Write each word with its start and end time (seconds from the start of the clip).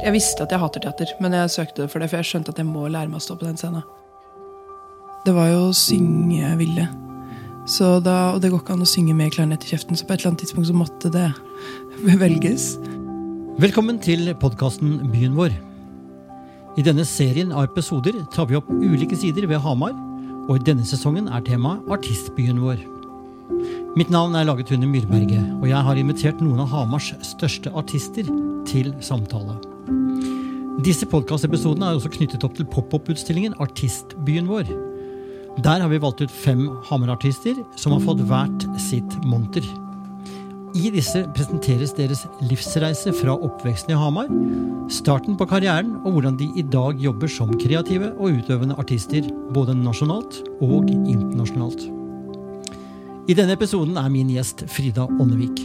Jeg 0.00 0.14
visste 0.14 0.44
at 0.46 0.52
jeg 0.54 0.60
hater 0.62 0.80
teater, 0.80 1.10
men 1.20 1.34
jeg 1.36 1.52
søkte 1.52 1.86
for 1.90 2.00
det, 2.00 2.08
for 2.08 2.20
jeg 2.20 2.28
skjønte 2.30 2.54
at 2.54 2.60
jeg 2.60 2.68
må 2.68 2.86
lære 2.88 3.10
meg 3.10 3.20
å 3.20 3.24
stå 3.24 3.36
på 3.36 3.44
den 3.44 3.58
scenen. 3.60 3.84
Det 5.26 5.34
var 5.36 5.50
jo 5.50 5.66
å 5.68 5.76
synge 5.76 6.38
jeg 6.38 6.56
ville. 6.56 6.86
Så 7.68 7.98
da, 8.00 8.32
og 8.32 8.40
det 8.40 8.48
går 8.50 8.62
ikke 8.62 8.78
an 8.78 8.86
å 8.86 8.88
synge 8.88 9.12
med 9.18 9.34
klarinett 9.34 9.66
i 9.66 9.74
kjeften, 9.74 9.98
så 9.98 10.06
på 10.08 10.14
et 10.14 10.22
eller 10.22 10.32
annet 10.32 10.44
tidspunkt 10.46 10.70
så 10.70 10.76
måtte 10.76 11.12
det 11.12 11.26
velges. 12.22 12.70
Velkommen 13.60 14.00
til 14.00 14.30
podkasten 14.40 15.10
Byen 15.12 15.36
vår. 15.36 15.52
I 16.80 16.84
denne 16.86 17.04
serien 17.04 17.52
av 17.52 17.68
episoder 17.68 18.16
tar 18.32 18.48
vi 18.48 18.56
opp 18.56 18.70
ulike 18.72 19.18
sider 19.20 19.44
ved 19.50 19.60
Hamar, 19.60 19.92
og 20.48 20.54
i 20.56 20.64
denne 20.64 20.86
sesongen 20.88 21.28
er 21.28 21.44
temaet 21.44 21.84
Artistbyen 21.92 22.62
vår. 22.64 22.80
Mitt 24.00 24.08
navn 24.08 24.38
er 24.38 24.48
Laget 24.48 24.72
Hunde 24.72 24.88
Myrberget, 24.88 25.44
og 25.60 25.68
jeg 25.68 25.84
har 25.84 26.00
invitert 26.00 26.40
noen 26.40 26.64
av 26.64 26.72
Hamars 26.72 27.12
største 27.26 27.74
artister 27.76 28.32
til 28.70 28.94
samtale. 29.04 29.58
Disse 30.80 31.04
podkastepisodene 31.04 31.90
er 31.90 31.98
også 31.98 32.08
knyttet 32.14 32.44
opp 32.46 32.54
til 32.56 32.64
pop-opp-utstillingen 32.72 33.56
Artistbyen 33.60 34.46
vår. 34.48 34.68
Der 35.60 35.82
har 35.82 35.90
vi 35.90 35.98
valgt 36.00 36.22
ut 36.22 36.32
fem 36.32 36.62
Hamar-artister 36.88 37.58
som 37.76 37.92
har 37.92 38.00
fått 38.06 38.22
hvert 38.30 38.64
sitt 38.80 39.16
monter. 39.28 39.66
I 40.78 40.92
disse 40.94 41.24
presenteres 41.34 41.92
deres 41.98 42.22
livsreise 42.46 43.12
fra 43.18 43.34
oppveksten 43.34 43.92
i 43.92 43.98
Hamar, 43.98 44.30
starten 44.94 45.36
på 45.36 45.48
karrieren 45.50 45.96
og 45.98 46.14
hvordan 46.14 46.38
de 46.40 46.48
i 46.56 46.64
dag 46.64 47.02
jobber 47.02 47.28
som 47.28 47.52
kreative 47.60 48.14
og 48.14 48.38
utøvende 48.38 48.78
artister, 48.80 49.26
både 49.52 49.74
nasjonalt 49.76 50.38
og 50.62 50.88
internasjonalt. 50.88 51.90
I 53.28 53.36
denne 53.36 53.58
episoden 53.58 54.00
er 54.00 54.08
min 54.14 54.32
gjest 54.32 54.64
Frida 54.70 55.10
Ånnevik. 55.10 55.60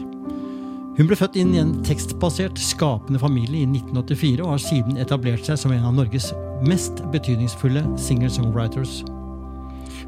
Hun 0.95 1.09
ble 1.09 1.17
født 1.19 1.35
inn 1.35 1.51
i 1.51 1.59
en 1.59 1.73
tekstbasert, 1.83 2.59
skapende 2.61 3.19
familie 3.19 3.65
i 3.65 3.67
1984 3.67 4.45
og 4.45 4.53
har 4.53 4.61
siden 4.63 4.99
etablert 5.01 5.43
seg 5.43 5.59
som 5.59 5.73
en 5.75 5.83
av 5.89 5.97
Norges 5.97 6.29
mest 6.63 7.01
betydningsfulle 7.11 7.83
singer-songwriters. 7.99 9.01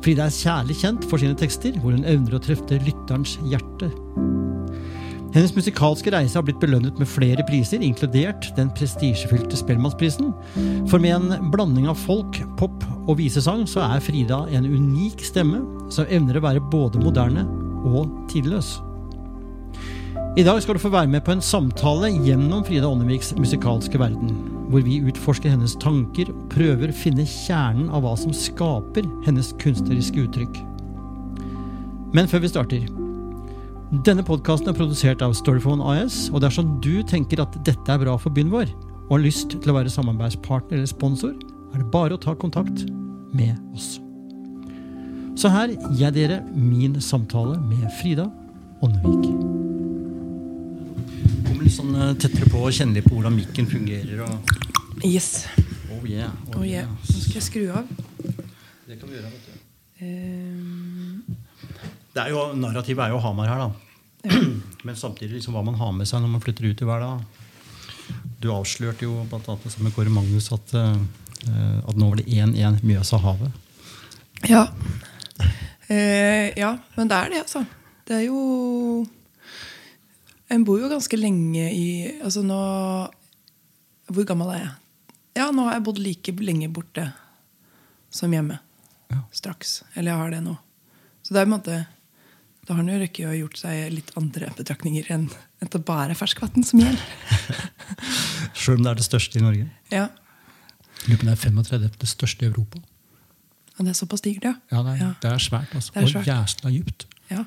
Frida 0.05 0.29
er 0.29 0.37
kjærlig 0.37 0.77
kjent 0.79 1.07
for 1.09 1.19
sine 1.19 1.35
tekster, 1.35 1.75
hvor 1.81 1.91
hun 1.91 2.07
evner 2.07 2.37
å 2.37 2.41
treffe 2.43 2.79
lytterens 2.85 3.35
hjerte. 3.43 3.91
Hennes 5.35 5.51
musikalske 5.57 6.13
reise 6.15 6.39
har 6.39 6.45
blitt 6.47 6.61
belønnet 6.63 7.01
med 7.01 7.11
flere 7.11 7.43
priser, 7.49 7.83
inkludert 7.83 8.47
den 8.55 8.71
prestisjefylte 8.77 9.59
Spellemannsprisen. 9.59 10.31
For 10.87 11.03
med 11.03 11.17
en 11.17 11.51
blanding 11.51 11.91
av 11.91 11.99
folk, 11.99 12.39
pop 12.57 12.87
og 13.03 13.17
visesang, 13.19 13.67
så 13.67 13.83
er 13.89 14.03
Frida 14.07 14.45
en 14.55 14.71
unik 14.71 15.27
stemme 15.27 15.65
som 15.91 16.07
evner 16.07 16.39
å 16.39 16.47
være 16.47 16.67
både 16.71 17.03
moderne 17.03 17.43
og 17.83 18.07
tidløs. 18.31 18.77
I 20.37 20.43
dag 20.45 20.59
skal 20.61 20.77
du 20.77 20.81
få 20.83 20.91
være 20.93 21.09
med 21.09 21.23
på 21.25 21.33
en 21.33 21.39
samtale 21.41 22.11
gjennom 22.21 22.61
Frida 22.61 22.85
Åndeviks 22.85 23.31
musikalske 23.39 23.97
verden, 23.97 24.35
hvor 24.69 24.83
vi 24.85 24.99
utforsker 25.09 25.49
hennes 25.49 25.73
tanker 25.81 26.29
og 26.29 26.43
prøver 26.51 26.93
å 26.93 26.97
finne 26.99 27.25
kjernen 27.25 27.87
av 27.89 28.03
hva 28.05 28.11
som 28.21 28.35
skaper 28.37 29.07
hennes 29.25 29.49
kunstneriske 29.57 30.27
uttrykk. 30.27 30.61
Men 32.13 32.29
før 32.29 32.45
vi 32.45 32.53
starter 32.53 32.85
Denne 34.05 34.21
podkasten 34.27 34.69
er 34.69 34.77
produsert 34.77 35.25
av 35.25 35.33
Storyphone 35.33 35.81
AS, 35.95 36.27
og 36.29 36.45
dersom 36.45 36.77
du 36.85 37.01
tenker 37.01 37.41
at 37.41 37.57
dette 37.65 37.89
er 37.89 38.05
bra 38.05 38.13
for 38.21 38.29
byen 38.29 38.53
vår, 38.53 38.69
og 39.07 39.17
har 39.17 39.25
lyst 39.25 39.57
til 39.57 39.73
å 39.73 39.79
være 39.79 39.89
samarbeidspartner 39.89 40.77
eller 40.77 40.93
sponsor, 40.93 41.33
er 41.73 41.81
det 41.81 41.89
bare 41.89 42.13
å 42.13 42.21
ta 42.21 42.37
kontakt 42.37 42.85
med 43.33 43.57
oss. 43.73 43.95
Så 45.33 45.49
her 45.49 45.73
gir 45.73 46.11
jeg 46.11 46.19
dere 46.21 46.43
min 46.53 47.01
samtale 47.01 47.57
med 47.71 47.89
Frida 47.97 48.29
Ånnevik 48.85 49.65
litt 51.67 51.75
sånn 51.75 51.95
eh, 51.95 52.13
tettere 52.19 52.47
på 52.51 52.61
og 52.63 52.75
kjenne 52.75 52.97
litt 52.97 53.07
på 53.07 53.17
hvordan 53.17 53.35
mikken 53.35 53.67
fungerer. 53.69 54.23
Og... 54.23 54.51
Yes. 55.03 55.45
Oh 55.91 56.05
yeah, 56.07 56.31
oh, 56.53 56.61
oh 56.61 56.67
yeah. 56.67 56.87
Nå 56.87 57.23
skal 57.23 57.39
jeg 57.39 57.47
skru 57.47 57.65
av. 57.75 57.89
Det 58.87 58.95
kan 58.95 59.09
vi 59.09 59.17
gjøre, 59.17 59.31
vet 59.33 59.49
du. 59.49 59.57
Um... 60.03 61.35
Det 62.15 62.23
er 62.23 62.31
jo, 62.33 62.45
narrativet 62.57 63.03
er 63.03 63.13
jo 63.13 63.19
Hamar 63.21 63.51
her, 63.51 63.65
da. 63.65 63.69
Ja. 64.25 64.39
Men 64.87 64.95
samtidig 64.97 65.37
liksom, 65.37 65.57
hva 65.57 65.65
man 65.65 65.77
har 65.77 65.91
med 65.93 66.07
seg 66.09 66.23
når 66.23 66.31
man 66.37 66.43
flytter 66.43 66.69
ut 66.69 66.81
i 66.81 66.87
hverdag. 66.87 67.43
Du 68.41 68.49
avslørte 68.53 69.05
jo 69.05 69.25
blant 69.27 69.49
annet 69.51 69.77
med 69.83 69.93
Kåre 69.95 70.13
Magnus 70.13 70.47
at, 70.55 70.71
uh, 70.77 70.95
at 71.83 71.99
nå 71.99 72.07
var 72.07 72.21
det 72.21 72.29
1-1 72.31 72.79
Mjøsa-havet. 72.85 73.51
Ja. 74.47 74.63
Uh, 75.89 76.47
ja, 76.55 76.71
men 76.95 77.11
det 77.11 77.19
er 77.19 77.33
det, 77.33 77.43
altså. 77.43 77.65
Det 78.07 78.21
er 78.21 78.27
jo 78.29 78.41
en 80.53 80.63
bor 80.67 80.79
jo 80.79 80.89
ganske 80.91 81.19
lenge 81.19 81.65
i 81.73 81.87
altså 82.23 82.43
nå, 82.45 82.59
Hvor 84.07 84.27
gammel 84.27 84.53
er 84.55 84.61
jeg? 84.61 84.73
Ja, 85.41 85.49
nå 85.51 85.67
har 85.67 85.77
jeg 85.77 85.85
bodd 85.85 85.99
like 86.01 86.33
lenge 86.41 86.69
borte 86.73 87.09
som 88.09 88.31
hjemme. 88.33 88.57
Ja. 89.11 89.21
Straks. 89.35 89.81
Eller 89.93 90.13
jeg 90.13 90.21
har 90.21 90.31
det 90.33 90.39
nå. 90.45 90.55
Så 91.21 91.35
det 91.35 91.41
er 91.41 91.45
på 91.45 91.51
en 91.51 91.57
måte 91.57 91.77
da 92.67 92.75
har 92.75 92.81
han 92.81 92.89
jo 92.91 92.97
rukket 92.99 93.29
å 93.29 93.35
gjort 93.35 93.59
seg 93.61 93.93
litt 93.93 94.09
andre 94.19 94.49
betraktninger 94.57 95.07
enn 95.15 95.29
at 95.63 95.71
det 95.71 95.79
bare 95.87 96.11
er 96.11 96.19
ferskvann 96.19 96.65
som 96.67 96.81
gjelder. 96.81 97.61
Selv 98.61 98.75
om 98.75 98.83
det 98.83 98.91
er 98.91 98.99
det 98.99 99.05
største 99.07 99.39
i 99.39 99.43
Norge? 99.45 99.69
Ja. 99.93 100.09
Lurer 101.05 101.21
på 101.21 101.29
det 101.29 101.35
er 101.37 101.39
35. 101.45 101.85
det 102.01 102.09
største 102.11 102.43
i 102.43 102.49
Europa. 102.49 102.81
Og 103.77 103.85
det 103.85 103.93
er 103.93 103.97
såpass 104.01 104.25
digert, 104.25 104.49
ja. 104.49 104.53
Ja, 104.73 104.81
det 104.83 104.97
er, 104.97 104.99
ja. 104.99 105.09
Det 105.23 105.31
er 105.31 105.45
svært. 105.45 105.71
Altså. 105.77 105.93
Det 105.95 106.01
er 106.01 106.11
svært. 106.11 106.25
Og 106.25 106.31
jæsla 106.33 106.73
djupt. 106.73 107.07
Ja. 107.31 107.45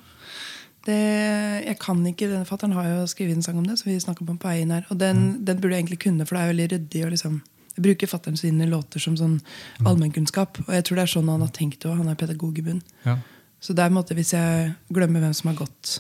Det, 0.87 0.97
jeg 1.67 1.77
kan 1.81 2.01
ikke, 2.09 2.29
denne 2.31 2.49
Fattern 2.49 2.73
har 2.73 2.87
jo 2.89 3.01
skrevet 3.11 3.37
en 3.37 3.45
sang 3.45 3.59
om 3.61 3.67
det, 3.69 3.77
så 3.79 3.89
vi 3.89 3.99
snakker 4.01 4.25
på 4.25 4.37
på 4.41 4.49
veien 4.49 4.73
her. 4.73 4.87
Og 4.89 5.01
den, 5.01 5.17
mm. 5.17 5.33
den, 5.49 5.61
burde 5.61 5.75
jeg 5.77 5.85
egentlig 5.85 6.03
kunne, 6.07 6.27
for 6.27 6.37
det 6.37 6.43
er 6.43 6.53
veldig 6.55 6.69
ryddig. 6.75 7.03
Og 7.05 7.15
liksom, 7.17 7.41
jeg 7.75 7.85
bruker 7.85 8.11
fattern 8.11 8.41
sine 8.41 8.69
låter 8.71 9.03
som 9.03 9.19
sånn 9.19 9.37
mm. 9.41 9.87
allmennkunnskap. 9.91 10.63
Og 10.67 10.73
jeg 10.75 10.87
tror 10.89 11.01
det 11.01 11.05
er 11.05 11.15
sånn 11.15 11.33
han 11.33 11.45
har 11.45 11.53
tenkt 11.57 11.85
òg. 11.85 11.99
Han 12.01 12.13
er 12.13 12.21
pedagog 12.21 12.61
i 12.61 12.65
bunn. 12.71 12.81
Ja. 13.05 13.19
Så 13.61 13.77
det 13.77 13.85
er 13.85 13.93
en 13.93 13.99
måte, 13.99 14.17
hvis 14.17 14.33
jeg 14.33 14.73
glemmer 14.89 15.21
hvem 15.21 15.37
som 15.37 15.53
har 15.53 15.61
gått 15.61 15.99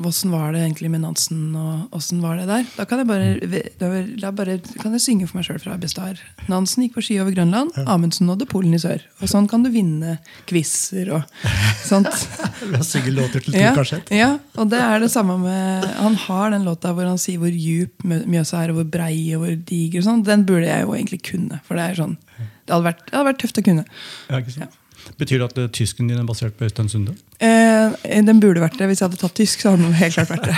Åssen 0.00 0.30
var 0.32 0.54
det 0.54 0.62
egentlig 0.62 0.88
med 0.88 1.02
Nansen, 1.02 1.50
og 1.52 1.92
åssen 1.92 2.22
var 2.24 2.38
det 2.40 2.46
der? 2.48 2.64
Da 2.78 2.86
kan 2.88 3.02
jeg 3.02 3.08
bare, 3.10 3.60
da, 3.76 3.90
da 4.22 4.30
bare 4.32 4.54
kan 4.80 4.94
jeg 4.96 5.02
synge 5.04 5.26
for 5.28 5.36
meg 5.36 5.44
sjøl 5.44 5.58
fra 5.60 5.76
Bestar. 5.80 6.20
Nansen 6.48 6.86
gikk 6.86 6.94
på 6.96 7.04
ski 7.04 7.18
over 7.20 7.34
Grønland, 7.36 7.76
Amundsen 7.84 8.30
nådde 8.30 8.48
Polen 8.48 8.72
i 8.72 8.80
sør. 8.80 9.04
Og 9.20 9.28
sånn 9.28 9.50
kan 9.50 9.66
du 9.66 9.68
vinne 9.74 10.16
quizer 10.48 11.12
og 11.18 11.44
sånt. 11.84 12.08
Ved 12.72 12.80
å 12.80 12.88
synge 12.88 13.12
låter 13.12 13.44
til 13.44 13.58
ja? 13.60 13.74
Ja, 14.16 14.30
og 14.56 14.72
det 14.72 14.80
er 14.80 15.02
det 15.02 15.10
samme 15.12 15.36
med 15.42 15.84
Han 15.98 16.16
har 16.24 16.52
den 16.54 16.64
låta 16.64 16.94
hvor 16.96 17.08
han 17.08 17.20
sier 17.20 17.42
hvor 17.42 17.52
djup 17.52 18.06
Mjøsa 18.08 18.62
er, 18.64 18.72
og 18.72 18.80
hvor 18.80 18.90
brei 18.96 19.16
og 19.36 19.44
hvor 19.44 19.56
diger. 19.60 20.00
og 20.00 20.08
sånn. 20.08 20.24
Den 20.26 20.46
burde 20.48 20.70
jeg 20.72 20.86
jo 20.86 20.96
egentlig 20.96 21.20
kunne. 21.28 21.60
For 21.68 21.76
det 21.76 21.90
er 21.90 22.00
sånn, 22.00 22.16
det 22.38 22.72
hadde 22.72 22.86
vært, 22.88 23.04
det 23.10 23.18
hadde 23.18 23.28
vært 23.34 23.42
tøft 23.44 23.60
å 23.60 23.66
kunne. 23.68 23.84
Ja, 24.30 24.40
ikke 24.40 24.56
sant? 24.56 24.72
Ja. 24.72 24.81
Betyr 25.20 25.42
det 25.42 25.48
at 25.50 25.60
eh, 25.60 25.70
tysken 25.74 26.08
din 26.10 26.20
er 26.20 26.28
basert 26.28 26.56
på 26.58 26.66
Øystein 26.66 26.88
Sunde? 26.92 27.16
Eh, 27.42 28.22
den 28.24 28.40
burde 28.40 28.62
vært 28.62 28.78
det. 28.80 28.88
Hvis 28.90 29.02
jeg 29.02 29.10
hadde 29.10 29.20
tatt 29.20 29.36
tysk, 29.38 29.62
så 29.62 29.74
hadde 29.74 29.86
den 29.86 29.98
helt 29.98 30.16
klart 30.16 30.32
vært 30.32 30.48
det. 30.50 30.56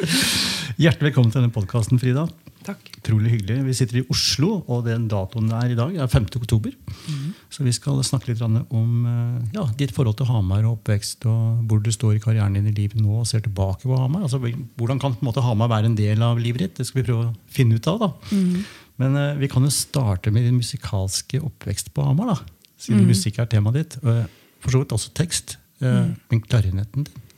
Hjertelig 0.82 1.10
velkommen 1.10 1.32
til 1.32 1.42
denne 1.42 1.54
podkasten, 1.54 2.00
Frida. 2.02 2.28
Takk. 2.62 2.92
Utrolig 3.00 3.32
hyggelig. 3.32 3.56
Vi 3.66 3.74
sitter 3.74 3.98
i 3.98 4.04
Oslo, 4.12 4.52
og 4.70 4.84
den 4.86 5.08
datoen 5.10 5.50
er 5.58 5.72
i 5.72 5.78
dag 5.78 5.96
er 5.98 6.10
5. 6.10 6.28
oktober. 6.38 6.74
Mm. 7.08 7.32
Så 7.50 7.66
vi 7.66 7.74
skal 7.74 7.98
snakke 8.06 8.30
litt 8.30 8.42
om 8.44 9.08
eh, 9.08 9.56
ja, 9.56 9.66
ditt 9.78 9.94
forhold 9.96 10.20
til 10.20 10.30
Hamar 10.30 10.62
og 10.62 10.78
oppvekst, 10.78 11.26
og 11.30 11.66
hvor 11.66 11.82
du 11.82 11.90
står 11.94 12.16
i 12.16 12.22
karrieren 12.22 12.54
din 12.58 12.70
i 12.70 12.76
livet 12.76 13.02
nå 13.02 13.22
og 13.22 13.28
ser 13.28 13.42
tilbake 13.44 13.88
på 13.88 13.98
Hamar. 13.98 14.28
Altså, 14.28 14.40
hvordan 14.78 15.02
kan 15.02 15.18
måte, 15.26 15.42
Hamar 15.44 15.72
være 15.72 15.90
en 15.90 15.98
del 15.98 16.22
av 16.22 16.40
livet 16.40 16.66
ditt? 16.66 16.78
Det 16.78 16.88
skal 16.88 17.02
vi 17.02 17.08
prøve 17.10 17.28
å 17.28 17.36
finne 17.50 17.78
ut 17.78 17.90
av. 17.90 18.06
da. 18.06 18.12
Mm. 18.30 18.64
Men 19.02 19.18
eh, 19.18 19.38
vi 19.42 19.50
kan 19.50 19.66
jo 19.66 19.74
starte 19.74 20.30
med 20.30 20.46
din 20.46 20.60
musikalske 20.60 21.42
oppvekst 21.42 21.94
på 21.96 22.06
Hamar. 22.06 22.36
da 22.36 22.61
siden 22.82 23.04
mm. 23.04 23.10
musikk 23.12 23.38
er 23.38 23.50
temaet 23.50 23.78
ditt. 23.78 23.98
Og 24.02 24.24
for 24.62 24.74
så 24.74 24.82
vidt 24.82 24.94
også 24.96 25.12
tekst. 25.18 25.58
Eh, 25.82 25.88
mm. 25.88 26.16
Men 26.30 26.42
klarinetten 26.46 27.06
din. 27.08 27.28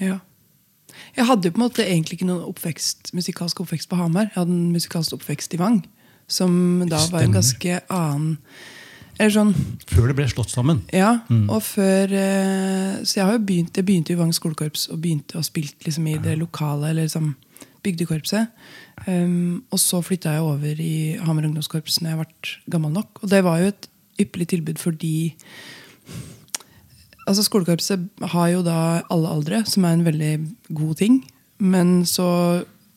Ja. 0.00 0.18
Jeg 1.16 1.26
hadde 1.26 1.48
jo 1.48 1.54
på 1.54 1.60
en 1.60 1.66
måte 1.66 1.86
egentlig 1.86 2.18
ikke 2.18 2.28
noen 2.28 2.44
oppvekst, 2.48 3.12
musikalsk 3.16 3.62
oppvekst 3.62 3.90
på 3.90 3.98
Hamar. 4.00 4.28
Jeg 4.30 4.38
hadde 4.42 4.56
en 4.56 4.74
musikalsk 4.74 5.16
oppvekst 5.16 5.56
i 5.56 5.60
Vang, 5.60 5.80
som 6.30 6.52
da 6.90 7.00
var 7.12 7.24
en 7.24 7.38
ganske 7.38 7.80
annen 7.88 8.36
eller 9.20 9.34
sånn, 9.34 9.50
Før 9.90 10.06
det 10.08 10.14
ble 10.16 10.24
slått 10.32 10.48
sammen? 10.48 10.78
Ja. 10.96 11.18
Mm. 11.28 11.50
og 11.52 11.60
før, 11.60 12.08
eh, 12.08 13.04
Så 13.04 13.20
jeg 13.20 13.42
begynt, 13.44 13.76
jeg 13.76 13.84
begynte 13.84 14.14
i 14.14 14.16
Vang 14.16 14.32
skolekorps 14.32 14.88
og 14.88 15.02
begynte 15.02 15.36
å 15.36 15.44
spille 15.44 15.76
liksom 15.84 16.06
i 16.08 16.16
det 16.16 16.38
lokale 16.38 16.88
eller 16.88 17.04
liksom 17.04 17.34
bygdekorpset. 17.84 18.48
Um, 19.06 19.64
og 19.72 19.78
så 19.80 20.00
flytta 20.04 20.32
jeg 20.36 20.44
over 20.44 20.80
i 20.80 21.18
Hamar 21.20 21.44
ungdomskorps 21.48 22.00
når 22.00 22.10
jeg 22.10 22.18
ble 22.20 22.72
gammel 22.72 22.92
nok. 22.96 23.22
Og 23.22 23.28
det 23.28 23.42
var 23.44 23.60
jo 23.60 23.70
et 23.72 23.89
ypperlig 24.22 24.50
tilbud 24.54 24.80
fordi 24.82 25.32
altså 27.28 27.44
Skolekorpset 27.46 28.26
har 28.32 28.48
jo 28.54 28.64
da 28.66 28.78
alle 29.12 29.30
aldre, 29.30 29.62
som 29.68 29.86
er 29.86 29.96
en 29.96 30.06
veldig 30.06 30.32
god 30.74 30.98
ting. 30.98 31.20
Men 31.60 32.00
så 32.08 32.26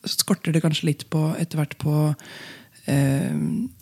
skorter 0.08 0.54
det 0.54 0.62
kanskje 0.64 0.88
litt 0.90 1.06
på 1.12 1.30
etter 1.40 1.60
hvert 1.60 1.76
på 1.80 1.96
eh, 2.90 3.34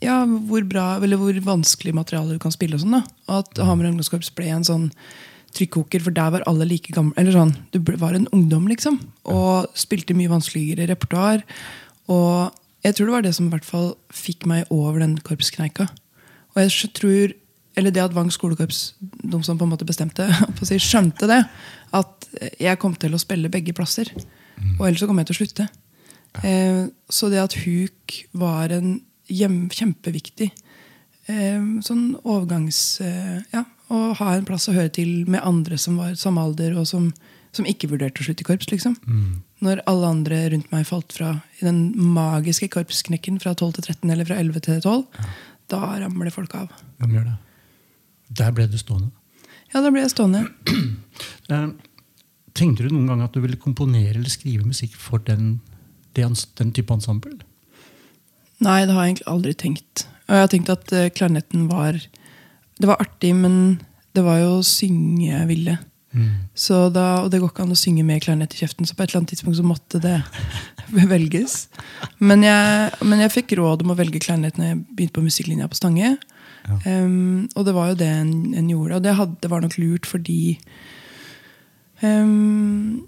ja, 0.02 0.22
hvor 0.26 0.64
bra 0.68 0.86
eller 0.98 1.20
hvor 1.20 1.38
vanskelig 1.46 1.94
materiale 1.96 2.36
du 2.36 2.42
kan 2.42 2.54
spille. 2.54 2.76
og 2.76 2.84
sånn 2.84 2.98
da. 2.98 3.04
At 3.40 3.62
Hamar 3.62 3.90
ungdomskorps 3.90 4.32
ble 4.36 4.50
en 4.52 4.66
sånn 4.66 4.90
trykkoker, 5.52 6.00
for 6.00 6.14
der 6.16 6.32
var 6.32 6.44
alle 6.48 6.66
like 6.68 6.94
gamle. 6.94 7.12
eller 7.16 7.32
sånn, 7.32 7.56
Du 7.70 7.78
var 8.00 8.14
en 8.14 8.28
ungdom, 8.32 8.68
liksom. 8.68 9.00
Og 9.24 9.68
spilte 9.74 10.16
mye 10.16 10.32
vanskeligere 10.32 10.88
repertoar. 10.88 11.42
Og 12.08 12.52
Jeg 12.82 12.96
tror 12.96 13.06
det 13.06 13.12
var 13.14 13.22
det 13.22 13.34
som 13.36 13.46
i 13.46 13.50
hvert 13.50 13.64
fall 13.64 13.96
fikk 14.10 14.44
meg 14.44 14.66
over 14.68 14.98
den 14.98 15.16
korpskneika. 15.16 15.86
Og 16.52 16.62
jeg 16.62 16.90
tror, 16.96 17.34
eller 17.80 17.94
det 17.94 18.02
at 18.04 18.14
Vang 18.16 18.32
skolekorps, 18.32 18.94
de 19.00 19.42
som 19.44 19.58
på 19.58 19.66
en 19.66 19.72
måte 19.72 19.88
bestemte, 19.88 20.28
skjønte 20.90 21.28
det. 21.30 21.42
At 21.96 22.28
jeg 22.60 22.80
kom 22.80 22.96
til 22.96 23.14
å 23.14 23.20
spille 23.20 23.52
begge 23.52 23.74
plasser. 23.76 24.10
Og 24.78 24.86
ellers 24.86 25.02
så 25.02 25.08
kom 25.08 25.20
jeg 25.20 25.30
til 25.30 25.36
å 25.36 25.40
slutte. 25.40 25.68
Eh, 26.46 26.84
så 27.12 27.28
det 27.32 27.42
at 27.42 27.58
huk 27.64 28.16
var 28.36 28.72
en 28.72 28.96
hjem, 29.28 29.66
kjempeviktig 29.72 30.50
eh, 31.28 31.62
sånn 31.84 32.12
overgangs... 32.22 33.00
Eh, 33.04 33.38
ja, 33.52 33.66
å 33.92 34.12
ha 34.16 34.32
en 34.32 34.46
plass 34.48 34.70
å 34.70 34.76
høre 34.76 34.88
til 34.94 35.26
med 35.28 35.44
andre 35.44 35.76
som 35.80 35.98
var 36.00 36.14
samme 36.16 36.40
alder, 36.40 36.72
og 36.80 36.86
som, 36.88 37.10
som 37.52 37.66
ikke 37.68 37.90
vurderte 37.90 38.22
å 38.22 38.24
slutte 38.24 38.40
i 38.44 38.48
korps. 38.48 38.70
liksom. 38.72 38.94
Når 39.62 39.82
alle 39.90 40.12
andre 40.14 40.38
rundt 40.54 40.72
meg 40.72 40.86
falt 40.88 41.12
fra 41.12 41.34
i 41.60 41.66
den 41.66 41.92
magiske 42.14 42.70
korpsknekken 42.72 43.36
fra 43.42 43.52
12 43.52 43.74
til 43.76 43.84
13 43.92 44.14
eller 44.14 44.28
fra 44.30 44.38
11 44.40 44.64
til 44.64 44.80
12, 44.80 45.02
da 45.70 45.80
ramler 46.00 46.32
folk 46.34 46.54
av. 46.58 46.72
De 46.98 47.08
gjør 47.12 47.28
det? 47.30 47.36
Der 48.42 48.52
ble 48.56 48.66
du 48.70 48.78
stående. 48.80 49.10
Ja, 49.72 49.80
der 49.80 49.92
ble 49.92 50.04
jeg 50.04 50.14
stående. 50.14 50.46
Eh, 51.52 51.66
Tenkte 52.56 52.86
du 52.86 52.92
noen 52.92 53.08
gang 53.10 53.22
at 53.24 53.34
du 53.34 53.40
ville 53.42 53.58
komponere 53.60 54.14
eller 54.14 54.30
skrive 54.32 54.64
musikk 54.64 54.94
for 55.00 55.20
den, 55.24 55.58
den 56.16 56.72
type 56.72 56.92
ensemble? 56.94 57.34
Nei, 58.62 58.82
det 58.86 58.94
har 58.94 59.04
jeg 59.04 59.14
egentlig 59.14 59.28
aldri 59.32 59.52
tenkt. 59.58 60.04
Og 60.28 60.36
jeg 60.36 60.44
har 60.44 60.52
tenkt 60.52 60.72
at 60.72 60.92
eh, 60.96 61.10
klarinetten 61.12 61.66
var 61.70 61.98
Det 61.98 62.88
var 62.88 63.00
artig, 63.02 63.34
men 63.36 63.82
det 64.16 64.24
var 64.24 64.38
jo 64.40 64.58
å 64.60 64.64
synge. 66.12 66.32
Så 66.54 66.86
da, 66.92 67.06
og 67.24 67.30
det 67.32 67.40
går 67.40 67.52
ikke 67.52 67.64
an 67.64 67.74
å 67.74 67.78
synge 67.78 68.04
med 68.04 68.22
klarinett 68.24 68.54
i 68.56 68.60
kjeften, 68.60 68.88
så 68.88 68.96
på 68.96 69.04
et 69.04 69.10
eller 69.10 69.22
annet 69.22 69.32
tidspunkt 69.32 69.58
så 69.58 69.64
måtte 69.66 70.00
det 70.02 70.18
velges. 71.12 71.66
Men 72.20 72.44
jeg, 72.44 72.90
men 73.04 73.24
jeg 73.24 73.34
fikk 73.36 73.56
råd 73.60 73.84
om 73.84 73.94
å 73.94 73.98
velge 73.98 74.20
klarinett 74.22 74.60
når 74.60 74.70
jeg 74.70 74.82
begynte 74.90 75.18
på 75.18 75.24
musikklinja 75.24 75.70
på 75.72 75.80
Stange. 75.80 76.16
Em, 76.86 77.48
og 77.56 77.64
det 77.66 77.74
var 77.74 77.90
jo 77.90 78.00
det 78.02 78.10
en, 78.20 78.34
en 78.58 78.68
gjorde. 78.70 78.98
Og 78.98 79.06
det, 79.06 79.16
hadde, 79.18 79.38
det 79.42 79.50
var 79.50 79.64
nok 79.64 79.78
lurt 79.80 80.08
fordi 80.08 80.40
um, 82.02 83.02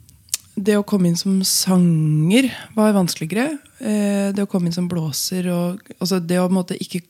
det 0.54 0.78
å 0.78 0.86
komme 0.86 1.10
inn 1.10 1.18
som 1.18 1.40
sanger 1.46 2.50
var 2.76 2.96
vanskeligere. 2.96 3.58
Uh, 3.80 4.32
det 4.34 4.46
å 4.46 4.50
komme 4.50 4.70
inn 4.70 4.76
som 4.76 4.88
blåser 4.90 5.50
og 5.52 5.82
altså 5.98 6.22
Det 6.22 6.40
å 6.40 6.50
måte 6.52 6.78
ikke, 6.80 7.04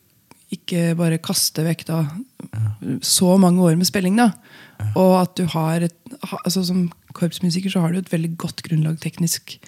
ikke 0.54 0.92
bare 0.98 1.22
kaste 1.22 1.64
vekk 1.66 1.86
da 1.88 2.04
så 3.04 3.36
mange 3.40 3.62
år 3.64 3.78
med 3.78 3.88
spilling, 3.88 4.18
da. 4.18 4.32
Og 4.94 5.20
at 5.20 5.34
du 5.38 5.44
har 5.50 5.84
et 5.86 5.96
altså 6.44 6.62
Som 6.64 6.92
korpsmusiker 7.14 7.70
så 7.70 7.80
har 7.80 7.92
du 7.92 7.98
et 7.98 8.12
veldig 8.12 8.36
godt 8.38 8.62
grunnlag 8.66 8.98
teknisk. 9.02 9.58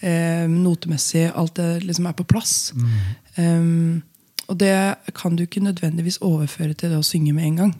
Eh, 0.00 0.46
notemessig. 0.50 1.30
Alt 1.34 1.56
det 1.56 1.84
liksom 1.84 2.06
er 2.06 2.14
på 2.18 2.26
plass. 2.26 2.72
Em, 3.38 4.02
og 4.48 4.58
det 4.58 4.74
kan 5.14 5.36
du 5.36 5.42
ikke 5.42 5.62
nødvendigvis 5.62 6.20
overføre 6.22 6.74
til 6.74 6.90
det 6.90 6.98
å 6.98 7.06
synge 7.06 7.32
med 7.32 7.44
en 7.44 7.56
gang. 7.56 7.74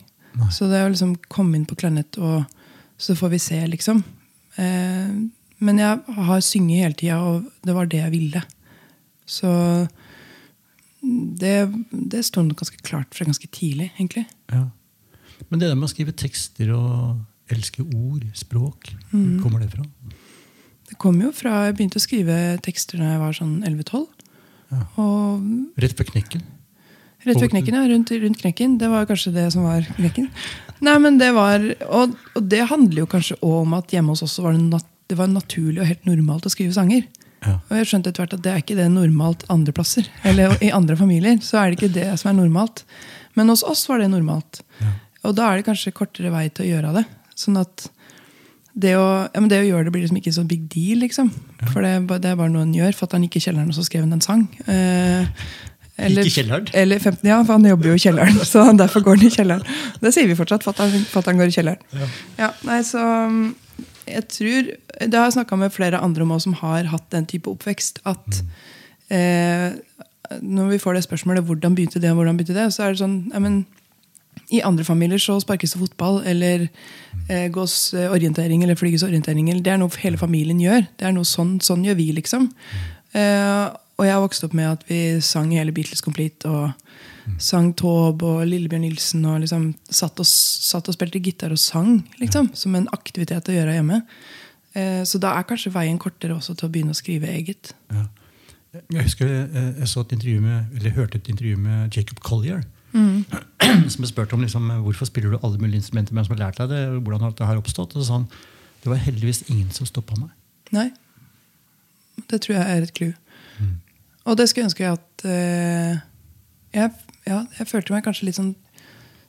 Så 0.51 0.67
det 0.71 0.79
er 0.81 0.89
å 0.89 0.93
liksom 0.93 1.17
komme 1.29 1.59
inn 1.59 1.67
på 1.69 1.77
klarinett, 1.77 2.17
og 2.19 2.45
så 2.99 3.15
får 3.19 3.35
vi 3.35 3.41
se, 3.43 3.59
liksom. 3.69 4.03
Eh, 4.57 5.13
men 5.63 5.79
jeg 5.79 6.19
har 6.27 6.41
synget 6.41 6.83
hele 6.83 6.99
tida, 6.99 7.19
og 7.21 7.51
det 7.63 7.75
var 7.77 7.91
det 7.91 8.01
jeg 8.01 8.15
ville. 8.15 8.43
Så 9.29 9.51
det, 11.03 11.57
det 11.91 12.25
står 12.25 12.49
nok 12.49 12.63
ganske 12.63 12.83
klart 12.83 13.15
fra 13.15 13.27
ganske 13.29 13.51
tidlig, 13.53 13.93
egentlig. 13.99 14.25
Ja. 14.53 14.67
Men 15.51 15.61
det 15.61 15.69
der 15.69 15.79
med 15.79 15.89
å 15.89 15.93
skrive 15.93 16.15
tekster 16.17 16.73
og 16.77 17.53
elske 17.53 17.85
ord, 17.85 18.25
språk, 18.39 18.93
hvor 19.11 19.43
kommer 19.43 19.63
det 19.65 19.73
fra? 19.75 19.85
Det 20.93 20.99
kom 21.01 21.19
jo 21.25 21.31
fra 21.33 21.67
Jeg 21.67 21.77
begynte 21.79 22.01
å 22.01 22.05
skrive 22.05 22.35
tekster 22.65 23.01
da 23.01 23.15
jeg 23.15 23.21
var 23.23 23.37
sånn 23.37 23.55
11-12. 23.65 24.03
Ja. 24.73 24.83
Rett 25.81 25.97
før 25.97 26.09
knekken? 26.13 26.45
Rett 27.23 27.39
før 27.39 27.51
knekken, 27.53 27.77
ja. 27.77 27.87
Rundt, 27.89 28.11
rundt 28.25 28.41
knekken. 28.41 28.77
Det 28.81 28.89
var 28.91 29.07
kanskje 29.09 29.33
det 29.37 29.47
som 29.55 29.67
var 29.69 29.87
knekken. 29.97 30.29
Nei, 30.87 30.97
men 30.99 31.19
det 31.21 31.31
var, 31.37 31.63
Og, 31.87 32.17
og 32.35 32.49
det 32.51 32.65
handler 32.71 33.05
jo 33.05 33.11
kanskje 33.11 33.39
om 33.47 33.77
at 33.79 33.93
hjemme 33.95 34.15
hos 34.15 34.25
oss 34.27 34.41
var 34.43 34.57
det, 34.57 34.65
nat, 34.73 34.89
det 35.09 35.19
var 35.21 35.31
naturlig 35.31 35.85
og 35.85 35.91
helt 35.93 36.09
normalt 36.09 36.49
å 36.49 36.53
skrive 36.53 36.75
sanger. 36.75 37.07
Ja. 37.43 37.57
Og 37.59 37.79
jeg 37.79 37.89
skjønte 37.91 38.11
etter 38.11 38.25
hvert 38.25 38.37
at 38.37 38.43
det 38.45 38.53
er 38.53 38.63
ikke 38.63 38.79
det 38.79 38.89
normalt 38.91 39.47
andre 39.53 39.75
plasser. 39.75 40.09
Eller 40.27 40.55
i 40.63 40.73
andre 40.75 40.99
familier. 40.99 41.39
så 41.43 41.61
er 41.61 41.71
det 41.71 41.79
ikke 41.81 41.95
det 41.95 42.11
som 42.21 42.33
er 42.33 42.39
normalt. 42.39 42.85
Men 43.39 43.51
hos 43.51 43.65
oss 43.67 43.87
var 43.89 44.03
det 44.03 44.11
normalt. 44.13 44.63
Og 45.23 45.35
da 45.39 45.49
er 45.49 45.61
det 45.61 45.67
kanskje 45.69 45.95
kortere 45.95 46.33
vei 46.35 46.49
til 46.51 46.67
å 46.67 46.71
gjøre 46.73 46.95
det. 46.99 47.05
Sånn 47.39 47.59
at 47.61 47.89
det 48.73 48.95
å, 48.97 49.05
ja, 49.29 49.41
men 49.41 49.51
det 49.53 49.61
å 49.61 49.67
gjøre 49.67 49.87
det 49.87 49.93
blir 49.93 50.05
liksom 50.07 50.19
ikke 50.23 50.33
så 50.33 50.47
big 50.49 50.65
deal, 50.73 51.03
liksom. 51.05 51.29
For 51.75 51.85
det, 51.85 51.93
det 52.25 52.31
er 52.31 52.39
bare 52.41 52.53
noe 52.53 52.65
han 52.65 52.73
gjør. 52.75 52.97
Fatter'n 52.97 53.27
gikk 53.27 53.37
i 53.39 53.45
kjelleren 53.45 53.69
og 53.69 53.77
så 53.77 53.85
skrev 53.85 54.07
han 54.07 54.17
en 54.17 54.25
sang. 54.25 54.47
Eh, 54.65 55.29
eller, 56.01 56.25
Gikk 56.25 56.31
i 56.31 56.37
kjelleren? 56.41 56.71
Eller 56.81 57.03
15, 57.03 57.29
ja, 57.29 57.39
for 57.45 57.59
han 57.59 57.69
jobber 57.69 57.91
jo 57.91 57.99
i 57.99 58.03
kjelleren. 58.03 58.39
Så 58.53 58.65
derfor 58.79 59.05
går 59.05 59.21
han 59.21 59.27
i 59.29 59.35
kjelleren. 59.35 59.83
Det 60.01 60.15
sier 60.17 60.31
vi 60.31 60.39
fortsatt. 60.39 60.65
Fatter'n 60.65 61.29
han 61.29 61.43
går 61.43 61.53
i 61.53 61.57
kjelleren. 61.59 62.09
Ja, 62.41 62.49
nei, 62.67 62.81
så 62.87 63.03
um, 63.29 63.43
jeg 64.09 64.25
tror 64.33 64.71
Det 64.73 65.19
har 65.19 65.29
jeg 65.29 65.37
snakka 65.37 65.59
med 65.61 65.75
flere 65.75 66.01
andre 66.03 66.25
om 66.25 66.33
som 66.43 66.57
har 66.59 66.89
hatt 66.91 67.05
den 67.13 67.29
type 67.29 67.53
oppvekst. 67.53 68.01
At 68.09 68.41
eh, 69.13 69.77
når 70.41 70.73
vi 70.73 70.81
får 70.81 70.97
det 70.97 71.05
spørsmålet 71.07 71.45
hvordan 71.45 71.77
begynte 71.77 72.01
det, 72.01 72.11
og 72.11 72.23
hvordan 72.23 72.41
begynte 72.41 72.57
det, 72.57 72.71
så 72.73 72.87
er 72.87 72.95
det 72.95 73.03
sånn 73.05 73.19
ja, 73.29 73.43
men, 73.45 73.63
I 74.53 74.63
andre 74.69 74.85
familier 74.85 75.21
så 75.23 75.39
sparkes 75.41 75.73
det 75.75 75.81
fotball, 75.81 76.21
eller 76.29 76.67
eh, 77.29 77.47
gås 77.53 77.95
eh, 77.95 78.11
orientering, 78.13 78.65
eller 78.65 78.77
flyges 78.77 79.05
orientering. 79.07 79.49
Det 79.63 79.73
er 79.73 79.81
noe 79.81 80.03
hele 80.03 80.21
familien 80.21 80.61
gjør. 80.61 80.85
Det 81.01 81.09
er 81.09 81.15
noe 81.17 81.29
Sånn, 81.29 81.57
sånn 81.65 81.87
gjør 81.87 81.97
vi, 81.97 82.11
liksom. 82.19 82.51
Eh, 83.17 83.65
og 83.97 84.07
jeg 84.07 84.15
har 84.17 84.23
vokst 84.25 84.45
opp 84.45 84.55
med 84.57 84.69
at 84.69 84.85
vi 84.89 85.01
sang 85.25 85.53
hele 85.55 85.73
Beatles 85.73 86.05
Complete. 86.05 86.49
og 86.49 86.73
Sang 87.39 87.71
Taube 87.79 88.27
og 88.27 88.47
Lillebjørn 88.49 88.83
Nilsen 88.83 89.25
og 89.31 89.43
liksom 89.45 89.69
satt 89.87 90.19
og, 90.19 90.27
satt 90.27 90.89
og 90.91 90.97
spilte 90.97 91.23
gitar 91.23 91.55
og 91.55 91.61
sang. 91.61 92.01
liksom, 92.19 92.51
Som 92.59 92.75
en 92.75 92.89
aktivitet 92.93 93.49
å 93.49 93.55
gjøre 93.55 93.77
hjemme. 93.79 94.03
Eh, 94.75 95.03
så 95.07 95.21
da 95.23 95.37
er 95.37 95.47
kanskje 95.47 95.73
veien 95.75 96.01
kortere 96.03 96.35
også 96.35 96.57
til 96.57 96.69
å 96.69 96.73
begynne 96.73 96.97
å 96.97 96.99
skrive 96.99 97.31
eget. 97.31 97.75
Ja. 97.93 98.09
Jeg 98.73 99.05
husker 99.05 99.29
jeg, 99.29 99.49
jeg 99.79 99.89
så 99.91 100.01
et 100.01 100.15
intervju 100.17 100.41
med, 100.41 100.77
eller 100.79 100.95
hørte 100.97 101.19
et 101.21 101.29
intervju 101.29 101.59
med 101.61 101.97
Jacob 101.97 102.23
Collier. 102.25 102.63
Som 103.93 104.03
ble 104.03 104.09
spurt 104.11 104.33
om 104.37 104.43
liksom, 104.45 104.69
hvorfor 104.85 105.09
spiller 105.09 105.33
du 105.33 105.39
alle 105.41 105.61
mulige 105.61 105.81
instrumenter, 105.81 106.13
hvem 106.13 106.27
som 106.27 106.35
har 106.37 106.47
lært 106.47 106.59
deg 106.61 106.73
det, 106.73 106.83
hvordan 107.01 107.25
har 107.25 107.33
dette 107.33 107.49
her 107.49 107.61
oppstått. 107.61 107.95
Og 107.95 108.03
så 108.03 108.09
sa 108.09 108.19
han 108.21 108.29
det 108.83 108.91
var 108.91 108.99
heldigvis 108.99 109.45
ingen 109.47 109.71
som 109.71 109.87
stoppa 109.87 110.17
meg. 110.19 110.33
Nei. 110.75 110.89
Det 112.29 112.41
tror 112.43 112.57
jeg 112.57 112.65
er 112.67 112.83
et 112.83 112.95
clou. 112.97 113.13
Og 114.29 114.39
det 114.39 114.49
skulle 114.49 114.65
jeg 114.65 114.71
ønske 114.71 114.91
at 114.91 115.25
eh, 115.27 116.01
jeg, 116.75 116.91
ja, 117.27 117.41
jeg 117.59 117.69
følte 117.71 117.95
meg 117.95 118.05
kanskje 118.07 118.29
litt 118.29 118.39
sånn 118.39 118.55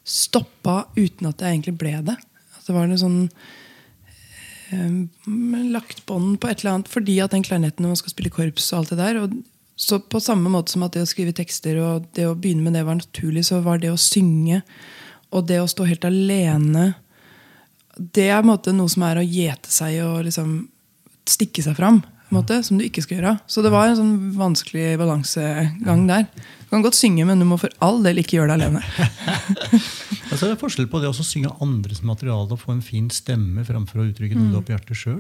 stoppa 0.04 0.84
uten 0.98 1.30
at 1.30 1.42
jeg 1.42 1.56
egentlig 1.56 1.76
ble 1.82 1.96
det. 2.10 2.18
At 2.58 2.68
det 2.68 2.76
var 2.76 2.90
noe 2.90 3.02
sånn 3.02 3.20
eh, 4.74 5.00
lagt 5.74 6.04
bånd 6.10 6.38
på 6.42 6.52
et 6.52 6.62
eller 6.62 6.76
annet 6.76 6.92
fordi 6.92 7.18
at 7.24 7.34
den 7.34 7.46
klarinetten 7.46 7.86
når 7.86 7.96
man 7.96 8.02
skal 8.04 8.14
spille 8.14 8.34
korps 8.34 8.70
og 8.72 8.84
alt 8.84 8.94
det 8.94 9.00
der. 9.02 9.22
Og 9.24 9.38
så 9.76 10.00
på 10.00 10.22
samme 10.22 10.52
måte 10.54 10.72
som 10.74 10.84
at 10.86 10.94
det 10.94 11.04
å 11.06 11.10
skrive 11.10 11.34
tekster 11.36 11.80
og 11.82 12.10
det 12.14 12.28
å 12.30 12.36
begynne 12.38 12.66
med 12.66 12.78
det 12.78 12.86
var 12.86 13.00
naturlig, 13.00 13.46
så 13.48 13.62
var 13.66 13.82
det 13.82 13.90
å 13.94 14.00
synge 14.00 14.62
og 15.34 15.48
det 15.50 15.58
å 15.64 15.70
stå 15.70 15.88
helt 15.90 16.06
alene 16.06 16.92
det 17.94 18.30
er 18.34 18.42
noe 18.46 18.90
som 18.90 19.06
er 19.06 19.22
å 19.22 19.26
gjete 19.26 19.70
seg 19.72 20.00
og 20.06 20.24
liksom 20.28 20.56
stikke 21.30 21.64
seg 21.64 21.78
fram. 21.78 22.02
måte, 22.34 22.64
Som 22.64 22.80
du 22.80 22.86
ikke 22.86 23.04
skal 23.04 23.20
gjøre. 23.20 23.40
Så 23.46 23.62
det 23.62 23.70
var 23.70 23.88
en 23.88 23.96
sånn 23.96 24.16
vanskelig 24.34 24.98
balansegang 24.98 26.08
der. 26.08 26.26
Du 26.66 26.70
kan 26.74 26.82
godt 26.82 26.98
synge, 26.98 27.26
men 27.26 27.38
du 27.38 27.46
må 27.46 27.60
for 27.62 27.70
all 27.80 28.02
del 28.02 28.18
ikke 28.18 28.40
gjøre 28.40 28.58
det 28.58 28.66
alene. 28.66 28.84
Altså, 30.34 30.48
det 30.48 30.56
er 30.56 30.62
forskjell 30.64 30.88
på 30.90 30.98
det 30.98 31.12
å 31.12 31.14
synge 31.22 31.52
andres 31.62 32.00
materiale 32.02 32.56
og 32.56 32.58
få 32.58 32.72
en 32.74 32.80
fin 32.82 33.06
stemme 33.14 33.62
framfor 33.68 34.00
å 34.02 34.06
uttrykke 34.08 34.34
noe 34.34 34.50
du 34.50 34.56
har 34.56 34.64
på 34.66 34.74
hjertet 34.74 34.98
sjøl. 34.98 35.20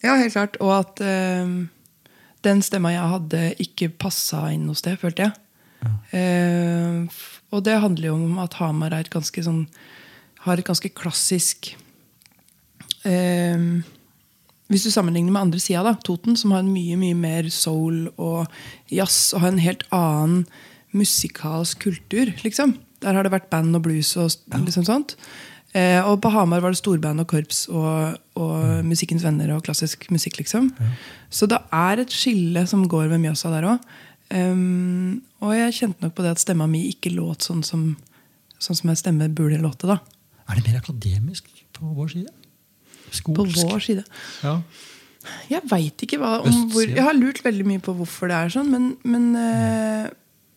Ja, 0.00 0.14
helt 0.16 0.32
klart. 0.32 0.56
Og 0.64 0.72
at 0.72 1.02
eh, 1.04 1.50
den 2.44 2.62
stemma 2.64 2.92
jeg 2.94 3.12
hadde, 3.14 3.42
ikke 3.62 3.90
passa 4.00 4.46
inn 4.54 4.66
noe 4.68 4.78
sted, 4.78 4.98
følte 5.00 5.28
jeg. 5.28 5.38
Eh, 6.16 7.24
og 7.52 7.64
det 7.66 7.80
handler 7.82 8.08
jo 8.08 8.14
om 8.16 8.38
at 8.42 8.56
Hamar 8.60 8.94
er 8.94 9.04
et 9.04 9.12
ganske 9.12 9.42
sånn 9.44 9.66
har 10.44 10.60
et 10.60 10.66
ganske 10.66 10.90
klassisk 10.96 11.70
eh, 13.08 13.60
Hvis 14.72 14.86
du 14.86 14.90
sammenligner 14.92 15.32
med 15.32 15.42
andre 15.46 15.60
sida, 15.60 15.84
da, 15.86 15.94
Toten, 16.04 16.38
som 16.40 16.54
har 16.54 16.64
en 16.64 16.72
mye 16.72 16.96
mye 17.00 17.16
mer 17.16 17.48
soul 17.52 18.06
og 18.14 18.48
jazz 18.92 19.34
og 19.34 19.44
har 19.44 19.52
en 19.52 19.64
helt 19.64 19.84
annen 19.94 20.44
musikalsk 20.94 21.82
kultur, 21.88 22.30
liksom. 22.44 22.76
Der 23.02 23.16
har 23.16 23.26
det 23.26 23.34
vært 23.34 23.50
band 23.52 23.76
og 23.76 23.82
blues 23.84 24.14
og 24.16 24.30
liksom 24.54 24.86
sånt. 24.86 25.16
Eh, 25.74 25.98
og 26.06 26.20
på 26.22 26.30
Hamar 26.30 26.62
var 26.62 26.70
det 26.70 26.78
storband 26.78 27.24
og 27.24 27.26
korps 27.32 27.64
og, 27.66 28.14
og 28.38 28.84
Musikkens 28.86 29.24
venner 29.26 29.50
og 29.56 29.64
klassisk 29.66 30.06
musikk, 30.14 30.38
liksom. 30.38 30.70
Så 31.34 31.48
det 31.50 31.58
er 31.74 32.04
et 32.04 32.14
skille 32.14 32.62
som 32.70 32.84
går 32.90 33.08
ved 33.10 33.22
Mjøsa 33.24 33.50
der 33.50 33.66
òg. 33.72 33.94
Um, 34.34 35.20
og 35.44 35.52
jeg 35.52 35.74
kjente 35.76 36.00
nok 36.02 36.14
på 36.16 36.24
det 36.24 36.32
at 36.32 36.40
stemma 36.40 36.66
mi 36.70 36.86
ikke 36.88 37.12
låt 37.12 37.44
sånn 37.44 37.60
som, 37.66 37.90
sånn 38.62 38.78
som 38.78 38.90
en 38.90 38.98
stemme 38.98 39.28
burde 39.36 39.60
låte. 39.60 39.86
da 39.90 39.98
Er 40.48 40.58
det 40.58 40.64
mer 40.66 40.80
akademisk 40.80 41.50
på 41.76 41.92
vår 41.92 42.14
side? 42.14 42.32
På 43.28 43.44
vår 43.44 43.82
side. 43.84 44.04
Ja. 44.42 44.56
Jeg 45.48 45.64
veit 45.70 46.02
ikke 46.04 46.18
hva 46.20 46.38
om 46.44 46.56
hvor, 46.72 46.84
Jeg 46.84 47.04
har 47.04 47.14
lurt 47.16 47.44
veldig 47.44 47.66
mye 47.68 47.82
på 47.82 47.94
hvorfor 47.96 48.30
det 48.30 48.38
er 48.38 48.54
sånn, 48.56 48.72
men, 48.72 48.90
men, 49.08 49.30
eh, 49.38 50.08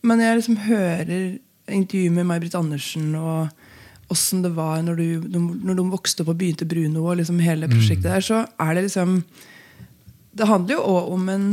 men 0.07 0.23
jeg 0.23 0.39
liksom 0.39 0.57
hører 0.65 1.37
intervjuer 1.67 2.15
med 2.15 2.27
May-Britt 2.27 2.57
Andersen 2.57 3.13
og 3.19 3.51
åssen 4.13 4.43
det 4.45 4.53
var 4.55 4.79
når, 4.85 4.95
du, 5.01 5.39
når 5.67 5.75
de 5.79 5.83
vokste 5.91 6.23
opp 6.23 6.31
og 6.31 6.37
begynte 6.39 6.67
Bruno 6.69 7.03
og 7.09 7.17
liksom 7.19 7.41
hele 7.43 7.67
prosjektet 7.71 8.07
der, 8.07 8.23
så 8.23 8.45
er 8.63 8.77
det 8.77 8.85
liksom 8.87 9.17
Det 10.37 10.47
handler 10.47 10.77
jo 10.77 10.85
òg 10.93 11.11
om 11.17 11.29
en 11.33 11.47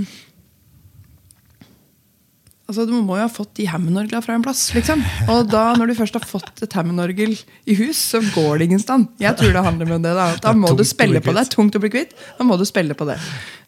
Altså, 2.64 2.86
Du 2.88 2.94
må 2.96 3.18
jo 3.18 3.24
ha 3.26 3.28
fått 3.28 3.50
de 3.58 3.66
Hammond-orgla 3.68 4.22
fra 4.24 4.38
en 4.38 4.44
plass. 4.44 4.70
liksom. 4.72 5.02
Og 5.28 5.50
da, 5.52 5.74
når 5.76 5.90
du 5.90 5.94
først 5.98 6.14
har 6.16 6.24
fått 6.24 6.62
et 6.64 6.72
Hammond-orgel 6.78 7.34
i 7.68 7.74
hus, 7.76 7.98
så 8.14 8.22
går 8.32 8.58
det 8.58 8.70
ingen 8.70 8.80
stand. 8.80 9.10
Jeg 9.20 9.36
tror 9.36 9.52
det 9.52 9.64
handler 9.66 9.92
om 9.98 10.06
det. 10.06 10.14
Da, 10.16 10.30
da 10.40 10.54
må 10.56 10.70
du 10.72 10.80
spille 10.88 11.20
på 11.20 11.34
det. 11.36 11.44
kvitt. 11.44 11.52
Tungt 11.58 11.76
å 11.76 11.82
bli 11.82 11.90
kvitt. 11.92 12.14
Da 12.38 12.46
må 12.48 12.56
du 12.56 12.64
spille 12.64 12.96
på 12.96 13.04
det. 13.10 13.18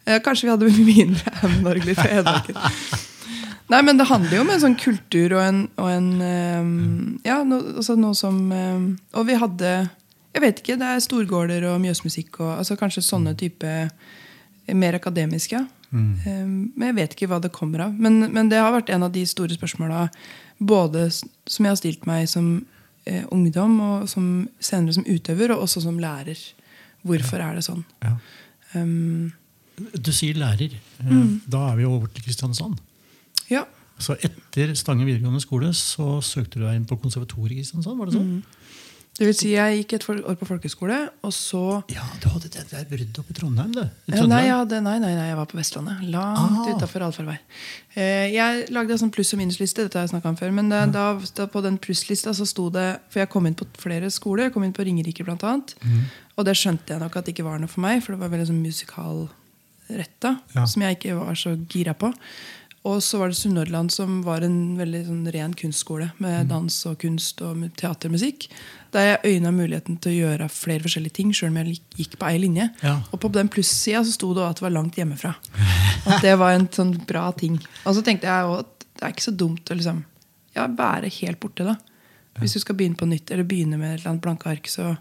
Eh, 0.07 0.17
kanskje 0.25 0.49
vi 0.49 0.55
hadde 0.55 0.73
mindre 0.81 1.35
Hammond-orgler 1.43 1.99
på 1.99 2.09
Hedmarken. 2.09 2.57
Nei, 3.69 3.81
men 3.83 3.99
det 3.99 4.07
handler 4.07 4.37
jo 4.37 4.43
om 4.45 4.51
en 4.55 4.61
sånn 4.63 4.77
kultur 4.79 5.33
og 5.35 5.43
en, 5.43 5.57
og 5.77 5.89
en 5.91 6.11
um, 6.23 7.21
Ja, 7.27 7.41
no, 7.43 7.57
altså 7.81 7.97
noe 7.99 8.15
som 8.15 8.37
um, 8.53 8.85
Og 9.19 9.27
vi 9.27 9.35
hadde 9.41 9.73
Jeg 10.37 10.43
vet 10.45 10.61
ikke, 10.63 10.77
det 10.79 10.87
er 10.87 11.03
storgårder 11.03 11.67
og 11.73 11.81
mjøsmusikk 11.83 12.39
og 12.45 12.53
altså 12.61 12.77
kanskje 12.79 13.03
sånne 13.03 13.35
type 13.41 13.73
Mer 14.75 14.95
akademiske, 14.99 15.59
ja. 15.59 15.65
Eh, 15.95 16.47
Men 16.47 16.89
jeg 16.91 16.97
vet 16.97 17.13
ikke 17.15 17.29
hva 17.31 17.39
det 17.41 17.53
kommer 17.55 17.85
av. 17.87 17.93
Men, 17.95 18.19
men 18.35 18.49
det 18.51 18.59
har 18.59 18.73
vært 18.75 18.91
en 18.91 19.05
av 19.07 19.13
de 19.15 19.23
store 19.27 19.55
spørsmåla 19.55 20.09
både 20.59 21.05
som 21.15 21.65
jeg 21.65 21.71
har 21.71 21.79
stilt 21.79 22.07
meg 22.11 22.27
som 22.29 22.49
eh, 23.07 23.23
ungdom, 23.31 23.77
og 23.81 24.09
som 24.11 24.49
senere 24.59 24.97
som 24.97 25.07
utøver, 25.07 25.55
og 25.55 25.63
også 25.67 25.85
som 25.85 25.99
lærer. 26.03 26.39
Hvorfor 27.07 27.39
er 27.45 27.55
det 27.59 27.63
sånn? 27.69 27.85
Ja. 28.03 28.17
Um, 28.75 29.33
Du 30.03 30.11
sier 30.13 30.35
lærer. 30.35 30.75
Eh, 30.75 31.07
Mm. 31.07 31.41
Da 31.47 31.71
er 31.71 31.77
vi 31.77 31.85
over 31.87 32.09
til 32.09 32.25
Kristiansand. 32.27 32.81
Ja. 33.51 33.65
Så 33.99 34.13
etter 34.21 34.75
Stange 34.77 35.07
videregående 35.09 35.41
skole 35.41 35.71
så 35.73 36.19
søkte 36.21 36.61
du 36.61 36.67
deg 36.67 36.77
inn 36.77 36.85
på 36.89 36.99
konservatoriet 37.01 37.57
i 37.57 37.61
Kristiansand? 37.63 37.97
var 37.97 38.11
det 38.11 38.19
sånn? 38.19 38.43
Det 39.17 39.25
vil 39.25 39.33
si, 39.33 39.53
jeg 39.55 39.79
gikk 39.79 39.95
et 39.97 40.05
år 40.29 40.35
på 40.37 40.45
folkeskole, 40.45 40.97
og 41.25 41.33
så 41.33 41.61
Ja, 41.89 42.05
du 42.21 42.27
hadde 42.29 42.51
det 42.53 42.67
der 42.69 42.85
bruddet 42.85 43.17
oppe 43.17 43.33
i 43.33 43.37
Trondheim, 43.39 43.71
du. 43.73 43.81
I 43.81 44.13
Ja, 44.13 44.27
nei, 44.29 44.43
jeg 44.45 44.53
hadde, 44.53 44.81
nei, 44.85 44.99
nei, 45.01 45.15
nei, 45.17 45.29
jeg 45.31 45.39
var 45.39 45.47
på 45.49 45.57
Vestlandet. 45.57 46.03
Langt 46.13 46.67
Ah. 46.69 46.75
utafor 46.75 47.01
allfarvei. 47.07 47.39
Eh, 47.97 48.29
jeg 48.35 48.69
lagde 48.69 48.93
en 48.93 48.99
sånn 48.99 49.11
pluss- 49.15 49.33
og 49.33 49.41
minusliste, 49.41 49.87
dette 49.87 49.97
har 49.97 50.05
jeg 50.05 50.11
om 50.29 50.37
før. 50.37 50.53
Men 50.53 50.69
da, 50.69 50.85
da, 50.85 51.19
da 51.35 51.47
på 51.47 51.63
den 51.63 51.79
plusslista 51.79 52.35
så 52.37 52.45
sto 52.47 52.69
det 52.69 53.01
For 53.09 53.21
jeg 53.21 53.31
kom 53.31 53.47
inn 53.47 53.55
på 53.55 53.65
flere 53.79 54.11
skoler. 54.11 54.45
Jeg 54.45 54.53
kom 54.53 54.65
inn 54.65 54.75
på 54.75 54.85
Ringerike 54.85 55.25
annet. 55.49 55.75
Mm. 55.81 56.03
Og 56.37 56.45
det 56.45 56.55
skjønte 56.55 56.89
jeg 56.93 57.01
nok 57.01 57.17
at 57.17 57.25
det 57.25 57.33
ikke 57.35 57.49
var 57.49 57.59
noe 57.59 57.69
for 57.73 57.81
meg, 57.81 58.03
for 58.03 58.13
det 58.13 58.21
var 58.21 58.29
veldig 58.29 58.49
sånn 58.53 58.61
musikalretta. 58.61 60.41
Ja. 60.55 60.67
Som 60.67 60.83
jeg 60.83 60.99
ikke 60.99 61.17
var 61.19 61.33
så 61.35 61.57
gira 61.73 61.95
på. 61.97 62.13
Og 62.87 63.01
så 63.03 63.19
var 63.19 63.33
det 63.33 63.37
Sunnhordland, 63.39 63.91
som 63.91 64.21
var 64.23 64.45
en 64.47 64.77
veldig 64.79 65.01
sånn 65.09 65.25
ren 65.35 65.55
kunstskole. 65.59 66.11
Mm. 66.17 66.21
Med 66.23 66.51
dans 66.53 66.75
og 66.87 66.99
kunst 67.03 67.41
og 67.43 67.65
teatermusikk. 67.81 68.47
Der 68.95 69.09
jeg 69.09 69.33
øyna 69.41 69.51
muligheten 69.53 69.97
til 70.01 70.13
å 70.13 70.21
gjøre 70.29 70.47
flere 70.53 70.85
forskjellige 70.85 71.17
ting, 71.19 71.33
sjøl 71.35 71.51
om 71.51 71.59
jeg 71.65 71.81
gikk 71.99 72.15
på 72.21 72.29
ei 72.31 72.39
linje. 72.45 72.69
Ja. 72.87 73.01
Og 73.11 73.19
på 73.25 73.31
den 73.35 73.51
plussida 73.53 74.05
så 74.07 74.15
sto 74.15 74.31
det 74.37 74.45
at 74.47 74.61
det 74.61 74.67
var 74.69 74.75
langt 74.77 74.97
hjemmefra. 75.01 75.35
At 76.07 76.23
det 76.23 76.37
var 76.39 76.55
en 76.55 76.69
sånn 76.71 76.93
bra 77.09 77.25
ting. 77.35 77.57
Og 77.83 77.97
så 77.97 78.05
tenkte 78.07 78.29
jeg 78.31 78.47
også 78.47 78.63
at 78.63 78.85
det 78.97 79.03
er 79.09 79.13
ikke 79.17 79.25
så 79.27 79.33
dumt 79.35 79.71
å 79.73 79.75
liksom, 79.77 79.99
ja, 80.55 80.69
være 80.79 81.11
helt 81.19 81.41
borte, 81.43 81.67
da. 81.67 81.75
Hvis 82.39 82.55
du 82.55 82.61
skal 82.63 82.77
begynne 82.79 82.97
på 83.01 83.09
nytt, 83.11 83.33
eller 83.35 83.45
begynne 83.49 83.77
med 83.81 83.91
et 83.97 83.99
eller 83.99 84.13
annet 84.15 84.23
blanke 84.25 84.49
ark, 84.53 84.69
så, 84.71 84.93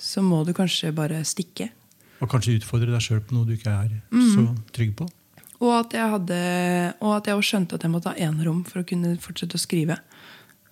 så 0.00 0.24
må 0.24 0.42
du 0.44 0.50
kanskje 0.56 0.90
bare 0.96 1.22
stikke. 1.28 1.70
Og 2.18 2.28
kanskje 2.32 2.56
utfordre 2.58 2.90
deg 2.90 3.04
sjøl 3.04 3.22
på 3.24 3.36
noe 3.36 3.46
du 3.48 3.54
ikke 3.54 3.70
er 3.70 3.94
Mm. 4.10 4.26
så 4.34 4.44
trygg 4.74 4.96
på. 4.98 5.06
Og 5.62 5.70
at 5.78 5.92
jeg 5.94 6.10
hadde 6.10 6.38
Og 7.00 7.12
at 7.16 7.28
jeg 7.30 7.44
skjønte 7.46 7.76
at 7.78 7.84
jeg 7.86 7.92
måtte 7.92 8.10
ha 8.10 8.16
enerom 8.18 8.64
for 8.66 8.82
å 8.82 8.86
kunne 8.88 9.14
fortsette 9.22 9.54
å 9.58 9.62
skrive. 9.62 9.98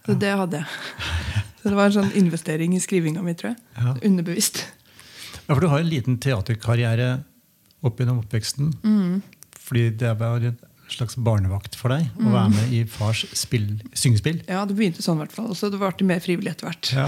Så 0.06 0.16
det 0.18 0.32
hadde 0.34 0.62
jeg. 0.62 0.66
Så 1.62 1.70
det 1.70 1.76
var 1.78 1.86
en 1.86 1.94
sånn 1.94 2.14
investering 2.18 2.72
i 2.74 2.80
skrivinga 2.82 3.22
mi, 3.22 3.36
tror 3.38 3.52
jeg. 3.52 3.60
Ja. 3.78 3.92
Underbevisst. 4.02 4.64
Ja, 5.46 5.54
for 5.54 5.60
Du 5.62 5.68
har 5.70 5.78
en 5.78 5.86
liten 5.92 6.16
teaterkarriere 6.18 7.20
opp 7.86 8.00
gjennom 8.02 8.18
oppveksten. 8.24 8.72
Mm. 8.82 9.20
Fordi 9.62 9.84
det 10.02 10.10
var 10.18 10.42
en 10.42 10.58
slags 10.90 11.14
barnevakt 11.16 11.76
for 11.78 11.94
deg 11.94 12.08
å 12.18 12.26
Mm. 12.26 12.32
være 12.32 12.50
med 12.50 12.72
i 12.74 12.82
fars 12.84 13.22
spill, 13.32 13.80
syngespill. 13.94 14.42
Ja, 14.48 14.64
det 14.66 14.74
begynte 14.76 15.02
sånn 15.06 15.16
i 15.16 15.22
hvert 15.22 15.32
fall. 15.32 15.54
Så 15.54 15.70
det 15.70 15.78
ble 15.78 16.06
mer 16.06 16.20
frivillig 16.20 16.50
etter 16.50 16.66
hvert. 16.68 16.92
Ja. 16.92 17.06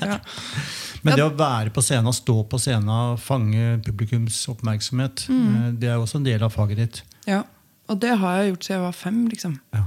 Ja. 0.00 0.20
Men 1.02 1.16
det 1.16 1.24
å 1.24 1.34
være 1.36 1.70
på 1.72 1.80
scenen, 1.82 2.12
stå 2.12 2.34
på 2.50 2.58
scenen, 2.60 3.16
fange 3.18 3.80
publikums 3.86 4.42
oppmerksomhet, 4.52 5.26
Mm. 5.28 5.54
eh, 5.56 5.70
det 5.72 5.88
er 5.88 5.94
jo 5.96 6.02
også 6.04 6.16
en 6.20 6.24
del 6.24 6.42
av 6.42 6.52
faget 6.52 6.76
ditt. 6.76 7.02
Ja, 7.26 7.42
og 7.88 8.00
det 8.00 8.18
har 8.18 8.36
jeg 8.42 8.52
gjort 8.54 8.64
siden 8.64 8.76
jeg 8.78 8.86
var 8.86 8.92
fem. 8.92 9.28
liksom. 9.28 9.60
Ja. 9.72 9.84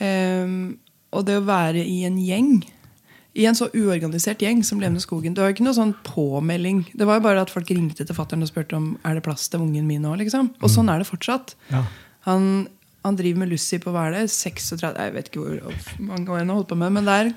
Um, 0.00 0.78
og 1.12 1.24
det 1.26 1.38
å 1.40 1.44
være 1.46 1.80
i 1.86 2.04
en 2.04 2.18
gjeng, 2.20 2.64
i 3.36 3.44
en 3.48 3.54
så 3.56 3.68
uorganisert 3.76 4.40
gjeng 4.40 4.62
som 4.64 4.80
Levende 4.80 5.00
skogen 5.00 5.34
Det 5.36 5.42
var 5.44 5.52
ikke 5.52 5.64
noe 5.64 5.76
sånn 5.76 5.94
påmelding. 6.04 6.86
Det 6.96 7.06
var 7.06 7.18
jo 7.18 7.24
bare 7.26 7.42
at 7.44 7.50
folk 7.52 7.68
ringte 7.68 8.04
til 8.06 8.16
fattern 8.16 8.42
og 8.44 8.48
spurte 8.48 8.76
om 8.78 8.98
er 9.04 9.14
det 9.18 9.22
plass 9.26 9.48
til 9.52 9.60
ungen 9.60 9.84
min 9.86 10.02
nå. 10.02 10.14
liksom. 10.16 10.50
Og 10.62 10.70
sånn 10.72 10.88
er 10.92 10.98
det 11.02 11.06
fortsatt. 11.08 11.54
Ja. 11.70 11.82
Han, 12.28 12.68
han 13.06 13.18
driver 13.18 13.42
med 13.42 13.52
Lucy 13.52 13.78
på 13.82 13.92
hva 13.94 14.08
er 14.08 14.16
det, 14.16 14.24
36 14.34 14.92
Jeg 14.98 15.14
vet 15.14 15.30
ikke 15.30 15.44
hvor 15.44 16.02
mange 16.02 16.32
år 16.32 16.42
han 16.42 16.50
har 16.52 16.60
holdt 16.60 16.72
på 16.72 16.80
med, 16.80 16.94
men 16.96 17.06
det 17.08 17.16
er, 17.16 17.30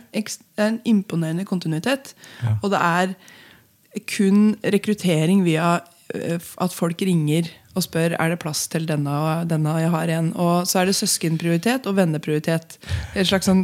en 0.66 0.82
imponerende 0.90 1.46
kontinuitet. 1.48 2.14
Ja. 2.44 2.58
Og 2.64 2.74
det 2.74 2.82
er 2.84 3.16
kun 4.10 4.54
rekruttering 4.64 5.46
via 5.46 5.80
eh, 6.14 6.38
at 6.38 6.76
folk 6.76 7.02
ringer 7.06 7.50
og 7.78 7.86
spør 7.86 8.16
er 8.18 8.32
det 8.32 8.40
plass 8.42 8.66
til 8.72 8.88
denne 8.90 9.14
og 9.14 9.50
denne. 9.50 9.78
jeg 9.80 9.92
har 9.94 10.12
igjen. 10.12 10.32
Og 10.36 10.68
så 10.68 10.82
er 10.82 10.90
det 10.90 10.98
søskenprioritet 10.98 11.88
og 11.88 11.96
venneprioritet. 12.00 12.80
Et 13.16 13.28
slags 13.28 13.48
sånn 13.48 13.64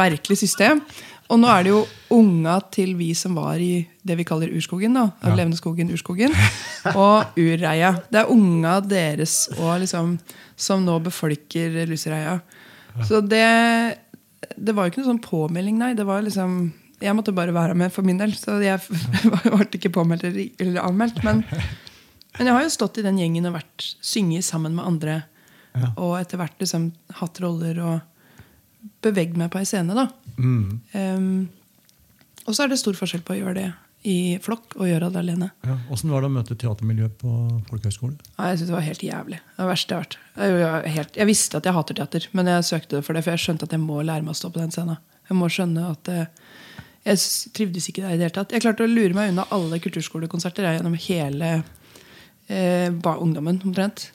merkelig 0.00 0.40
system. 0.42 0.82
Og 1.28 1.36
nå 1.42 1.48
er 1.52 1.66
det 1.66 1.72
jo 1.74 1.80
unga 2.16 2.54
til 2.72 2.94
vi 2.96 3.10
som 3.16 3.34
var 3.36 3.60
i 3.60 3.82
det 4.06 4.16
vi 4.16 4.24
kaller 4.24 4.48
urskogen. 4.56 4.94
da, 4.96 5.10
Ja. 5.22 5.34
Levende 5.36 5.58
skogen, 5.58 5.90
urskogen, 5.92 6.32
og 6.94 7.36
urreia. 7.36 7.90
Det 8.08 8.22
er 8.22 8.32
unga 8.32 8.78
deres 8.80 9.48
og 9.58 9.80
liksom, 9.82 10.18
som 10.56 10.84
nå 10.86 10.98
befolker 11.04 11.84
Lusereia. 11.86 12.40
Så 13.04 13.20
det, 13.20 13.98
det 14.56 14.74
var 14.74 14.86
jo 14.86 14.90
ikke 14.92 15.02
noe 15.04 15.12
sånn 15.12 15.22
påmelding, 15.22 15.76
nei. 15.78 15.92
Det 15.94 16.06
var 16.08 16.24
liksom, 16.24 16.72
jeg 17.04 17.14
måtte 17.14 17.34
bare 17.36 17.52
være 17.54 17.76
med 17.76 17.92
for 17.92 18.02
min 18.08 18.18
del. 18.18 18.32
Så 18.32 18.56
jeg 18.64 18.80
ble 19.44 19.68
ikke 19.68 19.92
påmeldt 19.94 20.24
eller, 20.30 20.80
anmeldt. 20.82 21.20
Men, 21.28 21.44
men 22.38 22.46
jeg 22.48 22.56
har 22.56 22.64
jo 22.64 22.72
stått 22.72 22.98
i 22.98 23.06
den 23.06 23.20
gjengen 23.20 23.46
og 23.50 23.58
vært 23.60 23.90
synget 24.00 24.48
sammen 24.48 24.74
med 24.78 24.88
andre. 24.88 25.18
Ja. 25.76 25.92
Og 26.00 26.16
etter 26.22 26.40
hvert 26.40 26.56
liksom 26.58 26.88
hatt 27.20 27.38
roller 27.44 27.78
og 27.84 28.00
beveget 29.04 29.38
meg 29.40 29.52
på 29.52 29.60
ei 29.60 29.68
scene. 29.68 29.94
da. 29.96 30.08
Mm. 30.38 30.80
Um, 30.94 31.48
og 32.46 32.56
så 32.56 32.64
er 32.64 32.72
det 32.72 32.80
stor 32.80 32.96
forskjell 32.96 33.24
på 33.26 33.34
å 33.34 33.40
gjøre 33.42 33.58
det 33.58 33.68
i 34.08 34.38
flokk 34.40 34.76
og 34.78 34.86
gjøre 34.88 35.10
det 35.12 35.20
alene. 35.20 35.50
Ja. 35.66 35.74
Åssen 35.92 36.12
var 36.12 36.22
det 36.22 36.30
å 36.30 36.34
møte 36.36 36.56
teatermiljøet 36.58 37.16
på 37.20 37.32
folkehøyskole? 37.68 38.14
Ja, 38.36 38.52
jeg 38.52 38.60
synes 38.60 38.70
Det 38.70 38.76
var 38.76 38.86
helt 38.86 39.02
jævlig. 39.02 39.40
Det 39.42 39.64
var 39.64 39.70
verste 39.72 39.94
jeg 39.94 39.98
har 39.98 40.04
vært. 40.06 40.18
Jeg, 40.84 40.92
helt, 40.94 41.18
jeg 41.18 41.28
visste 41.28 41.58
at 41.58 41.66
jeg 41.66 41.76
hater 41.76 41.98
teater, 41.98 42.28
men 42.38 42.50
jeg 42.52 42.68
søkte 42.68 43.02
for 43.02 43.18
det, 43.18 43.24
for 43.26 43.34
jeg 43.34 43.44
skjønte 43.44 43.66
at 43.66 43.74
jeg 43.74 43.82
må 43.82 43.98
lære 44.06 44.24
meg 44.24 44.36
å 44.36 44.38
stå 44.38 44.52
på 44.54 44.62
den 44.62 44.74
scenen. 44.74 45.02
Jeg 45.28 45.36
må 45.36 45.50
skjønne 45.52 45.90
at 45.90 46.12
eh, 46.12 46.30
Jeg 47.08 47.52
trivdes 47.56 47.88
ikke 47.90 48.04
der 48.04 48.14
i 48.14 48.20
det 48.20 48.28
hele 48.28 48.36
tatt. 48.36 48.54
Jeg 48.54 48.64
klarte 48.64 48.86
å 48.86 48.90
lure 48.90 49.16
meg 49.16 49.32
unna 49.32 49.46
alle 49.54 49.80
kulturskolekonserter 49.82 50.66
jeg, 50.66 50.78
gjennom 50.78 50.96
hele 51.08 51.50
eh, 52.48 52.88
ungdommen, 53.18 53.60
omtrent. 53.64 54.10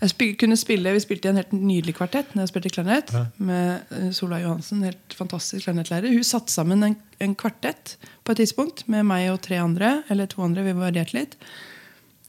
Jeg 0.00 0.12
spil, 0.14 0.36
kunne 0.40 0.56
spille, 0.56 0.92
Vi 0.96 1.00
spilte 1.02 1.28
i 1.28 1.30
en 1.30 1.40
helt 1.40 1.52
nydelig 1.52 1.94
kvartett 1.98 2.30
når 2.34 2.46
jeg 2.46 2.52
spilte 2.54 2.72
klarinett. 2.72 3.10
Ja. 3.12 3.24
Med 3.36 3.96
eh, 3.96 4.06
Sola 4.16 4.38
Johansen, 4.40 4.84
helt 4.86 5.16
fantastisk 5.16 5.66
klarinettlærer. 5.66 6.14
Hun 6.14 6.24
satte 6.24 6.52
sammen 6.52 6.86
en, 6.86 6.96
en 7.20 7.34
kvartett 7.36 7.98
på 8.24 8.32
et 8.32 8.40
tidspunkt 8.40 8.86
med 8.88 9.04
meg 9.10 9.28
og 9.32 9.42
tre 9.44 9.60
andre. 9.60 9.98
Eller 10.08 10.30
to 10.30 10.40
andre, 10.46 10.64
vi 10.64 10.76
varierte 10.78 11.18
litt. 11.18 11.36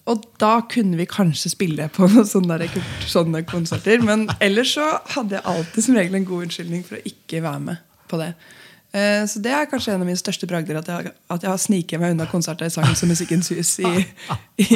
Og 0.09 0.25
da 0.41 0.55
kunne 0.67 0.97
vi 0.99 1.07
kanskje 1.07 1.53
spille 1.53 1.87
på 1.95 2.07
noen 2.11 2.27
sånne, 2.27 2.59
der, 2.59 2.89
sånne 3.07 3.45
konserter. 3.47 4.03
Men 4.03 4.27
ellers 4.43 4.75
så 4.75 4.87
hadde 5.15 5.39
jeg 5.39 5.47
alltid 5.53 5.87
som 5.87 5.99
regel 5.99 6.19
en 6.19 6.27
god 6.27 6.47
unnskyldning 6.47 6.83
for 6.87 6.99
å 6.99 7.05
ikke 7.07 7.43
være 7.45 7.63
med 7.69 7.87
på 8.11 8.19
det. 8.19 8.33
Eh, 8.91 9.23
Så 9.25 9.39
det 9.39 9.51
er 9.55 9.69
kanskje 9.71 9.93
en 9.93 10.01
av 10.03 10.07
mine 10.09 10.19
største 10.19 10.47
bragder, 10.49 10.75
at 10.81 10.87
jeg, 10.91 11.11
at 11.31 11.43
jeg 11.45 11.49
har 11.51 11.59
sniket 11.63 12.01
meg 12.01 12.11
unna 12.15 12.25
konserter 12.27 12.67
i 12.67 12.73
Sangens 12.73 13.03
og 13.05 13.11
Musikkens 13.13 13.47
hus 13.53 13.69
i, 13.79 13.91
i, 14.59 14.67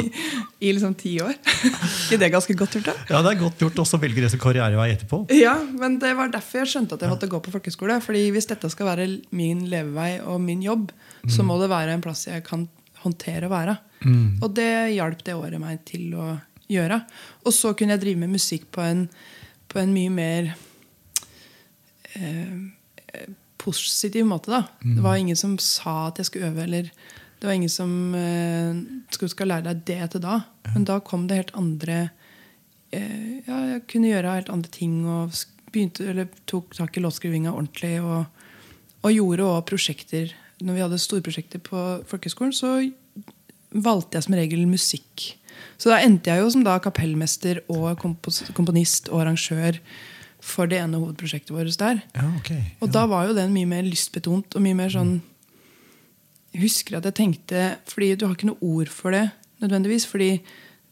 i 0.64 0.70
liksom 0.72 0.94
ti 0.96 1.18
år. 1.20 1.34
ikke 1.36 2.18
det 2.22 2.30
ganske 2.32 2.56
godt 2.56 2.78
gjort, 2.78 2.88
da? 2.88 2.94
Ja, 3.12 3.20
det 3.26 3.34
er 3.34 3.42
godt 3.42 3.60
gjort 3.60 3.82
også 3.84 3.98
å 3.98 4.02
velge 4.06 4.24
det 4.24 4.30
som 4.32 4.40
karrierevei 4.40 4.88
etterpå. 4.94 5.20
Ja, 5.36 5.58
men 5.76 5.98
det 6.00 6.14
var 6.16 6.32
derfor 6.32 6.64
jeg 6.64 6.72
skjønte 6.72 6.96
at 6.96 7.04
jeg 7.04 7.12
måtte 7.12 7.28
gå 7.28 7.42
på 7.44 7.52
folkeskole. 7.58 7.98
Fordi 8.00 8.24
hvis 8.32 8.48
dette 8.48 8.70
skal 8.72 8.88
være 8.88 9.08
min 9.36 9.66
levevei 9.68 10.14
og 10.24 10.40
min 10.40 10.64
jobb, 10.64 10.90
så 11.28 11.44
må 11.44 11.58
det 11.60 11.68
være 11.72 11.92
en 11.98 12.04
plass 12.04 12.24
jeg 12.30 12.44
kan 12.46 12.64
håndtere 13.04 13.50
å 13.50 13.52
være. 13.52 13.76
Mm. 14.06 14.38
Og 14.40 14.48
det 14.56 14.70
hjalp 14.96 15.24
det 15.26 15.36
året 15.36 15.60
meg 15.60 15.84
til 15.88 16.14
å 16.16 16.30
gjøre. 16.72 17.02
Og 17.44 17.52
så 17.54 17.74
kunne 17.76 17.94
jeg 17.98 18.02
drive 18.06 18.24
med 18.24 18.32
musikk 18.32 18.64
på 18.74 18.80
en, 18.82 19.04
på 19.68 19.78
en 19.82 19.92
mye 19.94 20.12
mer 20.14 20.48
eh, 22.16 23.26
positiv 23.66 24.26
måte. 24.28 24.50
da. 24.52 24.62
Det 24.80 25.02
var 25.04 25.18
ingen 25.18 25.36
som 25.36 25.58
sa 25.62 26.08
at 26.08 26.20
jeg 26.20 26.30
skulle 26.30 26.50
øve. 26.52 26.62
eller 26.62 26.90
Det 27.38 27.48
var 27.48 27.52
ingen 27.52 27.72
som 27.72 28.14
eh, 28.14 28.78
skulle 29.10 29.34
skal 29.34 29.50
lære 29.52 29.68
deg 29.68 29.84
det 29.86 30.10
til 30.12 30.24
da. 30.24 30.40
Men 30.74 30.86
da 30.88 31.00
kom 31.00 31.26
det 31.26 31.36
helt 31.42 31.54
andre 31.54 32.10
eh, 32.92 33.42
Ja, 33.46 33.60
jeg 33.74 33.86
kunne 33.90 34.10
gjøre 34.10 34.38
helt 34.38 34.50
andre 34.50 34.70
ting. 34.70 35.04
Og 35.06 35.34
begynte, 35.72 36.08
eller 36.08 36.28
tok 36.46 36.74
tak 36.76 36.96
i 36.96 37.04
låtskrivinga 37.04 37.52
ordentlig. 37.52 38.00
Og, 38.00 38.26
og 39.02 39.12
gjorde 39.12 39.50
òg 39.50 39.64
prosjekter. 39.68 40.34
Når 40.62 40.72
vi 40.72 40.84
hadde 40.86 41.02
storprosjekter 41.02 41.60
på 41.60 41.82
folkehøgskolen, 42.08 42.54
så 42.56 42.78
valgte 43.76 44.16
jeg 44.16 44.24
som 44.24 44.36
regel 44.38 44.64
musikk. 44.70 45.32
Så 45.76 45.92
da 45.92 46.00
endte 46.04 46.32
jeg 46.32 46.40
jo 46.40 46.50
som 46.52 46.64
da 46.64 46.78
kapellmester 46.80 47.60
og 47.72 48.00
komponist 48.56 49.10
og 49.12 49.24
arrangør 49.24 49.80
for 50.44 50.68
det 50.70 50.78
ene 50.82 51.00
hovedprosjektet 51.00 51.54
vårt 51.54 51.78
der. 51.80 52.02
Ja, 52.14 52.26
ok. 52.36 52.52
Og 52.84 52.92
da 52.94 53.06
var 53.10 53.26
jo 53.28 53.36
den 53.36 53.54
mye 53.54 53.68
mer 53.68 53.86
lystbetont 53.86 54.56
og 54.56 54.64
mye 54.64 54.76
mer 54.78 54.92
sånn 54.92 55.18
Jeg 56.54 56.62
husker 56.62 56.96
at 56.96 57.04
jeg 57.04 57.16
tenkte 57.18 57.64
Fordi 57.90 58.14
du 58.16 58.24
har 58.26 58.36
ikke 58.36 58.48
noe 58.48 58.62
ord 58.64 58.88
for 58.92 59.12
det 59.12 59.26
nødvendigvis. 59.60 60.06
Fordi 60.08 60.30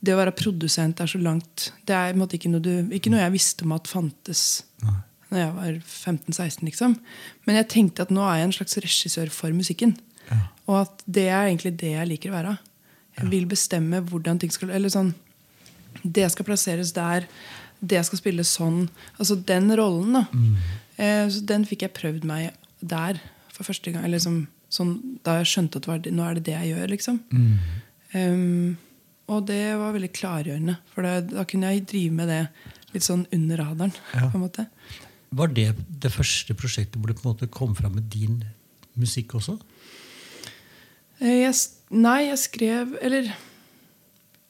det 0.04 0.12
å 0.12 0.20
være 0.20 0.36
produsent 0.36 1.00
er 1.00 1.08
så 1.08 1.20
langt 1.22 1.70
Det 1.86 1.96
er 1.96 2.18
måte 2.18 2.36
ikke 2.36 2.52
noe, 2.52 2.64
du, 2.64 2.90
ikke 2.92 3.12
noe 3.12 3.22
jeg 3.22 3.36
visste 3.36 3.64
om 3.66 3.74
at 3.76 3.90
fantes 3.90 4.64
Nei. 4.84 5.00
Når 5.30 5.40
jeg 5.40 5.54
var 5.54 5.78
15-16. 5.80 6.66
liksom 6.68 6.98
Men 7.46 7.56
jeg 7.60 7.70
tenkte 7.72 8.04
at 8.04 8.12
nå 8.14 8.22
er 8.26 8.40
jeg 8.40 8.48
en 8.48 8.58
slags 8.58 8.76
regissør 8.84 9.32
for 9.34 9.54
musikken. 9.56 9.96
Ja. 10.28 10.40
Og 10.68 10.76
at 10.84 11.02
det 11.06 11.28
er 11.28 11.48
egentlig 11.48 11.74
det 11.80 11.94
jeg 11.94 12.10
liker 12.10 12.30
å 12.30 12.36
være. 12.36 12.52
Jeg 13.18 13.30
vil 13.32 13.46
bestemme 13.50 14.02
hvordan 14.04 14.40
ting 14.42 14.52
skal 14.52 14.72
Eller 14.74 14.92
sånn 14.92 15.12
Det 16.02 16.26
skal 16.32 16.46
plasseres 16.48 16.92
der. 16.94 17.26
Det 17.84 18.00
skal 18.06 18.20
spilles 18.20 18.50
sånn. 18.56 18.86
Altså 19.18 19.36
den 19.48 19.68
rollen, 19.76 20.16
da. 20.16 20.24
Eh, 20.96 21.24
så 21.28 21.42
den 21.44 21.66
fikk 21.68 21.84
jeg 21.86 21.94
prøvd 21.96 22.24
meg 22.28 22.54
der 22.80 23.20
for 23.52 23.66
første 23.68 23.92
gang. 23.92 24.04
Eller 24.06 24.18
liksom, 24.18 24.46
sånn, 24.72 24.94
da 25.26 25.38
jeg 25.40 25.50
skjønte 25.52 25.82
at 25.82 25.88
var, 25.90 26.00
nå 26.06 26.24
er 26.26 26.38
det 26.38 26.46
det 26.48 26.56
jeg 26.56 26.72
gjør, 26.74 26.86
liksom. 26.94 27.20
Mm. 27.34 27.52
Um, 28.14 28.76
og 29.34 29.46
det 29.48 29.62
var 29.80 29.94
veldig 29.96 30.12
klargjørende. 30.14 30.76
For 30.94 31.06
da, 31.06 31.18
da 31.24 31.44
kunne 31.48 31.72
jeg 31.72 31.86
drive 31.90 32.16
med 32.18 32.30
det 32.32 32.42
litt 32.94 33.06
sånn 33.06 33.24
under 33.34 33.62
radaren. 33.62 33.94
Ja. 34.14 34.28
på 34.30 34.38
en 34.38 34.44
måte. 34.46 34.66
Var 35.34 35.50
det 35.56 35.70
det 36.02 36.12
første 36.14 36.54
prosjektet 36.54 37.00
hvor 37.00 37.10
du 37.10 37.16
på 37.18 37.24
en 37.26 37.32
måte 37.32 37.50
kom 37.50 37.72
fram 37.74 37.96
med 37.98 38.06
din 38.12 38.42
musikk 39.00 39.34
også? 39.40 39.56
Eh, 41.18 41.40
Jeg, 41.42 41.54
nei, 41.90 42.28
jeg 42.28 42.38
skrev 42.42 42.94
Eller 43.02 43.30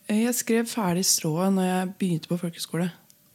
eh, 0.09 0.25
jeg 0.25 0.35
skrev 0.37 0.69
ferdig 0.69 1.05
strået 1.09 1.55
når 1.55 1.69
jeg 1.71 1.95
begynte 2.01 2.29
på 2.29 2.39
folkehøyskole. 2.41 2.91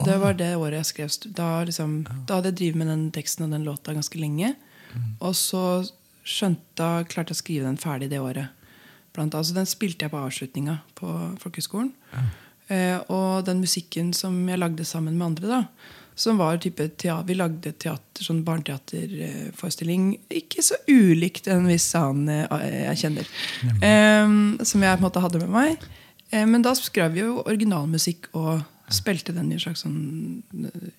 Det 0.06 0.18
var 0.22 0.36
det 0.39 0.53
året 0.56 0.79
jeg 0.79 0.89
skrev. 0.89 1.34
Da, 1.36 1.50
liksom, 1.68 2.01
da 2.27 2.39
hadde 2.39 2.53
jeg 2.53 2.60
drevet 2.62 2.82
med 2.82 2.91
den 2.91 3.06
teksten 3.15 3.48
og 3.48 3.56
den 3.56 3.68
låta 3.68 3.96
ganske 3.96 4.20
lenge. 4.22 4.53
Og 5.20 5.36
så 5.38 5.63
skjønte, 6.24 6.65
da 6.79 7.03
klarte 7.08 7.34
jeg 7.34 7.39
å 7.39 7.44
skrive 7.44 7.68
den 7.68 7.79
ferdig 7.82 8.10
det 8.12 8.22
året. 8.24 8.56
Blant 9.15 9.34
annet, 9.34 9.50
så 9.50 9.58
Den 9.58 9.70
spilte 9.70 10.06
jeg 10.06 10.13
på 10.13 10.22
avslutninga 10.22 10.79
på 10.98 11.13
folkehøyskolen. 11.41 11.94
Eh, 12.70 12.98
og 13.10 13.46
den 13.48 13.63
musikken 13.63 14.13
som 14.13 14.36
jeg 14.50 14.62
lagde 14.62 14.86
sammen 14.86 15.18
med 15.18 15.32
andre, 15.32 15.48
da, 15.50 15.96
som 16.20 16.38
var 16.38 16.60
type 16.62 16.86
teater, 17.00 17.25
Vi 17.25 17.38
lagde 17.39 17.72
teater, 17.72 18.24
sånn 18.24 18.44
barneteaterforestilling. 18.46 20.20
Ikke 20.29 20.62
så 20.65 20.75
ulikt 20.88 21.48
en 21.48 21.65
viss 21.70 21.88
annen 21.96 22.29
eh, 22.29 22.84
jeg 22.91 23.01
kjenner. 23.06 23.32
Eh, 23.82 24.27
som 24.63 24.84
jeg 24.86 24.98
på 24.98 25.01
en 25.01 25.08
måte 25.08 25.24
hadde 25.24 25.41
med 25.46 25.56
meg. 25.56 25.89
Eh, 26.29 26.46
men 26.46 26.62
da 26.65 26.75
skrev 26.77 27.15
vi 27.15 27.24
jo 27.24 27.39
originalmusikk 27.46 28.29
og 28.38 28.62
spilte 28.96 29.34
den 29.36 29.51
i 29.51 29.55
et 29.55 29.62
slags 29.63 29.84
sånn 29.86 30.41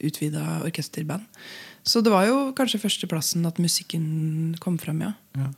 utvida 0.00 0.60
orkesterband. 0.66 1.24
Så 1.84 2.02
det 2.04 2.12
var 2.12 2.26
jo 2.28 2.52
kanskje 2.56 2.80
førsteplassen 2.82 3.46
at 3.48 3.58
musikken 3.62 4.56
kom 4.60 4.78
fram, 4.78 5.00
ja. 5.06 5.12
Ja. 5.36 5.48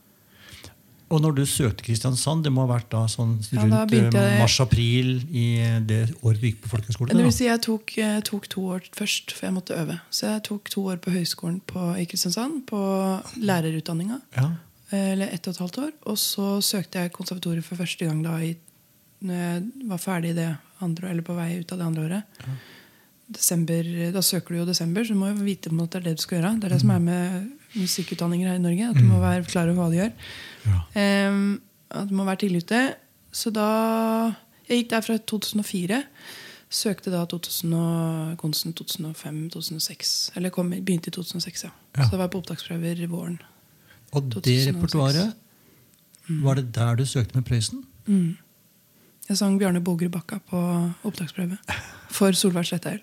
Og 1.13 1.21
når 1.21 1.35
du 1.37 1.43
søkte 1.45 1.85
Kristiansand, 1.85 2.41
det 2.47 2.49
må 2.55 2.63
ha 2.65 2.71
vært 2.79 2.87
da 2.89 3.03
sånn 3.11 3.35
rundt 3.53 3.93
eh, 3.93 4.01
jeg- 4.09 4.39
mars-april 4.41 5.11
i 5.29 5.45
det 5.85 6.15
året 6.25 6.41
du 6.41 6.47
gikk 6.49 6.63
på 6.65 6.71
folkehøyskole? 6.73 7.13
Det 7.13 7.27
vil 7.27 7.35
si 7.37 7.45
jeg 7.45 7.61
tok, 7.67 7.93
tok 8.25 8.49
to 8.49 8.63
år 8.79 8.81
først, 8.97 9.35
for 9.37 9.45
jeg 9.47 9.53
måtte 9.59 9.77
øve. 9.77 9.99
Så 10.11 10.31
jeg 10.31 10.43
tok 10.49 10.71
to 10.73 10.87
år 10.89 10.97
på 11.05 11.13
høyskolen 11.13 11.61
på, 11.69 11.83
i 12.01 12.07
Kristiansand, 12.09 12.63
på 12.71 12.81
lærerutdanninga. 13.45 14.23
Ja. 14.39 14.49
Eller 14.93 15.29
ett 15.33 15.47
og 15.49 15.55
et 15.55 15.61
halvt 15.61 15.79
år. 15.85 15.93
Og 16.09 16.17
så 16.21 16.63
søkte 16.65 17.01
jeg 17.05 17.13
konservatoriet 17.13 17.65
for 17.65 17.77
første 17.77 18.09
gang 18.09 18.23
da 18.25 18.39
i, 18.41 18.55
når 19.23 19.43
jeg 19.43 19.89
var 19.91 20.01
ferdig 20.03 20.37
det 20.37 20.51
andre, 20.83 21.11
eller 21.11 21.27
på 21.27 21.37
vei 21.37 21.51
ut 21.61 21.73
av 21.73 21.81
det 21.81 21.89
andre 21.89 22.07
året. 22.09 22.47
Desember, 23.33 23.89
da 24.13 24.23
søker 24.25 24.53
du 24.53 24.61
jo 24.61 24.69
desember, 24.69 25.05
så 25.07 25.15
du 25.15 25.21
må 25.21 25.31
jo 25.31 25.47
vite 25.47 25.73
måte 25.73 25.99
at 25.99 26.05
det 26.05 26.11
er 26.11 26.13
det 26.13 26.21
du 26.21 26.25
skal 26.27 26.39
gjøre. 26.39 26.55
Det 26.61 26.69
er 26.69 26.75
det 26.75 26.81
som 26.83 26.93
er 26.93 27.05
med 27.07 27.51
musikkutdanninger 27.79 28.51
her 28.51 28.61
i 28.61 28.63
Norge. 28.63 28.91
At 28.91 29.01
du 29.01 29.07
må 29.09 29.21
være 29.23 29.47
klar 29.49 29.71
over 29.71 29.81
hva 29.81 29.91
du 29.93 29.99
gjør. 30.01 30.13
Ja. 30.67 31.29
Um, 31.31 31.61
at 31.93 32.09
du 32.11 32.15
må 32.19 32.27
være 32.29 32.43
tidlig 32.45 32.65
ute. 32.67 32.85
Så 33.33 33.53
da 33.53 33.69
Jeg 34.69 34.85
gikk 34.85 34.91
der 34.93 35.03
fra 35.05 35.17
2004. 35.19 35.97
Søkte 36.73 37.11
da 37.13 37.25
2000 37.29 37.73
og, 37.77 38.45
2005-2006. 38.45 40.13
Eller 40.39 40.53
kom, 40.55 40.71
begynte 40.71 41.11
i 41.11 41.13
2006, 41.13 41.65
ja. 41.67 41.73
Ja. 41.97 42.05
Så 42.05 42.15
det 42.15 42.21
var 42.23 42.31
på 42.33 42.41
opptaksprøver 42.41 43.03
våren. 43.11 43.41
Og 44.13 44.23
det 44.23 44.45
2006. 44.45 44.69
repertoaret, 44.71 45.35
var 46.47 46.55
det 46.55 46.75
der 46.75 46.95
du 46.97 47.05
søkte 47.07 47.37
med 47.37 47.45
Prøysen? 47.45 47.85
Mm. 48.07 48.37
Jeg 49.29 49.39
sang 49.39 49.59
Bjarne 49.61 49.81
Bogerud 49.85 50.13
Bakka 50.13 50.41
på 50.51 50.59
opptaksprøve 51.07 51.57
for 52.13 52.35
Solveig 52.37 52.67
Sletteil. 52.69 53.01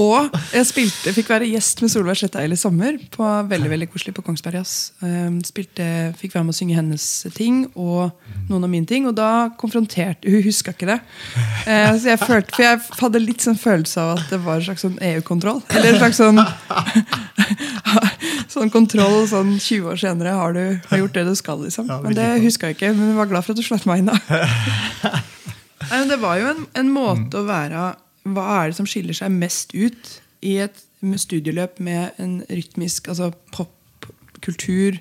Og 0.00 0.32
jeg 0.54 0.64
spilte, 0.64 1.12
fikk 1.12 1.28
være 1.28 1.48
gjest 1.50 1.82
med 1.84 1.90
Solveig 1.92 2.16
Sletteil 2.16 2.54
i 2.54 2.56
sommer. 2.56 2.96
På 3.12 3.26
Veldig 3.48 3.68
veldig 3.74 3.88
koselig 3.92 4.14
på 4.16 4.24
Kongsberg 4.24 4.56
Jazz. 4.56 4.92
Um, 5.04 5.42
spilte, 5.44 5.84
fikk 6.16 6.32
være 6.36 6.46
med 6.48 6.54
å 6.54 6.56
synge 6.56 6.78
hennes 6.78 7.04
ting 7.36 7.66
og 7.74 8.14
noen 8.48 8.64
av 8.64 8.72
mine 8.72 8.88
ting. 8.88 9.08
Og 9.10 9.16
da 9.18 9.50
konfronterte 9.60 10.32
Hun 10.32 10.44
huska 10.46 10.72
ikke 10.72 10.88
det. 10.94 10.98
Eh, 11.66 11.92
så 11.98 12.14
jeg 12.14 12.22
følte, 12.22 12.54
For 12.56 12.64
jeg 12.64 12.80
hadde 13.02 13.24
litt 13.26 13.44
sånn 13.44 13.60
følelse 13.60 14.00
av 14.00 14.14
at 14.16 14.32
det 14.32 14.40
var 14.46 14.60
en 14.60 14.66
slags 14.70 14.86
sånn 14.86 14.96
EU-kontroll. 15.12 15.60
Eller 15.76 15.92
en 15.92 16.00
slags 16.00 16.22
sånn 16.22 16.40
Sånn 18.52 18.70
kontroll 18.72 19.22
sånn 19.30 19.54
20 19.56 19.86
år 19.94 20.00
senere 20.02 20.34
har 20.36 20.52
du 20.56 20.62
har 20.90 20.98
gjort 21.00 21.14
det 21.16 21.24
du 21.30 21.34
skal. 21.38 21.62
liksom 21.64 21.88
Ja, 21.88 22.00
Men 22.04 22.14
det 22.18 22.28
huska 22.44 22.68
jeg 22.68 22.76
ikke. 22.76 22.90
Men 22.96 23.08
jeg 23.12 23.16
var 23.16 23.30
glad 23.30 23.44
for 23.46 23.54
at 23.54 23.60
du 23.62 23.64
slapp 23.66 23.86
meg 23.88 24.02
inn. 24.02 24.10
da 24.12 24.18
Nei, 25.88 25.98
men 25.98 26.08
Det 26.12 26.18
var 26.22 26.38
jo 26.40 26.48
en, 26.52 26.64
en 26.78 26.90
måte 26.94 27.40
å 27.40 27.46
være 27.48 27.86
Hva 28.28 28.44
er 28.60 28.70
det 28.70 28.76
som 28.78 28.86
skiller 28.88 29.16
seg 29.18 29.32
mest 29.34 29.72
ut 29.74 30.12
i 30.46 30.56
et 30.62 30.84
studieløp 31.18 31.80
med 31.82 32.18
en 32.22 32.36
rytmisk 32.50 33.08
altså 33.10 33.32
popkultur? 33.54 35.00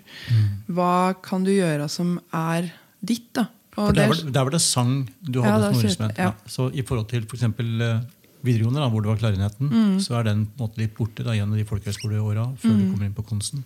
Hva 0.71 1.13
kan 1.21 1.43
du 1.45 1.51
gjøre 1.53 1.85
som 1.91 2.15
er 2.33 2.71
ditt? 3.01 3.27
da? 3.37 3.47
Der, 3.75 3.91
det- 3.95 4.07
var, 4.09 4.31
der 4.35 4.43
var 4.47 4.51
det 4.55 4.61
sang 4.61 4.95
du 5.21 5.41
hadde 5.41 5.53
ja, 5.53 5.69
som 5.69 5.77
ordinstrument. 5.79 6.17
ja. 6.17 6.31
Ja. 6.31 6.49
Så 6.49 6.71
i 6.73 6.81
forhold 6.87 7.07
til 7.13 7.23
f.eks. 7.29 7.45
For 7.55 8.01
videregående, 8.43 8.81
da, 8.81 8.89
hvor 8.89 9.01
det 9.03 9.11
var 9.11 9.17
klarinetten, 9.21 9.69
Mm. 9.71 9.99
så 9.99 10.19
er 10.19 10.23
den 10.23 10.45
på 10.47 10.61
en 10.63 10.67
måte 10.69 10.77
litt 10.81 10.95
borte 10.97 11.23
da, 11.23 11.31
gjennom 11.37 11.57
de 11.57 11.65
folkehøyskoleåra 11.65 12.45
før 12.57 12.71
Mm. 12.71 12.79
du 12.81 12.91
kommer 12.91 13.05
inn 13.05 13.13
på 13.13 13.25
kunsten. 13.27 13.63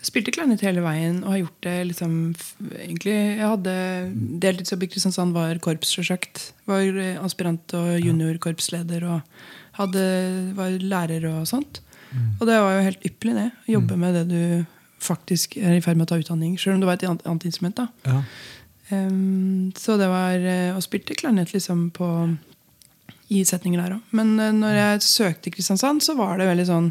Jeg 0.00 0.08
spilte 0.08 0.32
klarinett 0.32 0.62
hele 0.64 0.80
veien 0.80 1.18
og 1.24 1.30
har 1.34 1.38
gjort 1.42 1.60
det 1.60 1.86
liksom 1.90 2.34
egentlig, 2.72 3.36
Jeg 3.36 3.48
hadde 3.50 4.40
deltidsjobb 4.40 4.82
i 4.82 4.86
Kristiansand, 4.88 5.32
var 5.34 5.58
korps, 5.58 5.92
sjølsagt. 5.92 6.52
Var 6.66 6.96
eh, 6.98 7.18
aspirant 7.22 7.74
og 7.74 8.00
juniorkorpsleder 8.00 9.04
og 9.04 9.22
hadde, 9.76 10.54
var 10.56 10.70
lærer 10.80 11.24
og 11.28 11.46
sånt. 11.46 11.80
Og 12.40 12.46
det 12.48 12.56
var 12.58 12.78
jo 12.78 12.84
helt 12.88 13.04
ypperlig, 13.04 13.34
det. 13.36 13.50
Å 13.68 13.72
jobbe 13.76 13.96
med 13.98 14.14
det 14.14 14.28
du 14.32 14.66
faktisk 15.00 15.56
er 15.62 15.76
i 15.76 15.80
ferd 15.80 15.96
med 15.96 16.08
å 16.08 16.10
ta 16.10 16.18
utdanning. 16.18 16.58
Selv 16.58 16.74
om 16.74 16.80
det 16.80 16.86
var 16.86 16.94
et 16.94 17.04
annet, 17.26 17.44
instrument. 17.44 17.76
da 17.76 17.88
Ja. 18.06 18.22
Um, 18.90 19.70
så 19.76 19.96
det 19.96 20.08
var 20.10 20.34
eh, 20.34 20.74
Og 20.74 20.82
spilte 20.82 21.14
klarinett 21.14 21.52
liksom 21.52 21.92
på 21.92 22.36
i 23.30 23.42
setninger 23.46 23.80
der 23.82 23.96
òg. 23.98 24.14
Men 24.16 24.34
eh, 24.42 24.54
når 24.56 24.78
jeg 24.78 25.04
søkte 25.06 25.52
Kristiansand, 25.54 26.02
så 26.04 26.16
var 26.18 26.40
det 26.40 26.48
veldig 26.50 26.68
sånn 26.70 26.88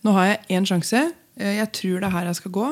Nå 0.00 0.14
har 0.16 0.30
jeg 0.30 0.56
én 0.56 0.64
sjanse. 0.64 1.00
Eh, 1.36 1.58
jeg 1.58 1.68
tror 1.76 2.00
det 2.00 2.08
er 2.08 2.14
her 2.14 2.30
jeg 2.30 2.38
skal 2.38 2.54
gå. 2.56 2.68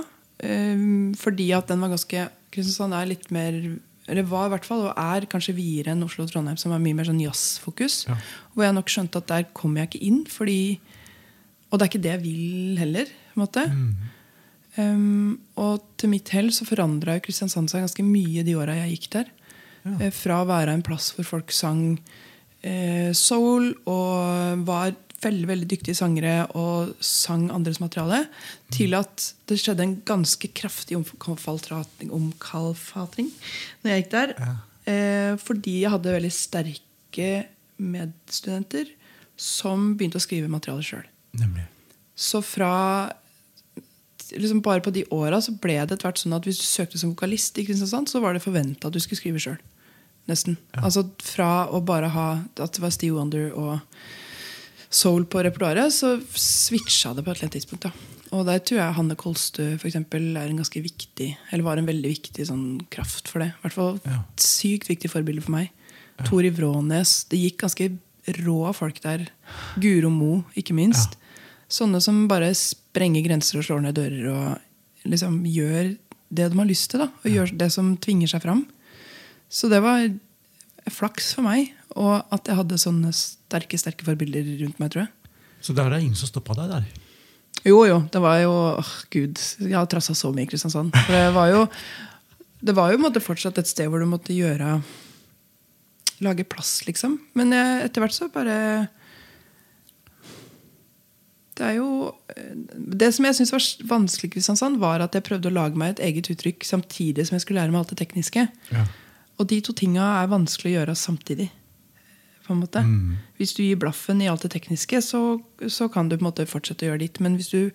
Ehm, 0.48 1.12
fordi 1.18 1.50
at 1.52 1.68
den 1.68 1.82
var 1.84 1.92
ganske 1.92 2.28
Kristiansand 2.54 2.96
er 2.96 3.10
litt 3.10 3.26
mer 3.34 3.52
eller 4.08 4.24
var 4.24 4.46
i 4.48 4.52
hvert 4.54 4.64
fall, 4.64 4.86
og 4.88 4.94
er 4.96 5.26
kanskje 5.28 5.52
videre 5.52 5.92
enn 5.92 6.04
Oslo 6.06 6.24
og 6.24 6.30
Trondheim, 6.32 6.56
som 6.56 6.72
er 6.72 6.80
mye 6.80 6.96
mer 6.96 7.04
sånn 7.04 7.20
jazzfokus. 7.20 8.06
Ja. 8.08 8.14
Hvor 8.54 8.64
jeg 8.64 8.76
nok 8.78 8.92
skjønte 8.92 9.20
at 9.20 9.28
der 9.28 9.44
kommer 9.52 9.82
jeg 9.82 9.90
ikke 9.90 10.06
inn. 10.08 10.22
fordi 10.32 10.78
Og 11.68 11.76
det 11.76 11.84
er 11.84 11.90
ikke 11.90 12.04
det 12.06 12.14
jeg 12.14 12.22
vil 12.22 12.78
heller. 12.80 13.04
på 13.04 13.36
en 13.36 13.42
måte. 13.44 13.64
Um, 14.78 15.40
og 15.58 15.82
til 15.98 16.08
mitt 16.08 16.30
hell 16.32 16.48
så 16.54 16.64
forandra 16.64 17.18
Kristiansand 17.20 17.68
seg 17.68 17.82
ganske 17.84 18.04
mye 18.06 18.44
de 18.46 18.54
åra 18.56 18.78
jeg 18.78 18.94
gikk 18.96 19.10
der. 19.18 19.28
Ja. 19.84 20.06
Eh, 20.06 20.10
Fra 20.14 20.40
å 20.40 20.48
være 20.48 20.72
en 20.72 20.84
plass 20.86 21.10
hvor 21.12 21.26
folk 21.26 21.52
sang 21.52 21.98
eh, 21.98 22.27
soul 23.16 23.72
og 23.88 24.64
var 24.68 24.92
veldig 25.22 25.48
veldig 25.50 25.68
dyktige 25.70 25.98
sangere 25.98 26.46
og 26.58 26.94
sang 27.04 27.48
andres 27.54 27.80
materiale, 27.82 28.24
til 28.74 28.94
at 28.98 29.30
det 29.50 29.58
skjedde 29.60 29.84
en 29.84 29.96
ganske 30.06 30.50
kraftig 30.54 30.98
omkalfatring, 30.98 32.12
når 33.82 33.90
jeg 33.90 34.04
gikk 34.04 34.12
der. 34.14 34.34
Eh, 34.88 35.32
fordi 35.42 35.80
jeg 35.82 35.92
hadde 35.92 36.14
veldig 36.14 36.32
sterke 36.32 37.30
medstudenter 37.78 38.90
som 39.38 39.92
begynte 39.98 40.18
å 40.18 40.24
skrive 40.24 40.50
materiale 40.50 40.86
sjøl. 40.86 41.06
Så 42.18 42.40
fra 42.42 43.10
liksom 44.34 44.60
bare 44.64 44.82
på 44.84 44.92
de 44.92 45.04
åra 45.14 45.38
ble 45.62 45.78
det 45.78 45.94
etter 45.94 46.08
hvert 46.08 46.20
sånn 46.20 46.36
at 46.36 46.46
hvis 46.46 46.60
du 46.60 46.66
søkte 46.66 47.00
som 47.00 47.14
vokalist 47.14 47.58
så 48.10 48.20
var 48.20 48.34
det 48.34 48.44
forventa 48.44 48.88
at 48.88 48.94
du 48.94 49.00
skulle 49.00 49.20
skrive 49.20 49.42
sjøl. 49.42 49.60
Nesten. 50.28 50.56
Altså 50.76 51.06
Fra 51.24 51.68
å 51.72 51.80
bare 51.84 52.08
ha 52.12 52.28
at 52.60 52.72
det 52.76 52.82
var 52.84 52.90
Steve 52.94 53.16
Wonder 53.16 53.50
og 53.56 53.80
soul 54.90 55.24
på 55.28 55.42
repertoaret, 55.44 55.92
så 55.92 56.14
switcha 56.32 57.14
det 57.16 57.24
på 57.24 57.30
et 57.32 57.36
eller 57.38 57.48
annet 57.48 57.56
tidspunkt. 57.58 57.82
da. 57.88 57.92
Og 58.32 58.44
der 58.48 58.58
tror 58.60 58.78
jeg 58.80 58.96
Hanne 58.98 59.16
Kolstø 59.16 59.66
for 59.78 59.88
eksempel, 59.88 60.36
er 60.36 60.48
en 60.50 60.58
ganske 60.60 60.82
viktig 60.84 61.30
Eller 61.50 61.64
var 61.64 61.78
en 61.80 61.86
veldig 61.88 62.10
viktig 62.12 62.44
sånn 62.48 62.80
kraft 62.92 63.28
for 63.28 63.40
det. 63.40 63.48
I 63.56 63.62
hvert 63.62 63.72
fall 63.76 64.00
Ja. 64.04 64.22
sykt 64.36 64.88
viktig 64.88 65.10
forbilde 65.10 65.42
for 65.42 65.52
meg. 65.52 65.70
Tori 66.24 66.50
Vrånes. 66.50 67.24
Det 67.28 67.38
gikk 67.38 67.58
ganske 67.62 67.96
rå 68.44 68.74
folk 68.74 69.00
der. 69.00 69.28
Guro 69.80 70.10
Mo, 70.10 70.44
ikke 70.56 70.74
minst. 70.74 71.16
Sånne 71.70 72.00
som 72.02 72.26
bare 72.28 72.50
sprenger 72.54 73.22
grenser 73.24 73.58
og 73.58 73.64
slår 73.64 73.82
ned 73.82 73.94
dører 73.94 74.28
og 74.32 74.58
liksom 75.06 75.44
gjør 75.44 75.96
det 76.32 76.50
de 76.50 76.58
har 76.58 76.66
lyst 76.66 76.90
til. 76.90 77.00
da, 77.00 77.06
Og 77.24 77.30
gjør 77.32 77.56
det 77.56 77.70
som 77.72 77.96
tvinger 77.96 78.28
seg 78.28 78.42
fram. 78.42 78.66
Så 79.48 79.70
det 79.72 79.80
var 79.84 80.06
flaks 80.92 81.32
for 81.36 81.46
meg. 81.46 81.72
Og 81.98 82.20
at 82.34 82.48
jeg 82.48 82.58
hadde 82.58 82.80
sånne 82.80 83.12
sterke 83.16 83.78
sterke 83.80 84.06
forbilder 84.06 84.46
rundt 84.62 84.80
meg, 84.80 84.92
tror 84.92 85.06
jeg. 85.06 85.38
Så 85.64 85.74
der 85.74 85.88
er 85.88 85.96
det 85.96 86.04
ingen 86.04 86.18
som 86.18 86.30
stoppa 86.30 86.54
deg 86.58 86.70
der? 86.70 86.84
Jo, 87.66 87.80
jo. 87.88 88.02
Det 88.12 88.20
var 88.22 88.38
jo 88.42 88.52
åh, 88.78 88.92
Gud, 89.10 89.40
jeg 89.64 89.74
har 89.74 89.88
trassa 89.90 90.14
så 90.14 90.30
mye 90.34 90.46
i 90.46 90.50
Kristiansand. 90.50 90.94
For 90.94 91.16
det 91.16 91.34
var 91.34 91.50
jo 91.54 91.66
Det 92.58 92.74
var 92.74 92.92
jo 92.92 92.98
måte 92.98 93.22
fortsatt 93.22 93.58
et 93.58 93.70
sted 93.70 93.86
hvor 93.90 94.02
du 94.02 94.06
måtte 94.10 94.34
gjøre 94.34 94.80
Lage 96.22 96.42
plass, 96.50 96.80
liksom. 96.86 97.20
Men 97.38 97.52
etter 97.54 98.02
hvert 98.02 98.14
så 98.14 98.26
bare 98.34 98.88
Det 101.58 101.66
er 101.66 101.76
jo 101.78 102.14
eh, 102.34 102.54
Det 102.74 103.10
som 103.14 103.26
jeg 103.26 103.38
syntes 103.38 103.54
var 103.54 103.90
vanskelig 103.96 104.32
Kristiansand, 104.34 104.78
var 104.82 105.02
at 105.02 105.14
jeg 105.14 105.26
prøvde 105.26 105.50
å 105.50 105.54
lage 105.54 105.78
meg 105.78 105.96
et 105.96 106.06
eget 106.10 106.30
uttrykk 106.34 106.66
samtidig 106.66 107.26
som 107.26 107.38
jeg 107.38 107.46
skulle 107.46 107.62
lære 107.62 107.74
meg 107.74 107.82
alt 107.82 107.94
det 107.94 108.00
tekniske. 108.02 108.46
Ja. 108.74 108.86
Og 109.38 109.46
de 109.50 109.60
to 109.62 109.74
tinga 109.76 110.04
er 110.22 110.30
vanskelig 110.32 110.72
å 110.72 110.76
gjøre 110.80 110.98
samtidig. 110.98 111.48
På 112.46 112.54
en 112.54 112.62
måte. 112.62 112.82
Hvis 113.38 113.54
du 113.54 113.62
gir 113.62 113.78
blaffen 113.78 114.22
i 114.24 114.28
alt 114.30 114.42
det 114.46 114.54
tekniske, 114.54 115.02
så, 115.04 115.38
så 115.68 115.88
kan 115.92 116.08
du 116.08 116.16
på 116.16 116.22
en 116.22 116.30
måte 116.30 116.48
fortsette 116.48 116.86
å 116.86 116.90
gjøre 116.90 117.04
ditt. 117.04 117.20
Men 117.20 117.36
hvis 117.36 117.52
du 117.52 117.70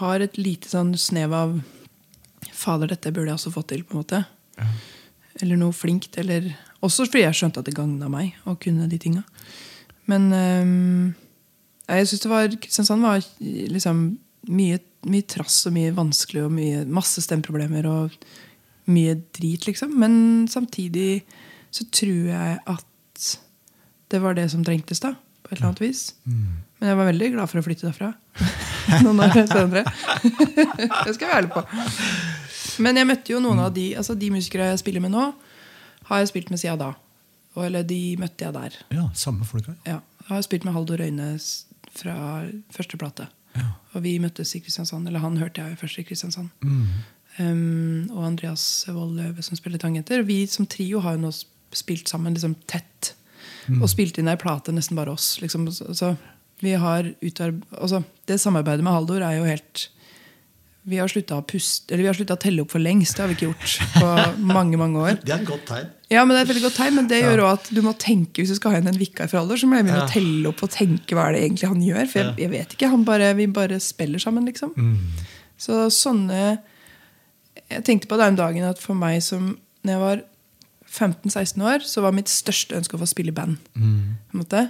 har 0.00 0.22
et 0.22 0.38
lite 0.38 0.70
sånn 0.70 0.94
snev 0.98 1.34
av 1.34 1.60
Fader, 2.56 2.88
dette 2.92 3.12
burde 3.12 3.32
jeg 3.32 3.40
også 3.40 3.52
fått 3.52 3.72
til. 3.72 3.82
på 3.84 3.96
en 3.96 4.02
måte 4.02 4.24
Eller 5.40 5.58
noe 5.58 5.72
flinkt. 5.72 6.16
Eller, 6.18 6.52
også 6.80 7.06
fordi 7.08 7.24
jeg 7.26 7.36
skjønte 7.40 7.60
at 7.60 7.68
det 7.68 7.76
gagna 7.76 8.08
meg 8.12 8.36
å 8.48 8.56
kunne 8.60 8.88
de 8.88 8.98
tinga. 9.00 9.24
Men 10.10 10.30
øhm, 10.32 11.14
jeg 11.90 12.08
syns 12.08 12.22
det 12.24 12.30
var 12.30 12.54
Kristiansand 12.56 13.04
var 13.04 13.24
liksom 13.40 14.04
mye, 14.50 14.78
mye 15.10 15.26
trass 15.28 15.64
og 15.68 15.74
mye 15.76 15.92
vanskelig 15.94 16.46
og 16.46 16.54
mye, 16.54 16.84
masse 16.88 17.22
stemmeproblemer 17.24 17.88
og 17.90 18.14
mye 18.90 19.16
drit, 19.36 19.66
liksom. 19.68 19.94
Men 20.00 20.48
samtidig 20.50 21.22
så 21.70 21.86
tror 21.94 22.30
jeg 22.32 22.58
at 22.66 23.26
det 24.10 24.20
var 24.22 24.34
det 24.34 24.48
som 24.52 24.64
trengtes, 24.66 25.02
da. 25.02 25.14
På 25.42 25.52
et 25.52 25.58
eller 25.58 25.70
annet 25.70 25.82
vis. 25.82 26.02
Men 26.26 26.90
jeg 26.90 26.98
var 26.98 27.08
veldig 27.10 27.28
glad 27.34 27.50
for 27.50 27.60
å 27.60 27.64
flytte 27.64 27.88
derfra. 27.88 28.12
Noen 29.04 29.22
år 29.22 29.34
senere. 29.36 29.84
det 31.04 31.14
skal 31.14 31.26
jeg 31.26 31.30
være 31.30 31.38
ærlig 31.42 31.52
på. 31.54 31.64
Men 32.80 33.00
jeg 33.00 33.08
møtte 33.08 33.34
jo 33.34 33.40
noen 33.42 33.60
av 33.60 33.72
de 33.76 33.90
altså 33.98 34.14
de 34.16 34.30
musikere 34.32 34.70
jeg 34.70 34.80
spiller 34.82 35.02
med 35.04 35.12
nå, 35.12 35.26
har 36.08 36.22
jeg 36.22 36.30
spilt 36.30 36.52
med 36.52 36.60
siden 36.62 36.80
da. 36.80 36.94
Og, 37.56 37.64
eller 37.66 37.84
de 37.86 38.16
møtte 38.20 38.46
jeg 38.46 38.54
der. 38.54 38.78
ja, 38.94 39.08
samme 39.18 39.46
folka. 39.46 39.74
Ja, 39.86 39.98
jeg 40.22 40.30
har 40.30 40.46
spilt 40.46 40.64
med 40.66 40.74
Haldor 40.76 41.02
Øyne 41.02 41.32
fra 41.98 42.16
første 42.72 42.98
plate. 43.00 43.26
Ja. 43.58 43.72
Og 43.94 44.04
vi 44.04 44.16
møttes 44.22 44.54
i 44.54 44.60
Kristiansand. 44.62 45.08
Eller 45.10 45.22
han 45.22 45.38
hørte 45.40 45.64
jeg 45.64 45.78
først 45.80 45.98
i 45.98 46.06
Kristiansand. 46.06 46.52
Mm. 46.62 46.86
Um, 47.40 48.10
og 48.12 48.24
Andreas 48.26 48.64
Wold 48.92 49.14
Løve 49.16 49.42
som 49.46 49.56
spiller 49.56 49.80
tangenter. 49.80 50.22
Vi 50.28 50.42
som 50.50 50.66
trio 50.68 51.00
har 51.04 51.16
jo 51.16 51.22
nå 51.24 51.30
spilt 51.72 52.10
sammen 52.10 52.34
liksom 52.36 52.56
tett. 52.68 53.14
Og 53.80 53.86
spilt 53.92 54.18
inn 54.18 54.28
ei 54.28 54.36
plate, 54.40 54.72
nesten 54.74 54.98
bare 54.98 55.12
oss. 55.14 55.36
Liksom. 55.40 55.68
Så, 55.72 55.92
så 55.94 56.14
vi 56.60 56.72
har 56.76 57.06
altså, 57.78 58.02
det 58.28 58.40
samarbeidet 58.42 58.82
med 58.84 58.92
Haldor 58.92 59.22
er 59.24 59.38
jo 59.38 59.44
helt 59.46 59.86
Vi 60.90 60.98
har 60.98 61.08
slutta 61.12 61.36
å 61.38 61.44
puste 61.46 61.92
Eller 61.92 62.02
vi 62.02 62.08
har 62.10 62.16
slutta 62.18 62.34
å 62.36 62.40
telle 62.40 62.64
opp 62.64 62.72
for 62.74 62.82
lengst. 62.82 63.14
Det 63.16 63.22
har 63.22 63.30
vi 63.30 63.36
ikke 63.38 63.48
gjort 63.50 63.76
på 63.94 64.10
mange 64.56 64.80
mange 64.80 64.98
år. 65.00 65.20
Det 65.22 65.32
er 65.36 65.44
et 65.44 65.48
godt 65.48 65.64
tegn. 65.70 65.88
Ja, 66.10 66.24
men 66.26 66.34
Det 66.34 66.40
er 66.40 66.46
et 66.48 66.50
veldig 66.50 66.64
godt 66.66 66.78
tegn, 66.80 66.96
men 66.98 67.08
det 67.12 67.20
gjør 67.22 67.44
også 67.46 67.60
at 67.60 67.70
du 67.76 67.80
må 67.86 67.92
tenke 68.02 68.42
hvis 68.42 68.50
du 68.50 68.58
skal 68.58 68.74
ha 68.74 68.80
inn 68.82 68.90
en 68.90 68.98
vikar 69.00 69.30
for 69.30 69.38
Haldor, 69.40 69.60
så 69.60 69.68
må 69.70 69.78
jeg 69.78 69.86
begynne 69.86 70.02
Ja. 70.02 70.08
å 70.08 70.14
telle 70.16 70.50
opp 70.50 70.64
og 70.66 70.72
tenke 70.74 71.14
hva 71.14 71.28
er 71.28 71.36
det 71.38 71.44
egentlig 71.46 71.70
han 71.70 71.84
gjør. 71.86 72.08
For 72.10 72.20
jeg, 72.24 72.34
jeg 72.42 72.52
vet 72.56 72.74
ikke, 72.76 72.90
han 72.96 73.06
bare, 73.06 73.30
Vi 73.38 73.46
bare 73.60 73.78
spiller 73.84 74.18
sammen, 74.24 74.48
liksom. 74.50 74.74
Så 75.60 75.84
sånne 75.94 76.42
Jeg 77.70 77.86
tenkte 77.86 78.10
på 78.10 78.18
det 78.18 78.28
om 78.32 78.38
dagen 78.38 78.66
at 78.66 78.80
for 78.82 78.98
meg 78.98 79.20
som 79.24 79.54
når 79.86 79.92
jeg 79.92 80.02
var 80.02 80.22
15-16 80.90 81.62
år, 81.62 81.84
så 81.86 82.02
var 82.02 82.14
mitt 82.16 82.30
største 82.30 82.76
ønske 82.76 82.98
å 82.98 83.00
få 83.00 83.08
spille 83.08 83.30
i 83.30 83.36
band. 83.36 83.60
Måte. 84.36 84.66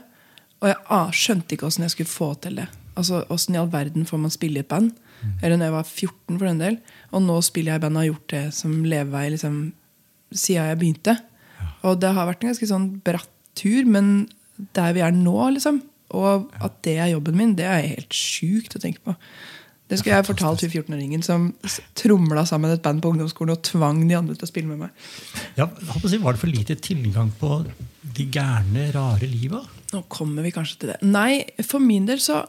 Og 0.61 0.69
jeg 0.69 0.77
ah, 0.93 1.11
skjønte 1.17 1.57
ikke 1.57 1.67
åssen 1.71 1.87
jeg 1.87 1.95
skulle 1.95 2.13
få 2.13 2.35
til 2.45 2.61
det. 2.61 2.69
Altså, 2.99 3.23
Åssen 3.33 3.57
i 3.57 3.61
all 3.61 3.71
verden 3.73 4.05
får 4.07 4.21
man 4.21 4.33
spille 4.35 4.61
i 4.61 4.65
et 4.65 4.69
band? 4.69 4.93
Eller 5.43 5.57
når 5.57 5.67
jeg 5.67 5.77
var 5.77 5.87
14, 5.89 6.39
for 6.39 6.47
den 6.47 6.61
del. 6.61 6.77
Og 7.13 7.23
nå 7.25 7.37
spiller 7.45 7.75
jeg 7.75 7.81
i 7.81 7.85
band 7.85 7.97
og 7.97 8.03
har 8.03 8.11
gjort 8.11 8.33
det 8.33 8.45
som 8.57 8.77
levevei 8.85 9.27
liksom, 9.35 9.61
siden 10.33 10.71
jeg 10.71 10.81
begynte. 10.81 11.17
Og 11.89 12.01
det 12.01 12.13
har 12.17 12.29
vært 12.29 12.45
en 12.45 12.53
ganske 12.53 12.69
sånn 12.69 12.91
bratt 13.05 13.33
tur, 13.59 13.89
men 13.89 14.29
der 14.77 14.93
vi 14.97 15.03
er 15.05 15.17
nå, 15.17 15.37
liksom, 15.57 15.81
og 16.17 16.51
at 16.61 16.77
det 16.85 16.97
er 16.99 17.13
jobben 17.13 17.37
min, 17.39 17.55
det 17.59 17.67
er 17.69 17.87
helt 17.87 18.17
sjukt 18.17 18.75
å 18.77 18.83
tenke 18.83 19.03
på. 19.05 19.15
Det 19.91 19.99
skulle 19.99 20.21
jeg 20.21 20.27
fortalt 20.29 20.63
hun 20.63 20.71
14-åringen 20.71 21.23
som 21.27 21.49
tromla 21.99 22.45
sammen 22.47 22.71
et 22.71 22.83
band 22.85 23.03
på 23.03 23.11
ungdomsskolen 23.11 23.57
og 23.57 23.65
tvang 23.67 24.05
de 24.07 24.15
andre 24.15 24.37
til 24.39 24.47
å 24.47 24.51
spille 24.51 24.71
med 24.71 24.85
meg. 24.85 25.09
Ja, 25.59 25.67
var 25.67 26.37
det 26.37 26.43
for 26.43 26.51
lite 26.51 26.77
tilgang 26.79 27.33
på 27.41 27.65
de 28.01 28.27
gærne, 28.31 28.87
rare 28.95 29.27
liva? 29.27 29.65
Nå 29.91 30.05
kommer 30.13 30.47
vi 30.47 30.55
kanskje 30.55 30.79
til 30.79 30.93
det. 30.93 31.01
Nei, 31.03 31.43
for 31.67 31.83
min 31.83 32.07
del 32.07 32.23
så 32.23 32.45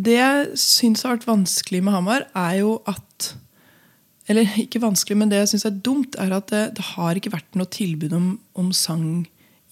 Det 0.00 0.16
jeg 0.16 0.58
syns 0.58 1.04
har 1.04 1.14
vært 1.14 1.28
vanskelig 1.28 1.82
med 1.84 1.94
Hamar, 1.94 2.26
er 2.34 2.58
jo 2.62 2.80
at 2.90 3.34
Eller 4.30 4.50
ikke 4.62 4.82
vanskelig, 4.82 5.18
men 5.18 5.30
det 5.30 5.44
jeg 5.44 5.54
syns 5.54 5.66
er 5.66 5.78
dumt, 5.78 6.18
er 6.18 6.34
at 6.34 6.50
det, 6.50 6.64
det 6.78 6.84
har 6.94 7.18
ikke 7.18 7.32
vært 7.34 7.58
noe 7.58 7.70
tilbud 7.70 8.12
om, 8.14 8.28
om 8.54 8.70
sang 8.74 9.26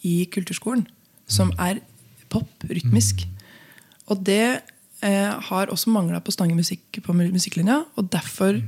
i 0.07 0.23
kulturskolen 0.31 0.87
som 1.29 1.53
er 1.61 1.79
pop, 2.33 2.49
rytmisk. 2.67 3.27
Og 4.09 4.23
det 4.27 4.63
har 5.03 5.71
også 5.71 5.91
mangla 5.95 6.19
på 6.21 6.33
Stange 6.35 6.57
musikk 6.59 6.99
på 7.05 7.13
mu- 7.15 7.31
musikklinja. 7.33 7.85
Og 7.97 8.09
derfor 8.11 8.59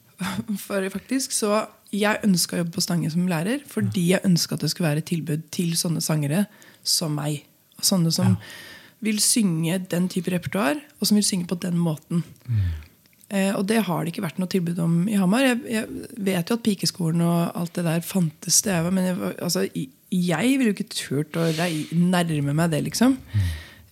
for 0.66 0.88
faktisk, 0.90 1.32
så 1.32 1.66
Jeg 1.94 2.18
ønska 2.26 2.56
å 2.56 2.58
jobbe 2.64 2.74
på 2.74 2.82
Stange 2.82 3.10
som 3.12 3.28
lærer 3.30 3.60
fordi 3.70 4.08
jeg 4.10 4.24
ønska 4.26 4.56
at 4.56 4.64
det 4.64 4.70
skulle 4.72 4.88
være 4.90 4.98
et 5.04 5.06
tilbud 5.06 5.44
til 5.54 5.76
sånne 5.78 6.00
sangere 6.02 6.46
som 6.82 7.14
meg. 7.14 7.44
Sånne 7.80 8.10
som 8.12 8.34
vil 9.04 9.20
synge 9.22 9.78
den 9.92 10.08
type 10.10 10.30
repertoar, 10.32 10.80
og 10.98 11.06
som 11.06 11.14
vil 11.20 11.24
synge 11.24 11.46
på 11.46 11.58
den 11.62 11.76
måten. 11.78 12.24
Eh, 13.28 13.52
og 13.54 13.66
det 13.68 13.82
har 13.86 14.02
det 14.04 14.12
ikke 14.14 14.24
vært 14.24 14.38
noe 14.42 14.50
tilbud 14.50 14.78
om 14.82 14.96
i 15.10 15.14
Hamar. 15.20 15.44
Jeg, 15.46 15.60
jeg 15.70 15.86
vet 16.26 16.50
jo 16.50 16.56
at 16.58 16.64
Pikeskolen 16.66 17.22
og 17.26 17.52
alt 17.60 17.74
det 17.78 17.84
der 17.86 18.00
fantes 18.06 18.60
det, 18.66 18.76
men 18.90 19.04
jeg, 19.12 19.16
var- 19.20 19.38
altså, 19.46 19.64
jeg 20.10 20.52
ville 20.58 20.72
jo 20.72 20.76
ikke 20.76 20.90
turt 20.94 21.38
å 21.38 21.46
rei- 21.58 21.86
nærme 21.94 22.54
meg 22.56 22.70
det, 22.74 22.82
liksom. 22.88 23.18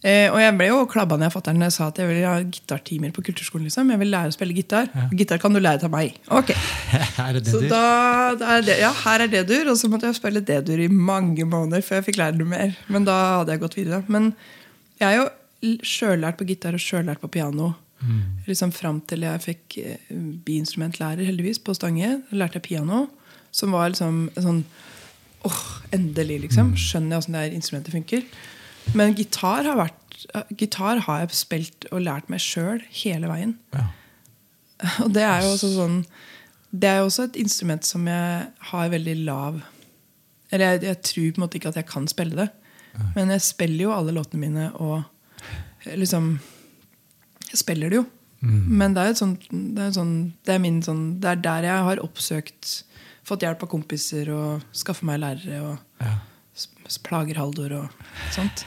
Eh, 0.04 0.26
og 0.28 0.36
jeg 0.36 0.52
ble 0.58 0.66
jo 0.68 0.82
klabba 0.90 1.16
ned 1.16 1.30
av 1.30 1.32
fatter'n 1.32 1.56
når 1.56 1.70
jeg 1.70 1.74
sa 1.78 1.86
at 1.88 1.98
jeg 2.02 2.08
ville 2.10 2.28
ha 2.28 2.40
gitartimer 2.44 3.12
på 3.16 3.22
kulturskolen. 3.24 3.64
liksom. 3.70 3.92
Jeg 3.94 4.00
vil 4.02 4.10
lære 4.12 4.32
å 4.32 4.34
spille 4.36 4.56
gitar. 4.56 4.90
Gitar 5.16 5.40
kan 5.40 5.56
du 5.56 5.62
lære 5.64 5.80
til 5.80 5.92
meg. 5.94 6.18
Ok, 6.28 6.52
Er 7.24 7.38
det 7.38 7.46
dur 7.46 7.54
så 7.54 7.62
da, 7.70 7.84
da 8.36 8.50
er 8.58 8.66
det, 8.66 8.76
ja, 8.82 8.90
her 9.04 9.24
er 9.24 9.32
D-dur, 9.32 9.70
og 9.72 9.78
så 9.80 9.88
måtte 9.88 10.10
jeg 10.10 10.18
spille 10.18 10.44
D-dur 10.44 10.82
i 10.84 10.90
mange 10.92 11.46
måneder 11.48 11.80
før 11.86 12.02
jeg 12.02 12.10
fikk 12.10 12.20
lære 12.20 12.36
noe 12.36 12.52
mer. 12.52 12.76
Men 12.92 13.08
da 13.08 13.16
hadde 13.38 13.56
jeg 13.56 13.64
gått 13.64 13.78
videre. 13.80 14.02
Men 14.12 14.34
jeg 15.00 15.08
er 15.08 15.16
jo 15.22 15.72
sjøllært 15.88 16.36
på 16.36 16.46
gitar 16.52 16.76
og 16.76 16.84
sjøllært 16.84 17.24
på 17.24 17.32
piano. 17.38 17.72
Liksom 18.44 18.74
Fram 18.76 18.98
til 19.08 19.24
jeg 19.24 19.40
fikk 19.40 19.78
eh, 19.80 20.16
biinstrumentlærer, 20.44 21.24
heldigvis, 21.24 21.62
på 21.64 21.72
Stange. 21.72 22.18
Lærte 22.36 22.60
jeg 22.60 22.66
piano, 22.66 23.06
som 23.54 23.72
var 23.72 23.88
liksom 23.94 24.26
sånn 24.36 24.66
åh, 25.48 25.62
endelig, 25.96 26.42
liksom. 26.44 26.74
Skjønner 26.76 27.16
jeg 27.16 27.22
åssen 27.24 27.36
det 27.36 27.46
her 27.46 27.56
instrumentet 27.56 27.96
funker. 27.96 28.26
Men 28.92 29.14
gitar 29.16 29.64
har 29.64 29.78
vært 29.78 30.00
Gitar 30.56 31.02
har 31.04 31.20
jeg 31.24 31.36
spilt 31.36 31.86
og 31.90 32.00
lært 32.06 32.30
meg 32.32 32.40
sjøl 32.40 32.80
hele 33.02 33.28
veien. 33.28 33.58
ja. 33.74 33.90
Og 35.04 35.12
det 35.14 35.22
er 35.22 35.44
jo 35.44 35.52
også 35.54 35.68
sånn 35.70 36.00
Det 36.74 36.88
er 36.90 36.96
jo 36.98 37.06
også 37.06 37.28
et 37.28 37.36
instrument 37.40 37.86
som 37.86 38.08
jeg 38.10 38.46
har 38.70 38.88
veldig 38.90 39.14
lav 39.22 39.60
Eller 40.50 40.74
jeg, 40.74 40.82
jeg 40.88 40.98
tror 41.08 41.28
på 41.28 41.38
en 41.38 41.44
måte 41.44 41.60
ikke 41.60 41.70
at 41.70 41.78
jeg 41.78 41.88
kan 41.88 42.08
spille 42.10 42.36
det. 42.40 42.48
Men 43.14 43.30
jeg 43.34 43.42
spiller 43.46 43.86
jo 43.86 43.94
alle 43.94 44.14
låtene 44.14 44.42
mine, 44.42 44.66
og 44.74 45.02
liksom 45.98 46.38
Jeg 47.50 47.62
spiller 47.62 47.90
det 47.90 48.02
jo. 48.02 48.04
Men 48.44 48.92
det 48.94 49.02
er, 49.02 49.14
et 49.14 49.18
sånt, 49.18 49.46
det, 49.50 49.80
er 49.80 49.88
et 49.88 49.96
sånn, 49.96 50.16
det, 50.44 50.52
er 50.52 50.60
min 50.60 50.82
sånn, 50.84 51.04
det 51.22 51.30
er 51.30 51.38
der 51.46 51.64
jeg 51.70 51.86
har 51.88 52.02
oppsøkt 52.04 52.74
Fått 53.24 53.40
hjelp 53.40 53.62
av 53.64 53.70
kompiser 53.72 54.28
og 54.34 54.64
skaffa 54.76 55.06
meg 55.08 55.22
lærere. 55.22 55.60
og 55.64 56.04
Ja. 56.04 56.18
Plager 57.04 57.36
Haldor 57.40 57.72
og 57.82 57.88
sånt. 58.34 58.64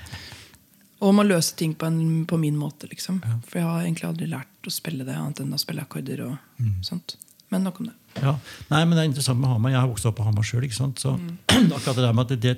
Og 1.06 1.13
må 1.13 1.21
løse 1.27 1.53
ting 1.56 1.75
på, 1.77 1.86
en, 1.86 2.25
på 2.25 2.39
min 2.41 2.56
måte, 2.58 2.88
liksom. 2.89 3.19
For 3.45 3.60
jeg 3.60 3.67
har 3.67 3.84
egentlig 3.86 4.08
aldri 4.10 4.27
lært 4.32 4.65
å 4.65 4.73
spille 4.73 5.06
det, 5.06 5.13
annet 5.13 5.43
enn 5.43 5.53
å 5.53 5.60
spille 5.62 5.84
akkorder 5.86 6.23
og 6.25 6.38
Mm. 6.58 6.80
sånt. 6.82 7.15
Men 7.51 7.63
nok 7.63 7.80
om 7.80 7.86
det. 7.86 7.93
Ja. 8.23 8.32
Nei, 8.71 8.80
men 8.84 8.97
det 8.97 9.03
er 9.03 9.10
interessant 9.12 9.39
med 9.39 9.47
Hamar. 9.49 9.69
Jeg 9.71 9.80
har 9.80 9.88
vokst 9.88 10.06
opp 10.10 10.15
på 10.17 10.23
Hamar 10.25 10.43
sjøl. 10.43 10.65
Så 10.73 11.13
akkurat 11.77 11.95
det 11.95 12.03
der 12.08 12.13
med 12.17 12.32
at 12.32 12.41
det, 12.41 12.56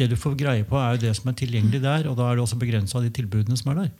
det 0.00 0.08
du 0.10 0.16
får 0.16 0.34
greie 0.40 0.64
på, 0.64 0.78
er 0.80 0.96
jo 0.96 1.02
det 1.04 1.12
som 1.18 1.28
er 1.28 1.36
tilgjengelig 1.36 1.82
der. 1.84 2.08
Og 2.08 2.16
da 2.16 2.30
er 2.30 2.36
det 2.40 2.42
også 2.46 2.56
begrensa 2.58 2.96
av 2.98 3.04
de 3.04 3.10
tilbudene 3.12 3.56
som 3.60 3.70
er 3.74 3.82
der. 3.84 3.90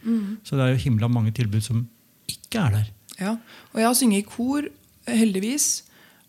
Så 0.42 0.56
det 0.56 0.64
er 0.64 0.72
jo 0.72 0.80
himla 0.88 1.06
mange 1.12 1.30
tilbud 1.36 1.62
som 1.62 1.84
ikke 2.32 2.64
er 2.64 2.70
der. 2.78 2.88
Ja, 3.20 3.36
og 3.74 3.76
jeg 3.78 3.86
har 3.86 3.94
sunget 3.94 4.24
i 4.24 4.26
kor, 4.32 4.66
heldigvis. 5.06 5.82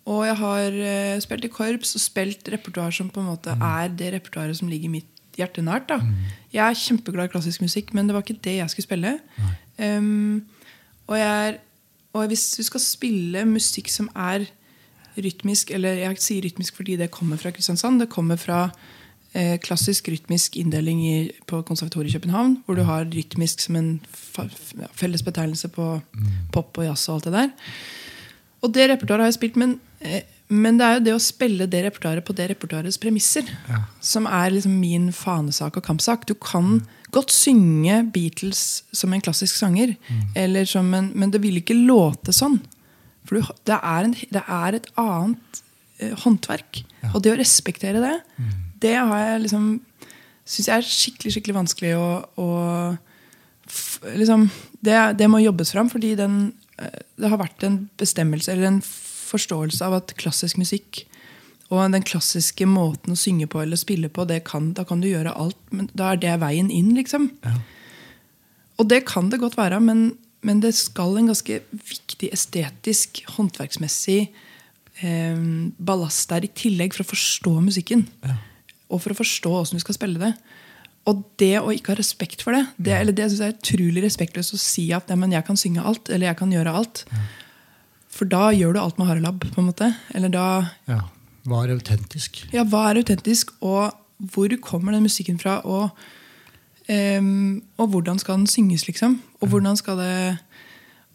Og 0.09 0.25
jeg 0.27 0.35
har 0.35 0.75
uh, 0.75 1.21
spilt 1.23 1.45
i 1.47 1.51
korps 1.51 1.95
og 1.95 2.03
spilt 2.03 2.49
repertoar 2.51 2.91
som 2.91 3.11
på 3.11 3.21
en 3.21 3.29
måte 3.31 3.53
er 3.55 3.91
det 3.91 4.11
repertoaret 4.17 4.57
som 4.59 4.71
ligger 4.71 4.91
mitt 4.91 5.09
hjerte 5.39 5.63
nært. 5.65 5.87
da. 5.89 5.99
Jeg 6.53 6.63
er 6.63 6.77
kjempeglad 6.77 7.29
i 7.29 7.33
klassisk 7.33 7.63
musikk, 7.63 7.93
men 7.93 8.07
det 8.07 8.15
var 8.15 8.25
ikke 8.25 8.41
det 8.43 8.57
jeg 8.59 8.69
skulle 8.69 8.89
spille. 8.89 9.13
Um, 9.79 10.43
og, 11.07 11.17
jeg 11.17 11.47
er, 11.47 11.55
og 12.13 12.27
hvis 12.27 12.51
du 12.57 12.63
skal 12.63 12.83
spille 12.83 13.45
musikk 13.45 13.89
som 13.89 14.09
er 14.15 14.45
rytmisk 15.13 15.71
Eller 15.71 15.99
jeg 15.99 16.17
sier 16.21 16.45
rytmisk 16.45 16.75
fordi 16.75 16.95
det 16.97 17.11
kommer 17.13 17.37
fra 17.37 17.51
Kristiansand. 17.53 17.99
Det 18.01 18.09
kommer 18.09 18.35
fra 18.35 18.65
uh, 18.69 19.57
klassisk 19.61 20.09
rytmisk 20.09 20.57
inndeling 20.57 21.01
i, 21.05 21.31
på 21.47 21.61
Konservatoriet 21.61 22.09
i 22.09 22.17
København. 22.17 22.63
Hvor 22.65 22.75
du 22.75 22.83
har 22.83 23.05
rytmisk 23.05 23.61
som 23.61 23.75
en 23.75 24.01
felles 24.93 25.23
betegnelse 25.23 25.67
på 25.67 25.99
pop 26.51 26.77
og 26.77 26.85
jazz 26.85 27.09
og 27.09 27.15
alt 27.15 27.29
det 27.29 27.33
der. 27.33 27.49
Og 28.63 28.73
det 28.73 28.89
repertoaret 28.89 29.25
har 29.25 29.31
jeg 29.31 29.39
spilt, 29.41 29.55
men, 29.59 29.79
men 30.53 30.77
det 30.77 30.85
er 30.85 30.97
jo 30.97 31.03
det 31.07 31.13
å 31.15 31.21
spille 31.23 31.67
det 31.69 31.85
repertoaret 31.85 32.25
på 32.27 32.35
det 32.37 32.49
repertoarets 32.51 32.99
premisser 33.01 33.47
som 34.03 34.27
er 34.27 34.51
liksom 34.53 34.75
min 34.81 35.07
fanesak 35.15 35.79
og 35.79 35.85
kampsak. 35.87 36.27
Du 36.29 36.35
kan 36.35 36.81
godt 37.15 37.33
synge 37.33 38.01
Beatles 38.13 38.83
som 38.93 39.13
en 39.13 39.23
klassisk 39.23 39.55
sanger, 39.57 39.95
eller 40.35 40.67
som 40.69 40.89
en, 40.97 41.11
men 41.15 41.33
det 41.33 41.41
vil 41.43 41.61
ikke 41.61 41.77
låte 41.77 42.35
sånn. 42.35 42.59
For 43.23 43.39
du, 43.39 43.53
det, 43.69 43.79
er 43.79 44.09
en, 44.09 44.15
det 44.35 44.43
er 44.43 44.77
et 44.77 44.89
annet 44.99 45.63
eh, 45.99 46.13
håndverk. 46.25 46.83
Og 47.13 47.21
det 47.23 47.33
å 47.33 47.39
respektere 47.39 48.03
det, 48.03 48.17
det 48.83 48.97
har 48.99 49.23
jeg 49.23 49.45
liksom 49.45 49.67
syns 50.43 50.67
jeg 50.67 50.75
er 50.75 50.87
skikkelig 50.87 51.31
skikkelig 51.37 51.55
vanskelig 51.55 51.93
å, 51.95 52.07
å 52.35 52.47
liksom, 54.19 54.49
det, 54.83 54.97
det 55.19 55.29
må 55.31 55.39
jobbes 55.39 55.71
fram, 55.71 55.89
fordi 55.91 56.13
den, 56.19 56.51
eh, 56.77 56.99
det 57.15 57.31
har 57.31 57.39
vært 57.41 57.63
en 57.67 57.79
bestemmelse 57.99 58.51
eller 58.51 58.73
en 58.73 58.81
forståelse 59.33 59.83
av 59.85 59.97
at 59.99 60.15
klassisk 60.19 60.61
musikk 60.61 61.03
og 61.73 61.81
den 61.93 62.05
klassiske 62.05 62.67
måten 62.69 63.15
å 63.15 63.19
synge 63.19 63.47
på 63.49 63.63
eller 63.63 63.79
spille 63.79 64.09
på, 64.13 64.27
det 64.29 64.43
kan, 64.45 64.71
da 64.77 64.85
kan 64.85 65.01
du 65.01 65.07
gjøre 65.09 65.33
alt. 65.33 65.57
Men 65.73 65.89
da 65.97 66.11
er 66.13 66.21
det 66.21 66.35
veien 66.43 66.69
inn, 66.73 66.91
liksom. 66.97 67.31
Ja. 67.45 67.55
Og 68.81 68.89
det 68.91 69.03
kan 69.09 69.31
det 69.31 69.41
godt 69.41 69.57
være, 69.57 69.79
men, 69.81 70.11
men 70.45 70.61
det 70.61 70.73
skal 70.77 71.17
en 71.17 71.31
ganske 71.31 71.61
viktig 71.71 72.29
estetisk, 72.35 73.23
håndverksmessig 73.37 74.19
eh, 74.27 75.45
ballast 75.77 76.29
der 76.29 76.45
i 76.45 76.51
tillegg 76.53 76.93
for 76.93 77.05
å 77.05 77.11
forstå 77.13 77.55
musikken. 77.63 78.05
Ja. 78.25 78.37
Og 78.93 79.01
for 79.01 79.15
å 79.15 79.21
forstå 79.23 79.53
åssen 79.57 79.79
du 79.79 79.85
skal 79.85 79.97
spille 79.97 80.21
det. 80.21 80.33
Og 81.09 81.23
det 81.41 81.55
å 81.59 81.71
ikke 81.73 81.95
ha 81.95 81.99
respekt 81.99 82.45
for 82.45 82.55
det, 82.55 82.67
det, 82.77 82.93
eller 82.95 83.15
det 83.15 83.25
synes 83.31 83.41
jeg 83.41 83.53
er 83.53 83.57
utrolig 83.57 84.03
respektløst 84.05 84.55
å 84.55 84.61
si 84.61 84.85
at 84.95 85.09
ja, 85.11 85.17
men 85.19 85.33
jeg 85.35 85.43
kan 85.47 85.57
synge 85.59 85.83
alt, 85.83 86.07
eller 86.07 86.29
jeg 86.29 86.39
kan 86.39 86.53
gjøre 86.53 86.75
alt. 86.79 87.01
For 88.13 88.29
da 88.29 88.51
gjør 88.53 88.75
du 88.75 88.79
alt 88.83 88.99
med 89.01 89.09
harelabb. 89.09 89.45
på 89.53 89.61
en 89.61 89.69
måte. 89.71 89.93
Eller 90.13 90.29
da 90.29 90.45
Ja. 90.87 91.01
Var 91.45 91.67
autentisk. 91.73 92.45
ja, 92.53 92.63
hva 92.63 92.89
er 92.89 93.01
autentisk, 93.01 93.49
og 93.61 93.91
hvor 94.31 94.47
kommer 94.61 94.93
den 94.93 95.03
musikken 95.03 95.39
fra? 95.39 95.57
Og, 95.65 95.89
um, 96.87 97.61
og 97.77 97.87
hvordan 97.91 98.19
skal 98.19 98.37
den 98.37 98.47
synges, 98.47 98.85
liksom? 98.87 99.21
Og 99.41 99.49
hvordan 99.49 99.75
skal 99.75 99.97
det 99.97 100.37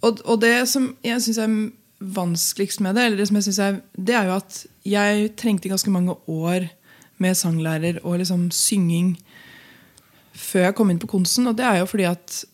Og, 0.02 0.18
og 0.24 0.40
det 0.40 0.68
som 0.68 0.96
jeg 1.02 1.22
syns 1.22 1.38
er 1.38 1.70
vanskeligst 2.00 2.80
med 2.80 2.94
det, 2.94 3.04
eller 3.04 3.16
det 3.16 3.28
som 3.28 3.36
jeg 3.36 3.42
synes 3.42 3.58
er, 3.58 3.80
det 3.96 4.14
er 4.14 4.24
jo 4.28 4.36
at 4.36 4.66
jeg 4.86 5.36
trengte 5.36 5.68
ganske 5.68 5.90
mange 5.90 6.14
år 6.28 6.68
med 7.18 7.34
sanglærer 7.34 7.98
og 8.04 8.18
liksom 8.18 8.50
synging 8.50 9.16
før 10.34 10.60
jeg 10.68 10.74
kom 10.74 10.90
inn 10.90 11.00
på 11.02 11.06
Konsen. 11.10 11.46
Og 11.50 11.56
det 11.58 11.64
er 11.66 11.80
jo 11.80 11.86
fordi 11.86 12.02
at 12.04 12.44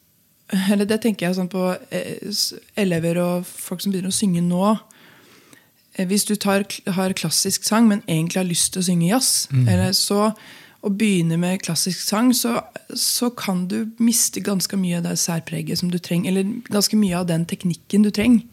Eller 0.52 0.84
det 0.84 1.00
tenker 1.02 1.26
jeg 1.26 1.36
sånn 1.38 1.48
på 1.48 1.62
eh, 1.90 2.32
elever 2.76 3.16
og 3.22 3.46
folk 3.48 3.80
som 3.80 3.92
begynner 3.94 4.12
å 4.12 4.16
synge 4.18 4.42
nå. 4.44 4.74
Eh, 5.96 6.06
Hvis 6.10 6.26
du 6.28 6.34
tar, 6.36 6.66
har 6.98 7.12
klassisk 7.16 7.64
sang, 7.64 7.88
men 7.88 8.02
egentlig 8.06 8.42
har 8.42 8.50
lyst 8.50 8.72
til 8.74 8.82
å 8.82 8.88
synge 8.90 9.08
jazz, 9.08 9.48
eller 9.68 9.92
så, 9.96 10.34
og 10.84 10.98
begynner 11.00 11.38
med 11.40 11.62
klassisk 11.64 11.98
sang, 12.04 12.34
så, 12.36 12.58
så 12.94 13.30
kan 13.32 13.66
du 13.68 13.86
miste 13.98 14.42
ganske 14.44 14.76
mye 14.76 14.98
av 14.98 15.06
det 15.08 15.14
særpreget 15.18 15.78
som 15.80 15.88
du 15.90 15.96
trenger, 15.98 16.28
eller 16.34 16.44
ganske 16.68 16.96
mye 17.00 17.16
av 17.22 17.26
den 17.30 17.46
teknikken 17.48 18.04
du 18.04 18.10
trenger 18.10 18.44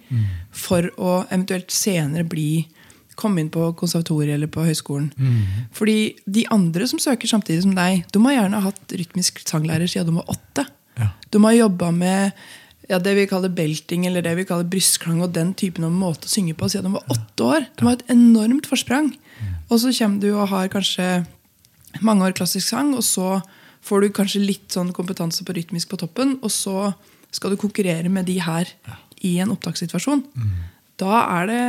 for 0.51 0.87
å 0.97 1.25
eventuelt 1.29 1.71
senere 1.75 2.23
bli 2.23 2.67
komme 3.19 3.41
inn 3.43 3.49
på 3.51 3.73
konservatoriet 3.77 4.33
eller 4.37 4.47
på 4.47 4.63
høyskolen. 4.63 5.11
Fordi 5.75 6.15
de 6.25 6.45
andre 6.49 6.87
som 6.87 6.97
søker 7.03 7.27
samtidig 7.27 7.63
som 7.67 7.75
deg, 7.75 8.05
de 8.09 8.23
har 8.25 8.33
gjerne 8.37 8.63
hatt 8.63 8.95
rytmisk 8.95 9.43
sanglærer 9.45 9.85
siden 9.91 10.07
de 10.07 10.15
var 10.21 10.31
åtte. 10.31 10.65
Ja. 11.01 11.11
De 11.33 11.43
har 11.43 11.57
jobba 11.57 11.91
med 11.95 12.37
ja, 12.91 12.99
det 12.99 13.13
vi 13.15 13.27
kaller 13.29 13.51
belting 13.55 14.05
eller 14.07 14.23
det 14.25 14.33
vi 14.39 14.45
kaller 14.47 14.67
brystklang 14.67 15.21
og 15.23 15.33
den 15.35 15.53
typen 15.57 15.85
av 15.87 15.93
måte 15.95 16.27
å 16.27 16.31
synge 16.31 16.55
på 16.57 16.69
siden 16.71 16.89
de 16.89 16.97
var 16.97 17.13
åtte 17.13 17.47
år. 17.47 17.67
De 17.79 17.87
har 17.87 17.97
et 17.97 18.09
enormt 18.13 18.67
forsprang. 18.69 19.13
Og 19.71 19.79
så 19.79 19.93
kommer 19.95 20.19
du 20.21 20.33
og 20.33 20.49
har 20.51 20.71
kanskje 20.71 21.07
mange 22.03 22.27
år 22.27 22.35
klassisk 22.35 22.67
sang, 22.71 22.93
og 22.95 23.03
så 23.03 23.39
får 23.85 24.03
du 24.03 24.11
kanskje 24.15 24.43
litt 24.43 24.75
sånn 24.75 24.91
kompetanse 24.95 25.45
på 25.47 25.55
rytmisk 25.57 25.91
på 25.91 25.99
toppen, 26.01 26.37
og 26.43 26.51
så 26.53 26.91
skal 27.31 27.53
du 27.53 27.59
konkurrere 27.59 28.11
med 28.11 28.27
de 28.27 28.37
her 28.43 28.69
i 29.23 29.37
en 29.41 29.53
opptakssituasjon. 29.53 30.23
Da, 31.01 31.23
er 31.39 31.47
det, 31.49 31.61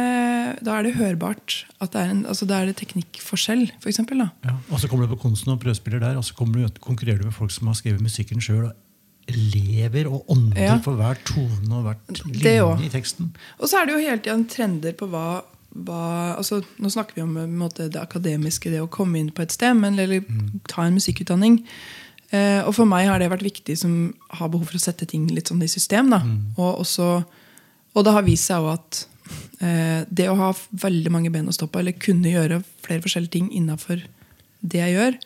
da 0.67 0.77
er 0.77 0.87
det 0.87 0.97
hørbart 0.99 1.63
at 1.81 1.95
det 1.95 2.03
er, 2.03 2.11
en, 2.13 2.25
altså 2.29 2.45
da 2.49 2.59
er 2.61 2.69
det 2.69 2.77
teknikkforskjell, 2.83 3.65
for 3.81 3.89
eksempel. 3.89 4.21
Ja. 4.21 4.57
Og 4.69 4.83
så 4.83 4.91
kommer 4.91 5.07
du 5.07 5.15
på 5.15 5.23
Konsten 5.23 5.55
og 5.55 5.63
prøvespiller 5.63 6.03
der, 6.03 6.19
og 6.21 6.27
så 6.27 6.37
du, 6.37 6.61
konkurrerer 6.85 7.23
du 7.23 7.31
med 7.31 7.37
folk 7.37 7.55
som 7.55 7.71
har 7.71 7.79
skrevet 7.79 8.05
musikken 8.05 8.43
sjøl. 8.45 8.69
Lever 9.31 10.09
og 10.11 10.27
ånder 10.33 10.59
Ja. 10.59 10.79
for 10.83 10.99
hver 10.99 11.19
tone 11.25 11.71
og 11.79 11.85
hvert 11.87 12.23
linje 12.27 12.87
i 12.87 12.89
teksten. 12.91 13.31
Og 13.61 13.69
så 13.69 13.81
er 13.81 13.87
det 13.87 13.95
jo 13.95 14.03
hele 14.09 14.19
tiden 14.19 14.45
trender 14.51 14.93
på 14.99 15.07
hva, 15.09 15.43
hva 15.75 16.37
altså, 16.37 16.63
Nå 16.79 16.91
snakker 16.91 17.15
vi 17.15 17.23
om 17.23 17.37
en 17.37 17.57
måte, 17.57 17.89
det 17.89 18.01
akademiske, 18.01 18.71
det 18.71 18.83
å 18.83 18.91
komme 18.91 19.19
inn 19.21 19.31
på 19.31 19.43
et 19.43 19.53
sted, 19.55 19.75
men, 19.79 19.99
eller 19.99 20.25
ta 20.69 20.83
en 20.87 20.95
musikkutdanning. 20.99 21.63
Eh, 22.33 22.63
og 22.67 22.75
for 22.75 22.85
meg 22.89 23.07
har 23.07 23.19
det 23.21 23.31
vært 23.31 23.45
viktig 23.45 23.77
som 23.79 24.15
har 24.31 24.49
behov 24.49 24.67
for 24.67 24.77
å 24.77 24.83
sette 24.83 25.07
ting 25.07 25.27
litt 25.29 25.49
sånn 25.53 25.63
i 25.63 25.69
system. 25.69 26.11
Da. 26.11 26.23
Og, 26.57 26.81
også, 26.81 27.25
og 27.95 28.05
det 28.05 28.13
har 28.17 28.23
vist 28.27 28.49
seg 28.49 28.65
også 28.65 28.75
at 28.75 29.07
eh, 29.63 30.05
det 30.11 30.29
å 30.33 30.39
ha 30.41 30.53
veldig 30.83 31.13
mange 31.13 31.31
ben 31.31 31.47
å 31.49 31.53
stå 31.55 31.69
på, 31.69 31.79
eller 31.79 31.93
kunne 32.01 32.33
gjøre 32.33 32.63
flere 32.83 33.05
forskjellige 33.05 33.37
ting 33.39 33.51
innafor 33.53 34.03
det 34.63 34.79
jeg 34.81 34.97
gjør, 34.97 35.19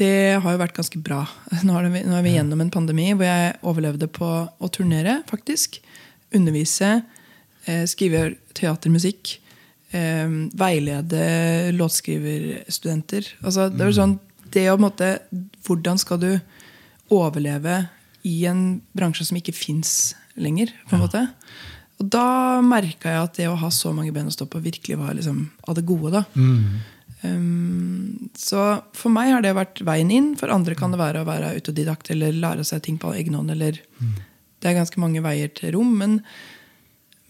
det 0.00 0.40
har 0.40 0.54
jo 0.54 0.60
vært 0.60 0.76
ganske 0.78 1.00
bra. 1.04 1.24
Nå 1.66 1.76
er, 1.76 1.90
vi, 1.92 2.02
nå 2.08 2.16
er 2.16 2.24
vi 2.24 2.34
gjennom 2.36 2.62
en 2.64 2.72
pandemi 2.72 3.10
hvor 3.12 3.28
jeg 3.28 3.54
overlevde 3.66 4.08
på 4.12 4.30
å 4.48 4.72
turnere, 4.72 5.20
faktisk. 5.30 5.80
Undervise, 6.36 7.00
eh, 7.66 7.84
skrive 7.90 8.30
teatermusikk, 8.56 9.36
eh, 9.96 10.36
veilede 10.56 11.24
låtskriverstudenter. 11.76 13.34
Altså, 13.42 13.68
det 13.72 13.84
er 13.84 13.92
jo 13.92 13.98
sånn, 14.00 14.18
det 14.50 14.66
å 14.72 14.80
måte, 14.80 15.18
Hvordan 15.66 16.00
skal 16.00 16.18
du 16.18 16.30
overleve 17.12 17.84
i 18.26 18.46
en 18.50 18.80
bransje 18.96 19.28
som 19.28 19.36
ikke 19.38 19.54
fins 19.54 20.14
lenger? 20.34 20.72
på 20.88 20.96
en 20.96 21.04
måte? 21.04 21.20
Og 22.00 22.08
da 22.08 22.62
merka 22.64 23.12
jeg 23.12 23.26
at 23.26 23.36
det 23.36 23.46
å 23.50 23.58
ha 23.60 23.68
så 23.70 23.92
mange 23.92 24.12
ben 24.16 24.26
å 24.26 24.32
stå 24.32 24.48
på 24.48 24.62
virkelig 24.64 24.96
var 24.98 25.12
liksom 25.14 25.44
av 25.68 25.76
det 25.76 25.84
gode. 25.86 26.14
da. 26.16 26.24
Um, 27.22 28.30
så 28.38 28.80
for 28.96 29.12
meg 29.12 29.32
har 29.34 29.44
det 29.44 29.52
vært 29.56 29.82
veien 29.86 30.12
inn. 30.14 30.32
For 30.40 30.52
andre 30.52 30.76
kan 30.78 30.94
det 30.94 31.00
være 31.00 31.22
å 31.22 31.28
være 31.28 31.52
autodidakt 31.56 32.12
eller 32.14 32.36
lære 32.36 32.66
seg 32.66 32.84
ting 32.86 32.98
på 33.00 33.12
egen 33.16 33.36
hånd. 33.38 33.52
Eller, 33.54 33.80
Det 34.60 34.70
er 34.70 34.78
ganske 34.78 35.00
mange 35.00 35.22
veier 35.24 35.52
til 35.56 35.74
rom. 35.76 35.92
Men, 36.00 36.18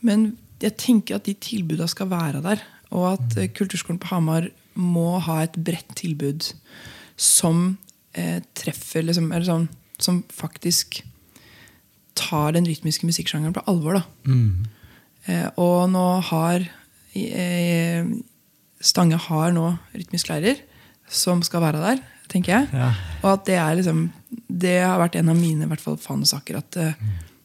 men 0.06 0.32
jeg 0.62 0.76
tenker 0.80 1.18
at 1.18 1.28
de 1.28 1.34
tilbuda 1.34 1.88
skal 1.90 2.10
være 2.12 2.42
der. 2.44 2.64
Og 2.90 3.12
at 3.14 3.36
mm. 3.36 3.52
Kulturskolen 3.54 4.00
på 4.02 4.10
Hamar 4.14 4.50
må 4.74 5.18
ha 5.22 5.42
et 5.44 5.56
bredt 5.58 5.94
tilbud 5.98 6.52
som 7.20 7.76
eh, 8.16 8.40
treffer 8.56 9.04
liksom, 9.04 9.30
eller 9.32 9.46
sånn, 9.46 9.68
Som 10.00 10.22
faktisk 10.32 11.02
tar 12.16 12.52
den 12.56 12.66
rytmiske 12.66 13.06
musikksjangeren 13.06 13.54
på 13.54 13.64
alvor. 13.70 14.00
da 14.00 14.04
Eh, 15.28 15.48
og 15.60 15.90
nå 15.92 16.06
har 16.30 16.64
eh, 17.14 18.06
Stange 18.80 19.18
har 19.20 19.52
nå 19.52 19.66
rytmisk 19.92 20.30
lærer 20.32 20.60
som 21.10 21.42
skal 21.42 21.60
være 21.64 21.80
der, 21.82 22.02
tenker 22.30 22.54
jeg. 22.54 22.68
Ja. 22.72 22.90
Og 23.22 23.32
at 23.34 23.46
det 23.48 23.56
er 23.58 23.74
liksom 23.76 24.04
Det 24.48 24.76
har 24.82 24.98
vært 25.00 25.16
en 25.18 25.28
av 25.32 25.36
mine 25.36 25.66
hvert 25.66 25.80
fall, 25.82 25.96
fanesaker. 25.98 26.60
At 26.60 26.76
eh, 26.78 26.92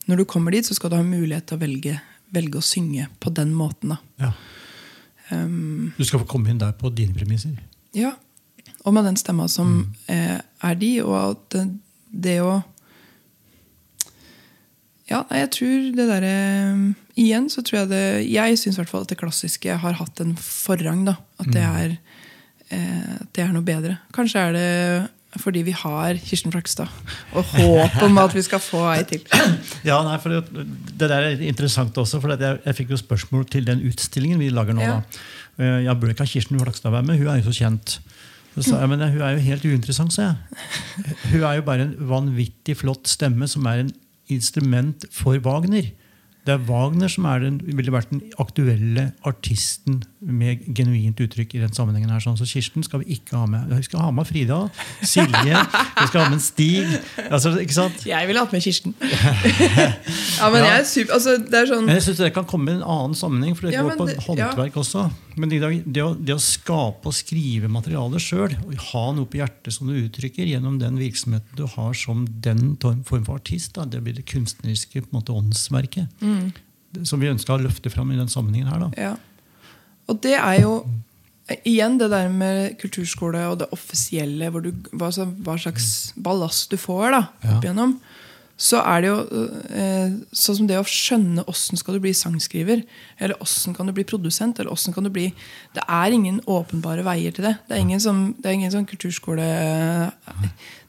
når 0.08 0.22
du 0.22 0.26
kommer 0.30 0.52
dit, 0.54 0.66
så 0.68 0.76
skal 0.78 0.92
du 0.94 0.96
ha 1.00 1.04
mulighet 1.04 1.48
til 1.50 1.58
å 1.58 1.62
velge, 1.64 1.96
velge 2.36 2.60
å 2.60 2.66
synge 2.66 3.08
på 3.20 3.32
den 3.34 3.54
måten. 3.58 3.96
Ja. 4.22 4.32
Um, 5.32 5.94
Du 5.98 6.04
skal 6.06 6.22
få 6.22 6.28
komme 6.30 6.52
inn 6.54 6.60
der 6.62 6.76
på 6.78 6.92
dine 6.94 7.14
premisser. 7.18 7.56
ja. 7.98 8.14
Og 8.86 8.94
med 8.94 9.04
den 9.08 9.16
stemma 9.18 9.48
som 9.50 9.96
eh, 10.08 10.38
er 10.62 10.76
de, 10.78 10.92
og 11.02 11.16
at 11.18 11.56
det, 11.56 11.64
det 12.14 12.36
å 12.46 12.60
Ja, 15.10 15.24
jeg 15.34 15.50
tror 15.54 15.88
det 15.98 16.06
derre 16.10 16.36
Igjen 17.18 17.46
så 17.50 17.62
tror 17.64 17.80
jeg 17.84 17.90
det 17.94 18.06
Jeg 18.28 18.58
syns 18.60 18.80
at 18.82 18.92
det 19.08 19.18
klassiske 19.18 19.78
har 19.80 19.94
hatt 20.02 20.20
en 20.22 20.34
forrang. 20.36 21.06
da 21.06 21.16
At 21.40 21.48
det 21.52 21.64
Mm. 21.64 21.76
er, 21.80 21.98
eh, 22.72 23.18
det 23.34 23.44
er 23.44 23.54
noe 23.54 23.64
bedre. 23.64 23.98
Kanskje 24.14 24.36
er 24.50 24.54
det 24.54 25.10
fordi 25.38 25.64
vi 25.68 25.72
har 25.76 26.14
Kirsten 26.16 26.50
Flakstad 26.52 26.88
og 27.36 27.44
håp 27.44 28.04
om 28.04 28.18
at 28.20 28.32
vi 28.34 28.42
skal 28.42 28.60
få 28.64 28.86
ei 28.96 29.04
til. 29.04 29.20
Ja, 29.84 29.98
nei, 30.04 30.16
for 30.24 30.30
det, 30.30 30.46
det 30.98 31.10
der 31.10 31.26
er 31.28 31.42
interessant 31.44 31.94
også, 32.00 32.22
for 32.22 32.32
jeg, 32.32 32.60
jeg 32.66 32.76
fikk 32.78 32.90
jo 32.94 32.96
spørsmål 33.02 33.44
til 33.52 33.66
den 33.68 33.82
utstillingen 33.84 34.40
vi 34.40 34.48
lager 34.50 34.74
nå. 34.74 34.82
Ja. 34.82 35.02
da. 35.02 35.02
Eh, 35.60 35.84
Ja, 35.84 35.94
bør 35.94 36.14
ikke 36.14 36.26
Kirsten 36.28 36.58
Flakstad 36.60 36.92
være 36.92 37.04
med? 37.04 37.18
Hun 37.20 37.28
er 37.28 37.42
jo 37.42 37.52
så 37.52 37.56
kjent. 37.64 38.00
Så 38.56 38.64
sa 38.70 38.80
jeg, 38.80 38.88
men 38.90 39.00
hun 39.12 39.22
er 39.22 39.36
jo 39.36 39.40
helt 39.44 39.66
uinteressant, 39.66 40.14
sa 40.16 40.22
jeg. 40.22 41.16
Hun 41.34 41.44
er 41.44 41.56
jo 41.58 41.62
bare 41.68 41.82
en 41.90 41.96
vanvittig 42.00 42.78
flott 42.80 43.04
stemme 43.12 43.48
som 43.52 43.66
er 43.68 43.82
en 43.84 43.92
instrument 44.32 45.04
for 45.12 45.36
Wagner. 45.44 45.92
Det 46.46 46.54
er 46.54 46.66
Wagner 46.68 47.10
som 47.10 47.26
er 47.26 47.42
den, 47.42 47.58
ville 47.66 47.94
vært 47.94 48.12
den 48.12 48.22
aktuelle 48.42 49.10
artisten 49.26 50.04
med 50.26 50.64
genuint 50.76 51.20
uttrykk 51.22 51.54
i 51.56 51.60
den 51.62 51.74
sammenhengen. 51.74 52.10
her. 52.10 52.20
sånn. 52.20 52.38
Så 52.38 52.46
Kirsten 52.50 52.84
skal 52.84 53.04
vi 53.04 53.14
ikke 53.20 53.38
ha 53.38 53.46
med. 53.46 53.70
Vi 53.70 53.84
skal 53.86 54.00
ha 54.02 54.12
med 54.12 54.26
Frida, 54.26 54.58
Silje, 55.06 55.60
vi 56.00 56.08
skal 56.10 56.24
ha 56.24 56.30
med 56.34 56.42
Stig. 56.42 56.88
Altså, 57.30 57.52
ikke 57.62 57.74
sant? 57.78 58.06
Jeg 58.10 58.28
ville 58.28 58.42
hatt 58.42 58.52
med 58.56 58.64
Kirsten. 58.66 58.96
ja, 59.02 60.50
men 60.50 60.64
Ja. 60.64 60.70
jeg 60.72 60.80
er 60.80 60.88
super, 60.90 61.14
altså, 61.18 61.38
det 61.38 61.54
er 61.62 61.66
sånn 61.70 61.86
Men 61.86 61.96
jeg 62.00 62.04
synes 62.08 62.18
Det 62.24 62.34
kan 62.34 62.46
komme 62.50 62.72
i 62.72 62.76
en 62.80 62.84
annen 62.84 63.16
sammenheng, 63.18 63.56
for 63.56 63.68
det 63.68 63.74
Ja, 63.78 63.84
går 63.84 63.98
på 64.00 64.08
det- 64.10 64.18
håndverk 64.26 64.74
også. 64.82 65.06
Men 65.38 65.50
det, 65.50 65.60
det, 65.86 66.02
å, 66.04 66.14
det 66.16 66.34
å 66.36 66.40
skape 66.42 67.06
og 67.12 67.14
skrive 67.14 67.68
materialet 67.70 68.22
sjøl, 68.24 68.56
ha 68.92 69.06
noe 69.12 69.26
på 69.28 69.38
hjertet 69.42 69.74
som 69.76 69.88
du 69.88 69.94
uttrykker 70.00 70.48
gjennom 70.48 70.80
den 70.80 70.98
virksomheten 70.98 71.56
du 71.60 71.66
har 71.68 71.94
som 71.94 72.26
den 72.26 72.78
form 72.80 73.26
for 73.26 73.36
artist, 73.36 73.74
da, 73.76 73.84
det 73.86 74.02
blir 74.04 74.16
det 74.16 74.26
kunstneriske 74.26 75.02
på 75.04 75.10
en 75.12 75.20
måte 75.20 75.36
åndsverket. 75.36 76.08
Mm. 76.22 76.54
Som 77.04 77.20
vi 77.20 77.28
ønska 77.28 77.54
å 77.58 77.62
løfte 77.62 77.92
fram 77.92 78.12
i 78.12 78.16
den 78.18 78.28
sammenhengen 78.32 78.68
her. 78.72 78.80
da. 78.80 78.92
Ja. 78.98 79.16
Og 80.10 80.22
det 80.26 80.36
er 80.40 80.62
jo 80.64 80.76
Igjen 81.62 82.00
det 82.02 82.08
der 82.10 82.26
med 82.34 82.72
kulturskole 82.82 83.44
og 83.52 83.60
det 83.60 83.68
offisielle, 83.76 84.48
hvor 84.50 84.64
du, 84.66 84.72
hva, 84.98 85.12
så- 85.14 85.28
hva 85.46 85.54
slags 85.62 86.12
ballast 86.18 86.72
du 86.72 86.78
får 86.82 87.12
da, 87.14 87.20
opp 87.54 87.62
igjennom. 87.68 88.00
Så 88.58 88.80
er 88.82 89.02
det 89.04 89.10
jo 89.12 89.44
eh, 89.70 90.16
sånn 90.34 90.58
som 90.58 90.66
det 90.72 90.80
å 90.80 90.88
skjønne 90.90 91.44
åssen 91.46 91.78
skal 91.78 91.94
du 91.94 92.00
bli 92.02 92.14
sangskriver, 92.18 92.82
eller 93.20 93.38
åssen 93.46 93.76
kan 93.78 93.86
du 93.86 93.94
bli 93.94 94.08
produsent, 94.10 94.58
eller 94.58 94.72
åssen 94.74 94.96
kan 94.96 95.04
du 95.06 95.12
bli 95.14 95.28
Det 95.76 95.84
er 95.86 96.16
ingen 96.18 96.40
åpenbare 96.50 97.04
veier 97.06 97.32
til 97.36 97.46
det. 97.46 97.58
Det 97.68 97.78
er 97.78 97.84
ingen, 97.84 98.00
som, 98.02 98.34
det 98.40 98.50
er 98.50 98.58
ingen 98.58 98.72
sånn 98.74 98.88
kulturskole 98.90 99.46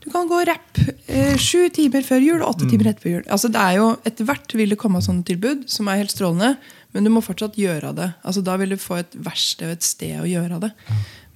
Du 0.00 0.10
kan 0.14 0.28
gå 0.30 0.40
rapp 0.46 0.78
eh, 1.10 1.36
sju 1.36 1.66
timer 1.74 2.00
før 2.06 2.22
jul 2.22 2.40
og 2.42 2.54
åtte 2.54 2.68
timer 2.70 2.92
etter 2.94 3.10
jul. 3.16 3.24
Altså 3.28 3.50
det 3.52 3.60
er 3.60 3.76
jo, 3.80 3.90
Etter 4.06 4.24
hvert 4.28 4.54
vil 4.56 4.72
det 4.72 4.78
komme 4.80 5.02
sånne 5.04 5.26
tilbud 5.26 5.66
som 5.68 5.88
er 5.90 6.00
helt 6.00 6.14
strålende, 6.14 6.54
men 6.96 7.04
du 7.04 7.12
må 7.12 7.20
fortsatt 7.20 7.58
gjøre 7.60 7.92
det. 7.92 8.08
Altså 8.24 8.40
Da 8.40 8.56
vil 8.56 8.72
du 8.72 8.80
få 8.80 9.02
et 9.02 9.16
verksted 9.20 9.68
og 9.68 9.76
et 9.76 9.84
sted 9.84 10.16
å 10.16 10.28
gjøre 10.28 10.60
det. 10.62 10.72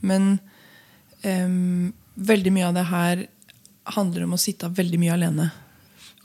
Men 0.01 0.31
um, 1.21 1.91
veldig 2.17 2.53
mye 2.57 2.71
av 2.71 2.79
det 2.79 2.87
her 2.89 3.27
handler 3.93 4.25
om 4.25 4.37
å 4.37 4.41
sitte 4.41 4.71
veldig 4.73 5.01
mye 5.03 5.17
alene 5.19 5.51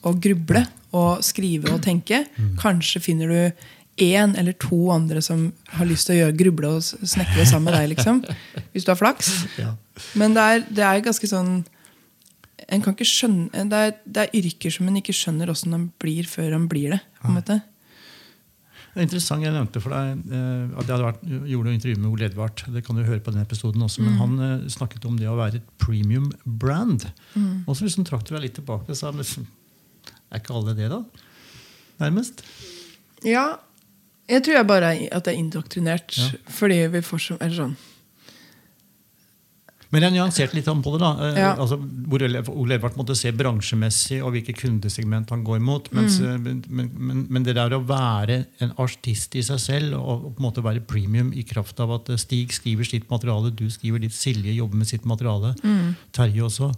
og 0.06 0.21
gruble 0.24 0.62
og 0.95 1.24
skrive 1.26 1.74
og 1.74 1.84
tenke. 1.84 2.24
Kanskje 2.62 3.04
finner 3.04 3.32
du 3.32 4.06
én 4.06 4.36
eller 4.39 4.56
to 4.60 4.89
andre 4.91 5.21
som 5.24 5.48
har 5.76 5.88
lyst 5.88 6.08
til 6.08 6.15
å 6.15 6.19
gjøre 6.24 6.39
gruble 6.39 6.74
og 6.78 6.84
snekre 6.84 7.45
sammen 7.48 7.71
med 7.71 7.80
deg. 7.80 7.91
liksom 7.95 8.24
Hvis 8.71 8.88
du 8.88 8.91
har 8.93 9.00
flaks. 9.00 9.32
Men 10.19 10.36
det 10.36 10.43
er, 10.43 10.67
det 10.69 10.86
er 10.88 11.06
ganske 11.06 11.28
sånn 11.32 11.58
en 12.65 12.82
kan 12.82 12.95
ikke 12.95 13.06
skjønne, 13.06 13.65
det, 13.69 13.78
er, 13.78 13.95
det 14.10 14.24
er 14.24 14.38
yrker 14.39 14.74
som 14.74 14.88
en 14.89 14.98
ikke 14.98 15.13
skjønner 15.13 15.52
åssen 15.52 15.76
han 15.76 15.89
blir 16.02 16.26
før 16.26 16.56
han 16.56 16.69
blir 16.71 16.95
det. 16.95 17.02
på 17.19 17.30
en 17.30 17.38
måte. 17.38 17.60
Det 18.95 19.01
er 19.01 19.08
interessant, 19.10 19.43
Jeg 19.43 19.51
nevnte 19.51 19.81
for 19.84 19.91
deg 19.91 20.31
eh, 20.31 20.77
at 20.79 20.88
jeg 20.88 21.03
vært, 21.03 21.23
gjorde 21.51 21.67
noe 21.67 21.75
intervju 21.75 21.97
med 21.99 22.10
Ole 22.13 22.29
Edvard. 22.29 22.62
Det 22.71 22.84
kan 22.86 22.95
du 22.95 23.03
høre 23.03 23.19
på 23.19 23.34
den 23.36 23.43
episoden 23.43 23.84
også, 23.84 24.05
Men 24.05 24.15
han 24.21 24.38
eh, 24.39 24.69
snakket 24.71 25.03
om 25.10 25.17
det 25.19 25.27
å 25.27 25.36
være 25.36 25.60
et 25.60 25.67
premium 25.84 26.29
brand. 26.45 27.03
Og 27.67 27.75
så 27.75 27.84
liksom 27.84 28.08
trakk 28.08 28.23
du 28.23 28.31
deg 28.38 28.45
litt 28.47 28.55
tilbake 28.55 28.95
og 28.95 28.99
sa 28.99 29.12
er 29.12 30.39
ikke 30.39 30.55
alle 30.55 30.75
det, 30.75 30.88
da? 30.91 31.01
Nærmest. 31.99 32.41
Ja, 33.27 33.58
jeg 34.31 34.43
tror 34.45 34.58
jeg 34.58 34.67
bare 34.67 34.93
er, 34.95 35.03
at 35.12 35.27
det 35.27 35.36
er 35.36 35.43
indoktrinert. 35.43 36.15
Ja. 36.17 36.31
Fordi 36.55 36.79
vi 36.95 37.03
får 37.05 37.21
så, 37.27 37.38
eller 37.39 37.60
sånn 37.60 37.75
Men 39.95 40.03
jeg 40.05 40.13
nyanserte 40.17 40.58
litt 40.58 40.67
om 40.71 40.81
på 40.84 40.91
det. 40.95 40.99
da, 41.01 41.12
eh, 41.29 41.39
Ja. 41.39 41.53
altså, 41.55 41.77
Hvor 41.79 42.21
Ole 42.51 42.75
Edvard 42.75 42.97
måtte 42.99 43.15
se 43.15 43.31
bransjemessig 43.31 44.19
og 44.23 44.34
hvilke 44.36 44.53
kundesegment 44.58 45.29
han 45.31 45.43
går 45.47 45.60
mot. 45.62 45.88
Mens, 45.95 46.19
Mm. 46.19 46.25
eh, 46.27 46.38
men, 46.69 46.91
men, 46.97 47.27
men, 47.29 47.43
det 47.43 47.55
der 47.55 47.69
å 47.77 47.86
være 47.86 48.45
en 48.62 48.73
artist 48.77 49.36
i 49.36 49.41
seg 49.41 49.60
selv 49.60 49.93
og, 49.99 50.36
på 50.36 50.43
en 50.43 50.51
måte 50.51 50.63
være 50.63 50.86
premium 50.86 51.31
i 51.34 51.43
kraft 51.43 51.79
av 51.79 51.91
at 51.91 52.10
eh, 52.10 52.17
Stig 52.17 52.51
skriver 52.51 52.84
sitt 52.86 53.10
materiale, 53.10 53.55
du 53.55 53.65
skriver 53.69 53.99
ditt, 54.01 54.12
Silje 54.13 54.53
jobber 54.55 54.75
med 54.77 54.88
sitt 54.88 55.05
materiale, 55.05 55.55
Mm. 55.63 55.95
Terje 56.13 56.41
også. 56.43 56.73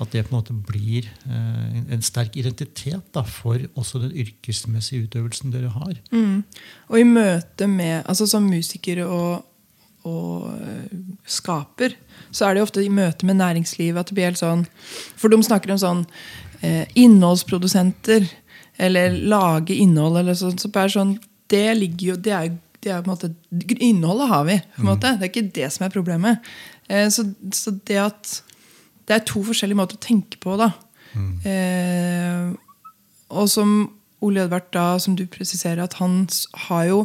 At 0.00 0.10
det 0.10 0.24
på 0.28 0.34
en 0.34 0.42
måte 0.42 0.66
blir 0.66 1.04
eh, 1.26 1.76
en- 1.78 1.86
en 1.90 2.00
sterk 2.02 2.34
identitet 2.36 3.00
da, 3.12 3.22
for 3.22 3.56
også 3.76 4.00
den 4.00 4.10
yrkesmessige 4.12 5.06
utøvelsen 5.08 5.52
dere 5.52 5.68
har. 5.70 5.94
Mm. 6.12 6.44
Og 6.90 6.98
i 6.98 7.04
møte 7.04 7.68
med 7.68 8.04
Altså 8.06 8.26
som 8.28 8.48
musiker 8.50 9.06
og, 9.06 9.44
og 10.04 10.50
øh, 10.52 10.86
skaper, 11.26 11.94
så 12.30 12.46
er 12.46 12.54
det 12.54 12.62
jo 12.62 12.68
ofte 12.68 12.84
i 12.84 12.92
møte 12.92 13.26
med 13.26 13.38
næringslivet 13.40 14.00
at 14.00 14.10
det 14.10 14.16
blir 14.16 14.28
helt 14.28 14.40
sånn 14.40 14.66
For 15.16 15.32
de 15.32 15.38
snakker 15.42 15.72
om 15.74 15.80
sånn 15.80 16.02
eh, 16.60 16.84
innholdsprodusenter, 16.98 18.26
eller 18.84 19.16
lage 19.30 19.76
innhold, 19.78 20.18
eller 20.20 20.36
sånn. 20.38 20.58
Så 20.58 20.70
bare 20.74 20.92
sånn 20.92 21.16
det 21.52 21.68
ligger 21.78 22.14
jo 22.14 22.20
Det 22.20 22.32
er 22.34 22.52
det 22.84 22.92
er 22.92 23.00
på 23.00 23.08
en 23.08 23.14
måte, 23.14 23.30
Innholdet 23.80 24.28
har 24.28 24.42
vi. 24.44 24.58
på 24.76 24.82
en 24.82 24.90
måte, 24.90 25.14
Det 25.16 25.24
er 25.24 25.30
ikke 25.32 25.52
det 25.56 25.72
som 25.72 25.86
er 25.86 25.92
problemet. 25.94 26.50
Eh, 26.88 27.08
så, 27.08 27.24
så 27.52 27.72
det 27.88 27.96
at 27.96 28.42
det 29.08 29.14
er 29.16 29.24
to 29.24 29.40
forskjellige 29.44 29.78
måter 29.78 29.96
å 29.96 30.04
tenke 30.04 30.36
på, 30.40 30.56
da. 30.60 30.70
Eh, 31.48 32.52
og 33.32 33.48
som 33.48 33.74
Ole 34.24 34.44
Edvard, 34.44 34.68
da, 34.72 34.98
som 34.98 35.16
du 35.16 35.26
presiserer, 35.26 35.82
at 35.84 35.98
han 36.00 36.26
har 36.68 36.84
jo 36.88 37.00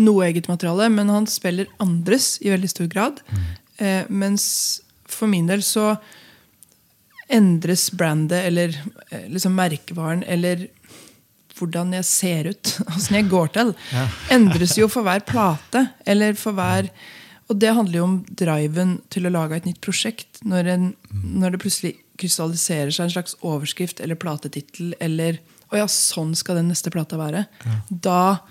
noe 0.00 0.28
eget 0.28 0.48
materiale, 0.48 0.88
men 0.92 1.10
han 1.12 1.26
spiller 1.28 1.70
andres 1.82 2.36
i 2.40 2.52
veldig 2.52 2.70
stor 2.70 2.88
grad. 2.92 3.20
Eh, 3.76 4.08
mens 4.08 4.44
for 5.08 5.28
min 5.30 5.48
del 5.50 5.64
så 5.66 5.96
endres 7.32 7.90
brandet, 7.96 8.46
eller 8.48 8.76
eh, 9.10 9.26
liksom 9.32 9.56
merkevaren, 9.56 10.24
eller 10.28 10.68
hvordan 11.56 11.92
jeg 11.98 12.08
ser 12.08 12.48
ut, 12.52 12.76
åssen 12.94 13.18
jeg 13.20 13.30
går 13.30 13.52
til, 13.56 13.74
endres 14.32 14.76
jo 14.80 14.88
for 14.92 15.06
hver 15.06 15.24
plate. 15.32 15.86
Eller 16.08 16.38
for 16.38 16.56
hver 16.56 16.90
Og 17.50 17.58
det 17.60 17.74
handler 17.74 17.98
jo 17.98 18.04
om 18.06 18.18
driven 18.38 18.94
til 19.12 19.26
å 19.28 19.32
lage 19.34 19.58
et 19.58 19.66
nytt 19.68 19.80
prosjekt. 19.84 20.40
Når, 20.48 20.68
en, 20.72 20.84
når 21.12 21.52
det 21.52 21.62
plutselig 21.64 21.96
krystalliserer 22.20 22.92
seg 22.94 23.08
en 23.08 23.16
slags 23.16 23.34
overskrift 23.42 24.00
eller 24.00 24.16
platetittel, 24.16 24.94
eller 25.00 25.40
Å 25.72 25.78
ja, 25.80 25.86
sånn 25.88 26.34
skal 26.36 26.58
den 26.60 26.66
neste 26.68 26.90
plata 26.92 27.16
være. 27.16 27.46
Da 27.88 28.42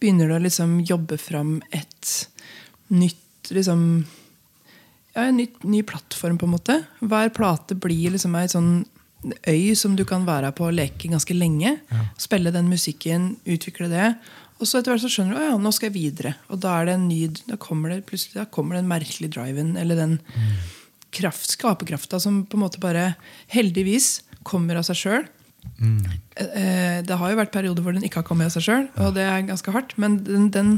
begynner 0.00 0.30
du 0.30 0.36
å 0.36 0.42
liksom 0.42 0.78
jobbe 0.86 1.18
fram 1.20 1.58
et 1.74 2.12
nytt 2.88 3.50
liksom 3.54 3.82
ja, 5.14 5.24
en 5.24 5.38
ny, 5.40 5.48
ny 5.66 5.82
plattform, 5.82 6.38
på 6.38 6.46
en 6.46 6.54
måte. 6.54 6.78
Hver 7.00 7.32
plate 7.34 7.76
blir 7.78 8.14
liksom 8.14 8.36
ei 8.38 8.46
sånn 8.50 8.72
øy 9.50 9.74
som 9.74 9.96
du 9.98 10.04
kan 10.06 10.26
være 10.28 10.52
på 10.54 10.68
og 10.68 10.76
leke 10.76 11.10
ganske 11.10 11.34
lenge. 11.34 11.74
Spille 12.20 12.52
den 12.54 12.68
musikken, 12.70 13.32
utvikle 13.48 13.88
det. 13.90 14.12
Og 14.58 14.66
så 14.66 14.78
etter 14.78 14.92
hvert 14.92 15.04
så 15.04 15.10
skjønner 15.10 15.34
du 15.34 15.40
at 15.40 15.48
ja, 15.50 15.56
nå 15.58 15.72
skal 15.74 15.90
jeg 15.90 15.96
videre. 15.96 16.34
Og 16.50 16.60
da 16.62 16.76
det 16.86 16.94
en 16.94 17.08
ny, 17.10 17.20
da 17.46 17.58
kommer 17.62 17.94
det 17.94 18.04
plutselig 18.08 18.40
da 18.40 18.46
kommer 18.50 18.78
den 18.78 18.90
merkelige 18.90 19.34
driven, 19.34 19.76
eller 19.78 19.98
den 19.98 20.18
kraft, 21.14 21.54
skaperkrafta 21.54 22.20
som 22.20 22.42
på 22.46 22.58
en 22.58 22.64
måte 22.66 22.82
bare 22.82 23.12
heldigvis 23.54 24.20
kommer 24.46 24.78
av 24.78 24.86
seg 24.86 24.98
sjøl. 25.02 25.28
Det 25.78 27.16
har 27.20 27.30
jo 27.30 27.38
vært 27.38 27.54
perioder 27.54 27.84
hvor 27.84 27.94
den 27.94 28.06
ikke 28.06 28.22
har 28.22 28.26
kommet 28.26 28.48
av 28.48 28.56
seg 28.56 28.66
sjøl, 28.66 28.88
og 29.02 29.14
det 29.16 29.24
er 29.26 29.46
ganske 29.46 29.72
hardt. 29.74 29.94
Men 30.00 30.20
den, 30.26 30.48
den 30.54 30.76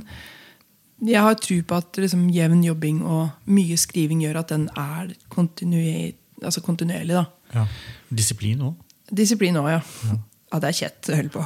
jeg 1.01 1.23
har 1.25 1.37
tro 1.41 1.57
på 1.64 1.79
at 1.81 2.01
liksom, 2.01 2.29
jevn 2.35 2.62
jobbing 2.64 3.01
og 3.09 3.51
mye 3.51 3.77
skriving 3.81 4.21
gjør 4.25 4.43
at 4.43 4.53
den 4.53 4.67
er 4.77 5.14
kontinuer, 5.33 6.12
altså 6.43 6.62
kontinuerlig. 6.64 7.17
da. 7.17 7.25
Ja. 7.55 7.67
Disiplin 8.12 8.61
òg. 8.69 8.75
Disiplin 9.11 9.57
òg, 9.59 9.71
ja. 9.73 9.81
ja. 10.11 10.61
det 10.61 10.71
er 10.71 10.79
kjett 10.83 11.11
å 11.11 11.19
holde 11.19 11.33
på 11.35 11.45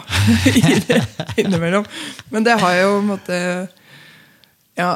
innimellom. 1.44 1.86
Men 2.34 2.46
det 2.46 2.58
har 2.60 2.78
jo 2.80 2.90
på 2.96 3.02
en 3.02 3.10
måte 3.12 3.40
Ja, 4.74 4.90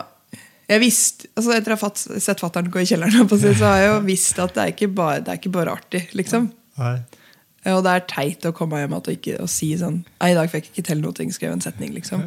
jeg 0.69 0.83
visste, 0.83 1.31
altså 1.39 1.55
Etter 1.55 1.77
å 1.77 1.79
ha 1.81 1.93
sett 1.97 2.43
fatter'n 2.43 2.73
gå 2.73 2.83
i 2.83 2.89
kjelleren, 2.89 3.31
så 3.31 3.55
har 3.63 3.79
jeg 3.79 3.93
jo 3.93 4.01
visst 4.09 4.43
at 4.43 4.57
det 4.57 4.65
er 4.65 4.75
ikke 4.75 4.91
bare, 4.99 5.23
det 5.23 5.33
er 5.33 5.41
ikke 5.41 5.55
bare 5.55 5.79
artig. 5.79 6.09
liksom. 6.19 6.51
Nei. 6.83 6.97
Og 7.67 7.81
det 7.85 7.93
er 7.93 8.05
teit 8.11 8.45
å 8.47 8.55
komme 8.55 8.79
hjem 8.79 8.95
og, 8.95 9.09
ikke, 9.11 9.39
og 9.43 9.49
si 9.51 9.73
sånn 9.77 10.05
Nei, 10.21 10.31
i 10.31 10.37
dag 10.39 10.51
fikk 10.51 10.69
jeg 10.69 10.77
ikke 10.77 10.87
til 10.93 11.01
noe, 11.03 11.31
skrev 11.35 11.57
en 11.57 11.65
setning, 11.65 11.91
liksom. 11.97 12.23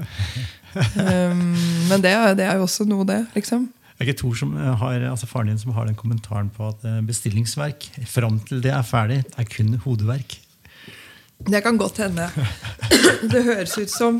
Um, 0.75 1.55
men 1.89 2.03
det, 2.03 2.11
det 2.39 2.47
er 2.47 2.59
jo 2.59 2.67
også 2.67 2.87
noe, 2.89 3.07
det. 3.07 3.23
liksom. 3.37 3.69
Det 3.95 4.07
er 4.07 4.11
ikke 4.11 4.21
Tor 4.23 4.37
som 4.39 4.53
har, 4.57 5.03
altså 5.11 5.29
faren 5.29 5.51
din 5.51 5.59
som 5.61 5.75
har 5.77 5.85
den 5.85 5.97
kommentaren 5.97 6.47
på 6.55 6.71
at 6.71 6.85
eh, 6.89 7.03
bestillingsverk 7.05 7.85
fram 8.09 8.39
til 8.47 8.63
det 8.63 8.71
er 8.73 8.87
ferdig, 8.87 9.19
er 9.37 9.45
kun 9.45 9.75
hodeverk. 9.83 10.39
Det 11.45 11.61
kan 11.61 11.77
godt 11.77 12.01
hende. 12.01 12.25
Det 13.31 13.43
høres 13.45 13.77
ut 13.77 13.93
som, 13.93 14.19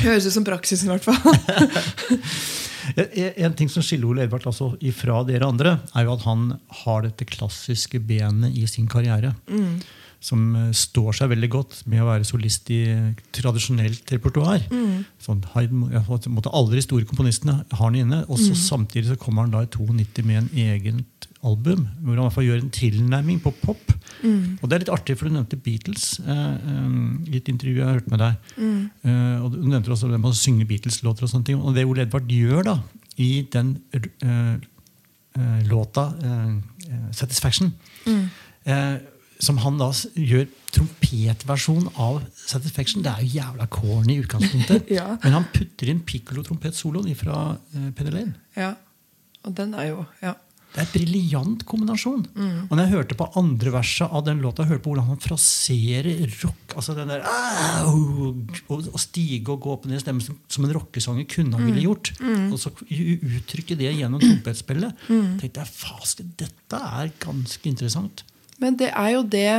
høres 0.00 0.26
ut 0.26 0.34
som 0.34 0.46
praksisen, 0.46 0.88
i 0.88 0.94
hvert 0.94 1.06
fall. 1.06 1.18
En 2.96 3.52
ting 3.52 3.68
som 3.68 3.84
skiller 3.84 4.08
Ole 4.08 4.22
Edvard 4.24 4.46
altså 4.48 4.70
ifra 4.80 5.20
dere 5.28 5.44
andre, 5.44 5.74
er 5.92 6.06
jo 6.06 6.14
at 6.14 6.24
han 6.24 6.44
har 6.82 7.02
dette 7.04 7.26
klassiske 7.28 8.00
benet 8.00 8.56
i 8.56 8.64
sin 8.70 8.88
karriere. 8.90 9.34
Mm. 9.50 9.76
Som 10.20 10.56
eh, 10.56 10.70
står 10.74 11.12
seg 11.14 11.30
veldig 11.30 11.48
godt 11.50 11.82
med 11.86 12.02
å 12.02 12.08
være 12.08 12.24
solist 12.26 12.70
i 12.74 12.80
tradisjonelt 13.32 14.10
repertoar. 14.10 14.64
Mm. 14.70 15.04
Sånn, 15.22 15.44
Haydn, 15.54 15.84
alle 15.94 16.74
de 16.74 16.82
store 16.82 17.04
komponistene 17.06 17.60
har 17.70 17.84
han 17.84 17.94
inne. 17.94 18.24
Og 18.28 18.38
så 18.38 18.50
Mm. 18.50 18.62
samtidig 18.86 19.06
så 19.12 19.16
kommer 19.18 19.42
han 19.42 19.50
da 19.52 19.62
i 19.62 19.66
92 19.70 20.24
med 20.24 20.36
en 20.42 20.50
eget 20.54 21.28
album, 21.44 21.86
hvor 22.02 22.16
han 22.16 22.18
i 22.18 22.26
hvert 22.26 22.34
fall 22.34 22.44
gjør 22.48 22.62
en 22.64 22.70
tilnærming 22.74 23.38
på 23.40 23.52
pop. 23.62 23.92
Mm. 24.24 24.58
Og 24.60 24.68
det 24.68 24.72
er 24.74 24.78
litt 24.82 24.88
artig, 24.98 25.16
for 25.16 25.28
du 25.28 25.34
nevnte 25.36 25.56
Beatles 25.62 26.18
eh, 26.26 26.54
eh, 26.56 27.30
i 27.30 27.36
et 27.38 27.48
intervju 27.48 27.76
jeg 27.78 27.86
har 27.86 28.00
hørt 28.00 28.10
med 28.10 28.18
deg. 28.18 28.34
Mm. 28.58 28.90
Eh, 29.04 29.44
og 29.44 29.52
Du 29.52 29.62
nevnte 29.68 29.92
også 29.94 30.10
det 30.10 30.18
med 30.18 30.32
å 30.32 30.34
synge 30.34 30.66
Beatles-låter. 30.66 31.22
Og 31.22 31.30
sånne 31.30 31.44
ting. 31.46 31.60
Og 31.62 31.74
det 31.76 31.86
Ole 31.86 32.02
Edvard 32.02 32.26
gjør 32.26 32.64
da, 32.64 32.76
i 33.18 33.46
den 33.52 33.76
eh, 33.94 34.58
eh, 35.38 35.62
låta 35.70 36.10
'Satisfaction', 37.12 37.72
Mm. 38.06 38.28
Eh, 39.38 39.44
som 39.44 39.58
han 39.62 39.78
da 39.78 39.90
gjør 39.92 40.48
trompetversjon 40.74 41.88
av 41.96 42.22
'Satisfaction', 42.34 43.02
det 43.02 43.12
er 43.12 43.22
jo 43.22 43.40
jævla 43.40 43.68
corny 43.70 44.16
i 44.18 44.22
utgangspunktet. 44.24 44.90
Ja. 44.98 45.16
Men 45.22 45.32
han 45.32 45.44
putter 45.54 45.88
inn 45.88 46.00
piccolo-trompetsoloen 46.00 47.14
fra 47.16 47.56
uh, 47.56 47.90
Penny 47.96 48.10
Lane. 48.10 48.34
Ja. 48.56 48.74
Og 49.44 49.54
den 49.54 49.74
er 49.74 49.88
jo 49.94 50.06
Ja. 50.22 50.34
Det 50.68 50.82
er 50.82 50.84
en 50.84 50.92
briljant 50.92 51.62
kombinasjon. 51.64 52.26
Mm. 52.36 52.66
Og 52.68 52.76
når 52.76 52.82
jeg 52.84 52.92
hørte 52.92 53.14
på 53.16 53.26
andre 53.40 53.70
verset 53.72 54.04
av 54.12 54.22
den 54.26 54.42
låta, 54.42 54.62
jeg 54.62 54.68
hørte 54.74 54.82
på 54.84 54.90
hvordan 54.92 55.06
han 55.08 55.16
fraserer 55.16 56.28
rock 56.44 56.74
altså 56.76 56.94
den 56.94 57.08
der, 57.08 57.22
Å 58.68 58.98
stige 59.00 59.48
og 59.48 59.62
gå 59.64 59.72
opp 59.72 59.86
og 59.86 59.90
ned 59.90 59.96
i 59.96 60.02
stemmen 60.04 60.20
som, 60.20 60.36
som 60.46 60.66
en 60.66 60.74
rockesanger 60.76 61.24
kunne 61.24 61.56
han 61.56 61.64
Mm. 61.64 61.70
ville 61.72 61.86
gjort. 61.88 62.12
Og 62.52 62.58
så 62.60 62.68
uttrykke 62.84 63.78
det 63.80 63.94
gjennom 63.96 64.20
trompetspillet. 64.20 64.92
Mm. 65.08 65.38
tenkte 65.40 65.64
jeg, 65.64 65.72
Faske, 65.72 66.24
Dette 66.36 66.76
er 66.76 67.12
ganske 67.18 67.64
interessant. 67.66 68.22
Men 68.62 68.78
det 68.78 68.90
er 68.92 69.14
jo 69.16 69.22
det 69.22 69.52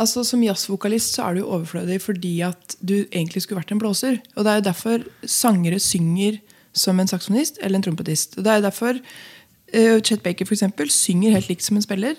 altså 0.00 0.22
Som 0.24 0.42
jazzvokalist 0.44 1.16
så 1.16 1.26
er 1.26 1.34
du 1.36 1.44
overflødig 1.44 1.98
fordi 2.00 2.40
at 2.46 2.76
du 2.80 3.02
egentlig 3.10 3.42
skulle 3.42 3.60
vært 3.60 3.72
en 3.74 3.80
blåser. 3.82 4.20
Og 4.36 4.46
det 4.46 4.52
er 4.52 4.60
jo 4.60 4.68
derfor 4.70 5.02
sangere 5.28 5.80
synger 5.82 6.38
som 6.72 7.00
en 7.00 7.10
saksofonist 7.10 7.58
eller 7.60 7.80
en 7.80 7.84
trompetist. 7.84 8.38
Og 8.38 8.44
det 8.44 8.52
er 8.52 8.60
jo 8.60 8.66
derfor 8.68 9.00
uh, 9.00 9.98
Chet 10.00 10.22
Baker 10.22 10.46
for 10.46 10.56
eksempel, 10.56 10.90
synger 10.90 11.34
helt 11.36 11.50
likt 11.50 11.66
som 11.66 11.76
en 11.76 11.84
spiller. 11.84 12.14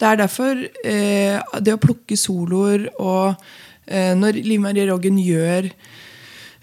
Det 0.00 0.08
er 0.08 0.20
derfor 0.22 0.62
uh, 0.64 1.60
det 1.60 1.74
å 1.74 1.82
plukke 1.82 2.16
soloer 2.16 2.88
og 2.94 3.34
uh, 3.34 4.12
Når 4.16 4.40
Liv 4.46 4.62
Marie 4.62 4.86
Roggen 4.88 5.18
gjør 5.20 5.68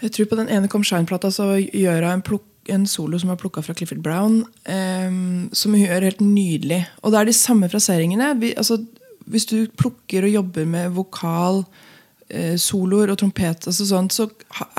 Jeg 0.02 0.12
tror 0.16 0.30
på 0.32 0.40
den 0.40 0.50
ene 0.50 0.70
Come 0.72 0.88
Shine-plata 0.88 1.30
så 1.34 1.52
gjør 1.60 2.08
hun 2.08 2.16
en, 2.16 2.26
plukk, 2.26 2.48
en 2.74 2.86
solo 2.90 3.20
som 3.22 3.32
er 3.34 3.40
plukka 3.40 3.64
fra 3.66 3.76
Clifford 3.78 4.04
Brown, 4.06 4.42
um, 4.70 5.50
som 5.56 5.76
hun 5.76 5.84
gjør 5.84 6.08
helt 6.10 6.24
nydelig. 6.24 6.84
Og 7.02 7.14
det 7.14 7.20
er 7.20 7.30
de 7.30 7.36
samme 7.38 7.70
fraseringene. 7.72 8.32
Vi, 8.42 8.54
altså, 8.58 8.80
hvis 9.28 9.48
du 9.50 9.60
plukker 9.80 10.28
og 10.28 10.34
jobber 10.34 10.68
med 10.70 10.96
vokal, 10.96 11.64
uh, 11.64 12.56
soloer 12.62 13.14
og 13.14 13.20
trompet, 13.22 13.68
altså 13.70 13.88
sånt, 13.90 14.16
så 14.16 14.30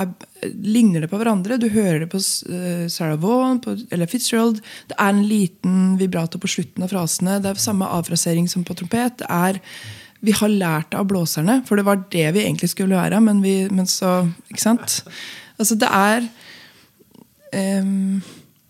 er, 0.01 0.11
ligner 0.55 1.05
det 1.05 1.11
på 1.13 1.21
hverandre. 1.21 1.61
Du 1.61 1.69
hører 1.73 2.05
det 2.05 2.11
på 2.13 2.21
uh, 2.21 2.89
Sarah 2.93 3.21
Vaughan 3.23 3.63
på, 3.65 3.77
eller 3.95 4.11
Fitzgerald. 4.11 4.63
Det 4.91 4.99
er 4.99 5.15
en 5.15 5.25
liten 5.29 5.97
vibrato 6.01 6.41
på 6.41 6.51
slutten 6.51 6.87
av 6.87 6.93
frasene. 6.95 7.41
Det 7.45 7.53
er 7.53 7.63
samme 7.63 7.89
avfrasering 7.99 8.51
som 8.51 8.67
på 8.67 8.77
trompet. 8.79 9.21
Det 9.23 9.31
er 9.31 9.63
vi 10.21 10.35
har 10.35 10.51
lært 10.51 10.97
av 10.99 11.07
blåserne, 11.11 11.61
for 11.67 11.79
det 11.79 11.87
var 11.87 12.01
det 12.11 12.27
vi 12.35 12.43
egentlig 12.43 12.73
skulle 12.73 12.99
være. 12.99 13.21
Men, 13.23 13.43
vi, 13.45 13.69
men 13.71 13.87
så 13.87 14.27
Ikke 14.51 14.65
sant? 14.65 15.03
Altså, 15.59 15.77
det 15.79 15.91
er 15.91 16.27
ehm, 17.53 18.23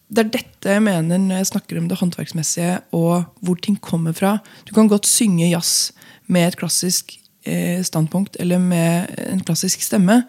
Det 0.08 0.24
er 0.24 0.30
dette 0.32 0.72
jeg 0.72 0.82
mener 0.82 1.18
når 1.20 1.42
jeg 1.42 1.50
snakker 1.52 1.78
om 1.78 1.88
det 1.88 1.98
håndverksmessige 2.00 2.78
og 2.96 3.26
hvor 3.44 3.56
ting 3.60 3.76
kommer 3.80 4.12
fra. 4.16 4.38
Du 4.64 4.72
kan 4.72 4.88
godt 4.88 5.06
synge 5.06 5.50
jazz 5.50 5.92
med 6.26 6.48
et 6.48 6.56
klassisk 6.56 7.18
eh, 7.44 7.84
standpunkt 7.84 8.36
eller 8.40 8.58
med 8.58 9.12
en 9.28 9.40
klassisk 9.44 9.82
stemme, 9.82 10.22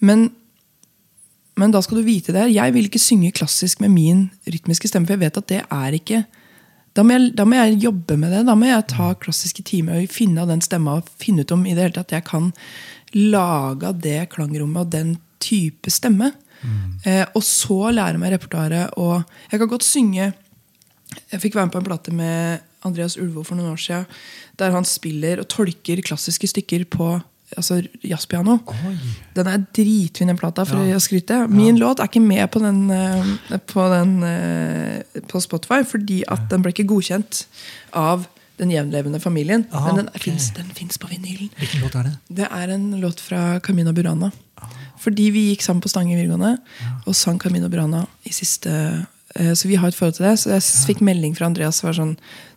men 0.00 0.30
men 1.54 1.70
da 1.70 1.82
skal 1.84 1.98
du 2.00 2.06
vite 2.06 2.32
det. 2.32 2.54
Jeg 2.54 2.72
vil 2.72 2.86
ikke 2.88 2.98
synge 2.98 3.32
klassisk 3.36 3.80
med 3.80 3.92
min 3.92 4.30
rytmiske 4.48 4.88
stemme, 4.88 5.06
for 5.06 5.12
jeg 5.12 5.20
vet 5.20 5.36
at 5.36 5.48
det 5.50 5.60
er 5.68 5.92
ikke 5.98 6.24
da 6.92 7.04
må, 7.04 7.16
jeg, 7.16 7.32
da 7.38 7.44
må 7.48 7.56
jeg 7.56 7.78
jobbe 7.86 8.18
med 8.20 8.34
det. 8.34 8.42
Da 8.48 8.54
må 8.58 8.68
jeg 8.68 8.88
ta 8.92 9.12
klassiske 9.16 9.64
timer 9.64 10.02
og 10.02 10.12
finne 10.12 10.42
av 10.42 10.50
den 10.52 10.60
stemma 10.64 10.98
og 11.00 11.12
finne 11.20 11.44
ut 11.44 11.54
om 11.54 11.64
i 11.64 11.72
det 11.72 11.86
hele 11.86 11.96
tatt 11.96 12.12
jeg 12.12 12.26
kan 12.28 12.50
lage 13.16 13.88
av 13.88 14.00
det 14.04 14.18
klangrommet 14.32 14.84
og 14.84 14.92
den 14.92 15.14
type 15.42 15.92
stemme. 15.92 16.32
Eh, 17.04 17.24
og 17.34 17.42
så 17.42 17.90
lære 17.94 18.18
meg 18.22 18.32
repertoaret. 18.36 18.94
Og 18.96 19.22
jeg 19.50 19.60
kan 19.60 19.68
godt 19.68 19.86
synge 19.86 20.32
Jeg 21.32 21.40
fikk 21.42 21.54
være 21.54 21.66
med 21.66 21.72
på 21.74 21.78
en 21.82 21.84
plate 21.84 22.12
med 22.16 22.60
Andreas 22.88 23.18
Ulvo 23.20 23.42
for 23.44 23.54
noen 23.58 23.74
år 23.74 23.80
siden, 23.80 24.06
der 24.56 24.72
han 24.72 24.84
spiller 24.88 25.42
og 25.42 25.48
tolker 25.52 26.00
klassiske 26.00 26.48
stykker 26.48 26.86
på 26.88 27.20
altså 27.56 27.82
jazzpiano. 28.04 28.58
Den 29.36 29.46
er 29.50 29.64
dritfin, 29.76 30.30
den 30.32 30.38
plata, 30.40 30.64
for 30.64 30.80
Ja. 30.80 30.96
å 30.96 31.00
skryte. 31.00 31.48
Min 31.50 31.76
låt 31.76 32.00
er 32.00 32.08
ikke 32.08 32.22
med 32.24 32.50
på 32.50 32.60
den, 32.60 32.90
eh, 32.90 33.58
på, 33.66 33.88
den 33.92 34.22
eh, 34.22 35.02
på 35.28 35.40
Spotify, 35.40 35.82
fordi 35.84 36.22
at 36.28 36.48
den 36.48 36.62
ble 36.62 36.72
ikke 36.72 36.88
godkjent 36.88 37.44
av 37.92 38.26
den 38.58 38.70
jevnlevende 38.70 39.20
familien. 39.20 39.66
Ah, 39.72 39.86
Men 39.86 39.96
den 39.96 40.08
okay. 40.08 40.32
fins 40.74 40.98
på 40.98 41.08
vinylen. 41.08 41.50
Hvilken 41.58 41.80
låt 41.82 41.94
er 41.94 42.02
det? 42.04 42.16
Det 42.28 42.48
er 42.50 42.68
en 42.70 43.00
låt 43.00 43.20
fra 43.20 43.60
Camino 43.60 43.92
Burana. 43.92 44.32
Fordi 45.02 45.30
vi 45.34 45.40
gikk 45.50 45.64
sammen 45.66 45.82
på 45.82 45.90
Stange 45.90 46.14
videregående 46.14 46.54
og 47.06 47.14
sang 47.18 47.38
Camino 47.42 47.68
Brana 47.72 48.04
i 48.28 48.32
siste 48.34 48.70
uh, 48.70 49.52
Så 49.58 49.66
vi 49.66 49.74
har 49.80 49.88
et 49.90 49.96
forhold 49.98 50.14
til 50.18 50.26
det. 50.28 50.36
Så 50.38 50.50
jeg 50.52 50.62
s- 50.62 50.84
fikk 50.86 51.00
melding 51.02 51.34
fra 51.34 51.48
Andreas 51.50 51.80
som 51.80 51.88
var 51.88 51.96
sånn 51.98 52.12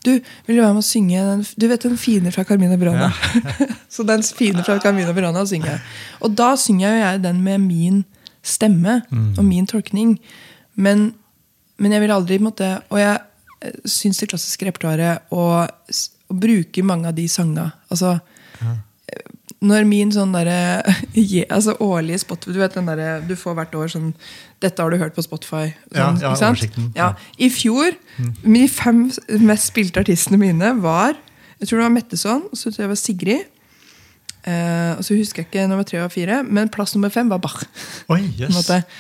Du, 0.06 0.12
vil 0.46 0.58
du 0.58 0.62
være 0.62 0.74
med 0.78 0.84
å 0.84 0.86
synge 0.86 1.24
den, 1.32 1.46
Du 1.58 1.68
vet 1.72 1.82
den 1.88 1.98
fine 1.98 2.32
fra 2.36 2.44
Carmina 2.46 2.78
Ja. 2.78 3.10
så 3.90 4.06
den 4.06 4.22
fine 4.24 4.64
fra 4.64 4.78
Carmina 4.84 5.14
Brana 5.18 5.46
synger 5.50 5.72
jeg. 5.76 5.82
Og 6.22 6.36
da 6.38 6.52
synger 6.56 6.92
jo 6.94 7.04
jeg 7.04 7.22
den 7.26 7.44
med 7.44 7.62
min 7.66 8.04
stemme 8.46 9.00
og 9.38 9.44
min 9.46 9.66
tolkning. 9.66 10.20
Men, 10.76 11.14
men 11.82 11.92
jeg 11.96 12.02
vil 12.04 12.12
aldri 12.14 12.38
måtte, 12.44 12.68
Og 12.92 13.00
jeg 13.00 13.18
eh, 13.66 13.80
syns 13.90 14.20
det 14.22 14.30
klassiske 14.30 14.68
repertoaret 14.68 15.32
og, 15.34 15.72
og 16.30 16.42
bruker 16.44 16.84
mange 16.86 17.08
av 17.10 17.16
de 17.18 17.26
sangene 17.32 17.72
Altså 17.90 18.18
når 19.64 19.86
min 19.88 20.12
sånn 20.12 20.34
derre 20.36 20.84
je- 21.14 21.46
altså 21.50 21.78
årlige 21.80 22.20
Spotify 22.26 22.54
Du 22.54 22.60
vet 22.60 22.74
den 22.76 22.86
derre 22.90 23.22
du 23.28 23.36
får 23.40 23.56
hvert 23.56 23.76
år 23.80 23.88
sånn 23.94 24.10
Dette 24.62 24.82
har 24.84 24.92
du 24.92 24.98
hørt 24.98 25.16
på 25.16 25.24
Spotify. 25.24 25.70
Sånn, 25.94 26.20
ja, 26.22 26.32
ja. 26.32 26.36
Ja. 26.96 27.08
I 27.40 27.50
fjor, 27.50 27.96
de 28.44 28.68
fem 28.68 29.06
mest 29.46 29.72
spilte 29.72 30.00
artistene 30.04 30.38
mine 30.42 30.74
var 30.84 31.16
Jeg 31.60 31.68
tror 31.70 31.80
det 31.80 31.86
var 31.88 31.96
Metteson, 31.96 32.44
så 32.54 32.70
tror 32.70 32.82
jeg 32.84 32.84
det 32.90 32.94
var 32.94 33.00
Sigrid. 33.02 33.46
Eh, 34.46 34.92
og 35.00 35.04
så 35.08 35.16
husker 35.18 35.42
jeg 35.42 35.48
ikke 35.50 35.64
nummer 35.72 35.84
tre 35.88 36.02
og 36.04 36.12
fire, 36.14 36.44
men 36.44 36.70
plass 36.70 36.94
nummer 36.94 37.10
fem 37.10 37.30
var 37.32 37.40
Bach. 37.42 37.64
Oi, 38.14 38.20
yes. 38.38 38.52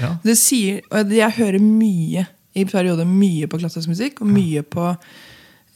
Ja. 0.01 0.13
Det 0.23 0.33
sier, 0.39 0.79
og 0.89 1.11
jeg 1.13 1.35
hører 1.37 1.59
mye 1.61 2.23
i 2.55 2.63
perioder 2.65 3.05
mye 3.05 3.45
på 3.51 3.59
klassisk 3.61 3.91
musikk, 3.91 4.21
og 4.23 4.31
mye 4.31 4.63
på 4.63 4.87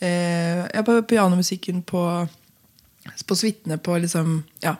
eh, 0.01 0.63
ja, 0.73 0.81
på 0.87 0.95
pianomusikken, 1.11 1.83
på, 1.85 2.01
på 3.27 3.35
suitene, 3.39 3.77
på 3.77 3.97
liksom 4.03 4.43
Ja, 4.63 4.75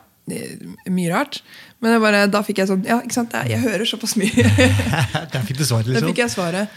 mye 0.86 1.10
rart. 1.10 1.40
Men 1.82 1.96
bare, 2.02 2.26
da 2.30 2.42
fikk 2.46 2.60
jeg 2.62 2.68
sånn 2.70 2.84
Ja, 2.86 3.00
ikke 3.02 3.16
sant, 3.16 3.32
jeg, 3.34 3.50
jeg 3.56 3.64
hører 3.64 3.88
såpass 3.88 4.14
mye. 4.20 4.44
Der 5.32 5.42
fikk 5.48 5.58
du 5.58 5.64
svaret, 5.66 5.90
Da 5.90 5.98
Der 6.00 6.06
fikk 6.12 6.20
jeg 6.22 6.30
svaret. 6.34 6.68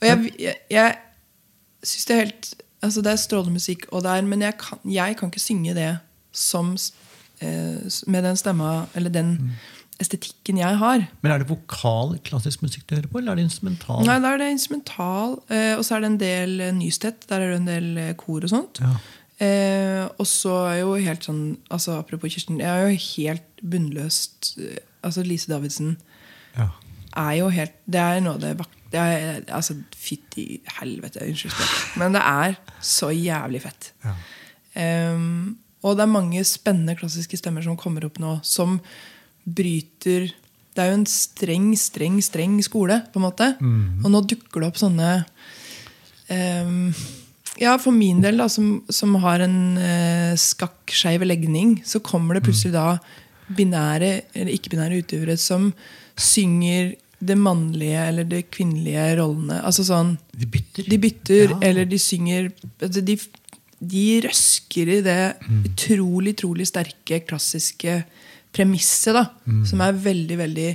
Og 0.00 0.06
jeg, 0.08 0.32
jeg, 0.40 0.56
jeg 0.72 0.96
syns 1.84 2.08
det 2.08 2.14
er 2.16 2.22
helt 2.24 2.48
Altså 2.82 3.02
Det 3.04 3.12
er 3.12 3.20
strålende 3.22 3.54
musikk, 3.60 3.84
og 3.92 4.02
det 4.02 4.10
er, 4.16 4.24
men 4.26 4.40
jeg 4.42 4.56
kan, 4.58 4.80
jeg 4.90 5.14
kan 5.20 5.30
ikke 5.30 5.42
synge 5.44 5.74
det 5.76 5.90
som 6.34 6.72
eh, 6.74 7.78
med 8.10 8.24
den 8.26 8.36
stemma 8.40 8.72
eller 8.98 9.12
den 9.14 9.36
Mm. 9.38 9.52
estetikken 10.02 10.58
jeg 10.58 10.78
har. 10.80 11.04
Men 11.22 11.30
er 11.34 11.38
det 11.44 11.46
vokal 11.50 12.16
klassisk 12.26 12.62
musikk 12.64 12.88
du 12.88 12.96
hører 12.96 13.06
på, 13.12 13.20
eller 13.20 13.36
er 13.36 13.38
det 13.38 13.44
instrumental? 13.46 14.00
Nei, 14.08 14.16
Da 14.24 14.32
er 14.34 14.40
det 14.40 14.48
instrumental, 14.50 15.36
eh, 15.52 15.76
og 15.76 15.84
så 15.86 15.94
er 15.94 16.00
det 16.02 16.08
en 16.10 16.18
del 16.18 16.56
eh, 16.60 16.72
Nystedt. 16.74 17.28
Der 17.30 17.38
er 17.44 17.52
det 17.52 17.60
en 17.60 17.68
del 17.70 18.14
kor 18.18 18.42
og 18.42 18.50
sånt. 18.50 18.80
Ja. 18.82 18.96
Eh, 19.40 20.04
og 20.20 20.26
så 20.28 20.52
er 20.68 20.76
jo 20.82 20.92
helt 21.00 21.24
sånn 21.24 21.56
altså 21.72 21.96
Apropos 21.98 22.30
Kirsten, 22.34 22.60
jeg 22.60 22.68
er 22.68 22.90
jo 22.92 22.98
helt 23.16 23.62
bunnløst 23.64 24.52
eh, 24.60 24.76
Altså 25.02 25.24
Lise 25.26 25.48
Davidsen 25.50 25.96
Ja. 26.54 26.68
er 27.16 27.32
jo 27.40 27.48
helt 27.48 27.72
Det 27.88 27.98
er 28.00 28.20
noe 28.20 28.38
det 28.38 28.52
det 28.92 29.00
er, 29.00 29.40
Altså, 29.48 29.74
fytti 29.96 30.60
helvete, 30.78 31.24
unnskyld. 31.24 31.52
Men 31.96 32.12
det 32.12 32.20
er 32.28 32.58
så 32.84 33.08
jævlig 33.08 33.62
fett. 33.64 33.92
Ja. 34.04 34.12
Ehm, 34.76 35.56
og 35.82 35.96
det 35.96 36.04
er 36.04 36.12
mange 36.12 36.44
spennende 36.44 36.94
klassiske 37.00 37.38
stemmer 37.40 37.64
som 37.64 37.76
kommer 37.80 38.04
opp 38.04 38.20
nå, 38.22 38.34
som 38.44 38.76
bryter 39.48 40.28
Det 40.74 40.80
er 40.84 40.90
jo 40.92 40.98
en 41.00 41.06
streng, 41.08 41.72
streng, 41.76 42.20
streng 42.24 42.60
skole, 42.64 43.00
på 43.12 43.18
en 43.20 43.26
måte. 43.26 43.48
Og 44.04 44.10
nå 44.12 44.20
dukker 44.28 44.60
det 44.60 44.68
opp 44.68 44.78
sånne 44.80 45.24
ehm, 46.32 46.92
ja, 47.60 47.76
for 47.78 47.92
min 47.92 48.20
del, 48.24 48.38
da, 48.40 48.46
som, 48.48 48.82
som 48.88 49.14
har 49.22 49.40
en 49.44 49.76
eh, 49.78 50.32
skakk-skeiv 50.40 51.24
legning, 51.26 51.80
så 51.84 52.00
kommer 52.04 52.34
det 52.38 52.44
plutselig 52.46 52.72
da 52.74 52.98
binære 53.52 54.12
eller 54.32 54.52
ikke-binære 54.54 55.02
utøvere 55.02 55.36
som 55.36 55.72
synger 56.16 56.94
det 57.22 57.36
mannlige 57.38 58.00
eller 58.08 58.24
det 58.26 58.46
kvinnelige 58.50 59.04
rollene. 59.20 59.60
Altså 59.62 59.84
sånn 59.86 60.16
De 60.34 60.46
bytter. 60.50 60.88
De 60.90 60.98
bytter, 60.98 61.52
Ja. 61.52 61.58
eller 61.68 61.84
de 61.86 61.98
synger 62.02 62.48
altså 62.82 63.00
de, 63.04 63.18
de 63.78 64.06
røsker 64.24 64.88
i 64.96 65.00
det 65.04 65.20
utrolig, 65.68 66.34
utrolig 66.38 66.66
sterke, 66.66 67.20
klassiske 67.28 68.00
premisset, 68.52 69.14
da. 69.14 69.26
Som 69.68 69.80
er 69.84 69.92
veldig, 69.92 70.38
veldig 70.40 70.70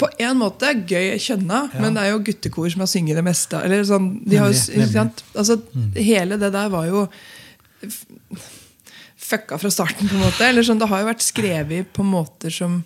på 0.00 0.08
en 0.18 0.38
måte 0.40 0.70
gøy 0.88 1.10
kjønna, 1.20 1.58
Ja. 1.74 1.80
men 1.82 1.94
det 1.94 2.02
er 2.06 2.10
jo 2.14 2.22
guttekor 2.24 2.70
som 2.72 2.80
har 2.80 2.88
sunget 2.88 3.18
det 3.18 3.24
meste. 3.26 3.58
Eller 3.62 3.82
sånn, 3.84 4.24
de 4.24 4.36
har? 4.40 4.48
Altså, 5.36 5.58
Hele 5.94 6.38
det 6.40 6.52
der 6.54 6.68
var 6.72 6.86
jo 6.88 7.02
fucka 9.18 9.58
fra 9.58 9.70
starten, 9.70 10.08
på 10.08 10.14
en 10.16 10.22
måte. 10.24 10.46
Eller 10.48 10.64
sånn, 10.66 10.78
det 10.80 10.88
har 10.88 11.02
jo 11.02 11.10
vært 11.10 11.24
skrevet 11.26 11.90
på 11.92 12.04
måter 12.06 12.50
som 12.54 12.78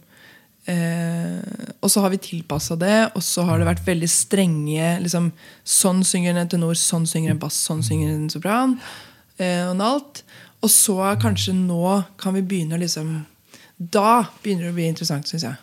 eh, 0.67 1.39
Og 1.83 1.91
så 1.91 2.03
har 2.05 2.11
vi 2.11 2.19
tilpassa 2.23 2.77
det, 2.79 3.13
og 3.15 3.23
så 3.23 3.45
har 3.47 3.59
det 3.63 3.67
vært 3.71 3.87
veldig 3.87 4.11
strenge 4.11 4.93
liksom, 5.05 5.31
Sånn 5.65 6.03
synger 6.07 6.39
en 6.43 6.51
tenor, 6.51 6.75
sånn 6.79 7.07
synger 7.07 7.35
en 7.35 7.43
bass, 7.43 7.59
sånn 7.69 7.83
synger 7.87 8.15
en 8.15 8.31
sopran. 8.33 8.77
Eh, 9.39 9.63
og 9.71 9.81
alt. 9.83 10.23
Og 10.63 10.71
så 10.71 10.99
kanskje 11.23 11.55
nå 11.57 12.03
kan 12.19 12.35
vi 12.35 12.43
begynne 12.43 12.75
å 12.79 12.83
liksom 12.83 13.21
Da 13.79 14.25
begynner 14.43 14.69
det 14.69 14.75
å 14.75 14.79
bli 14.81 14.91
interessant, 14.91 15.27
syns 15.31 15.47
jeg. 15.49 15.57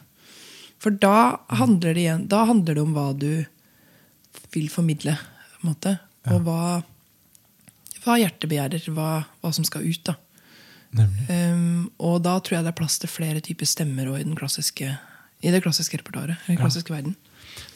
For 0.79 0.95
da 0.95 1.41
handler 1.59 1.95
det 1.97 2.05
igjen 2.05 2.21
Da 2.31 2.45
handler 2.47 2.77
det 2.77 2.83
om 2.85 2.93
hva 2.95 3.09
du 3.17 3.43
vil 4.53 4.69
formidle. 4.71 5.17
Måte. 5.65 5.97
Og 6.31 6.45
hva, 6.45 6.79
hva 8.05 8.17
hjertet 8.21 8.49
begjærer. 8.49 8.89
Hva, 8.95 9.11
hva 9.41 9.53
som 9.55 9.67
skal 9.67 9.85
ut. 9.85 10.03
da 10.07 10.15
Um, 10.89 11.91
og 12.01 12.23
da 12.25 12.39
tror 12.41 12.57
jeg 12.57 12.65
det 12.65 12.71
er 12.71 12.79
plass 12.79 12.97
til 13.01 13.11
flere 13.11 13.41
typer 13.45 13.67
stemmer 13.69 14.09
i, 14.17 14.23
den 14.25 14.37
klassiske, 14.37 14.95
i 15.45 15.51
det 15.53 15.61
klassiske 15.61 15.99
repertoaret. 16.01 16.39
I 16.47 16.55
den 16.55 16.61
klassiske 16.63 16.93
verden. 16.93 17.13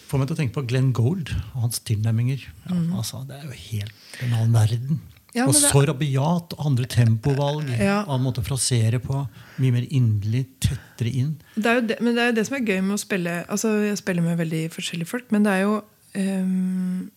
Får 0.09 0.21
meg 0.21 0.29
til 0.29 0.35
å 0.35 0.39
tenke 0.39 0.55
på 0.57 0.65
Glenn 0.69 0.91
Gold 0.97 1.29
og 1.53 1.67
hans 1.67 1.81
tilnærminger. 1.85 2.47
Ja, 2.65 2.79
altså, 2.97 3.23
det 3.29 3.39
er 3.39 3.45
jo 3.49 3.57
helt 3.57 4.17
en 4.25 4.33
annen 4.33 4.57
verden. 4.57 5.01
Ja, 5.33 5.47
og 5.49 5.55
så 5.57 5.81
rabiat, 5.87 6.53
andre 6.61 6.85
tempovalg, 6.85 7.69
Ja. 7.79 8.03
annen 8.05 8.25
måte 8.27 8.43
å 8.43 8.45
frasere 8.45 8.99
på. 9.01 9.23
Mye 9.57 9.73
mer 9.73 9.87
inderlig, 9.89 10.45
tettere 10.61 11.09
inn. 11.09 11.31
Det 11.55 11.65
er 11.65 11.79
jo 11.79 11.87
det, 11.89 11.97
men 12.01 12.13
det 12.13 12.21
er 12.21 12.29
jo 12.29 12.35
det 12.37 12.45
som 12.47 12.57
er 12.57 12.67
gøy 12.67 12.81
med 12.83 12.93
å 12.93 13.01
spille 13.01 13.33
Altså 13.49 13.71
Jeg 13.87 13.97
spiller 13.97 14.21
med 14.21 14.37
veldig 14.37 14.63
forskjellige 14.71 15.09
folk, 15.09 15.31
men 15.31 15.43
det 15.43 15.51
er 15.55 15.61
jo 15.65 15.81
um, 16.15 17.09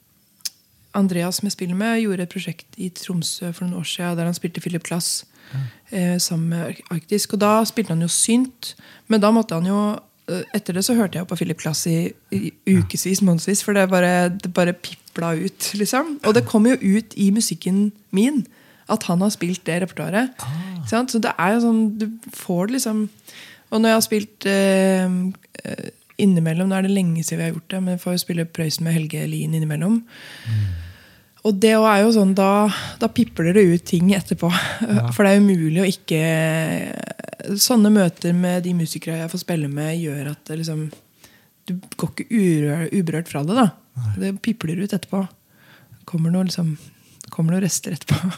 Andreas 0.97 1.37
som 1.37 1.47
jeg 1.47 1.53
spiller 1.53 1.77
med, 1.77 2.01
gjorde 2.01 2.25
et 2.25 2.33
prosjekt 2.33 2.79
i 2.81 2.89
Tromsø 2.89 3.53
for 3.53 3.67
noen 3.67 3.83
år 3.83 3.89
siden 3.91 4.17
der 4.17 4.25
han 4.31 4.37
spilte 4.39 4.62
Philip 4.64 4.83
Klass 4.87 5.27
ja. 5.53 5.61
uh, 5.93 6.19
sammen 6.19 6.49
med 6.55 6.83
Arktisk. 6.91 7.37
Og 7.37 7.45
da 7.45 7.59
spilte 7.69 7.93
han 7.93 8.01
jo 8.05 8.09
synt, 8.09 8.75
men 9.12 9.21
da 9.21 9.31
måtte 9.31 9.61
han 9.61 9.69
jo 9.69 9.81
eh, 10.31 10.43
etter 10.57 10.73
det 10.73 10.87
så 10.89 10.97
hørte 10.97 11.21
jeg 11.21 11.29
på 11.29 11.37
Philip 11.37 11.61
Klass 11.61 11.85
i, 11.87 12.14
i 12.33 12.55
ukevis, 12.64 13.21
månedsvis, 13.21 13.62
for 13.62 13.77
det 13.77 13.91
bare, 13.93 14.31
det 14.33 14.55
bare 14.57 14.73
pipla 15.17 15.35
ut. 15.35 15.73
liksom. 15.75 16.19
Og 16.25 16.35
det 16.35 16.47
kommer 16.47 16.77
jo 16.77 16.99
ut 16.99 17.14
i 17.17 17.31
musikken 17.31 17.93
min 18.11 18.47
at 18.89 19.03
han 19.09 19.21
har 19.21 19.31
spilt 19.31 19.64
det 19.67 19.83
repertoaret. 19.83 20.31
Ah. 20.39 20.87
Så 20.87 21.19
det 21.19 21.33
er 21.39 21.55
jo 21.57 21.61
sånn, 21.64 21.99
du 21.99 22.07
får 22.33 22.69
det 22.69 22.77
liksom 22.79 23.09
Og 23.71 23.81
når 23.81 23.89
jeg 23.89 23.97
har 23.97 24.03
spilt 24.05 24.47
eh, 24.47 25.14
eh, 25.67 25.87
innimellom, 26.23 26.69
nå 26.71 26.77
er 26.77 26.85
det 26.87 26.93
lenge 26.95 27.25
siden 27.25 27.41
vi 27.41 27.45
har 27.49 27.55
gjort 27.57 27.73
det, 27.73 27.81
men 27.83 27.97
jeg 27.97 28.01
får 28.05 28.12
jo 28.14 28.21
spille 28.23 28.45
Prøysen 28.47 28.85
med 28.87 28.95
Helge 28.95 29.25
Lien 29.27 29.57
innimellom. 29.59 29.97
Og 31.43 31.59
det 31.59 31.73
er 31.75 32.05
jo 32.05 32.12
sånn, 32.14 32.37
da, 32.39 32.69
da 33.03 33.09
pipler 33.11 33.51
det 33.59 33.64
ut 33.67 33.85
ting 33.91 34.12
etterpå. 34.14 34.53
For 35.17 35.27
det 35.27 35.33
er 35.33 35.43
umulig 35.43 35.83
å 35.83 35.89
ikke 35.91 36.23
Sånne 37.59 37.91
møter 37.95 38.33
med 38.35 38.64
de 38.64 38.73
musikere 38.75 39.21
jeg 39.21 39.33
får 39.35 39.43
spille 39.43 39.69
med, 39.71 39.99
gjør 39.99 40.31
at 40.33 40.47
det 40.47 40.61
liksom 40.62 40.87
Du 41.67 41.75
går 41.99 42.14
ikke 42.14 42.95
uberørt 42.95 43.35
fra 43.35 43.43
det. 43.47 43.59
da 43.59 43.67
Det 44.17 44.35
pipler 44.45 44.83
ut 44.83 44.93
etterpå. 44.93 45.23
Kommer 46.09 46.33
noe, 46.35 46.47
liksom, 46.49 46.75
kommer 47.33 47.55
noen 47.57 47.65
rester 47.65 47.97
etterpå. 47.97 48.33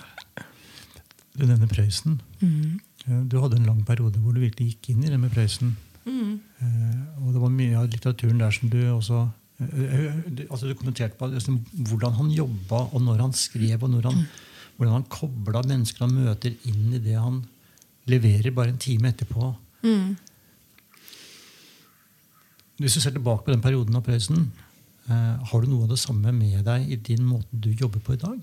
Du 1.38 1.44
nevner 1.46 1.70
Prøysen. 1.70 2.20
Mm. 2.40 2.78
Eh, 3.06 3.20
Du 3.30 3.38
hadde 3.42 3.58
en 3.58 3.66
lang 3.68 3.82
periode 3.86 4.18
hvor 4.22 4.34
du 4.34 4.40
virkelig 4.42 4.72
gikk 4.72 4.90
inn 4.94 5.04
i 5.04 5.12
det 5.12 5.18
med 5.20 5.32
Prøysen. 5.34 5.76
Mm. 6.04 6.38
Eh, 6.62 7.02
og 7.22 7.34
det 7.34 7.42
var 7.42 7.52
mye 7.52 7.76
av 7.78 7.90
litteraturen 7.90 8.40
der 8.40 8.54
som 8.54 8.70
du 8.72 8.78
også 8.90 9.20
eh, 9.60 10.46
altså 10.48 10.68
du 10.70 10.74
kommenterte 10.78 11.18
på 11.18 11.28
liksom, 11.34 11.60
hvordan 11.90 12.16
han 12.18 12.30
jobba, 12.34 12.86
og 12.92 13.02
når 13.04 13.26
han 13.26 13.36
skrev, 13.36 13.82
og 13.82 13.98
han, 14.08 14.24
hvordan 14.76 14.96
han 14.96 15.08
kobla 15.12 15.62
mennesker 15.66 16.06
han 16.06 16.16
møter, 16.16 16.56
inn 16.70 16.94
i 16.96 17.02
det 17.02 17.18
han 17.18 17.42
leverer 18.08 18.54
bare 18.56 18.72
en 18.72 18.80
time 18.80 19.12
etterpå. 19.12 19.52
Mm. 19.84 20.16
Hvis 22.78 22.94
du 22.94 23.02
ser 23.02 23.12
tilbake 23.14 23.44
på 23.44 23.52
den 23.52 23.62
perioden 23.62 23.98
av 23.98 24.06
Prøysen, 24.06 24.48
har 25.08 25.64
du 25.64 25.70
noe 25.70 25.86
av 25.86 25.92
det 25.94 26.00
samme 26.02 26.32
med 26.36 26.62
deg 26.66 26.88
i 26.92 27.00
din 27.10 27.24
måte 27.24 27.48
du 27.52 27.70
jobber 27.72 28.02
på 28.04 28.16
i 28.16 28.20
dag? 28.20 28.38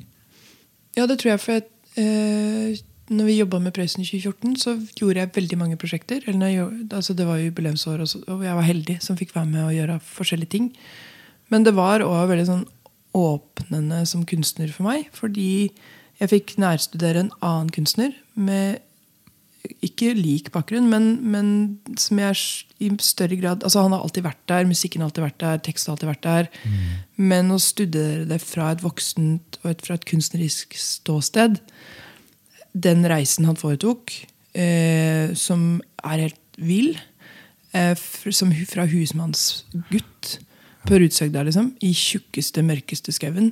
Ja, 0.95 1.05
det 1.05 1.19
tror 1.21 1.33
jeg. 1.33 1.41
For 1.43 1.59
at, 1.59 1.71
eh, 1.99 2.77
når 3.09 3.27
vi 3.29 3.39
jobba 3.39 3.59
med 3.59 3.73
Prøysen 3.75 4.01
i 4.01 4.07
2014, 4.07 4.55
så 4.57 4.75
gjorde 4.97 5.19
jeg 5.21 5.33
veldig 5.35 5.57
mange 5.61 5.77
prosjekter. 5.77 6.23
Jeg, 6.25 6.69
altså 6.91 7.13
det 7.13 7.27
var 7.27 7.41
jubileumsår, 7.41 8.01
og, 8.01 8.29
og 8.31 8.45
jeg 8.45 8.55
var 8.55 8.69
heldig 8.69 8.97
som 9.03 9.19
fikk 9.19 9.35
være 9.35 9.51
med 9.51 9.65
å 9.65 9.75
gjøre 9.75 9.99
forskjellige 9.99 10.53
ting. 10.55 10.71
Men 11.53 11.67
det 11.67 11.75
var 11.77 12.05
òg 12.05 12.31
veldig 12.31 12.47
sånn 12.49 12.65
åpnende 13.15 14.01
som 14.09 14.25
kunstner 14.27 14.71
for 14.73 14.87
meg. 14.87 15.09
Fordi 15.15 15.69
jeg 16.19 16.31
fikk 16.31 16.55
nærstudere 16.61 17.25
en 17.25 17.33
annen 17.43 17.71
kunstner 17.75 18.15
med 18.33 18.81
ikke 19.85 20.13
lik 20.17 20.51
bakgrunn, 20.53 20.87
men, 20.91 21.07
men 21.25 21.49
som 21.99 22.19
jeg 22.21 22.37
i 22.83 22.89
større 23.03 23.37
grad 23.39 23.63
altså 23.63 23.85
Han 23.85 23.95
har 23.95 24.03
alltid 24.03 24.25
vært 24.25 24.43
der, 24.51 24.69
musikken 24.69 25.03
har 25.03 25.09
alltid 25.09 25.25
vært 25.25 25.41
der, 25.43 25.61
teksten 25.65 25.91
har 25.91 25.97
alltid 25.97 26.11
vært 26.11 26.25
der. 26.25 26.49
Men 27.15 27.51
å 27.53 27.59
studere 27.61 28.25
det 28.29 28.41
fra 28.43 28.71
et 28.73 28.83
voksent 28.83 29.59
og 29.63 29.71
et, 29.71 29.83
fra 29.85 29.97
et 29.97 30.07
kunstnerisk 30.07 30.75
ståsted 30.79 31.59
Den 32.73 33.05
reisen 33.07 33.47
han 33.47 33.59
foretok, 33.59 34.13
eh, 34.53 35.31
som 35.35 35.79
er 36.03 36.27
helt 36.27 36.41
vill 36.55 36.95
eh, 37.75 37.95
som 38.31 38.53
Fra 38.69 38.87
husmannsgutt 38.89 40.39
på 40.85 40.99
Rudshøgda, 41.01 41.43
liksom. 41.47 41.71
I 41.83 41.91
tjukkeste, 41.95 42.63
mørkeste 42.65 43.13
skauen. 43.15 43.51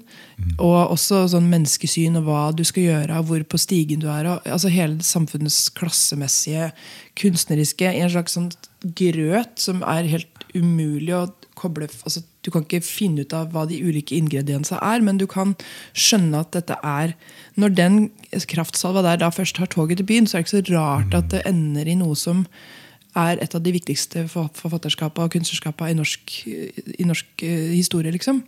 Og 0.61 0.93
også 0.93 1.23
sånn 1.33 1.49
menneskesyn 1.51 2.19
og 2.19 2.27
hva 2.27 2.41
du 2.55 2.63
skal 2.67 2.87
gjøre, 2.87 3.21
hvor 3.27 3.45
på 3.49 3.61
stigen 3.61 4.03
du 4.03 4.09
er. 4.11 4.29
Og, 4.35 4.45
altså 4.47 4.71
Hele 4.73 5.03
samfunnets 5.05 5.65
klassemessige, 5.77 6.71
kunstneriske 7.19 7.89
en 7.93 8.13
slags 8.13 8.37
sånn 8.37 8.51
grøt 8.97 9.61
som 9.61 9.83
er 9.87 10.09
helt 10.11 10.45
umulig 10.53 11.13
å 11.15 11.25
koble 11.57 11.87
altså, 11.87 12.23
Du 12.43 12.51
kan 12.51 12.65
ikke 12.65 12.83
finne 12.83 13.23
ut 13.23 13.33
av 13.35 13.53
hva 13.53 13.63
de 13.69 13.79
ulike 13.79 14.17
ingrediensene 14.17 14.81
er, 14.83 15.03
men 15.05 15.19
du 15.21 15.25
kan 15.29 15.55
skjønne 15.95 16.43
at 16.43 16.53
dette 16.57 16.77
er 16.83 17.15
Når 17.55 17.75
den 17.77 17.99
kraftsalva 18.51 19.05
der 19.05 19.21
da 19.23 19.31
først 19.33 19.61
har 19.61 19.71
toget 19.71 20.01
til 20.01 20.09
byen, 20.09 20.27
så 20.27 20.37
er 20.37 20.43
det 20.43 20.49
ikke 20.49 20.57
så 20.57 20.75
rart 20.75 21.17
at 21.17 21.29
det 21.33 21.45
ender 21.49 21.87
i 21.87 21.99
noe 21.99 22.17
som 22.19 22.47
er 23.15 23.41
et 23.43 23.55
av 23.55 23.61
de 23.63 23.73
viktigste 23.75 24.27
for- 24.31 24.51
forfatterskapene 24.57 25.27
og 25.27 25.33
kunstnerskapene 25.35 25.91
i 25.91 25.97
norsk, 25.97 26.37
i 26.99 27.05
norsk 27.07 27.43
eh, 27.43 27.73
historie. 27.75 28.11
liksom. 28.11 28.43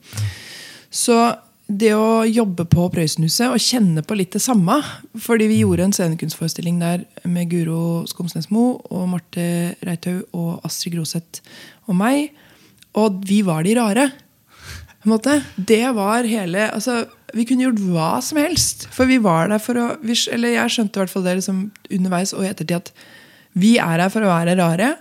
Så 0.89 1.17
det 1.65 1.93
å 1.97 2.21
jobbe 2.29 2.67
på 2.69 2.83
Prøysenhuset 2.93 3.49
og 3.49 3.61
kjenne 3.61 4.03
på 4.05 4.13
litt 4.13 4.35
det 4.35 4.41
samme 4.43 4.75
Fordi 5.17 5.47
vi 5.49 5.63
gjorde 5.63 5.87
en 5.87 5.95
scenekunstforestilling 5.95 6.77
der 6.77 7.05
med 7.25 7.49
Guro 7.49 8.05
Skomsnes 8.05 8.51
Moe 8.53 8.77
og 8.93 9.07
Marte 9.09 9.73
Reithaug 9.81 10.27
og 10.37 10.61
Astrid 10.67 10.93
Groseth 10.93 11.41
og 11.89 11.97
meg. 11.97 12.29
Og 12.93 13.17
vi 13.25 13.41
var 13.45 13.65
de 13.65 13.73
rare. 13.77 14.05
På 15.01 15.09
en 15.09 15.15
måte. 15.15 15.39
Det 15.57 15.83
var 15.95 16.25
hele 16.29 16.69
altså, 16.71 17.05
Vi 17.33 17.43
kunne 17.45 17.65
gjort 17.65 17.81
hva 17.81 18.11
som 18.21 18.37
helst. 18.37 18.87
For 18.93 19.09
vi 19.09 19.17
var 19.17 19.49
der 19.49 19.59
for 19.59 19.77
å 19.77 19.87
Eller 20.31 20.55
jeg 20.55 20.69
skjønte 20.77 20.97
i 20.97 21.03
hvert 21.03 21.13
fall 21.13 21.25
det 21.25 21.35
liksom, 21.41 21.71
underveis 21.89 22.33
og 22.33 22.45
i 22.45 22.49
ettertid 22.53 22.77
at 22.77 22.93
vi 23.55 23.75
er 23.79 24.03
her 24.03 24.11
for 24.13 24.25
å 24.25 24.31
være 24.31 24.57
rare. 24.59 24.93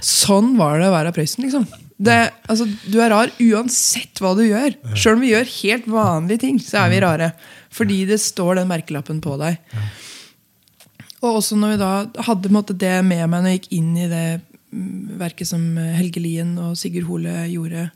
Sånn 0.00 0.54
var 0.58 0.78
det 0.80 0.88
å 0.88 0.94
være 0.94 1.12
Prøysen. 1.14 1.44
liksom. 1.44 1.66
Altså, 2.00 2.64
du 2.88 2.96
er 3.02 3.10
rar 3.12 3.32
uansett 3.42 4.22
hva 4.22 4.32
du 4.38 4.44
gjør. 4.46 4.76
Selv 4.94 5.18
om 5.18 5.24
vi 5.24 5.34
gjør 5.34 5.50
helt 5.58 5.88
vanlige 5.90 6.44
ting, 6.46 6.60
så 6.62 6.84
er 6.84 6.94
vi 6.94 7.02
rare. 7.04 7.32
Fordi 7.74 8.04
det 8.08 8.20
står 8.22 8.60
den 8.60 8.70
merkelappen 8.70 9.20
på 9.20 9.36
deg. 9.40 9.58
Og 11.20 11.42
også 11.42 11.58
når 11.60 11.74
vi 11.74 11.80
da 11.82 11.92
hadde 12.30 12.54
måte, 12.54 12.76
det 12.76 12.94
med 13.04 13.26
meg 13.28 13.42
når 13.42 13.52
jeg 13.52 13.60
gikk 13.60 13.72
inn 13.76 13.90
i 13.98 14.08
det 14.08 14.24
verket 15.20 15.50
som 15.50 15.62
Helge 15.76 16.22
Lien 16.22 16.54
og 16.62 16.78
Sigurd 16.78 17.08
Hole 17.10 17.34
gjorde 17.50 17.88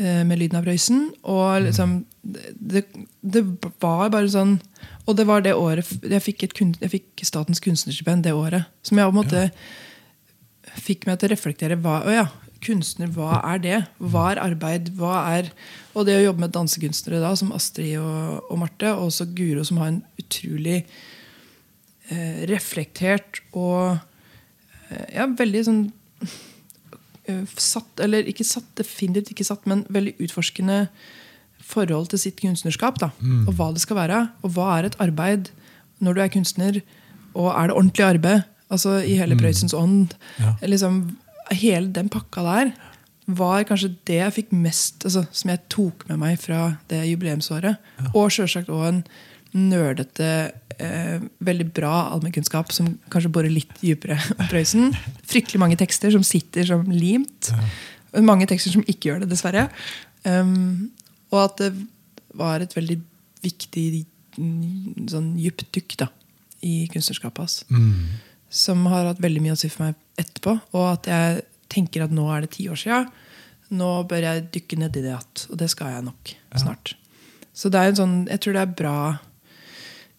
eh, 0.00 0.22
med 0.26 0.40
Lyden 0.40 0.58
av 0.58 0.66
Prøysen. 0.66 1.10
Og 1.30 1.68
liksom 1.68 2.00
det, 2.24 2.86
det 3.20 3.44
var 3.78 4.10
bare 4.10 4.32
sånn 4.32 4.58
Og 5.08 5.16
det 5.16 5.26
var 5.28 5.42
det 5.44 5.56
året 5.56 5.88
jeg 6.04 6.22
fikk, 6.22 6.44
et, 6.46 6.60
jeg 6.84 6.92
fikk 6.92 7.24
Statens 7.26 7.62
kunstnerstipend 7.62 8.26
det 8.26 8.34
året. 8.36 8.68
Som 8.86 9.00
jeg 9.00 9.08
på 9.08 9.14
en 9.14 9.20
måte 9.20 9.46
fikk 10.80 11.06
meg 11.08 11.18
til 11.18 11.30
å 11.30 11.34
reflektere 11.34 11.78
hva, 11.80 12.00
å 12.06 12.14
ja, 12.14 12.26
kunstner, 12.64 13.10
hva 13.14 13.40
er 13.52 13.62
det? 13.62 13.78
Hva 13.98 14.26
er 14.32 14.42
arbeid? 14.42 14.92
Hva 14.98 15.14
er 15.32 15.50
Og 15.94 16.06
det 16.06 16.18
å 16.18 16.26
jobbe 16.26 16.44
med 16.44 16.52
dansekunstnere 16.54 17.22
da, 17.22 17.32
som 17.38 17.54
Astrid 17.56 17.96
og, 17.98 18.44
og 18.46 18.60
Marte, 18.60 18.92
og 18.94 19.08
også 19.08 19.26
Guro, 19.34 19.64
som 19.66 19.80
har 19.82 19.90
en 19.90 20.02
utrolig 20.20 20.84
eh, 22.10 22.44
reflektert 22.50 23.40
og 23.50 23.96
eh, 24.90 25.16
ja, 25.16 25.26
veldig 25.26 25.64
sånn 25.66 25.80
eh, 27.26 27.42
satt, 27.56 28.04
eller 28.04 28.28
ikke 28.30 28.46
satt, 28.46 28.68
definitivt 28.78 29.34
ikke 29.34 29.48
satt, 29.48 29.66
men 29.70 29.82
veldig 29.90 30.14
utforskende 30.28 30.84
forhold 31.70 32.10
til 32.12 32.22
sitt 32.22 32.38
kunstnerskap. 32.40 33.00
da, 33.00 33.10
Og 33.46 33.54
hva 33.54 33.70
det 33.74 33.82
skal 33.84 33.96
være. 34.02 34.20
Og 34.42 34.54
hva 34.56 34.78
er 34.78 34.90
et 34.90 34.98
arbeid 35.00 35.50
når 36.00 36.16
du 36.16 36.20
er 36.22 36.32
kunstner, 36.32 36.80
og 37.34 37.50
er 37.54 37.70
det 37.70 37.76
ordentlig 37.76 38.06
arbeid? 38.06 38.46
Altså 38.70 39.00
I 39.02 39.16
hele 39.18 39.36
Prøysens 39.38 39.74
ånd. 39.74 40.14
Ja. 40.38 40.54
Liksom, 40.62 41.02
hele 41.50 41.90
den 41.94 42.08
pakka 42.12 42.44
der 42.46 42.72
var 43.30 43.64
kanskje 43.68 43.92
det 44.08 44.18
jeg 44.18 44.34
fikk 44.34 44.52
mest 44.56 45.04
altså, 45.06 45.24
Som 45.30 45.52
jeg 45.52 45.62
tok 45.70 46.06
med 46.08 46.18
meg 46.22 46.38
fra 46.42 46.76
det 46.90 47.04
jubileumsåret. 47.10 47.78
Og 48.14 48.30
sjølsagt 48.34 48.70
òg 48.72 48.86
en 48.88 49.02
nerdete, 49.50 50.52
eh, 50.78 51.22
veldig 51.42 51.66
bra 51.74 52.10
allmennkunnskap 52.14 52.70
som 52.72 52.92
kanskje 53.10 53.32
borer 53.34 53.50
litt 53.50 53.72
dypere 53.82 54.18
om 54.38 54.46
Prøysen. 54.50 54.92
Fryktelig 55.26 55.58
mange 55.62 55.78
tekster 55.80 56.12
som 56.14 56.22
sitter 56.26 56.68
som 56.68 56.86
limt. 56.90 57.50
Mange 58.14 58.46
tekster 58.50 58.70
som 58.74 58.86
ikke 58.86 59.10
gjør 59.10 59.24
det, 59.24 59.32
dessverre. 59.32 59.68
Um, 60.24 60.90
og 61.30 61.38
at 61.44 61.62
det 61.62 61.70
var 62.38 62.62
et 62.62 62.74
veldig 62.76 62.98
viktig 63.44 63.84
mm, 64.36 65.08
sånn 65.10 65.32
dypt 65.38 65.68
dykk 65.74 65.96
da, 66.04 66.10
i 66.66 66.84
kunstnerskapet 66.92 67.42
hans. 67.42 67.56
Som 68.50 68.84
har 68.90 69.08
hatt 69.08 69.22
veldig 69.22 69.42
mye 69.44 69.56
å 69.56 69.60
si 69.60 69.70
for 69.72 69.88
meg 69.88 69.98
etterpå. 70.20 70.56
Og 70.74 70.86
at 70.90 71.10
jeg 71.10 71.42
tenker 71.70 72.04
at 72.04 72.14
nå 72.14 72.26
er 72.34 72.44
det 72.44 72.54
ti 72.56 72.66
år 72.70 72.78
sia. 72.80 73.04
Nå 73.70 73.90
bør 74.10 74.26
jeg 74.26 74.48
dykke 74.56 74.80
ned 74.82 74.96
i 74.98 75.04
det 75.04 75.12
igjen. 75.12 75.44
Og 75.52 75.60
det 75.60 75.70
skal 75.70 75.94
jeg 75.94 76.06
nok 76.08 76.32
snart. 76.58 76.94
Så 77.54 77.70
det 77.70 77.80
er 77.80 77.92
en 77.92 78.00
sånn, 78.00 78.16
jeg 78.30 78.42
tror 78.42 78.56
det 78.56 78.62
er 78.62 78.74
bra 78.78 78.96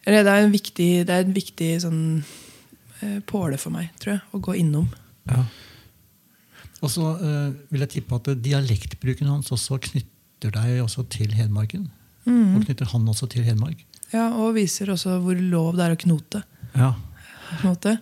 Eller 0.03 0.25
det 0.25 0.33
er 0.33 0.45
en 0.45 0.53
viktig, 0.53 0.89
det 1.07 1.15
er 1.15 1.25
en 1.25 1.35
viktig 1.35 1.69
sånn 1.83 2.01
eh, 3.01 3.19
påle 3.29 3.59
for 3.61 3.73
meg, 3.73 3.91
tror 4.01 4.15
jeg, 4.15 4.21
å 4.33 4.39
gå 4.41 4.55
innom. 4.57 4.87
Ja. 5.29 5.43
Og 6.81 6.89
så 6.89 7.11
eh, 7.21 7.51
vil 7.69 7.85
jeg 7.85 7.93
tippe 7.97 8.17
at 8.17 8.31
dialektbruken 8.41 9.29
hans 9.29 9.53
også 9.53 9.77
knytter 10.41 10.57
deg 10.57 10.81
også 10.81 11.05
til 11.09 11.33
Hedmarken. 11.37 11.91
Mm. 12.25 12.55
Og 12.57 12.65
knytter 12.65 12.89
han 12.89 13.07
også 13.07 13.27
til 13.29 13.43
Hedmark. 13.45 13.85
Ja, 14.11 14.31
Og 14.33 14.55
viser 14.55 14.89
også 14.89 15.19
hvor 15.21 15.37
lov 15.37 15.77
det 15.77 15.85
er 15.85 15.93
å 15.93 16.01
knote. 16.01 16.43
Ja. 16.73 16.95
måte. 17.63 17.99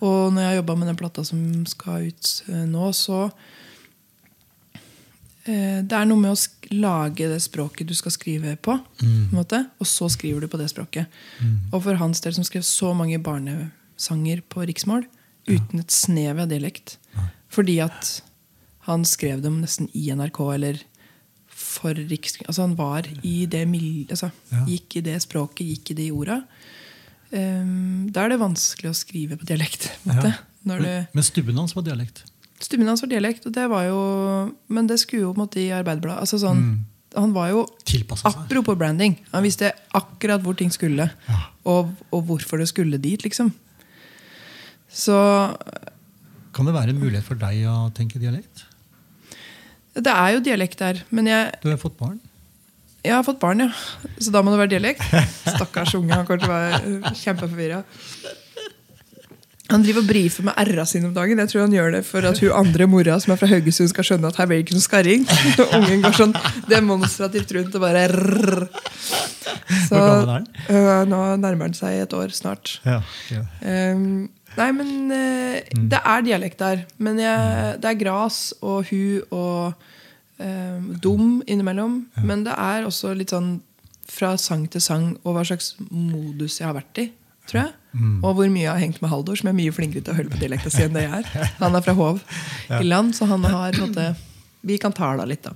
Og 0.00 0.32
når 0.32 0.40
jeg 0.40 0.48
har 0.50 0.56
jobba 0.62 0.74
med 0.80 0.88
den 0.88 0.96
plata 0.96 1.24
som 1.24 1.66
skal 1.66 2.08
ut 2.08 2.28
eh, 2.48 2.64
nå, 2.66 2.90
så 2.96 3.30
eh, 5.44 5.82
Det 5.84 5.92
er 5.92 6.06
noe 6.08 6.18
med 6.18 6.32
å 6.32 6.74
lage 6.74 7.28
det 7.28 7.40
språket 7.44 7.86
du 7.86 7.94
skal 7.94 8.14
skrive 8.14 8.56
på, 8.56 8.78
på 8.78 9.04
en 9.06 9.28
måte, 9.34 9.66
og 9.78 9.86
så 9.86 10.08
skriver 10.08 10.40
du 10.40 10.48
på 10.48 10.58
det 10.58 10.70
språket. 10.72 11.06
Og 11.72 11.82
for 11.84 11.94
hans 12.00 12.20
del, 12.20 12.34
som 12.34 12.44
skrev 12.44 12.62
så 12.64 12.94
mange 12.96 13.18
barnesanger 13.20 14.42
på 14.48 14.64
riksmål 14.66 15.06
uten 15.48 15.80
et 15.80 15.92
snev 15.92 16.38
av 16.40 16.48
dialekt, 16.48 16.98
fordi 17.50 17.80
at 17.84 18.22
han 18.88 19.04
skrev 19.04 19.42
dem 19.44 19.60
nesten 19.60 19.90
i 19.92 20.08
NRK 20.14 20.40
eller 20.54 20.80
for 21.70 21.94
riks... 22.10 22.36
Altså 22.46 22.64
han 22.66 22.74
var 22.78 23.06
i 23.22 23.46
det. 23.50 23.64
Altså, 24.10 24.30
Ja. 24.50 24.64
Gikk 24.66 24.96
i 25.00 25.04
det 25.06 25.16
språket, 25.22 25.66
gikk 25.66 25.92
i 25.94 25.98
de 26.02 26.10
orda. 26.12 26.40
Um, 27.30 28.10
da 28.10 28.24
er 28.24 28.32
det 28.32 28.40
vanskelig 28.42 28.90
å 28.90 28.96
skrive 28.96 29.38
på 29.38 29.46
dialekt. 29.46 29.86
Ja. 30.08 30.34
Men, 30.66 30.82
men 31.14 31.24
stubben 31.24 31.56
hans 31.56 31.72
var 31.76 31.86
dialekt. 31.86 32.24
Stubben 32.60 32.90
hans 32.90 33.00
var 33.00 33.08
dialekt, 33.08 33.46
og 33.48 33.54
det 33.56 33.62
var 33.72 33.86
jo 33.86 34.00
Men 34.68 34.88
det 34.90 34.98
skulle 35.00 35.22
jo 35.22 35.30
på 35.32 35.38
en 35.40 35.44
måte 35.46 35.60
i 35.62 35.70
Arbeiderbladet. 35.72 36.20
Altså 36.26 36.36
sånn, 36.42 36.84
Han 37.16 37.32
var 37.32 37.48
jo. 37.50 37.62
Apropos 38.28 38.76
branding. 38.78 39.16
Han 39.32 39.42
visste 39.46 39.72
akkurat 39.96 40.42
hvor 40.44 40.54
ting 40.58 40.70
skulle. 40.70 41.08
Og, 41.64 41.94
og 42.12 42.26
hvorfor 42.28 42.60
det 42.60 42.68
skulle 42.68 43.00
dit, 43.00 43.24
liksom. 43.24 43.54
Så 44.90 45.16
Kan 46.52 46.66
det 46.66 46.74
være 46.74 46.90
en 46.92 47.00
mulighet 47.00 47.24
for 47.24 47.38
deg 47.40 47.64
å 47.70 47.88
tenke 47.94 48.20
dialekt? 48.20 48.66
Det 49.94 50.12
er 50.14 50.34
jo 50.36 50.42
dialekt 50.46 50.78
der. 50.78 51.00
Men 51.10 51.26
jeg, 51.30 51.52
Du 51.62 51.70
har 51.72 51.78
fått 51.82 51.96
barn. 51.98 52.18
jeg 53.04 53.14
har 53.16 53.24
fått 53.26 53.40
barn, 53.40 53.60
ja. 53.66 53.70
Så 54.20 54.30
da 54.34 54.42
må 54.42 54.52
det 54.54 54.60
være 54.62 54.74
dialekt. 54.76 55.02
Stakkars 55.56 55.94
unge. 55.98 56.12
Han 56.14 56.26
kommer 56.28 56.44
til 56.44 56.50
å 56.50 56.58
være 56.60 57.14
kjempeforvirra. 57.24 57.82
Han 59.70 59.84
driver 59.86 60.02
og 60.02 60.08
brifer 60.10 60.42
med 60.48 60.56
r-a 60.58 60.82
sine 60.88 61.06
om 61.06 61.12
dagen. 61.14 61.38
Jeg 61.38 61.50
tror 61.52 61.60
han 61.62 61.74
gjør 61.76 61.92
det 61.94 62.00
for 62.08 62.26
at 62.26 62.40
hun 62.42 62.50
andre 62.58 62.88
mora 62.90 63.14
som 63.22 63.30
er 63.34 63.38
fra 63.38 63.46
Haugesund, 63.52 63.90
skal 63.92 64.06
skjønne 64.08 64.26
at 64.32 64.38
her 64.40 64.48
blir 64.50 64.58
det 64.58 64.64
ikke 64.66 64.74
noe 64.74 64.82
skarring. 64.82 65.26
Og 65.62 65.76
ungen 65.78 66.02
går 66.02 66.16
sånn 66.18 66.34
demonstrativt 66.70 67.54
rundt 67.54 67.76
og 67.78 67.84
bare 67.84 68.02
rrr. 68.10 68.66
Så 69.86 70.00
øh, 70.00 71.04
nå 71.06 71.20
nærmer 71.38 71.68
han 71.68 71.76
seg 71.78 72.00
et 72.02 72.16
år 72.18 72.34
snart. 72.34 72.80
Ja, 72.82 72.98
ja. 73.30 73.44
Ehm, 73.62 74.26
nei, 74.60 74.68
men 74.76 75.14
eh, 75.16 75.70
det 75.90 76.00
er 76.00 76.26
dialekt 76.26 76.60
der. 76.62 76.84
Men 77.02 77.18
jeg, 77.20 77.78
det 77.82 77.90
er 77.90 77.98
gras 78.00 78.42
og 78.60 78.90
hu 78.90 79.22
og 79.32 79.72
ehm, 80.42 80.92
dum 81.02 81.40
innimellom. 81.46 82.02
Men 82.22 82.44
det 82.46 82.54
er 82.56 82.86
også 82.88 83.14
litt 83.16 83.34
sånn 83.34 83.58
fra 84.10 84.34
sang 84.42 84.64
til 84.70 84.82
sang 84.82 85.12
og 85.22 85.36
hva 85.36 85.44
slags 85.46 85.76
modus 85.90 86.58
jeg 86.60 86.66
har 86.68 86.76
vært 86.76 87.02
i. 87.04 87.06
Tror 87.50 87.62
jeg. 87.64 87.72
Og 88.22 88.36
hvor 88.38 88.50
mye 88.52 88.62
jeg 88.62 88.70
har 88.70 88.82
hengt 88.82 89.00
med 89.02 89.10
Haldor, 89.10 89.38
som 89.38 89.48
er 89.50 89.56
mye 89.56 89.72
flinkere 89.74 90.04
til 90.06 90.14
å 90.14 90.18
holde 90.20 90.30
på 90.34 90.38
dialekta 90.42 90.70
si 90.70 90.84
enn 90.84 90.94
det 90.94 91.06
jeg 91.08 91.24
er. 91.24 91.48
Han 91.58 91.74
er 91.74 91.82
fra 91.82 91.94
Hov 91.98 92.20
i 92.78 92.84
land, 92.86 93.14
så 93.16 93.26
han 93.30 93.42
har 93.48 93.74
måte 93.80 94.12
Vi 94.62 94.76
kan 94.78 94.92
tala 94.94 95.24
litt, 95.26 95.42
da. 95.48 95.54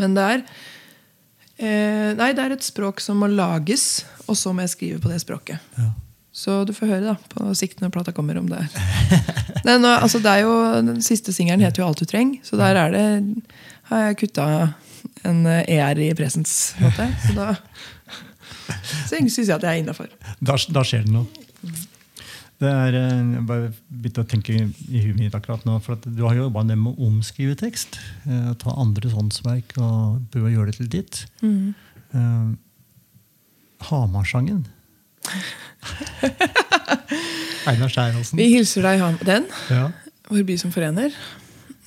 Men 0.00 0.16
det 0.16 0.24
er 0.24 0.42
eh, 0.42 2.10
Nei, 2.18 2.32
det 2.34 2.42
er 2.42 2.56
et 2.56 2.66
språk 2.66 3.02
som 3.04 3.20
må 3.22 3.28
lages, 3.30 4.04
og 4.26 4.34
så 4.40 4.50
må 4.54 4.64
jeg 4.66 4.74
skrive 4.74 5.02
på 5.04 5.12
det 5.12 5.20
språket. 5.22 5.62
Ja. 5.78 5.92
Så 6.38 6.60
du 6.68 6.70
får 6.76 6.92
høre 6.92 7.06
da 7.08 7.16
på 7.32 7.48
sikt 7.58 7.80
når 7.82 7.90
plata 7.94 8.14
kommer 8.14 8.38
om 8.38 8.46
det 8.50 8.60
er. 8.62 8.68
Den, 9.68 9.84
altså, 9.84 10.20
det 10.22 10.30
er 10.30 10.44
jo, 10.46 10.52
den 10.86 11.02
siste 11.04 11.32
singelen 11.34 11.64
heter 11.64 11.82
jo 11.82 11.88
'Alt 11.88 11.98
du 12.00 12.06
trenger', 12.08 12.38
så 12.46 12.56
der 12.56 12.78
er 12.78 12.94
det 12.94 13.02
har 13.90 14.04
jeg 14.06 14.18
kutta 14.22 14.44
en 15.26 15.46
ER 15.46 15.98
i 15.98 16.12
presens. 16.14 16.74
måte. 16.80 17.08
Så 17.26 17.34
da 17.34 17.48
syns 19.08 19.38
jeg 19.38 19.54
at 19.56 19.64
jeg 19.64 19.70
er 19.70 19.82
innafor. 19.82 20.08
Da, 20.40 20.56
da 20.72 20.84
skjer 20.86 21.04
det 21.06 21.14
noe. 21.14 21.26
Det 22.58 22.70
er, 22.70 22.96
eh, 22.98 23.34
jeg 23.36 23.44
bare 23.46 23.68
begynte 23.86 24.24
å 24.24 24.28
tenke 24.28 24.54
i 24.54 25.02
huet 25.04 25.18
mitt 25.18 25.34
akkurat 25.36 25.62
nå, 25.66 25.76
for 25.82 26.00
Du 26.02 26.24
har 26.26 26.34
jobba 26.34 26.64
med 26.66 26.90
å 26.90 27.06
omskrive 27.06 27.54
tekst. 27.58 28.00
Eh, 28.26 28.54
ta 28.58 28.74
andres 28.74 29.14
håndsverk 29.14 29.76
og 29.78 30.24
prøve 30.32 30.50
å 30.50 30.54
gjøre 30.56 30.72
det 30.72 30.78
til 30.80 30.90
ditt. 30.96 31.26
Eh, 31.42 32.48
Hamarsangen. 33.90 34.66
Einar 37.68 37.88
Skjærhalsen. 37.92 38.38
Vi 38.38 38.46
hilser 38.54 38.82
deg, 38.86 39.00
han. 39.02 39.18
Den. 39.26 39.44
Ja. 39.70 39.88
Vår 40.30 40.44
by 40.48 40.56
som 40.60 40.72
forener. 40.72 41.10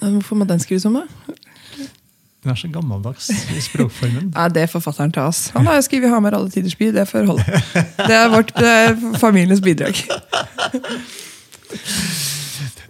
Hvorfor 0.02 0.36
må 0.40 0.46
den 0.50 0.60
skrives 0.62 0.86
om, 0.90 0.94
da? 1.02 1.06
Den 2.42 2.52
er 2.52 2.56
så 2.58 2.68
gammeldags 2.74 3.28
i 3.30 3.62
språkformen. 3.62 4.32
Nei, 4.36 4.48
Det 4.50 4.66
får 4.72 4.82
fatter'n 4.88 5.12
ta 5.14 5.28
oss. 5.30 5.50
Han 5.54 5.68
har 5.70 5.76
jo 5.78 5.82
skrevet 5.86 6.10
'Hamar 6.10 6.34
alle 6.34 6.50
tiders 6.50 6.76
by'. 6.76 6.92
Det 6.96 7.06
får 7.08 7.26
holde. 7.30 7.46
Det 8.08 8.16
er 8.18 8.30
vårt 8.34 8.52
det 8.58 8.68
er 8.68 8.96
familiens 9.22 9.62
bidrag. 9.62 9.96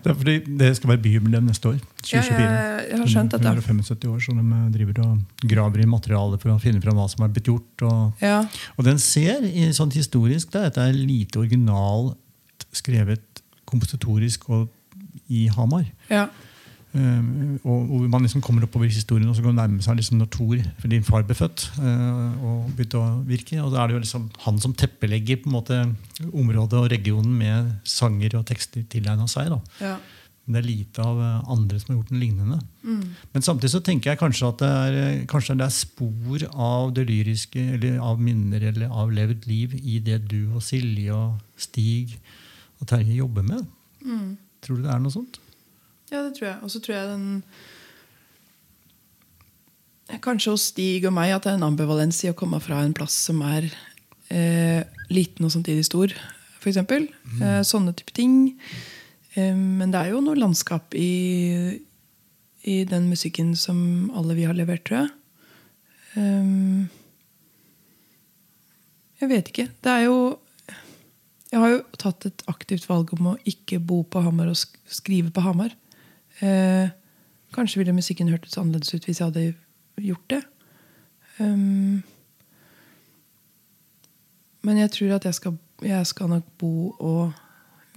Det 0.03 0.15
fordi 0.17 0.35
det 0.57 0.69
skal 0.77 0.89
være 0.93 1.01
byjubileum 1.03 1.45
neste 1.49 1.69
år. 1.69 1.77
Ja, 2.11 2.21
2024. 2.21 2.41
jeg, 2.41 2.85
jeg 2.91 2.99
har 3.01 3.07
skjønt 3.13 3.31
dette. 3.35 3.51
175 3.53 4.07
år, 4.11 4.19
så 4.25 4.35
de 4.37 4.45
eh, 4.57 4.67
driver 4.75 5.01
og 5.05 5.47
graver 5.53 5.83
i 5.83 5.89
materialet 5.89 6.41
for 6.41 6.53
å 6.55 6.59
finne 6.61 6.81
fram 6.83 6.97
hva 6.97 7.07
som 7.11 7.25
er 7.25 7.33
blitt 7.35 7.49
gjort. 7.51 7.85
Og, 7.89 8.21
Ja. 8.25 8.39
og 8.77 8.85
den 8.87 8.97
ser, 8.99 9.41
sånn 9.77 9.91
historisk, 9.93 10.51
da, 10.55 10.67
det 10.69 10.77
er 10.87 10.93
lite 10.97 11.39
originalt 11.43 12.17
skrevet 12.73 13.43
kompositorisk 13.65 14.49
og 14.49 14.69
i 15.31 15.47
Hamar. 15.55 15.85
ja. 16.09 16.27
Eh, 16.91 17.27
og 17.63 17.85
hvor 17.87 18.07
man 18.11 18.25
liksom 18.25 18.43
kommer 18.43 18.65
oppover 18.67 18.89
i 18.89 18.93
historien 18.93 19.29
og 19.31 19.37
så 19.37 19.45
går 19.45 19.55
nærme 19.55 19.83
seg 19.83 19.99
liksom 19.99 20.19
når 20.19 20.31
Thor, 20.35 20.63
fordi 20.81 21.01
far 21.07 21.23
ble 21.27 21.37
født 21.37 21.67
uh, 21.79 22.31
og 22.43 22.71
begynte 22.75 22.99
å 22.99 23.21
virke. 23.27 23.59
Og 23.63 23.71
da 23.71 23.83
er 23.83 23.91
det 23.91 23.95
jo 23.95 24.01
liksom 24.05 24.25
han 24.45 24.59
som 24.63 24.75
teppelegger 24.75 25.39
på 25.41 25.51
en 25.51 25.55
måte 25.55 25.77
området 26.31 26.81
og 26.81 26.89
regionen 26.91 27.31
med 27.37 27.71
sanger 27.87 28.35
og 28.39 28.47
tekster 28.49 28.83
tilegna 28.91 29.29
seg. 29.31 29.53
da. 29.53 29.61
ja. 29.83 29.99
Men 30.41 30.55
det 30.55 30.61
er 30.61 30.67
lite 30.67 31.03
av 31.05 31.19
eh, 31.21 31.49
andre 31.53 31.79
som 31.79 31.91
har 31.91 31.97
gjort 31.99 32.11
noe 32.11 32.19
lignende. 32.19 32.57
Mm. 32.83 33.03
Men 33.31 33.45
samtidig 33.45 33.71
så 33.75 33.81
tenker 33.85 34.11
jeg 34.11 34.19
kanskje 34.19 34.49
at 34.49 34.63
det 34.63 34.71
er, 34.71 35.19
kanskje 35.29 35.55
det 35.59 35.67
er 35.67 35.75
spor 35.75 36.45
av 36.51 36.91
det 36.97 37.05
lyriske, 37.07 37.65
eller 37.77 38.01
av 38.03 38.19
minner 38.19 38.65
eller 38.71 38.89
av 38.89 39.13
levd 39.13 39.45
liv 39.47 39.77
i 39.79 39.99
det 40.03 40.23
du 40.31 40.39
og 40.49 40.65
Silje 40.65 41.13
og 41.13 41.61
Stig 41.61 42.17
og 42.81 42.89
Terje 42.89 43.19
jobber 43.21 43.45
med. 43.45 43.69
Mm. 44.01 44.33
Tror 44.65 44.81
du 44.81 44.87
det 44.87 44.91
er 44.95 45.03
noe 45.03 45.13
sånt? 45.13 45.39
Ja, 46.11 46.21
det 46.25 46.35
tror 46.37 46.47
jeg. 46.49 46.57
Og 46.61 46.73
så 46.73 46.81
tror 46.83 46.97
jeg 46.97 47.11
den 47.13 47.27
Kanskje 50.21 50.51
hos 50.51 50.65
Stig 50.73 51.05
og 51.07 51.13
meg 51.15 51.31
at 51.31 51.45
det 51.45 51.53
er 51.53 51.59
en 51.61 51.69
ambivalens 51.69 52.17
i 52.25 52.31
å 52.31 52.35
komme 52.35 52.59
fra 52.59 52.81
en 52.83 52.95
plass 52.95 53.15
som 53.29 53.39
er 53.47 53.69
eh, 54.27 54.81
liten 55.07 55.47
og 55.47 55.53
samtidig 55.53 55.85
stor, 55.87 56.11
f.eks. 56.59 56.81
Eh, 56.81 57.61
sånne 57.63 57.93
type 57.95 58.11
ting. 58.17 58.57
Eh, 59.37 59.55
men 59.55 59.93
det 59.93 60.01
er 60.01 60.11
jo 60.11 60.19
noe 60.25 60.35
landskap 60.35 60.97
i, 60.99 61.79
i 62.67 62.77
den 62.91 63.07
musikken 63.07 63.53
som 63.55 64.11
alle 64.11 64.35
vi 64.35 64.49
har 64.49 64.57
levert, 64.57 64.83
tror 64.83 65.05
jeg. 65.05 65.13
Um, 66.19 66.89
jeg 69.21 69.29
vet 69.31 69.51
ikke. 69.53 69.69
Det 69.79 69.91
er 69.91 70.09
jo 70.09 70.17
Jeg 71.51 71.59
har 71.59 71.69
jo 71.71 71.79
tatt 71.99 72.25
et 72.27 72.43
aktivt 72.47 72.85
valg 72.87 73.09
om 73.15 73.33
å 73.33 73.39
ikke 73.47 73.79
bo 73.83 74.01
på 74.07 74.21
Hamar 74.23 74.47
og 74.51 74.59
sk 74.59 74.75
skrive 74.87 75.31
på 75.35 75.43
Hamar. 75.43 75.73
Eh, 76.41 76.89
kanskje 77.53 77.81
ville 77.81 77.95
musikken 77.95 78.31
hørtes 78.31 78.57
annerledes 78.57 78.93
ut 78.95 79.05
hvis 79.05 79.21
jeg 79.21 79.27
hadde 79.27 79.53
gjort 80.01 80.27
det. 80.33 80.41
Um, 81.39 82.03
men 84.61 84.77
jeg 84.77 84.91
tror 84.91 85.15
at 85.15 85.25
jeg 85.25 85.37
skal, 85.37 85.57
jeg 85.81 86.07
skal 86.07 86.29
nok 86.29 86.47
bo 86.61 86.91
og 86.99 87.31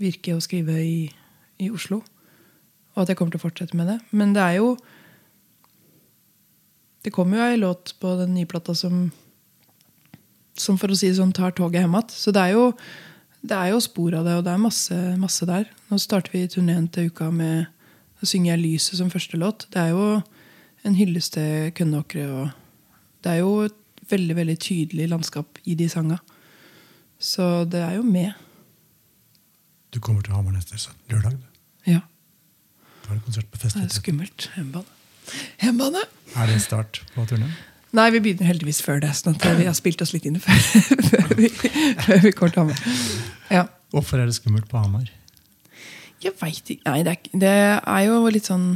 virke 0.01 0.35
og 0.35 0.43
skrive 0.43 0.79
i, 0.85 1.11
i 1.59 1.71
Oslo. 1.71 2.03
Og 2.95 3.03
at 3.03 3.11
jeg 3.11 3.19
kommer 3.19 3.35
til 3.35 3.43
å 3.43 3.47
fortsette 3.47 3.77
med 3.77 3.91
det. 3.91 3.99
Men 4.13 4.35
det 4.37 4.43
er 4.43 4.61
jo 4.63 4.77
Det 7.05 7.13
kommer 7.13 7.37
jo 7.37 7.47
ei 7.53 7.57
låt 7.61 7.91
på 8.01 8.15
den 8.17 8.31
nye 8.33 8.49
plata 8.49 8.73
som 8.73 9.11
som 10.55 10.79
for 10.79 10.93
å 10.93 10.97
si 10.99 11.11
det 11.11 11.19
sånn 11.19 11.35
tar 11.35 11.55
toget 11.57 11.83
hjem 11.83 11.97
igjen. 11.97 12.15
Så 12.15 12.33
det 12.35 12.43
er, 12.47 12.55
jo, 12.55 12.67
det 13.43 13.57
er 13.59 13.73
jo 13.73 13.83
spor 13.83 14.15
av 14.19 14.27
det, 14.27 14.37
og 14.39 14.45
det 14.47 14.53
er 14.55 14.63
masse, 14.63 14.99
masse 15.21 15.49
der. 15.49 15.67
Nå 15.91 15.99
starter 16.03 16.35
vi 16.35 16.47
turneen 16.51 16.87
til 16.95 17.11
uka 17.11 17.31
med 17.35 17.67
å 18.25 18.29
synger 18.29 18.55
jeg 18.55 18.63
'Lyset' 18.65 18.99
som 19.01 19.13
første 19.13 19.39
låt. 19.41 19.67
Det 19.73 19.81
er 19.83 19.93
jo 19.93 20.23
en 20.85 20.97
hyllest 20.97 21.37
til 21.37 21.73
Kønnåkre. 21.77 22.25
og 22.31 22.51
Det 23.23 23.33
er 23.33 23.43
jo 23.43 23.61
et 23.69 23.81
veldig 24.11 24.37
veldig 24.37 24.59
tydelig 24.61 25.09
landskap 25.09 25.59
i 25.65 25.75
de 25.75 25.89
sanga. 25.89 26.19
Så 27.21 27.65
det 27.71 27.81
er 27.81 27.95
jo 27.97 28.03
med. 28.03 28.33
Du 29.95 30.01
kommer 30.01 30.23
til 30.23 30.35
Hamar 30.35 30.53
neste 30.53 30.77
lørdag. 31.11 31.33
du. 31.33 31.39
Ja. 31.87 32.01
Da 33.05 33.11
er 33.11 33.15
det 33.15 33.25
konsert 33.25 33.51
på 33.53 33.59
Det 33.59 33.77
er 33.77 33.89
skummelt. 33.89 34.51
Hjemmebane. 34.57 34.85
Hjemmebane! 35.63 36.03
Er 36.37 36.47
det 36.47 36.61
start 36.63 37.03
på 37.15 37.25
turneen? 37.27 37.53
Nei, 37.95 38.11
vi 38.11 38.21
begynner 38.21 38.49
heldigvis 38.51 38.83
før 38.83 39.01
det. 39.01 39.15
sånn 39.15 39.37
at 39.37 39.59
vi 39.59 39.65
har 39.69 39.77
spilt 39.79 40.03
oss 40.03 40.13
litt 40.13 40.25
inn 40.27 40.41
før, 40.43 40.59
før, 41.11 41.35
vi, 41.39 41.49
før 41.49 42.25
vi 42.25 42.33
kommer 42.33 42.51
til 42.51 42.61
Hamar. 42.65 42.81
Ja. 43.51 43.67
Hvorfor 43.95 44.19
er 44.19 44.27
det 44.27 44.35
skummelt 44.35 44.69
på 44.69 44.81
Hamar? 44.83 45.07
Jeg 46.25 46.35
veit 46.41 46.71
ikke 46.75 46.89
Nei, 46.91 47.03
det 47.05 47.13
er, 47.13 47.31
det 47.45 47.53
er 47.53 48.03
jo 48.09 48.19
litt 48.33 48.49
sånn 48.49 48.67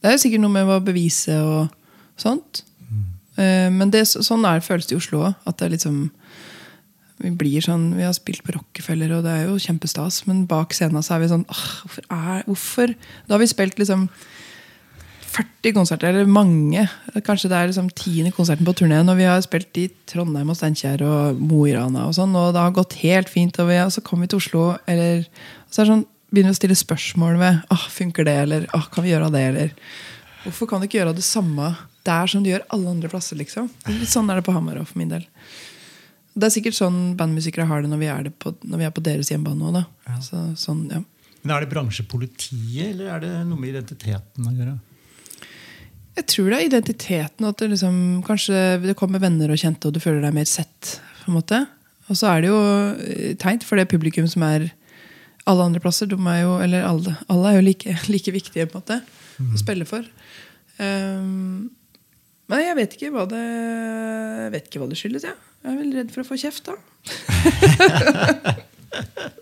Det 0.00 0.10
er 0.10 0.16
jo 0.16 0.22
sikkert 0.24 0.42
noe 0.42 0.54
med 0.54 0.70
å 0.72 0.80
bevise 0.82 1.36
og 1.44 1.68
sånt. 2.20 2.62
Eh, 3.36 3.68
Men 3.72 3.92
det, 3.92 4.06
sånn 4.10 4.44
er, 4.48 4.64
føles 4.64 4.88
det 4.88 4.96
i 4.96 5.00
Oslo 5.00 5.22
òg. 5.28 5.36
At 5.48 5.60
det 5.60 5.68
er 5.68 5.74
liksom 5.76 6.00
Vi 7.22 7.30
blir 7.38 7.62
sånn 7.64 7.92
Vi 7.96 8.04
har 8.06 8.14
spilt 8.16 8.42
på 8.46 8.56
Rockefeller, 8.56 9.12
og 9.18 9.24
det 9.26 9.32
er 9.36 9.46
jo 9.46 9.60
kjempestas, 9.62 10.24
men 10.26 10.46
bak 10.50 10.74
scenen 10.74 11.04
så 11.04 11.16
er 11.16 11.22
vi 11.22 11.30
sånn 11.32 11.46
«Åh, 11.48 11.64
hvorfor, 11.84 12.08
er, 12.10 12.46
hvorfor? 12.48 12.94
Da 13.28 13.36
har 13.36 13.42
vi 13.44 13.50
spilt 13.52 13.78
liksom 13.78 14.08
40 15.32 15.72
konserter, 15.76 16.10
eller 16.10 16.28
mange. 16.28 16.84
Kanskje 17.24 17.48
det 17.48 17.58
er 17.58 17.70
liksom 17.70 17.88
tiende 17.96 18.32
konserten 18.36 18.66
på 18.68 18.74
turneen. 18.76 19.08
Og 19.08 19.16
vi 19.16 19.28
har 19.28 19.40
spilt 19.44 19.78
i 19.80 19.86
Trondheim 20.10 20.50
og 20.52 20.58
Steinkjer 20.58 21.04
og 21.06 21.40
Mo 21.40 21.62
i 21.68 21.74
Rana 21.76 22.06
og 22.08 22.16
sånn. 22.18 22.34
Og 22.36 22.52
det 22.52 22.60
har 22.60 22.74
gått 22.76 22.98
helt 23.00 23.32
fint. 23.32 23.56
Og, 23.62 23.70
vi, 23.70 23.78
og 23.80 23.92
så 23.94 24.04
kommer 24.04 24.26
vi 24.26 24.34
til 24.34 24.42
Oslo, 24.42 24.66
eller 24.90 25.24
så 25.72 25.82
er 25.82 25.86
det 25.86 25.92
sånn, 25.92 26.06
begynner 26.32 26.52
vi 26.52 26.56
å 26.56 26.60
stille 26.60 26.78
spørsmål 26.80 27.38
ved 27.40 27.62
ah, 27.72 27.86
funker 27.92 28.28
det, 28.28 28.36
eller 28.46 28.68
ah, 28.76 28.84
kan 28.92 29.06
vi 29.06 29.12
gjøre 29.12 29.32
det, 29.34 29.44
eller 29.52 29.76
Hvorfor 30.42 30.66
kan 30.66 30.82
du 30.82 30.88
ikke 30.88 30.98
gjøre 30.98 31.14
det 31.14 31.22
samme 31.22 31.68
der 32.02 32.30
som 32.30 32.42
du 32.42 32.48
gjør 32.50 32.64
alle 32.74 32.90
andre 32.90 33.06
plasser? 33.12 33.38
liksom? 33.38 33.68
Litt 33.86 34.10
sånn 34.10 34.30
er 34.32 34.40
det 34.40 34.46
på 34.48 34.54
Hamar 34.56 34.80
òg, 34.80 34.88
for 34.90 34.98
min 34.98 35.12
del. 35.12 35.22
Det 36.34 36.48
er 36.48 36.54
sikkert 36.56 36.74
sånn 36.74 37.12
bandmusikere 37.14 37.68
har 37.70 37.84
det 37.84 37.92
når 37.92 38.00
vi 38.00 38.08
er, 38.10 38.24
det 38.26 38.32
på, 38.42 38.50
når 38.66 38.80
vi 38.80 38.88
er 38.88 38.94
på 38.96 39.04
deres 39.06 39.30
hjemmebane 39.30 39.70
òg. 39.70 40.16
Så, 40.24 40.40
sånn, 40.58 40.88
ja. 40.90 41.02
Men 41.42 41.54
Er 41.54 41.62
det 41.62 41.70
bransjepolitiet, 41.70 42.88
eller 42.90 43.12
er 43.14 43.22
det 43.22 43.30
noe 43.46 43.60
med 43.60 43.76
identiteten 43.76 44.50
å 44.50 44.54
gjøre? 44.56 44.74
Jeg 46.18 46.26
tror 46.28 46.50
det 46.50 46.58
er 46.58 46.68
identiteten. 46.68 47.46
At 47.48 47.60
det 47.62 47.70
liksom, 47.72 47.96
kanskje 48.26 48.58
det 48.82 48.96
kommer 48.98 49.22
venner 49.22 49.52
og 49.52 49.60
kjente, 49.60 49.88
og 49.88 49.96
du 49.96 50.02
føler 50.02 50.22
deg 50.24 50.36
mer 50.36 50.48
sett. 50.48 50.98
på 51.22 51.30
en 51.30 51.38
måte. 51.38 51.64
Og 52.10 52.18
så 52.18 52.32
er 52.32 52.42
det 52.42 52.50
jo 52.50 52.60
teit 53.40 53.64
for 53.64 53.78
det 53.78 53.88
publikum 53.88 54.26
som 54.28 54.42
er 54.46 54.70
alle 55.48 55.68
andre 55.68 55.80
plasser. 55.82 56.06
De 56.10 56.18
er 56.18 56.42
jo, 56.42 56.56
eller 56.62 56.84
alle, 56.86 57.16
alle 57.32 57.50
er 57.50 57.60
jo 57.60 57.66
like, 57.68 57.96
like 58.12 58.34
viktige 58.34 58.66
på 58.66 58.78
en 58.78 58.82
måte 58.82 59.00
å 59.42 59.58
spille 59.60 59.86
for. 59.88 60.04
Um, 60.78 61.70
men 62.50 62.62
jeg 62.62 62.76
vet 62.76 62.94
ikke 62.96 63.12
hva 63.14 63.24
det 63.30 63.46
vet 64.52 64.66
ikke 64.68 64.82
hva 64.82 64.90
det 64.90 64.98
skyldes. 65.00 65.24
Jeg. 65.30 65.38
jeg 65.62 65.72
er 65.72 65.78
vel 65.78 65.94
redd 65.96 66.12
for 66.12 66.24
å 66.24 66.28
få 66.28 66.38
kjeft, 66.42 66.68
da. 66.68 66.74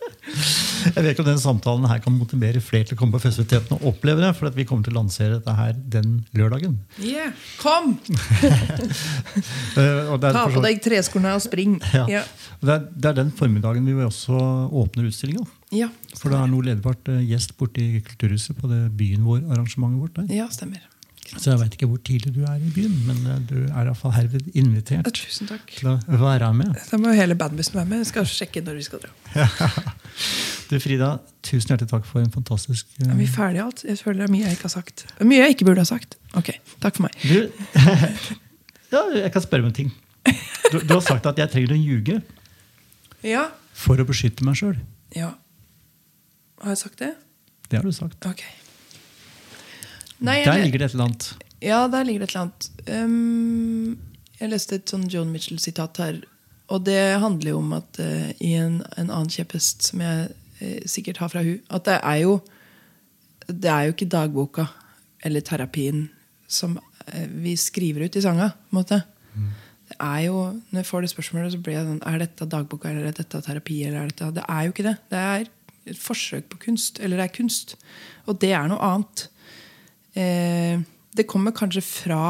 Jeg 0.80 1.02
vet 1.04 1.10
ikke 1.12 1.24
om 1.24 1.28
den 1.28 1.40
samtalen 1.42 1.86
her 1.90 2.00
kan 2.02 2.14
motivere 2.16 2.60
flere 2.64 2.86
til 2.88 2.96
å 2.96 3.00
komme 3.00 3.12
på 3.16 3.20
festiviteten 3.26 3.76
og 3.76 3.84
oppleve 3.92 4.22
det. 4.24 4.30
For 4.38 4.48
at 4.48 4.56
vi 4.56 4.64
kommer 4.68 4.86
til 4.86 4.94
å 4.94 5.00
lansere 5.02 5.36
dette 5.38 5.54
her 5.58 5.74
den 5.92 6.20
lørdagen. 6.36 6.78
Yeah. 7.02 7.34
Kom! 7.60 7.96
Eh, 9.78 10.08
Ta 10.20 10.46
på 10.50 10.60
deg 10.64 10.80
treskorna 10.82 11.36
og 11.38 11.42
spring. 11.44 11.76
Ja. 11.94 12.04
Ja. 12.10 12.22
Det 12.60 12.72
er, 12.74 12.82
det 12.92 13.08
er 13.10 13.16
den 13.20 13.30
formiddagen 13.34 13.86
vi 13.86 13.94
også 14.04 14.36
åpner 14.82 15.06
utstillinga. 15.08 15.44
Ja, 15.74 15.86
For 16.18 16.32
det 16.32 16.40
er 16.40 16.50
noe 16.50 16.66
ledbart 16.66 17.06
eh, 17.12 17.20
gjest 17.30 17.54
borte 17.60 17.82
i 17.82 18.00
Kulturhuset 18.04 18.58
på 18.58 18.68
det 18.70 18.80
byen 18.98 19.22
vår-arrangementet 19.26 20.00
vårt. 20.02 20.16
der. 20.18 20.32
ja 20.40 20.48
stemmer. 20.50 20.82
Så 21.38 21.52
jeg 21.52 21.60
veit 21.60 21.74
ikke 21.76 21.86
hvor 21.86 22.00
tidlig 22.02 22.32
du 22.34 22.40
er 22.42 22.56
i 22.58 22.70
byen, 22.74 22.94
men 23.06 23.18
eh, 23.30 23.36
du 23.46 23.54
er 23.68 23.84
iallfall 23.86 24.12
herved 24.16 24.48
invitert 24.58 25.06
ja, 25.06 25.12
Tusen 25.14 25.46
takk. 25.46 25.68
til 25.76 25.92
å 25.92 25.94
være 26.18 26.48
med. 26.58 26.74
Da 26.90 26.98
må 26.98 27.12
hele 27.14 27.36
bandbussen 27.38 27.76
være 27.78 27.86
med. 27.92 28.00
Jeg 28.02 28.08
skal 28.10 28.26
sjekke 28.26 28.62
når 28.66 28.80
vi 28.80 28.86
skal 28.88 29.04
dra. 29.04 29.12
Du 30.70 30.76
Frida, 30.82 31.12
tusen 31.46 31.72
hjertelig 31.72 31.90
takk 31.90 32.04
for 32.06 32.22
en 32.22 32.30
fantastisk 32.34 32.86
eh, 33.00 33.08
Er 33.10 33.16
vi 33.18 33.26
ferdige 33.30 33.64
alt? 33.68 33.84
Jeg 33.86 33.98
føler 34.02 34.24
det 34.24 34.26
er 34.28 34.32
mye 34.34 34.44
jeg 34.48 34.58
ikke 34.58 34.66
har 34.68 34.74
sagt. 34.74 35.04
Mye 35.22 35.40
jeg 35.44 35.54
ikke 35.56 35.68
burde 35.70 35.82
ha 35.84 35.88
sagt. 35.88 36.18
Ok, 36.38 36.50
takk 36.82 36.98
for 36.98 37.06
meg. 37.06 37.16
Du, 37.22 37.38
ja, 38.94 39.02
jeg 39.20 39.32
kan 39.34 39.42
spørre 39.46 39.66
om 39.66 39.70
en 39.70 39.76
ting. 39.80 39.90
Du, 40.70 40.78
du 40.82 40.92
har 40.96 41.02
sagt 41.06 41.26
at 41.30 41.38
jeg 41.42 41.50
trenger 41.54 41.74
å 41.74 41.78
ljuge 41.80 42.20
Ja. 43.26 43.46
for 43.74 43.98
å 44.02 44.06
beskytte 44.08 44.46
meg 44.46 44.58
sjøl. 44.60 44.76
ja. 45.16 45.32
Har 46.60 46.74
jeg 46.74 46.82
sagt 46.82 46.98
det? 47.00 47.14
Det 47.72 47.78
har 47.78 47.86
du 47.86 47.94
sagt. 47.96 48.18
Ok. 48.28 48.42
Nei, 50.20 50.42
Der 50.44 50.60
ligger 50.64 50.78
det 50.82 50.90
et 50.90 50.94
eller 50.94 51.04
annet. 51.10 51.28
ja, 51.62 51.86
der 51.88 52.04
ligger 52.04 52.20
det 52.20 52.28
et 52.28 52.34
eller 52.34 52.46
annet. 52.48 52.70
Um, 52.88 53.98
jeg 54.40 54.50
leste 54.52 54.74
et 54.80 54.88
sånn 54.92 55.08
John 55.12 55.32
Mitchell-sitat 55.32 56.00
her. 56.00 56.20
Og 56.70 56.84
det 56.86 57.18
handler 57.20 57.50
jo 57.54 57.58
om 57.58 57.72
at 57.76 57.98
uh, 58.00 58.30
i 58.40 58.52
en, 58.60 58.82
en 58.96 59.10
annen 59.10 59.30
kjepphest 59.32 59.88
som 59.90 60.00
jeg 60.04 60.28
uh, 60.60 60.80
sikkert 60.88 61.18
har 61.22 61.32
fra 61.32 61.42
hun, 61.42 61.58
at 61.70 61.84
det 61.88 61.98
er 62.02 62.20
jo 62.24 62.40
det 63.50 63.66
er 63.72 63.88
jo 63.88 63.94
ikke 63.96 64.06
dagboka 64.12 64.68
eller 65.26 65.42
terapien 65.42 66.04
som 66.48 66.76
uh, 66.78 67.26
vi 67.42 67.56
skriver 67.58 68.04
ut 68.06 68.16
i 68.16 68.22
sanga. 68.22 68.52
på 68.68 68.76
en 68.76 68.80
måte. 68.82 69.00
Det 69.90 69.96
er 69.98 70.20
jo, 70.28 70.34
Når 70.70 70.78
jeg 70.78 70.86
får 70.86 71.00
det 71.02 71.10
spørsmålet, 71.10 71.52
så 71.52 71.58
blir 71.58 71.74
jeg 71.74 71.86
sånn 71.88 72.02
Er 72.06 72.18
dette 72.22 72.46
dagboka 72.46 72.88
eller 72.92 73.08
er 73.08 73.16
dette 73.16 73.40
terapi? 73.42 73.80
eller 73.88 74.04
er 74.04 74.12
dette, 74.12 74.28
Det 74.36 74.44
er 74.46 74.62
jo 74.62 74.70
ikke 74.70 74.86
det. 74.86 74.96
Det 75.10 75.18
er 75.18 75.48
et 75.90 75.98
forsøk 75.98 76.44
på 76.52 76.60
kunst. 76.68 77.00
Eller 77.00 77.16
det 77.18 77.24
er 77.24 77.34
kunst. 77.34 77.74
Og 78.30 78.38
det 78.38 78.52
er 78.54 78.68
noe 78.70 78.78
annet. 78.78 79.24
Eh, 80.20 80.80
det 81.16 81.28
kommer 81.30 81.54
kanskje 81.56 81.82
fra 81.84 82.24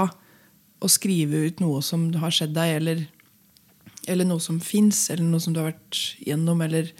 å 0.80 0.88
skrive 0.88 1.44
ut 1.46 1.60
noe 1.60 1.82
som 1.84 2.08
har 2.22 2.32
skjedd 2.32 2.54
deg, 2.56 2.76
eller, 2.78 3.02
eller 4.08 4.28
noe 4.28 4.42
som 4.42 4.60
fins, 4.64 5.08
eller 5.12 5.26
noe 5.26 5.42
som 5.42 5.54
du 5.54 5.60
har 5.60 5.72
vært 5.72 6.00
gjennom. 6.24 6.62
Eller, 6.64 6.92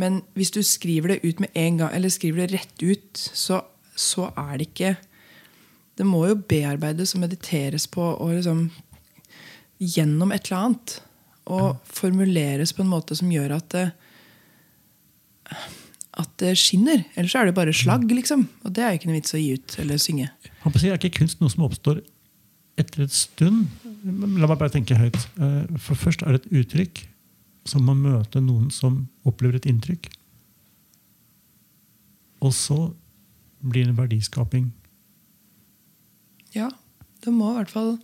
men 0.00 0.22
hvis 0.38 0.54
du 0.54 0.62
skriver 0.64 1.14
det 1.14 1.20
ut 1.26 1.42
med 1.42 1.52
en 1.58 1.82
gang, 1.82 1.92
eller 1.96 2.12
skriver 2.12 2.44
det 2.44 2.54
rett 2.56 2.84
ut, 2.84 3.10
så, 3.20 3.62
så 3.94 4.30
er 4.36 4.56
det 4.58 4.70
ikke 4.70 4.96
Det 6.00 6.06
må 6.08 6.22
jo 6.30 6.38
bearbeides 6.48 7.10
og 7.12 7.20
mediteres 7.26 7.84
på 7.90 8.00
og 8.00 8.30
liksom 8.32 8.70
gjennom 9.76 10.30
et 10.32 10.46
eller 10.46 10.62
annet. 10.64 10.94
Og 11.52 11.76
formuleres 11.84 12.72
på 12.72 12.80
en 12.80 12.88
måte 12.88 13.16
som 13.18 13.28
gjør 13.28 13.58
at 13.58 13.74
det, 13.74 13.84
at 16.18 16.30
det 16.42 16.56
skinner. 16.58 17.04
Ellers 17.14 17.34
er 17.38 17.46
det 17.46 17.54
bare 17.54 17.74
slagg, 17.76 18.08
liksom. 18.10 18.48
Og 18.64 18.74
det 18.74 18.82
er 18.84 18.96
ikke 18.96 19.10
noe 19.10 19.18
vits 19.20 19.34
å 19.36 19.40
gi 19.40 19.52
ut 19.54 19.76
eller 19.82 20.00
synge. 20.02 20.30
Det 20.64 20.82
Er 20.84 20.98
ikke 20.98 21.20
kunst 21.20 21.40
noe 21.40 21.52
som 21.52 21.64
oppstår 21.68 22.02
etter 22.80 23.04
et 23.04 23.14
stund? 23.14 23.68
La 24.04 24.48
meg 24.48 24.58
bare 24.58 24.72
tenke 24.72 24.96
høyt. 24.98 25.18
Eh, 25.38 25.78
For 25.78 25.94
først 25.94 26.22
er 26.24 26.34
det 26.36 26.42
et 26.46 26.52
uttrykk 26.62 27.04
som 27.68 27.84
må 27.86 27.94
møte 27.94 28.40
noen 28.42 28.70
som 28.74 29.04
opplever 29.28 29.60
et 29.60 29.68
inntrykk. 29.70 30.08
Og 32.40 32.54
så 32.56 32.78
blir 33.60 33.86
det 33.86 33.98
verdiskaping. 33.98 34.70
Ja, 36.56 36.70
det 37.22 37.32
må 37.36 37.52
i 37.52 37.58
hvert 37.60 37.70
fall 37.72 37.98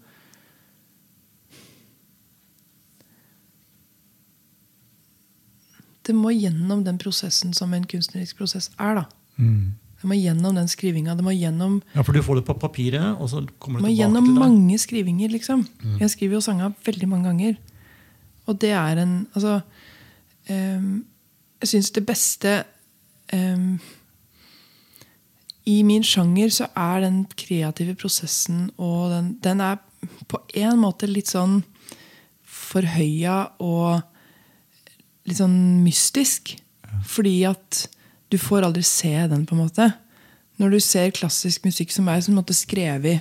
Det 6.06 6.14
må 6.14 6.30
gjennom 6.30 6.84
den 6.86 6.98
prosessen 7.02 7.52
som 7.56 7.72
en 7.74 7.84
kunstnerisk 7.88 8.38
prosess 8.38 8.70
er. 8.78 8.94
da. 9.02 9.04
Det 9.36 10.04
må 10.10 10.14
gjennom 10.14 10.54
den 10.54 10.68
skrivinga. 10.70 11.16
Det 11.18 11.24
må 11.24 11.32
gjennom, 11.34 11.80
Ja, 11.94 12.02
For 12.02 12.12
du 12.12 12.22
får 12.22 12.36
det 12.40 12.44
på 12.46 12.54
papiret, 12.60 13.16
og 13.18 13.28
så 13.32 13.40
kommer 13.58 13.80
det 13.80 13.88
tilbake 13.88 13.98
gjennom 13.98 14.24
til 14.28 14.34
deg. 14.34 14.42
mange 14.44 14.78
skrivinger, 14.78 15.28
liksom. 15.32 15.66
Jeg 16.00 16.10
skriver 16.12 16.38
jo 16.38 16.40
sanga 16.44 16.72
veldig 16.86 17.08
mange 17.08 17.24
ganger. 17.30 17.56
Og 18.46 18.60
det 18.60 18.70
er 18.70 19.02
en 19.02 19.26
Altså 19.34 19.60
um, 20.50 21.04
Jeg 21.60 21.68
syns 21.68 21.90
det 21.90 22.06
beste 22.06 22.64
um, 23.32 23.80
i 25.66 25.82
min 25.82 26.02
sjanger 26.06 26.52
så 26.54 26.68
er 26.76 27.00
den 27.00 27.24
kreative 27.34 27.96
prosessen 27.98 28.70
og 28.78 29.10
den, 29.10 29.32
den 29.42 29.60
er 29.60 29.80
på 30.28 30.38
en 30.54 30.78
måte 30.78 31.08
litt 31.10 31.26
sånn 31.32 31.64
forhøya 32.46 33.38
og 33.58 34.02
litt 35.26 35.40
sånn 35.40 35.58
mystisk. 35.84 36.56
Fordi 37.06 37.36
at 37.48 37.86
du 38.32 38.38
får 38.40 38.66
aldri 38.66 38.82
se 38.86 39.14
den, 39.30 39.46
på 39.46 39.54
en 39.56 39.64
måte. 39.64 39.88
Når 40.60 40.76
du 40.76 40.80
ser 40.80 41.14
klassisk 41.14 41.66
musikk 41.66 41.92
som 41.92 42.08
er 42.08 42.22
som 42.24 42.38
skrevet 42.56 43.20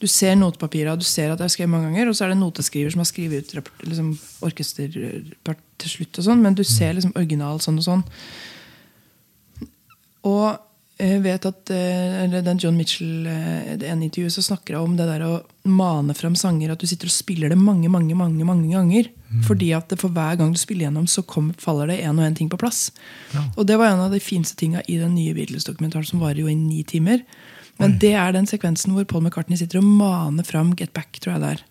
Du 0.00 0.06
ser 0.08 0.36
notepapiret, 0.36 0.96
du 0.96 1.04
ser 1.04 1.28
at 1.28 1.38
det 1.38 1.44
er 1.44 1.52
skrevet 1.52 1.72
mange 1.74 1.90
ganger, 1.90 2.08
og 2.08 2.16
så 2.16 2.24
er 2.24 2.30
det 2.30 2.38
en 2.38 2.46
noteskriver 2.46 2.92
som 2.92 3.02
har 3.02 3.08
skrevet 3.10 3.50
ut 3.52 3.68
liksom, 3.84 4.14
orkesterpart 4.48 5.60
til 5.76 5.92
slutt, 5.92 6.16
og 6.16 6.24
sånn, 6.24 6.40
men 6.40 6.56
du 6.56 6.62
ser 6.64 6.94
liksom 6.96 7.12
original 7.20 7.60
sånn 7.60 7.76
og 7.82 7.84
sånn. 7.84 8.04
Og 10.24 10.56
jeg 11.00 11.22
vet 11.24 11.46
at 11.48 11.70
eh, 11.74 12.18
eller 12.24 12.44
den 12.44 12.60
John 12.60 12.76
Mitchell 12.76 13.26
eh, 13.26 13.72
det 13.80 13.88
ene 13.88 14.06
intervjuet 14.06 14.34
så 14.36 14.44
snakker 14.44 14.76
jeg 14.76 14.84
om 14.84 14.96
det 14.98 15.06
der 15.08 15.24
å 15.26 15.32
mane 15.70 16.14
fram 16.16 16.36
sanger. 16.38 16.74
At 16.74 16.82
du 16.82 16.88
sitter 16.90 17.10
og 17.10 17.14
spiller 17.14 17.52
det 17.52 17.58
mange 17.60 17.90
mange, 17.92 18.16
mange, 18.18 18.44
mange 18.46 18.68
ganger. 18.72 19.10
Fordi 19.46 19.68
at 19.76 19.92
for 20.00 20.10
hver 20.10 20.40
gang 20.40 20.50
du 20.50 20.58
spiller 20.58 20.88
gjennom, 20.88 21.06
så 21.06 21.22
kom, 21.22 21.52
faller 21.60 21.92
det 21.92 22.00
en 22.02 22.18
og 22.18 22.24
en 22.26 22.34
ting 22.34 22.48
på 22.50 22.58
plass. 22.58 22.88
Og 23.54 23.62
det 23.68 23.76
var 23.78 23.92
en 23.92 24.02
av 24.08 24.14
de 24.14 24.18
fineste 24.18 24.58
tinga 24.58 24.82
i 24.90 24.96
den 24.98 25.14
nye 25.14 25.36
Beatles-dokumentaren, 25.36 26.08
som 26.08 26.22
varer 26.22 26.42
jo 26.42 26.50
i 26.50 26.56
ni 26.58 26.82
timer. 26.82 27.22
Men 27.78 27.94
det 28.02 28.12
er 28.18 28.34
den 28.34 28.48
sekvensen 28.50 28.92
hvor 28.92 29.06
Paul 29.08 29.22
McCartney 29.22 29.56
sitter 29.56 29.78
og 29.80 29.86
maner 29.86 30.44
fram 30.44 30.74
Get 30.76 30.92
Back. 30.96 31.20
tror 31.20 31.36
jeg 31.36 31.44
det 31.44 31.52
er. 31.54 31.62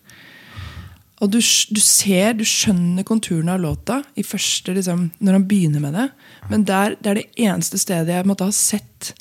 Og 1.20 1.28
du, 1.34 1.38
du 1.38 1.80
ser, 1.84 2.32
du 2.38 2.46
skjønner 2.48 3.04
konturene 3.04 3.52
av 3.52 3.60
låta 3.60 3.98
i 4.16 4.24
første, 4.24 4.72
liksom, 4.76 5.10
når 5.20 5.36
han 5.36 5.48
begynner 5.50 5.82
med 5.84 5.98
det. 5.98 6.06
Men 6.48 6.64
der, 6.68 6.96
det 6.96 7.10
er 7.10 7.20
det 7.20 7.44
eneste 7.44 7.80
stedet 7.80 8.14
jeg 8.14 8.28
måtte 8.28 8.48
ha 8.48 8.54
sett 8.56 9.12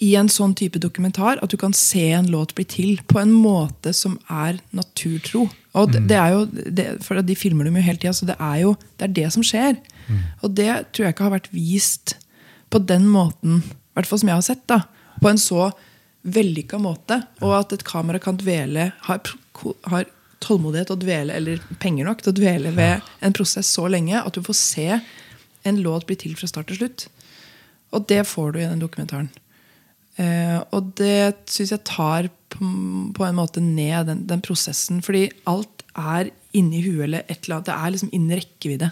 i 0.00 0.14
en 0.16 0.30
sånn 0.32 0.54
type 0.56 0.80
dokumentar 0.80 1.40
at 1.44 1.52
du 1.52 1.58
kan 1.60 1.74
se 1.76 2.06
en 2.14 2.30
låt 2.32 2.54
bli 2.56 2.64
til 2.68 3.02
på 3.10 3.18
en 3.20 3.32
måte 3.34 3.92
som 3.96 4.14
er 4.32 4.60
naturtro. 4.76 5.48
Og 5.76 5.90
det, 5.92 6.04
det 6.10 6.16
er 6.16 6.36
jo, 6.36 6.46
det, 6.48 6.86
for 7.04 7.20
De 7.26 7.36
filmer 7.36 7.68
dem 7.68 7.76
jo 7.76 7.84
hele 7.84 8.00
tida, 8.00 8.14
så 8.16 8.28
det 8.30 8.38
er 8.38 8.62
jo 8.62 8.72
det, 8.96 9.10
er 9.10 9.12
det 9.18 9.28
som 9.34 9.44
skjer. 9.44 9.76
Og 10.40 10.54
det 10.56 10.70
tror 10.90 11.06
jeg 11.06 11.14
ikke 11.14 11.26
har 11.26 11.36
vært 11.36 11.52
vist 11.52 12.16
på 12.70 12.80
den 12.86 13.06
måten, 13.10 13.60
i 13.66 13.98
hvert 13.98 14.08
fall 14.08 14.22
som 14.22 14.30
jeg 14.30 14.40
har 14.40 14.46
sett. 14.46 14.64
da, 14.70 14.80
På 15.20 15.30
en 15.30 15.42
så 15.42 15.68
vellykka 16.22 16.80
måte. 16.80 17.20
Og 17.42 17.54
at 17.58 17.74
et 17.76 17.84
kamera 17.86 18.22
kan 18.22 18.38
dvele, 18.40 18.90
har, 19.06 19.34
har 19.92 20.08
tålmodighet 20.40 20.92
å 20.92 20.98
dvele, 21.00 21.36
eller 21.36 21.62
penger 21.82 22.08
nok 22.08 22.22
til 22.22 22.32
å 22.32 22.38
dvele 22.38 22.72
ved 22.76 23.06
en 23.24 23.36
prosess 23.36 23.70
så 23.76 23.86
lenge 23.92 24.20
at 24.20 24.36
du 24.36 24.42
får 24.44 24.56
se 24.56 24.88
en 25.68 25.80
låt 25.84 26.06
bli 26.08 26.16
til 26.18 26.36
fra 26.38 26.48
start 26.48 26.70
til 26.70 26.80
slutt. 26.80 27.06
Og 27.96 28.06
det 28.08 28.22
får 28.28 28.54
du 28.54 28.60
i 28.60 28.68
den 28.68 28.82
dokumentaren. 28.82 29.28
Eh, 30.20 30.58
og 30.74 30.94
det 31.00 31.50
syns 31.50 31.74
jeg 31.74 31.84
tar 31.88 32.30
på, 32.52 32.70
på 33.16 33.26
en 33.26 33.38
måte 33.38 33.62
ned 33.64 34.08
den, 34.08 34.24
den 34.30 34.42
prosessen. 34.44 35.02
Fordi 35.04 35.26
alt 35.50 35.84
er 35.98 36.32
inni 36.56 36.82
huet 36.86 37.04
eller 37.08 37.24
et 37.26 37.44
eller 37.44 37.58
annet. 37.58 37.68
Det 37.68 37.76
er 37.76 37.94
liksom 37.94 38.12
innen 38.16 38.40
rekkevidde. 38.40 38.90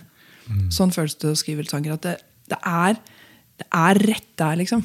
Sånn 0.73 0.93
føles 0.95 1.17
det 1.21 1.33
å 1.33 1.39
skrive 1.39 1.67
sanger. 1.69 1.97
At 1.99 2.07
det, 2.07 2.15
det, 2.53 2.59
er, 2.65 2.97
det 3.61 3.69
er 3.77 4.03
rett 4.09 4.31
der, 4.41 4.61
liksom. 4.63 4.85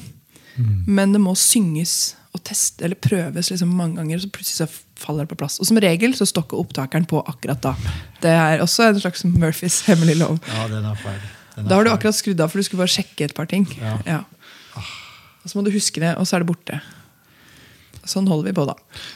Men 0.86 1.14
det 1.14 1.20
må 1.22 1.34
synges 1.38 2.14
og 2.34 2.42
testes 2.46 2.82
eller 2.84 2.98
prøves 2.98 3.50
liksom 3.50 3.72
mange 3.78 3.98
ganger, 3.98 4.20
så 4.22 4.30
plutselig 4.30 4.58
så 4.58 4.83
faller 5.00 5.26
på 5.28 5.36
plass. 5.38 5.58
Og 5.60 5.68
som 5.68 5.78
regel 5.82 6.14
så 6.16 6.26
stokker 6.28 6.60
opptakeren 6.60 7.06
på 7.10 7.22
akkurat 7.26 7.62
da. 7.64 7.74
Det 8.22 8.30
er 8.32 8.62
også 8.64 8.88
en 8.90 9.00
slags 9.02 9.24
Murphys 9.26 9.82
hemmelige 9.88 10.20
lov. 10.22 10.38
Ja, 10.48 10.68
den 10.70 10.86
er 10.86 11.00
feil. 11.00 11.20
Den 11.56 11.64
er 11.64 11.68
Da 11.70 11.78
har 11.78 11.86
du 11.86 11.92
akkurat 11.92 12.18
skrudd 12.18 12.40
av, 12.40 12.50
for 12.52 12.58
du 12.60 12.66
skulle 12.66 12.84
bare 12.84 12.94
sjekke 12.94 13.26
et 13.28 13.34
par 13.36 13.48
ting. 13.50 13.66
Ja. 14.06 14.22
Og 15.44 15.50
så 15.50 15.58
må 15.58 15.64
du 15.66 15.72
huske 15.74 16.00
det, 16.00 16.14
og 16.16 16.26
så 16.26 16.38
er 16.38 16.44
det 16.44 16.48
borte. 16.50 16.80
Sånn 18.08 18.28
holder 18.28 18.50
vi 18.50 18.56
på, 18.56 18.64
da. 18.68 18.74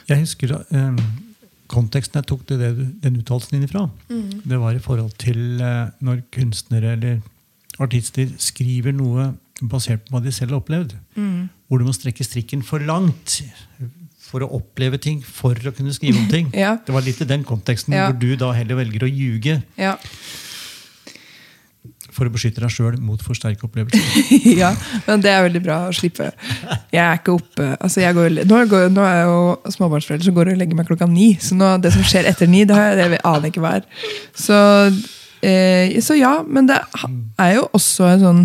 Jeg 0.08 0.22
husker 0.24 0.54
eh, 0.58 1.00
konteksten 1.72 2.20
jeg 2.20 2.28
tok 2.28 2.44
det, 2.50 2.70
den 3.04 3.18
uttalelsen 3.20 3.56
din 3.58 3.66
ifra. 3.68 3.86
Det 4.08 4.60
var 4.60 4.76
i 4.76 4.82
forhold 4.84 5.14
til 5.20 5.60
eh, 5.64 5.90
når 6.04 6.22
kunstnere 6.34 6.94
eller 6.96 7.20
artister 7.78 8.30
skriver 8.42 8.96
noe 8.96 9.32
basert 9.68 10.04
på 10.06 10.14
hva 10.14 10.22
de 10.24 10.32
selv 10.34 10.54
har 10.54 10.62
opplevd. 10.62 10.94
Hvor 11.68 11.80
du 11.80 11.86
må 11.86 11.94
strekke 11.96 12.24
strikken 12.26 12.62
for 12.66 12.82
langt 12.84 13.40
for 14.28 14.44
å 14.44 14.48
oppleve 14.58 14.98
ting 15.00 15.22
for 15.24 15.56
å 15.56 15.72
kunne 15.72 15.94
skrive 15.96 16.20
om 16.20 16.28
ting. 16.32 16.50
Ja. 16.64 16.74
Det 16.84 16.92
var 16.92 17.04
litt 17.06 17.20
i 17.24 17.28
den 17.28 17.44
konteksten 17.48 17.94
Ja. 17.96 18.10
hvor 18.10 18.18
du 18.20 18.34
da 18.36 18.52
heller 18.56 18.76
velger 18.82 19.06
å 19.06 19.10
ljuge 19.10 19.62
Ja. 19.80 19.94
for 22.18 22.26
å 22.26 22.32
beskytte 22.34 22.58
deg 22.64 22.72
sjøl 22.74 22.96
mot 22.98 23.20
for 23.22 23.38
sterke 23.38 23.62
opplevelser. 23.68 24.02
ja, 24.62 24.72
men 25.06 25.20
det 25.22 25.30
er 25.30 25.44
veldig 25.46 25.60
bra 25.62 25.76
å 25.86 25.92
slippe. 25.94 26.32
Jeg 26.90 26.98
er 27.04 27.20
ikke 27.20 27.36
oppe 27.36 27.68
altså 27.78 28.02
jeg 28.02 28.16
går, 28.16 28.40
nå, 28.48 28.58
går, 28.72 28.88
nå 28.90 29.04
er 29.06 29.20
jeg 29.20 29.28
jo 29.30 29.72
småbarnsforelder, 29.76 30.26
så 30.26 30.34
går 30.34 30.50
og 30.52 30.58
legger 30.58 30.80
meg 30.80 30.88
klokka 30.90 31.06
ni. 31.08 31.28
Så 31.40 31.54
nå, 31.58 31.68
det 31.84 31.92
som 31.94 32.02
skjer 32.02 32.26
etter 32.26 32.50
ni, 32.50 32.64
det, 32.66 32.74
har 32.74 32.90
jeg, 32.98 33.12
det 33.14 33.20
aner 33.22 33.46
jeg 33.46 33.54
ikke 33.54 33.62
hva 33.62 33.76
er. 33.78 33.86
Så, 34.34 34.58
eh, 35.46 35.94
så 36.02 36.18
ja, 36.18 36.34
men 36.42 36.66
det 36.72 36.80
er 37.38 37.54
jo 37.60 37.68
også 37.78 38.10
en 38.16 38.24
sånn 38.26 38.42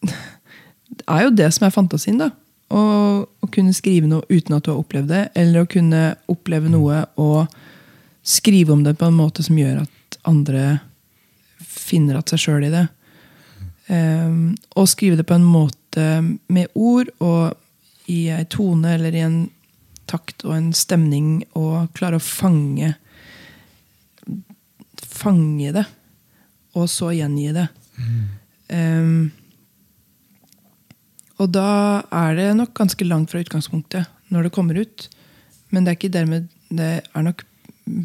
Det 0.00 1.04
er 1.08 1.26
jo 1.26 1.30
det 1.36 1.48
som 1.52 1.66
er 1.68 1.74
fantasien, 1.74 2.18
da. 2.20 2.30
Å, 2.70 2.80
å 3.26 3.48
kunne 3.50 3.74
skrive 3.74 4.06
noe 4.06 4.22
uten 4.28 4.54
at 4.54 4.66
du 4.66 4.70
har 4.70 4.78
opplevd 4.78 5.10
det, 5.10 5.24
eller 5.34 5.64
å 5.64 5.70
kunne 5.70 6.02
oppleve 6.30 6.70
noe 6.70 7.02
og 7.18 7.50
skrive 8.22 8.72
om 8.72 8.84
det 8.86 8.94
på 9.00 9.08
en 9.08 9.18
måte 9.18 9.42
som 9.42 9.58
gjør 9.58 9.82
at 9.82 10.18
andre 10.28 10.78
finner 11.64 12.20
at 12.20 12.30
seg 12.30 12.44
sjøl 12.44 12.68
i 12.68 12.72
det. 12.72 12.86
Um, 13.90 14.54
og 14.78 14.86
skrive 14.90 15.18
det 15.18 15.26
på 15.26 15.34
en 15.34 15.46
måte 15.46 16.04
med 16.46 16.70
ord 16.78 17.10
og 17.18 17.56
i 18.10 18.28
ei 18.30 18.44
tone 18.50 18.94
eller 18.94 19.16
i 19.16 19.24
en 19.24 19.40
takt 20.10 20.44
og 20.46 20.54
en 20.56 20.70
stemning, 20.74 21.42
og 21.58 21.90
klare 21.98 22.18
å 22.18 22.24
fange 22.24 22.96
Fange 25.10 25.72
det, 25.74 25.82
og 26.78 26.86
så 26.88 27.10
gjengi 27.12 27.50
det. 27.52 27.66
Um, 28.72 29.32
og 31.40 31.52
da 31.54 32.02
er 32.12 32.36
det 32.36 32.50
nok 32.58 32.74
ganske 32.76 33.06
langt 33.08 33.32
fra 33.32 33.40
utgangspunktet 33.40 34.08
når 34.30 34.46
det 34.46 34.54
kommer 34.54 34.76
ut. 34.76 35.06
Men 35.70 35.84
det 35.84 35.92
er 35.92 35.98
ikke 35.98 36.12
dermed 36.12 36.50
det 36.70 36.90
er 37.02 37.24
nok 37.24 37.44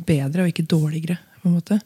bedre 0.08 0.46
og 0.46 0.54
ikke 0.54 0.70
dårligere. 0.70 1.18
på 1.42 1.50
en 1.50 1.58
måte. 1.60 1.80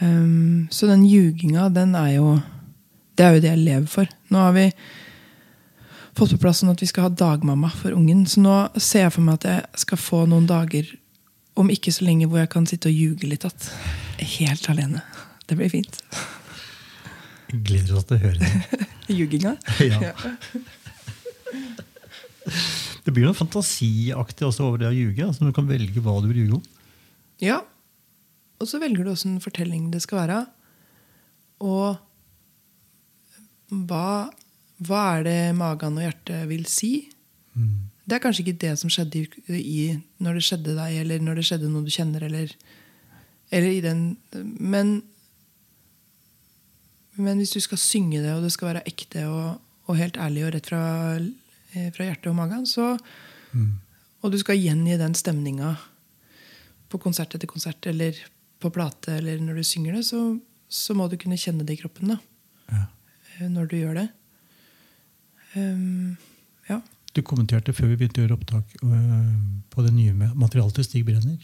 Um, 0.00 0.68
så 0.70 0.86
den 0.86 1.04
ljuginga, 1.04 1.68
den 1.68 1.94
er 1.94 2.14
jo 2.14 2.40
Det 3.18 3.26
er 3.26 3.34
jo 3.34 3.40
det 3.40 3.48
jeg 3.50 3.58
lever 3.58 3.86
for. 3.86 4.06
Nå 4.30 4.38
har 4.38 4.52
vi 4.54 4.70
fått 6.14 6.30
på 6.30 6.38
plass 6.38 6.60
sånn 6.62 6.70
at 6.70 6.82
vi 6.82 6.86
skal 6.86 7.08
ha 7.08 7.10
dagmamma 7.10 7.66
for 7.74 7.90
ungen. 7.90 8.20
Så 8.30 8.38
nå 8.38 8.54
ser 8.78 9.08
jeg 9.08 9.14
for 9.16 9.26
meg 9.26 9.40
at 9.40 9.46
jeg 9.48 9.82
skal 9.82 9.98
få 9.98 10.20
noen 10.30 10.46
dager, 10.46 10.86
om 11.58 11.66
ikke 11.66 11.90
så 11.90 12.06
lenge, 12.06 12.28
hvor 12.30 12.38
jeg 12.38 12.52
kan 12.52 12.68
sitte 12.70 12.86
og 12.86 12.94
ljuge 12.94 13.26
litt. 13.26 13.42
At 13.42 13.72
helt 14.22 14.70
alene. 14.70 15.02
Det 15.50 15.58
blir 15.58 15.72
fint. 15.72 15.98
Gleder 17.50 17.98
oss 17.98 18.06
til 18.06 18.20
å 18.20 18.22
høre 18.28 18.38
det. 18.38 18.86
Ljuginga. 19.08 19.56
Ja. 19.84 20.12
Det 23.04 23.12
blir 23.12 23.24
noe 23.24 23.36
fantasiaktig 23.36 24.44
også 24.44 24.66
over 24.66 24.82
det 24.82 24.88
å 24.90 24.92
ljuge. 24.92 25.24
Altså 25.24 25.46
du 25.46 25.52
kan 25.56 25.68
velge 25.68 26.00
hva 26.04 26.14
du 26.20 26.28
vil 26.28 26.42
ljuge 26.42 26.58
om. 26.58 26.64
Ja. 27.40 27.62
Og 28.60 28.68
så 28.68 28.80
velger 28.82 29.06
du 29.06 29.12
åssen 29.14 29.38
fortelling 29.40 29.86
det 29.92 30.02
skal 30.04 30.20
være. 30.22 30.38
Og 31.64 31.96
hva, 33.88 34.28
hva 34.84 35.02
er 35.16 35.24
det 35.24 35.38
magen 35.56 35.96
og 35.96 36.04
hjertet 36.04 36.48
vil 36.50 36.66
si? 36.68 36.92
Det 38.08 38.16
er 38.16 38.22
kanskje 38.24 38.44
ikke 38.46 38.60
det 38.66 38.74
som 38.80 38.92
skjedde 38.92 39.24
i, 39.24 39.58
i 39.58 39.80
når 40.24 40.38
det 40.38 40.44
skjedde 40.46 40.76
deg, 40.78 41.00
eller 41.02 41.24
når 41.24 41.40
det 41.40 41.46
skjedde 41.48 41.70
noe 41.72 41.84
du 41.84 41.92
kjenner, 41.92 42.24
eller, 42.28 42.52
eller 43.50 43.70
i 43.72 43.82
den 43.84 44.04
Men 44.60 45.00
men 47.18 47.40
hvis 47.40 47.52
du 47.56 47.60
skal 47.60 47.78
synge 47.82 48.20
det, 48.22 48.32
og 48.36 48.42
det 48.46 48.52
skal 48.54 48.72
være 48.72 48.84
ekte 48.88 49.24
og, 49.28 49.60
og 49.88 49.96
helt 49.98 50.16
ærlig 50.20 50.44
og 50.46 50.52
rett 50.54 50.68
fra, 50.70 50.80
eh, 51.18 51.88
fra 51.96 52.06
hjertet 52.08 52.30
og 52.30 52.36
magen, 52.38 52.66
så, 52.68 52.92
og 54.22 54.32
du 54.32 54.38
skal 54.40 54.58
gjengi 54.60 54.96
den 55.00 55.14
stemninga 55.18 55.74
på 56.88 57.00
konsert 57.02 57.34
etter 57.36 57.48
konsert 57.50 57.86
eller 57.90 58.16
på 58.60 58.70
plate 58.74 59.18
eller 59.18 59.40
når 59.44 59.60
du 59.60 59.64
synger 59.66 59.98
det, 59.98 60.04
så, 60.08 60.22
så 60.68 60.94
må 60.98 61.06
du 61.10 61.16
kunne 61.20 61.38
kjenne 61.40 61.66
det 61.66 61.76
i 61.78 61.82
kroppen 61.82 62.14
da, 62.14 62.18
Ja. 62.72 62.84
eh, 63.38 63.48
når 63.48 63.68
du 63.70 63.76
gjør 63.78 63.94
det. 64.02 64.08
Um, 65.56 66.16
ja. 66.68 66.80
Du 67.16 67.22
kommenterte 67.24 67.72
før 67.72 67.88
vi 67.92 67.96
begynte 68.02 68.20
å 68.20 68.26
gjøre 68.26 68.36
opptak 68.36 68.74
øh, 68.84 69.30
på 69.72 69.84
det 69.86 69.92
nye 69.96 70.12
med 70.14 70.34
materialet 70.38 70.76
til 70.76 70.84
Stig 70.86 71.06
Brenner. 71.08 71.38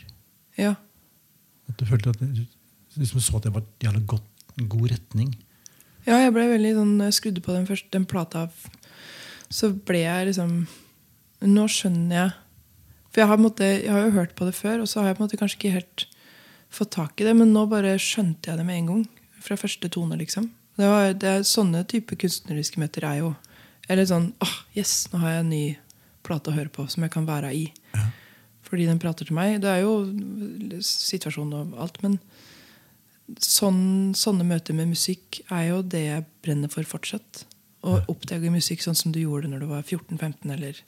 ja. 0.61 0.75
At 1.65 1.79
du 1.81 1.87
følte 1.89 2.11
at 2.13 2.19
du 2.21 2.43
liksom 3.01 3.23
så 3.25 3.39
at 3.39 3.47
det 3.47 3.55
var 3.55 3.63
jævla 3.81 4.03
en 4.61 4.67
god 4.69 4.91
retning. 4.93 5.31
Ja, 6.05 6.19
jeg 6.21 6.33
ble 6.37 6.47
veldig 6.51 6.73
sånn 6.77 6.97
Når 6.99 7.11
jeg 7.11 7.19
skrudde 7.19 7.45
på 7.45 7.55
den, 7.55 7.69
første, 7.69 7.89
den 7.95 8.09
plata, 8.09 8.49
så 9.53 9.71
ble 9.73 10.03
jeg 10.05 10.31
liksom 10.31 10.57
Nå 11.49 11.69
skjønner 11.73 12.19
jeg 12.19 12.35
For 13.13 13.23
jeg 13.23 13.31
har, 13.31 13.41
måte, 13.41 13.69
jeg 13.69 13.93
har 13.93 14.09
jo 14.09 14.17
hørt 14.19 14.35
på 14.37 14.49
det 14.49 14.57
før, 14.59 14.83
og 14.85 14.91
så 14.91 15.01
har 15.01 15.13
jeg 15.13 15.19
på 15.19 15.23
en 15.23 15.29
måte 15.29 15.41
kanskje 15.41 15.61
ikke 15.61 15.77
helt 15.79 16.07
fått 16.75 16.91
tak 16.97 17.21
i 17.23 17.27
det, 17.29 17.37
men 17.39 17.53
nå 17.55 17.69
bare 17.71 17.93
skjønte 18.03 18.51
jeg 18.51 18.59
det 18.59 18.65
med 18.67 18.81
en 18.81 18.89
gang. 18.89 19.03
Fra 19.45 19.55
første 19.55 19.87
tone, 19.95 20.17
liksom. 20.19 20.49
Det 20.75 20.89
var, 20.91 21.13
det 21.15 21.29
er, 21.31 21.45
sånne 21.47 21.85
type 21.87 22.17
kunstneriske 22.19 22.81
møter 22.83 23.07
er 23.07 23.21
jo 23.21 23.29
Eller 23.87 24.09
sånn 24.11 24.33
åh, 24.43 24.57
yes, 24.75 25.05
nå 25.13 25.21
har 25.23 25.37
jeg 25.37 25.45
en 25.45 25.53
ny 25.53 25.65
plate 26.27 26.51
å 26.51 26.57
høre 26.57 26.73
på 26.75 26.89
som 26.91 27.05
jeg 27.05 27.13
kan 27.15 27.29
være 27.29 27.53
i. 27.55 27.69
Fordi 28.65 28.89
den 28.89 28.99
prater 28.99 29.29
til 29.29 29.37
meg. 29.37 29.61
Det 29.63 29.71
er 29.71 29.85
jo 29.85 30.81
situasjonen 30.83 31.75
og 31.77 31.83
alt, 31.85 32.01
men 32.03 32.17
sånn, 33.41 34.13
sånne 34.17 34.47
møter 34.47 34.77
med 34.77 34.91
musikk 34.93 35.41
er 35.49 35.69
jo 35.71 35.81
det 35.83 36.05
jeg 36.05 36.27
brenner 36.45 36.73
for 36.73 36.87
fortsatt. 36.89 37.45
Å 37.85 37.99
oppdage 38.09 38.53
musikk 38.53 38.85
sånn 38.85 38.97
som 38.99 39.13
du 39.13 39.21
gjorde 39.23 39.51
når 39.51 39.65
du 39.65 39.71
var 39.73 39.85
14-15, 39.85 40.53
eller 40.57 40.83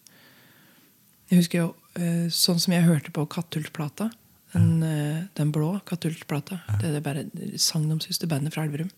Jeg 1.26 1.41
husker 1.41 1.59
jo 1.59 1.68
eh, 1.99 2.28
sånn 2.30 2.61
som 2.62 2.72
jeg 2.72 2.87
hørte 2.87 3.11
på 3.11 3.24
Kattultplata. 3.26 4.11
Den, 4.53 4.82
eh, 4.87 5.24
den 5.34 5.51
blå 5.53 5.72
Kattultplata. 5.89 6.61
Det 6.78 6.87
er 6.87 6.95
det 6.95 7.03
bare 7.03 7.24
sagnomsuste 7.59 8.28
bandet 8.30 8.55
fra 8.55 8.62
Elverum. 8.62 8.93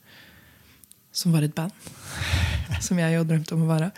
Som 1.11 1.33
var 1.33 1.47
et 1.47 1.55
band. 1.57 1.73
Som 2.85 3.01
jeg 3.01 3.17
jo 3.17 3.25
drømte 3.25 3.57
om 3.57 3.65
å 3.65 3.71
være. 3.71 3.89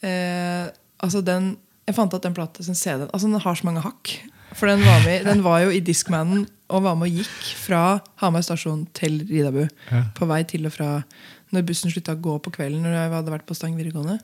Eh, 0.00 0.70
altså 1.04 1.20
den 1.20 1.58
Jeg 1.84 1.96
fant 1.96 2.14
at 2.14 2.22
den 2.22 2.34
plata, 2.36 2.62
den 2.62 2.76
CD-en 2.78 3.10
altså 3.10 3.26
Den 3.26 3.42
har 3.42 3.56
så 3.58 3.66
mange 3.66 3.82
hakk. 3.84 4.12
For 4.56 4.70
den 4.70 4.82
var, 4.84 5.04
med, 5.04 5.26
den 5.28 5.42
var 5.46 5.64
jo 5.64 5.74
i 5.74 5.82
Discmanen 5.84 6.46
og 6.70 6.84
var 6.86 6.96
med 6.98 7.10
og 7.10 7.20
gikk 7.20 7.50
fra 7.58 7.82
Hamar 8.22 8.44
stasjon 8.46 8.86
til 8.96 9.20
Ridabu. 9.28 9.64
Ja. 9.90 10.04
På 10.16 10.28
vei 10.30 10.42
til 10.48 10.68
og 10.68 10.74
fra 10.74 10.90
når 11.50 11.66
bussen 11.66 11.90
slutta 11.90 12.14
å 12.14 12.22
gå 12.22 12.36
på 12.44 12.52
kvelden. 12.54 12.82
Når 12.84 12.96
jeg 12.96 13.14
hadde 13.14 13.34
vært 13.34 13.46
på 13.48 13.56
Stang 13.58 13.74
videregående 13.78 14.20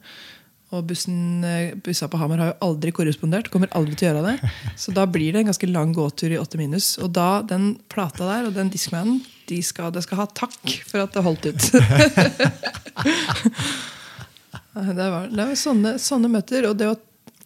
Og 0.74 0.82
bussen, 0.86 1.44
eh, 1.46 1.74
bussa 1.74 2.08
på 2.10 2.18
Hamar 2.18 2.38
har 2.42 2.48
jo 2.52 2.68
aldri 2.68 2.92
korrespondert. 2.94 3.50
Kommer 3.50 3.70
aldri 3.70 3.94
til 3.94 4.08
å 4.08 4.10
gjøre 4.12 4.26
det. 4.26 4.50
Så 4.78 4.94
da 4.94 5.06
blir 5.06 5.32
det 5.32 5.42
en 5.42 5.50
ganske 5.50 5.70
lang 5.70 5.92
gåtur 5.94 6.30
i 6.34 6.38
8 6.38 6.58
minus. 6.58 6.98
Og 6.98 7.12
da, 7.14 7.42
den 7.42 7.76
plata 7.88 8.26
der 8.26 8.48
og 8.48 8.54
den 8.54 8.70
Discmanen, 8.70 9.20
de 9.46 9.60
skal, 9.62 9.92
de 9.94 10.02
skal 10.02 10.18
ha 10.24 10.26
takk 10.26 10.82
for 10.86 11.02
at 11.02 11.14
det 11.14 11.22
holdt 11.22 11.46
ut. 11.46 11.62
det 14.98 15.10
var, 15.10 15.28
det 15.30 15.44
var 15.44 15.54
sånne, 15.58 15.96
sånne 16.02 16.30
møter. 16.30 16.66
Og 16.70 16.76
det 16.78 16.90
å, 16.90 16.96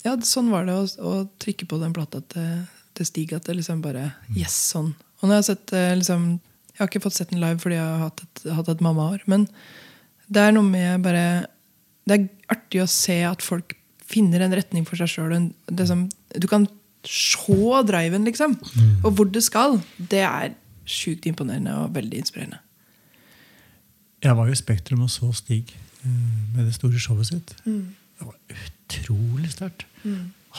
ja, 0.04 0.14
sånn 0.24 0.50
var 0.52 0.66
det 0.68 0.76
å, 0.76 0.84
å 1.04 1.12
trykke 1.42 1.68
på 1.68 1.78
den 1.82 1.94
plata 1.96 2.22
til, 2.32 2.64
til 2.96 3.08
Stig. 3.08 3.34
At 3.36 3.48
det 3.48 3.58
liksom 3.58 3.82
bare 3.84 4.12
Yes, 4.36 4.56
sånn. 4.72 4.94
Og 5.20 5.28
når 5.28 5.34
jeg 5.34 5.42
har 5.42 5.48
sett 5.50 5.74
eh, 5.76 5.90
liksom, 5.98 6.30
Jeg 6.72 6.80
har 6.80 6.88
ikke 6.88 7.02
fått 7.04 7.18
sett 7.18 7.34
den 7.34 7.42
live 7.42 7.60
fordi 7.60 7.76
jeg 7.76 7.84
har 7.84 8.06
hatt 8.06 8.22
et, 8.24 8.44
hatt 8.56 8.70
et 8.72 8.84
mammaår. 8.84 9.26
Men 9.30 9.44
det 10.30 10.46
er 10.46 10.56
noe 10.56 10.64
med 10.66 11.04
bare 11.04 11.24
Det 12.08 12.16
er 12.16 12.28
artig 12.56 12.82
å 12.84 12.88
se 12.90 13.20
at 13.28 13.44
folk 13.44 13.76
finner 14.10 14.42
en 14.42 14.56
retning 14.56 14.86
for 14.88 14.98
seg 14.98 15.12
sjøl. 15.12 15.36
Liksom, 15.70 16.08
du 16.42 16.46
kan 16.50 16.64
se 17.06 17.84
driven, 17.86 18.24
liksom. 18.26 18.56
Og 19.04 19.12
hvor 19.14 19.28
det 19.30 19.44
skal. 19.46 19.78
Det 19.96 20.24
er 20.26 20.56
sjukt 20.90 21.28
imponerende 21.30 21.76
og 21.84 21.94
veldig 21.94 22.18
inspirerende. 22.18 22.58
Jeg 24.20 24.36
var 24.36 24.48
jo 24.50 24.56
i 24.56 24.58
Spektrum 24.58 25.04
og 25.06 25.12
så 25.12 25.30
Stig 25.36 25.70
eh, 25.70 26.10
med 26.56 26.66
det 26.66 26.74
store 26.74 26.98
showet 27.00 27.30
sitt. 27.30 27.54
Det 27.64 28.26
var 28.26 28.34
utrolig 28.90 29.52
sterkt. 29.54 29.86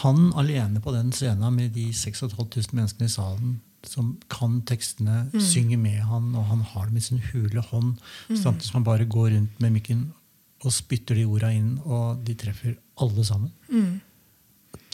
Han 0.02 0.32
alene 0.40 0.80
på 0.80 0.94
den 0.96 1.12
scenen 1.12 1.56
med 1.56 1.74
de 1.76 1.90
6500 1.94 2.72
menneskene 2.72 3.10
i 3.10 3.12
salen 3.12 3.60
som 3.88 4.14
kan 4.30 4.60
tekstene, 4.70 5.24
synger 5.42 5.80
med 5.82 6.04
han, 6.06 6.36
og 6.38 6.46
han 6.52 6.60
har 6.74 6.86
det 6.86 6.94
med 6.94 7.06
sin 7.06 7.22
hule 7.32 7.64
hånd. 7.72 7.96
Samtidig 8.30 8.70
som 8.70 8.80
han 8.82 8.86
bare 8.86 9.08
går 9.10 9.32
rundt 9.34 9.60
med 9.64 9.74
mikken 9.74 10.04
og 10.62 10.74
spytter 10.76 11.18
de 11.18 11.26
orda 11.26 11.50
inn, 11.56 11.80
og 11.82 12.22
de 12.28 12.36
treffer 12.38 12.76
alle 13.02 13.26
sammen. 13.26 13.50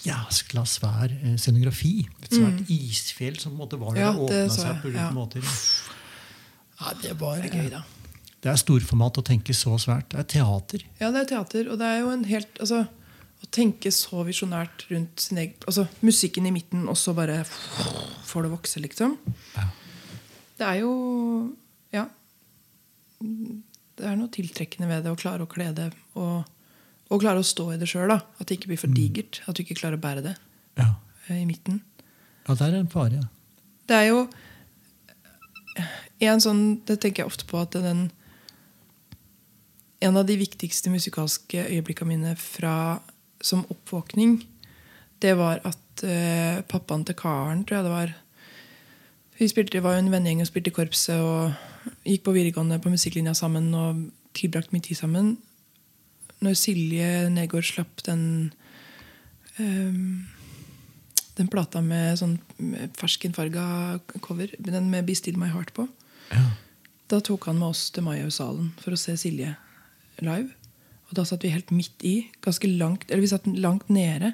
Jæskla 0.08 0.64
svær 0.70 1.12
eh, 1.12 1.36
scenografi. 1.42 2.08
Et 2.24 2.38
svært 2.38 2.70
isfjell 2.72 3.36
som 3.42 3.52
på 3.52 3.58
en 3.58 3.64
måte 3.66 3.80
var 3.82 3.96
der 3.96 4.06
Ja, 4.06 4.12
det 4.14 4.24
åpna 4.24 4.56
seg 4.56 4.82
på 4.84 4.92
ulike 4.92 5.04
ja. 5.04 5.12
måter. 5.16 5.50
Ja, 6.78 6.94
det 7.02 7.16
var 7.20 7.42
Det 7.42 7.50
er 7.50 7.58
gøy, 7.58 7.70
da. 7.74 7.82
det 8.46 8.52
er 8.54 8.62
storformat 8.62 9.20
å 9.20 9.26
tenke 9.26 9.56
så 9.58 9.76
svært. 9.82 10.14
Det 10.14 10.22
er 10.22 10.30
teater. 10.38 10.86
Ja, 11.02 11.12
det 11.12 11.26
er 11.26 11.30
teater, 11.34 11.72
og 11.74 11.82
det 11.82 11.90
er 11.90 12.00
jo 12.06 12.14
en 12.14 12.24
helt 12.30 12.62
altså, 12.64 12.86
Å 13.38 13.48
tenke 13.54 13.92
så 13.94 14.24
visjonært 14.26 14.88
rundt 14.90 15.22
sin 15.22 15.38
egen 15.38 15.54
altså, 15.70 15.86
Musikken 16.02 16.48
i 16.50 16.52
midten, 16.56 16.88
og 16.90 16.98
så 16.98 17.14
bare 17.18 17.44
får 17.46 18.48
det 18.48 18.52
vokse, 18.56 18.82
liksom. 18.82 19.18
Ja. 19.56 19.68
Det 20.58 20.66
er 20.68 20.80
jo 20.82 20.94
Ja. 21.94 22.08
Det 23.98 24.06
er 24.06 24.16
noe 24.18 24.30
tiltrekkende 24.30 24.88
ved 24.90 25.06
det 25.06 25.14
å 25.14 25.18
klare 25.18 25.46
å 25.46 25.50
kle 25.50 25.72
det 25.74 25.88
og, 26.16 26.44
og 27.10 27.22
klare 27.24 27.42
å 27.42 27.46
stå 27.46 27.72
i 27.74 27.78
det 27.82 27.88
sjøl. 27.90 28.12
At 28.14 28.46
det 28.46 28.60
ikke 28.60 28.70
blir 28.74 28.82
for 28.82 28.94
digert. 28.94 29.40
At 29.48 29.58
du 29.58 29.64
ikke 29.64 29.78
klarer 29.80 29.98
å 29.98 30.04
bære 30.04 30.22
det 30.26 30.36
Ja, 30.78 30.92
eh, 31.30 31.42
i 31.42 31.46
midten. 31.50 31.82
ja 32.48 32.54
det 32.58 32.68
er 32.68 32.78
en 32.78 32.92
fare. 32.94 33.22
Ja. 33.22 33.28
Det 33.88 33.96
er 33.96 34.08
jo 34.12 34.28
en 36.28 36.42
sånn 36.42 36.62
Det 36.86 36.98
tenker 37.00 37.22
jeg 37.24 37.30
ofte 37.30 37.46
på 37.48 37.60
at 37.62 37.72
den 37.78 38.08
En 40.02 40.18
av 40.18 40.26
de 40.28 40.36
viktigste 40.38 40.90
musikalske 40.94 41.64
øyeblikkene 41.70 42.12
mine 42.12 42.36
fra, 42.38 43.00
som 43.42 43.66
oppvåkning, 43.70 44.40
det 45.22 45.34
var 45.38 45.62
at 45.66 46.04
eh, 46.06 46.62
pappaen 46.70 47.06
til 47.06 47.18
Karen, 47.18 47.66
tror 47.66 47.80
jeg 47.80 47.88
det 47.88 47.96
var 47.96 48.16
Vi 49.38 49.48
spilte, 49.48 49.84
var 49.84 49.94
jo 49.94 50.02
en 50.06 50.12
vennegjeng 50.12 50.42
og 50.42 50.48
spilte 50.50 50.72
i 50.72 50.74
korpset 50.74 51.22
og 51.22 51.54
gikk 52.02 52.24
på 52.26 52.34
videregående 52.34 52.80
på 52.82 52.90
musikklinja 52.90 53.36
sammen 53.38 53.68
og 53.78 54.00
tilbrakte 54.34 54.74
mye 54.74 54.82
tid 54.82 54.98
sammen. 54.98 55.36
Når 56.42 56.56
Silje 56.58 57.30
Negård 57.30 57.68
slapp 57.70 58.02
den 58.08 58.24
ehm, 59.62 60.26
den 61.38 61.50
plata 61.54 61.84
med 61.86 62.18
sånn 62.18 62.40
ferskenfarga 62.98 64.00
cover, 64.26 64.50
den 64.58 64.90
med 64.90 65.06
'Be 65.06 65.16
Still 65.16 65.38
My 65.38 65.52
Heart' 65.54 65.74
på, 65.74 65.88
Ja. 66.34 66.58
da 67.08 67.20
tok 67.20 67.46
han 67.46 67.60
med 67.60 67.68
oss 67.70 67.92
til 67.92 68.04
Majausalen 68.04 68.74
for 68.82 68.92
å 68.92 68.98
se 68.98 69.14
Silje 69.18 69.56
live. 70.20 70.50
Og 71.08 71.16
da 71.16 71.24
satt 71.28 71.46
vi 71.46 71.54
helt 71.54 71.72
midt 71.72 72.04
i, 72.04 72.18
ganske 72.44 72.68
langt, 72.68 73.08
eller 73.10 73.24
vi 73.24 73.32
satt 73.32 73.48
langt 73.48 73.88
nede. 73.94 74.34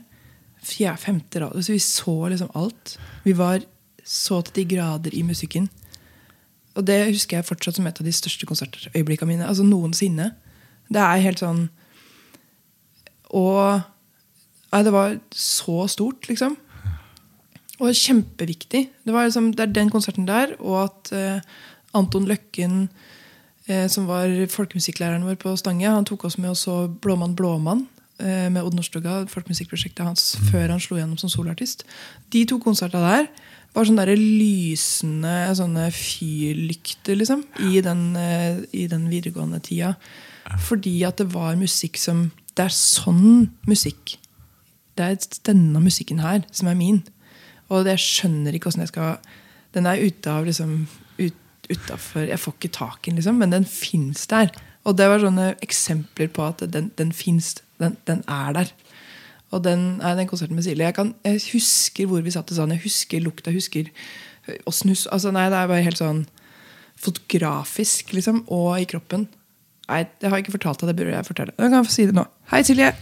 Fjerde, 0.64 0.98
femte 1.02 1.44
rad. 1.44 1.60
Så 1.62 1.76
vi 1.76 1.80
så 1.84 2.16
liksom 2.32 2.52
alt. 2.58 2.98
Vi 3.26 3.36
var 3.38 3.62
så 4.04 4.42
til 4.42 4.62
de 4.62 4.76
grader 4.76 5.14
i 5.14 5.22
musikken. 5.26 5.70
Og 6.74 6.86
det 6.88 7.00
husker 7.12 7.38
jeg 7.38 7.48
fortsatt 7.48 7.78
som 7.78 7.88
et 7.88 8.00
av 8.02 8.08
de 8.08 8.16
største 8.16 8.48
konsertøyeblikkene 8.50 9.36
mine. 9.36 9.48
Altså 9.48 9.66
noensinne. 9.68 10.32
Det 10.90 11.02
er 11.02 11.24
helt 11.24 11.42
sånn 11.42 11.68
Og 13.34 13.82
Nei, 14.74 14.80
det 14.82 14.90
var 14.90 15.12
så 15.38 15.84
stort, 15.86 16.26
liksom. 16.26 16.56
Og 17.78 17.94
kjempeviktig. 17.94 18.88
Det, 19.06 19.14
var 19.14 19.28
liksom, 19.28 19.52
det 19.54 19.68
er 19.68 19.76
den 19.76 19.92
konserten 19.94 20.26
der, 20.26 20.56
og 20.58 20.80
at 20.88 21.12
uh, 21.14 21.60
Anton 21.94 22.26
Løkken, 22.26 22.88
som 23.88 24.08
var 24.10 24.32
folkemusikklæreren 24.52 25.24
vår 25.28 25.38
på 25.40 25.56
Stange, 25.60 25.88
han 25.88 26.08
tok 26.08 26.26
oss 26.28 26.38
med 26.38 26.52
og 26.52 26.60
så 26.60 26.78
Blåmann 27.04 27.36
Blåmann 27.36 27.86
eh, 28.20 28.50
med 28.52 28.64
Odd 28.64 28.76
Nordstoga, 28.76 29.22
folkemusikkprosjektet 29.32 30.06
hans, 30.06 30.34
før 30.52 30.74
han 30.74 30.84
slo 30.84 31.00
gjennom 31.00 31.20
som 31.22 31.32
solartist. 31.32 31.86
De 32.34 32.44
to 32.50 32.60
konsertene 32.64 33.04
der 33.08 33.30
var 33.74 33.88
sånne 33.88 34.06
der 34.06 34.20
lysende 34.20 35.36
sånne 35.58 35.88
fyrlykter 35.96 37.18
liksom, 37.18 37.46
i 37.72 37.80
den, 37.86 38.04
eh, 38.20 38.60
i 38.76 38.86
den 38.92 39.08
videregående 39.10 39.62
tida. 39.64 39.96
Fordi 40.68 40.98
at 41.08 41.22
det 41.22 41.32
var 41.34 41.56
musikk 41.56 41.98
som 41.98 42.32
Det 42.54 42.68
er 42.68 42.70
sånn 42.70 43.48
musikk 43.66 44.20
det 44.98 45.06
er 45.06 45.38
denne 45.50 45.82
musikken 45.82 46.22
her 46.22 46.44
som 46.54 46.70
er 46.70 46.78
min. 46.78 47.02
Og 47.74 47.88
jeg 47.90 48.02
skjønner 48.02 48.54
ikke 48.54 48.70
åssen 48.70 48.84
jeg 48.86 48.94
skal 48.94 49.18
Den 49.74 49.88
er 49.90 50.04
ute 50.04 50.30
av 50.30 50.46
liksom 50.46 50.86
ut, 51.70 51.78
utenfor, 51.78 52.28
Jeg 52.28 52.40
får 52.40 52.54
ikke 52.58 52.72
tak 52.76 53.08
i 53.08 53.12
den, 53.12 53.16
liksom, 53.20 53.36
men 53.36 53.52
den 53.52 53.66
fins 53.66 54.28
der. 54.28 54.52
Og 54.84 54.98
det 54.98 55.08
var 55.10 55.24
sånne 55.24 55.54
eksempler 55.64 56.28
på 56.28 56.46
at 56.48 56.64
den, 56.74 56.92
den 56.98 57.14
fins. 57.16 57.56
Den, 57.80 57.98
den 58.08 58.24
er 58.28 58.54
der. 58.54 58.74
Og 59.54 59.64
den, 59.64 60.00
den 60.02 60.28
konserten 60.28 60.56
med 60.56 60.64
Silje 60.66 60.86
jeg, 60.86 60.96
kan, 60.98 61.14
jeg 61.24 61.42
husker 61.54 62.10
hvor 62.10 62.22
vi 62.22 62.34
satt 62.34 62.52
i 62.52 62.58
salen. 62.58 62.76
Jeg 62.76 62.84
husker 62.88 63.22
lukta. 63.24 63.52
Jeg 63.52 63.62
husker 63.62 63.92
åssen 64.68 64.92
hus 64.92 65.06
altså, 65.08 65.32
Nei, 65.32 65.48
det 65.52 65.60
er 65.60 65.70
bare 65.72 65.86
helt 65.86 66.02
sånn 66.02 66.26
fotografisk, 67.00 68.14
liksom. 68.16 68.44
Og 68.54 68.82
i 68.82 68.88
kroppen. 68.90 69.28
Nei, 69.92 70.04
det 70.20 70.30
har 70.30 70.40
jeg 70.40 70.48
ikke 70.48 70.58
fortalt 70.58 70.84
deg. 70.84 70.92
Det 70.92 70.98
burde 71.00 71.16
jeg 71.16 71.30
fortelle. 71.30 71.56
Jeg 71.60 71.74
kan 71.74 71.88
få 71.88 71.94
si 71.94 72.08
det 72.10 72.18
nå. 72.18 72.26
Hei, 72.52 72.64
Silje! 72.68 72.92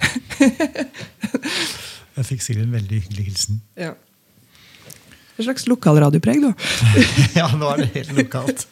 Jeg 2.11 2.27
fikk 2.27 2.41
Silje 2.43 2.65
en 2.65 2.73
veldig 2.75 2.97
hyggelig 3.05 3.23
hilsen. 3.29 3.61
Ja. 3.79 3.93
Et 5.41 5.47
slags 5.47 5.65
lokalradiopreg, 5.69 6.43
da. 6.43 6.53
ja, 7.39 7.47
nå 7.57 7.73
er 7.73 7.83
det 7.83 7.91
helt 7.95 8.13
lokalt. 8.19 8.67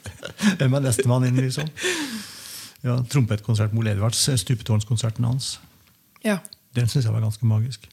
Hvem 0.60 0.78
er 0.78 0.86
nestemann 0.86 1.26
inn, 1.26 1.40
liksom? 1.42 1.68
Ja, 2.86 3.00
Trompetkonsert 3.12 3.74
med 3.74 3.84
Ole 3.84 3.96
Edvards, 3.98 4.22
stupetårnskonserten 4.44 5.26
hans. 5.28 5.58
Ja. 6.24 6.40
Den 6.78 6.88
syns 6.92 7.08
jeg 7.08 7.16
var 7.16 7.26
ganske 7.26 7.48
magisk. 7.50 7.90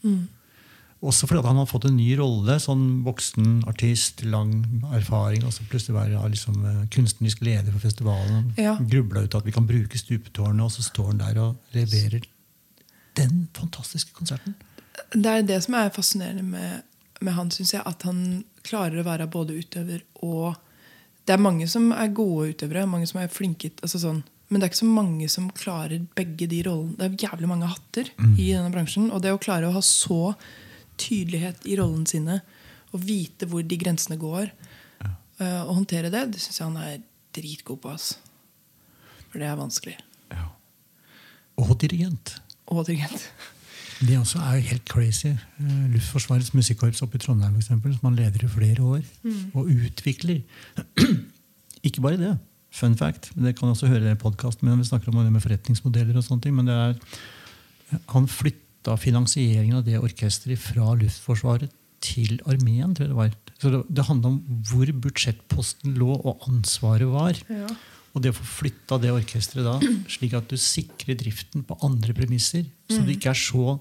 Også 1.07 1.29
fordi 1.29 1.43
at 1.43 1.49
han 1.51 1.59
har 1.61 1.69
fått 1.69 1.87
en 1.89 1.97
ny 1.99 2.09
rolle. 2.19 2.57
Sånn 2.63 2.85
voksen 3.05 3.61
artist, 3.69 4.25
lang 4.25 4.55
erfaring. 4.97 5.45
Og 5.47 5.53
så 5.55 5.67
plutselig 5.69 5.97
være 5.99 6.23
liksom, 6.33 6.57
eh, 6.65 6.87
kunstnerisk 6.93 7.43
leder 7.45 7.73
for 7.73 7.85
festivalen. 7.85 8.53
Ja. 8.57 8.77
Grubla 8.81 9.27
ut 9.27 9.35
at 9.35 9.45
vi 9.45 9.53
kan 9.53 9.67
bruke 9.69 9.99
stupetårnet, 9.99 10.65
og 10.65 10.73
så 10.73 10.83
står 10.83 11.13
han 11.13 11.19
der 11.19 11.41
og 11.43 11.57
leverer 11.77 12.25
den 13.17 13.49
fantastiske 13.55 14.13
konserten. 14.13 14.55
Det 15.13 15.27
er 15.27 15.43
det 15.43 15.63
som 15.65 15.75
er 15.75 15.93
fascinerende 15.93 16.43
med, 16.43 16.83
med 17.21 17.33
han, 17.33 17.51
syns 17.51 17.75
jeg. 17.75 17.83
At 17.87 18.03
han 18.03 18.45
klarer 18.67 19.01
å 19.01 19.07
være 19.07 19.29
både 19.31 19.57
utøver 19.57 20.05
og 20.27 20.63
Det 21.27 21.35
er 21.35 21.43
mange 21.43 21.67
som 21.67 21.89
er 21.91 22.13
gode 22.15 22.53
utøvere, 22.55 22.85
mange 22.87 23.07
som 23.11 23.19
er 23.19 23.33
flinke 23.33 23.73
altså 23.83 23.99
sånn, 23.99 24.21
Men 24.47 24.61
det 24.61 24.67
er 24.67 24.71
ikke 24.71 24.79
så 24.79 24.91
mange 24.95 25.29
som 25.29 25.49
klarer 25.51 26.05
begge 26.15 26.47
de 26.47 26.61
rollene. 26.63 26.95
Det 26.95 27.07
er 27.07 27.25
jævlig 27.27 27.49
mange 27.51 27.67
hatter 27.67 28.13
i 28.39 28.53
denne 28.53 28.71
bransjen. 28.71 29.09
Og 29.11 29.25
det 29.25 29.33
å 29.35 29.41
klare 29.43 29.67
å 29.67 29.75
ha 29.75 29.83
så 29.83 30.37
tydelighet 31.03 31.67
i 31.67 31.75
rollene 31.81 32.07
sine 32.07 32.37
og 32.95 33.03
vite 33.03 33.49
hvor 33.51 33.67
de 33.67 33.77
grensene 33.81 34.15
går, 34.23 34.53
eh, 35.03 35.63
og 35.67 35.75
håndtere 35.81 36.13
det, 36.15 36.23
det 36.31 36.45
syns 36.45 36.61
jeg 36.61 36.69
han 36.69 36.79
er 36.79 37.03
dritgod 37.35 37.83
på. 37.83 37.91
ass. 37.91 38.21
For 39.33 39.43
det 39.43 39.51
er 39.51 39.59
vanskelig. 39.59 39.97
Ja. 40.31 40.47
Og 41.59 41.75
dirigent. 41.83 42.37
Og 42.71 42.87
dirigent. 42.87 43.27
Det 44.01 44.19
også 44.19 44.39
er 44.45 44.61
helt 44.61 44.89
crazy. 44.89 45.31
Eh, 45.33 45.87
Luftforsvarets 45.95 46.53
musikkorps 46.55 47.01
oppe 47.05 47.17
i 47.17 47.23
Trondheim, 47.23 47.55
for 47.55 47.63
eksempel, 47.65 47.95
som 47.95 48.11
man 48.11 48.19
leder 48.19 48.45
i 48.45 48.51
flere 48.51 48.83
år. 48.85 49.01
Og 49.55 49.71
utvikler. 49.73 50.43
Ikke 51.87 52.03
bare 52.05 52.21
det. 52.21 52.35
Fun 52.77 52.97
fact. 52.97 53.31
Det 53.35 53.55
kan 53.57 53.69
også 53.73 53.89
høre 53.89 54.13
i 54.13 54.21
podkasten 54.21 54.69
min. 54.69 54.79
vi 54.79 54.85
snakker 54.85 55.09
om 55.09 55.25
det 55.25 55.33
med 55.33 55.41
forretningsmodeller. 55.41 56.17
og 56.17 56.25
sånne 56.25 56.43
ting, 56.45 56.55
men 56.55 56.67
det 56.69 56.75
er, 56.75 56.95
Han 58.13 58.27
flytta 58.29 58.97
finansieringen 58.97 59.77
av 59.79 59.85
det 59.87 59.99
orkesteret 59.99 60.59
fra 60.59 60.95
Luftforsvaret 60.95 61.71
til 62.01 62.41
armeen. 62.45 62.95
tror 62.95 63.07
jeg 63.07 63.15
det 63.15 63.17
var. 63.17 63.31
Så 63.59 63.71
det, 63.73 63.83
det 63.89 64.05
handla 64.05 64.29
om 64.29 64.63
hvor 64.69 64.93
budsjettposten 64.93 65.95
lå, 65.97 66.13
og 66.13 66.43
ansvaret 66.51 67.09
var. 67.09 67.39
Ja. 67.49 67.71
Og 68.17 68.23
det 68.25 68.33
å 68.33 68.37
få 68.39 68.47
flytta 68.63 68.97
det 69.03 69.13
orkesteret 69.13 69.67
da, 69.67 69.77
slik 70.17 70.37
at 70.39 70.49
du 70.49 70.57
sikrer 70.61 71.19
driften 71.21 71.67
på 71.69 71.77
andre 71.85 72.17
premisser, 72.17 72.65
så 72.89 73.03
du 73.05 73.13
ikke 73.13 73.35
er 73.35 73.41
så 73.41 73.77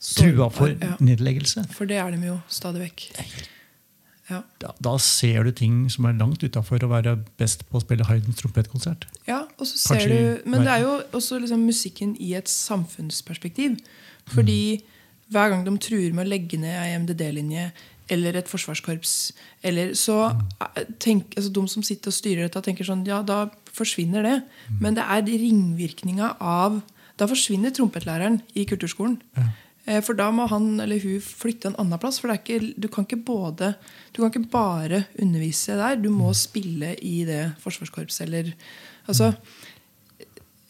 trua 0.00 0.48
for 0.52 0.76
nedleggelse. 1.00 1.64
For 1.76 1.88
det 1.88 1.98
er 2.00 2.12
de 2.12 2.28
jo 2.28 2.36
stadig 2.52 2.84
vekk. 2.86 3.08
Ja. 4.30 4.44
Da, 4.62 4.70
da 4.78 4.92
ser 5.02 5.48
du 5.48 5.50
ting 5.56 5.82
som 5.90 6.06
er 6.06 6.14
langt 6.20 6.44
utafor 6.44 6.84
å 6.86 6.90
være 6.92 7.16
best 7.40 7.64
på 7.66 7.80
å 7.80 7.82
spille 7.82 8.06
Haydns 8.06 8.38
trompetkonsert. 8.38 9.08
Ja, 9.26 9.42
og 9.58 9.66
så 9.66 9.74
ser 9.74 10.04
Kanskje 10.04 10.18
du, 10.20 10.50
Men 10.52 10.62
det 10.66 10.76
er 10.76 10.84
jo 10.84 10.92
også 11.18 11.40
liksom 11.42 11.64
musikken 11.66 12.14
i 12.22 12.34
et 12.38 12.50
samfunnsperspektiv. 12.52 13.80
Fordi 14.30 14.60
hver 15.34 15.50
gang 15.50 15.64
de 15.66 15.74
truer 15.82 16.14
med 16.14 16.28
å 16.28 16.30
legge 16.30 16.60
ned 16.62 16.76
ei 16.78 16.94
MDD-linje 17.00 17.70
eller 18.10 18.36
et 18.38 18.50
forsvarskorps, 18.50 19.14
eller 19.66 19.94
så 19.98 20.18
eh, 20.30 20.84
tenk, 21.02 21.34
altså 21.36 21.52
De 21.54 21.64
som 21.70 21.84
sitter 21.86 22.12
og 22.12 22.16
styrer 22.16 22.46
dette, 22.46 22.62
tenker 22.66 22.86
sånn 22.86 23.06
Ja, 23.08 23.22
da 23.26 23.46
forsvinner 23.70 24.26
det. 24.26 24.36
Men 24.82 24.98
det 24.98 25.06
er 25.06 25.26
ringvirkninga 25.28 26.34
av 26.40 26.80
Da 27.20 27.28
forsvinner 27.30 27.72
trompetlæreren 27.76 28.40
i 28.56 28.64
kulturskolen. 28.68 29.18
Ja. 29.36 29.50
For 30.04 30.14
da 30.14 30.28
må 30.32 30.44
han 30.46 30.78
eller 30.80 31.00
hun 31.02 31.22
flytte 31.24 31.70
en 31.70 31.76
annen 31.80 31.98
plass. 32.00 32.20
For 32.20 32.30
det 32.30 32.42
ikke, 32.42 32.74
du, 32.80 32.86
kan 32.92 33.06
både, 33.26 33.72
du 34.12 34.20
kan 34.20 34.30
ikke 34.30 34.52
bare 34.52 35.02
undervise 35.20 35.76
der. 35.76 35.98
Du 36.00 36.10
må 36.14 36.30
spille 36.36 36.94
i 37.02 37.24
det 37.28 37.42
forsvarskorpset 37.64 38.28
eller 38.28 38.54
Altså 39.10 39.32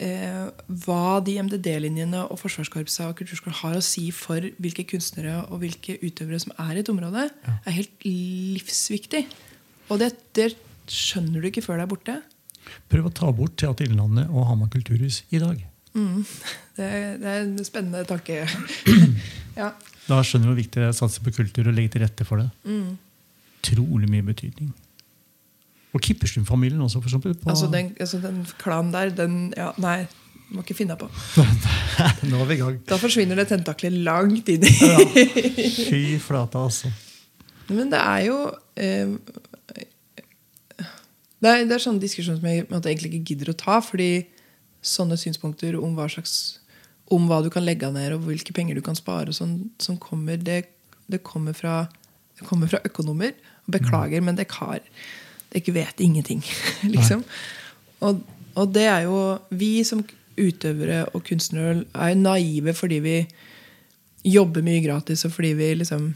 eh, 0.01 0.49
Hva 0.83 1.19
de 1.25 1.37
MDD-linjene 1.41 2.25
og 2.27 2.39
Forsvarskorpset 2.41 3.05
og 3.07 3.15
Kulturskolen 3.19 3.57
har 3.61 3.77
å 3.77 3.85
si 3.85 4.07
for 4.15 4.43
hvilke 4.61 4.85
kunstnere 4.89 5.43
og 5.47 5.61
hvilke 5.63 5.97
utøvere 6.01 6.41
som 6.43 6.55
er 6.57 6.75
i 6.75 6.83
et 6.83 6.91
område, 6.91 7.29
er 7.61 7.77
helt 7.77 8.05
livsviktig. 8.07 9.25
Og 9.91 10.01
det, 10.01 10.13
det 10.37 10.53
skjønner 10.91 11.41
du 11.41 11.49
ikke 11.49 11.63
før 11.65 11.81
det 11.81 11.87
er 11.87 11.91
borte. 11.91 12.17
Prøv 12.91 13.09
å 13.09 13.13
ta 13.15 13.29
bort 13.35 13.57
Teater 13.59 13.89
Innlandet 13.89 14.31
og 14.31 14.47
Hamar 14.49 14.71
kulturhus 14.73 15.23
i 15.29 15.41
dag. 15.43 15.61
Det, 16.71 16.87
det 17.19 17.27
er 17.27 17.41
en 17.43 17.65
spennende 17.67 18.05
tanke. 18.07 18.45
ja. 19.59 19.67
Da 20.07 20.21
skjønner 20.23 20.47
du 20.47 20.51
hvor 20.53 20.57
viktig 20.61 20.79
det 20.79 20.85
er 20.87 20.93
å 20.93 20.95
satse 20.95 21.21
på 21.21 21.33
kultur 21.35 21.67
og 21.67 21.75
legge 21.75 21.91
til 21.93 22.01
rette 22.05 22.25
for 22.25 22.39
det. 22.39 22.47
Mm. 22.63 22.95
Trolig 23.67 24.07
mye 24.09 24.25
betydning. 24.25 24.71
Og 25.91 26.01
Kipperstuen-familien 26.01 26.81
også, 26.81 27.01
for 27.01 27.11
eksempel. 27.11 27.35
På, 27.35 27.49
Altså, 27.51 27.67
den, 27.71 27.93
altså 27.99 28.19
den 28.23 28.41
klanen 28.61 28.93
der, 28.93 29.09
den 29.15 29.53
ja, 29.57 29.71
Nei, 29.81 30.05
må 30.51 30.63
ikke 30.63 30.77
finne 30.77 30.95
på. 30.99 31.07
Nå 32.31 32.41
er 32.41 32.49
vi 32.49 32.57
i 32.57 32.61
gang. 32.61 32.79
Da 32.87 32.99
forsvinner 32.99 33.39
det 33.39 33.49
tentakler 33.51 33.95
langt 34.07 34.49
inn 34.51 34.65
i 34.67 34.71
Ja. 34.71 34.97
Fy 35.91 36.03
flate, 36.23 36.59
altså. 36.59 36.91
Men 37.71 37.91
det 37.91 37.99
er 37.99 38.25
jo 38.27 38.37
eh, 38.75 39.13
det, 41.41 41.49
er, 41.49 41.63
det 41.65 41.75
er 41.75 41.83
sånne 41.83 42.03
diskusjoner 42.03 42.39
som 42.39 42.49
jeg 42.49 42.67
måte, 42.69 42.91
egentlig 42.91 43.13
ikke 43.13 43.31
gidder 43.33 43.53
å 43.53 43.57
ta. 43.57 43.79
Fordi 43.83 44.11
sånne 44.85 45.17
synspunkter 45.19 45.77
om 45.79 45.95
hva 45.97 46.07
slags 46.11 46.59
om 47.11 47.25
hva 47.27 47.41
du 47.43 47.49
kan 47.51 47.65
legge 47.67 47.89
ned, 47.91 48.13
og 48.15 48.27
hvilke 48.29 48.53
penger 48.55 48.77
du 48.79 48.83
kan 48.85 48.95
spare, 48.95 49.33
sånn, 49.35 49.57
som 49.83 49.97
kommer, 49.99 50.39
det, 50.39 50.61
det, 51.11 51.19
kommer 51.27 51.55
fra, 51.57 51.83
det 52.39 52.47
kommer 52.47 52.71
fra 52.71 52.79
økonomer. 52.87 53.35
Beklager, 53.71 54.23
men 54.23 54.37
det 54.39 54.47
har 54.55 54.79
Dere 55.51 55.75
vet 55.75 56.03
ingenting, 56.03 56.43
liksom. 56.95 57.23
Og, 58.01 58.21
og 58.55 58.73
det 58.73 58.87
er 58.89 59.05
jo 59.05 59.17
Vi 59.53 59.83
som 59.87 60.03
utøvere 60.39 61.03
og 61.11 61.25
kunstnere 61.27 61.83
er 61.91 62.15
naive 62.17 62.73
fordi 62.73 62.99
vi 63.03 63.15
jobber 64.23 64.63
mye 64.65 64.81
gratis, 64.83 65.25
og 65.25 65.33
fordi 65.35 65.53
vi 65.57 65.73
liksom 65.81 66.13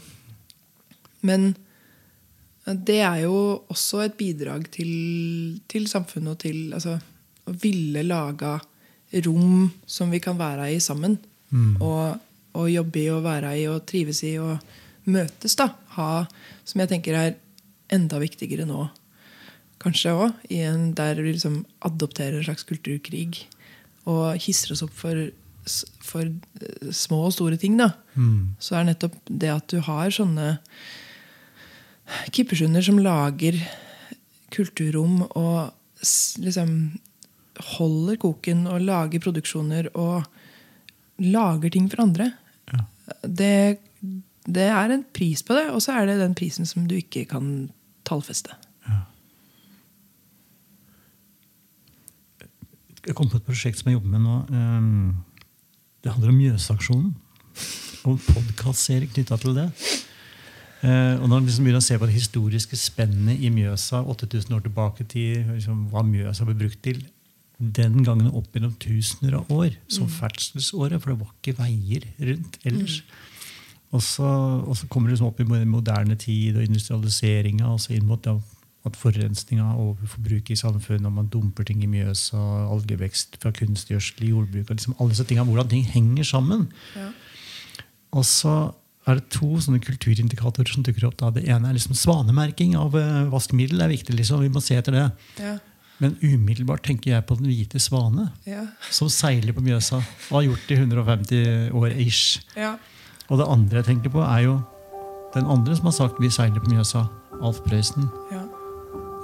Men 1.26 1.54
det 2.66 2.98
er 3.04 3.20
jo 3.26 3.62
også 3.70 4.00
et 4.04 4.16
bidrag 4.18 4.66
til, 4.74 5.60
til 5.68 5.86
samfunnet 5.86 6.32
og 6.32 6.38
til 6.42 6.72
altså, 6.74 6.96
å 7.46 7.54
ville 7.62 8.02
lage 8.02 8.56
rom 9.26 9.68
som 9.86 10.10
vi 10.10 10.18
kan 10.18 10.38
være 10.38 10.72
i 10.74 10.80
sammen. 10.82 11.14
Og, 11.80 12.16
og 12.58 12.70
jobbe 12.70 12.98
i 13.00 13.08
og 13.14 13.22
være 13.22 13.52
i 13.60 13.66
og 13.70 13.84
trives 13.86 14.22
i 14.26 14.34
og 14.42 14.58
møtes. 15.06 15.54
da. 15.54 15.70
Ha, 15.94 16.26
som 16.64 16.82
jeg 16.82 16.90
tenker 16.90 17.14
er 17.14 17.36
enda 17.94 18.18
viktigere 18.18 18.66
nå, 18.66 18.88
kanskje 19.86 20.14
òg, 20.14 20.46
der 20.98 21.22
vi 21.22 21.32
liksom 21.32 21.60
adopterer 21.86 22.40
en 22.40 22.48
slags 22.48 22.66
kulturkrig. 22.66 23.46
Og 24.06 24.38
hisser 24.42 24.74
oss 24.74 24.84
opp 24.86 24.94
for, 24.94 25.30
for 26.04 26.26
eh, 26.26 26.92
små 26.94 27.24
og 27.26 27.34
store 27.34 27.58
ting. 27.58 27.78
da. 27.80 27.92
Så 28.62 28.76
er 28.76 28.86
nettopp 28.90 29.16
det 29.26 29.50
at 29.54 29.66
du 29.72 29.80
har 29.86 30.14
sånne 30.14 30.56
kippersunder 32.30 32.84
som 32.86 33.00
lager 33.02 33.58
kulturrom 34.54 35.24
og 35.26 35.72
liksom 36.38 36.70
holder 37.76 38.18
koken 38.20 38.66
og 38.70 38.84
lager 38.84 39.22
produksjoner 39.24 39.88
og 39.96 40.26
lager 41.24 41.72
ting 41.72 41.88
for 41.90 42.04
andre. 42.04 42.30
Ja. 42.70 42.84
Det, 43.22 43.78
det 44.44 44.68
er 44.68 44.92
en 44.92 45.04
pris 45.16 45.42
på 45.42 45.56
det, 45.56 45.70
og 45.72 45.82
så 45.82 45.96
er 45.96 46.10
det 46.10 46.20
den 46.20 46.36
prisen 46.38 46.68
som 46.68 46.86
du 46.86 46.98
ikke 46.98 47.24
kan 47.30 47.70
tallfeste. 48.06 48.54
Jeg 53.06 53.14
kom 53.14 53.28
på 53.30 53.38
et 53.38 53.46
prosjekt 53.46 53.78
som 53.78 53.90
jeg 53.90 54.00
jobber 54.00 54.16
med 54.16 54.24
nå. 54.24 54.36
ehm, 54.50 55.14
Det 56.02 56.12
handler 56.12 56.32
om 56.32 56.38
Mjøsaksjonen. 56.38 57.14
Og 58.04 58.12
en 58.12 58.22
podkastserie 58.34 59.06
knytta 59.10 59.36
til 59.42 59.54
det. 59.54 59.70
Eh, 60.82 61.14
og 61.18 61.28
når 61.28 61.34
man 61.38 61.46
liksom 61.46 61.64
begynner 61.64 61.82
å 61.82 61.86
se 61.86 61.98
på 61.98 62.06
det 62.06 62.14
historiske 62.14 62.76
spennet 62.76 63.40
i 63.40 63.50
Mjøsa 63.50 64.02
8000 64.06 64.54
år 64.54 64.60
tilbake 64.66 65.06
til 65.08 65.46
liksom, 65.54 65.88
hva 65.90 66.02
Mjøsa 66.06 66.44
ble 66.44 66.54
brukt 66.54 66.82
til 66.82 67.04
den 67.58 68.04
gangen 68.04 68.28
opp 68.36 68.52
gjennom 68.52 68.74
tusener 68.78 69.38
av 69.38 69.50
år, 69.50 69.70
som 69.88 70.10
ferdselsåret, 70.12 71.00
for 71.00 71.14
det 71.14 71.20
var 71.22 71.32
ikke 71.32 71.56
veier 71.62 72.04
rundt 72.20 72.58
ellers. 72.64 73.02
Og 73.92 74.02
så, 74.02 74.26
og 74.66 74.76
så 74.76 74.86
kommer 74.92 75.08
det 75.08 75.16
liksom 75.16 75.30
opp 75.30 75.40
i 75.40 75.64
moderne 75.64 76.18
tid 76.20 76.58
og 76.58 76.66
industrialiseringa, 76.66 77.70
og 77.70 77.80
så 77.80 77.94
inn 77.96 78.06
mot 78.06 78.20
da, 78.22 78.36
at 78.86 78.96
forurensninga 78.96 79.66
og 79.82 79.98
forbruket 80.06 80.54
i 80.54 80.60
samfunnet, 80.60 81.06
og 81.08 81.12
man 81.18 81.28
dumper 81.32 81.66
ting 81.66 81.82
i 81.84 81.90
Mjøsa, 81.90 82.38
algevekst 82.70 83.36
fra 83.42 83.52
kunstgjødsel 83.56 84.24
i 84.26 84.32
jordbruk, 84.32 84.70
liksom 84.70 84.94
alle 84.98 85.12
disse 85.14 85.26
tingene, 85.26 85.48
hvordan 85.50 85.70
ting 85.72 85.84
henger 85.90 86.24
sammen. 86.24 86.66
Ja. 86.96 87.10
Og 88.16 88.24
så 88.28 88.56
er 89.06 89.20
det 89.20 89.28
to 89.30 89.48
sånne 89.62 89.78
kulturindikatorer 89.84 90.70
som 90.72 90.82
dukker 90.86 91.06
opp. 91.06 91.16
Da. 91.20 91.30
Det 91.30 91.44
ene 91.46 91.68
er 91.70 91.76
liksom 91.76 91.94
svanemerking 91.98 92.74
av 92.78 92.94
eh, 92.98 93.24
vaskemiddel. 93.30 93.80
er 93.84 93.92
viktig, 93.92 94.16
liksom. 94.18 94.42
Vi 94.42 94.50
må 94.50 94.62
se 94.64 94.78
etter 94.80 94.96
det. 94.96 95.06
Ja, 95.42 95.56
Men 96.02 96.16
umiddelbart 96.20 96.82
tenker 96.84 97.14
jeg 97.14 97.24
på 97.24 97.38
Den 97.38 97.46
hvite 97.48 97.80
svane, 97.80 98.30
ja, 98.44 98.66
som 98.90 99.08
seiler 99.08 99.54
på 99.56 99.62
Mjøsa. 99.64 100.02
Og 100.30 100.34
har 100.40 100.48
gjort 100.48 100.66
det 100.68 100.76
i 100.76 100.80
150 100.82 101.70
år 101.72 101.94
ish. 102.02 102.42
ja. 102.56 102.76
Og 103.28 103.40
det 103.40 103.46
andre 103.50 103.80
jeg 103.80 103.86
tenker 103.88 104.12
på, 104.14 104.20
er 104.22 104.42
jo 104.44 104.58
den 105.34 105.46
andre 105.50 105.74
som 105.74 105.88
har 105.88 105.92
sagt 105.96 106.20
'vi 106.20 106.28
seiler 106.30 106.60
på 106.60 106.70
Mjøsa'. 106.70 107.08
Alf 107.42 107.58
Prøysen. 107.66 108.08
ja. 108.32 108.35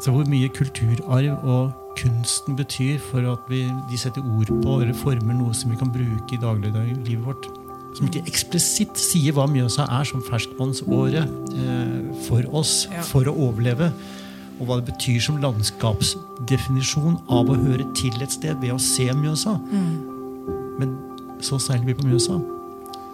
Så 0.03 0.11
hvor 0.11 0.27
mye 0.27 0.49
kulturarv 0.51 1.45
og 1.47 1.73
kunsten 1.99 2.57
betyr 2.59 2.99
for 3.11 3.23
at 3.33 3.43
vi, 3.53 3.61
de 3.91 3.99
setter 4.01 4.25
ord 4.25 4.49
på 4.65 4.79
eller 4.81 4.97
former 4.99 5.37
noe 5.37 5.55
som 5.55 5.71
vi 5.71 5.77
kan 5.79 5.93
bruke 5.95 6.35
i 6.35 6.41
dagliglivet 6.43 7.27
vårt. 7.27 7.47
Som 7.95 8.09
ikke 8.09 8.23
eksplisitt 8.27 8.97
sier 8.99 9.35
hva 9.37 9.45
Mjøsa 9.53 9.85
er 9.93 10.07
som 10.09 10.23
ferskvannsåre 10.25 11.23
eh, 11.27 11.99
for 12.27 12.43
oss 12.57 12.89
Ja. 12.91 13.03
for 13.05 13.29
å 13.29 13.35
overleve. 13.37 13.93
Og 14.61 14.67
hva 14.69 14.79
det 14.81 14.89
betyr 14.95 15.21
som 15.21 15.39
landskapsdefinisjon 15.43 17.19
av 17.29 17.51
å 17.53 17.57
høre 17.61 17.85
til 17.99 18.17
et 18.25 18.33
sted 18.33 18.57
ved 18.63 18.73
å 18.75 18.81
se 18.81 19.07
Mjøsa. 19.13 19.55
Men 20.81 20.97
så 21.45 21.59
seiler 21.61 21.85
vi 21.91 21.95
på 21.99 22.09
Mjøsa. 22.09 22.41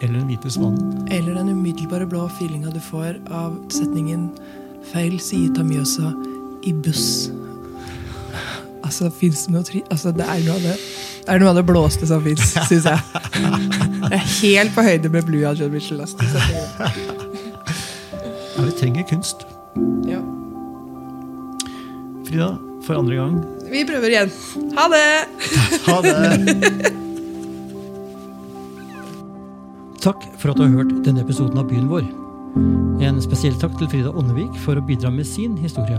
Eller 0.01 0.21
Den 0.21 0.29
hvite 0.31 0.51
svanen. 0.55 1.09
Eller 1.11 1.35
den 1.35 1.49
umiddelbare 1.57 2.07
blå 2.07 2.29
feelinga 2.39 2.71
du 2.71 2.79
får 2.81 3.19
av 3.35 3.57
setningen 3.69 4.31
'feil 4.93 5.19
side 5.21 5.59
av 5.59 5.67
Mjøsa 5.67 6.13
i 6.63 6.73
buss'. 6.73 7.31
Altså, 8.85 9.11
fins 9.13 9.43
det, 9.45 9.53
noe 9.53 9.63
tri 9.67 9.83
altså, 9.91 10.11
det, 10.17 10.25
er 10.25 10.39
noe 10.47 10.55
av 10.55 10.61
det, 10.65 10.77
det 11.27 11.33
er 11.35 11.39
noe 11.43 11.51
av 11.53 11.57
det 11.59 11.67
blåste 11.69 12.07
som 12.09 12.23
fins, 12.25 12.55
syns 12.71 12.87
jeg. 12.89 13.01
Det 14.09 14.17
er 14.17 14.25
helt 14.25 14.73
på 14.75 14.83
høyde 14.87 15.09
med 15.13 15.23
Blue 15.29 15.45
av 15.49 15.55
John 15.61 15.73
Mitchell. 15.75 16.01
Ja, 16.01 16.07
vi 18.65 18.73
trenger 18.79 19.03
kunst. 19.11 19.39
Ja. 20.09 20.21
Frida, 22.29 22.49
for 22.87 22.95
andre 22.99 23.15
gang. 23.21 23.35
Vi 23.69 23.81
prøver 23.85 24.09
igjen. 24.15 24.31
Ha 24.79 24.85
det! 24.95 25.09
Ha 25.85 25.97
det! 26.07 26.15
Takk 30.01 30.21
for 30.39 30.49
at 30.53 30.57
du 30.57 30.63
har 30.65 30.73
hørt 30.79 30.93
denne 31.05 31.21
episoden 31.27 31.59
av 31.61 31.67
Byen 31.69 31.89
vår. 31.91 32.05
En 33.05 33.21
spesiell 33.23 33.57
takk 33.61 33.75
til 33.79 33.89
Frida 33.93 34.11
Åndevik 34.17 34.55
for 34.65 34.75
å 34.79 34.83
bidra 34.89 35.11
med 35.13 35.27
sin 35.29 35.57
historie. 35.61 35.99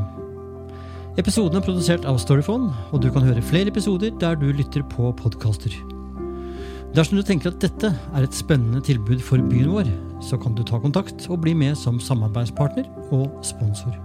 Episoden 1.19 1.57
er 1.59 1.63
produsert 1.65 2.05
av 2.07 2.15
Storyphone, 2.21 2.69
og 2.95 3.01
du 3.03 3.09
kan 3.11 3.25
høre 3.27 3.41
flere 3.43 3.67
episoder 3.73 4.13
der 4.21 4.37
du 4.39 4.45
lytter 4.55 4.85
på 4.87 5.09
podkaster. 5.19 5.73
Dersom 6.95 7.19
du 7.19 7.25
tenker 7.27 7.51
at 7.51 7.59
dette 7.59 7.91
er 7.91 8.23
et 8.23 8.37
spennende 8.37 8.79
tilbud 8.87 9.19
for 9.27 9.43
byen 9.51 9.73
vår, 9.73 9.91
så 10.23 10.39
kan 10.39 10.55
du 10.55 10.63
ta 10.63 10.79
kontakt 10.79 11.27
og 11.27 11.41
bli 11.43 11.57
med 11.59 11.75
som 11.75 11.99
samarbeidspartner 11.99 12.87
og 13.11 13.35
sponsor. 13.43 13.99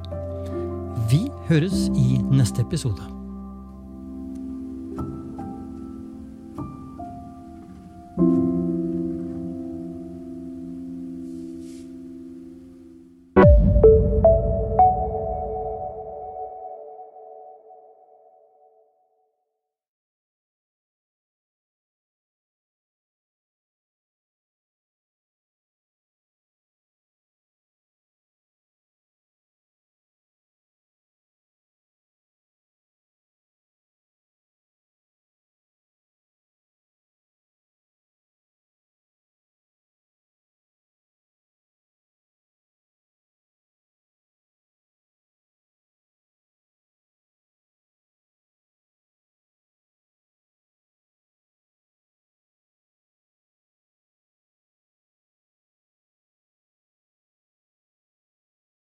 Vi 1.12 1.22
høres 1.46 1.86
i 1.94 2.18
neste 2.34 2.66
episode. 2.66 3.13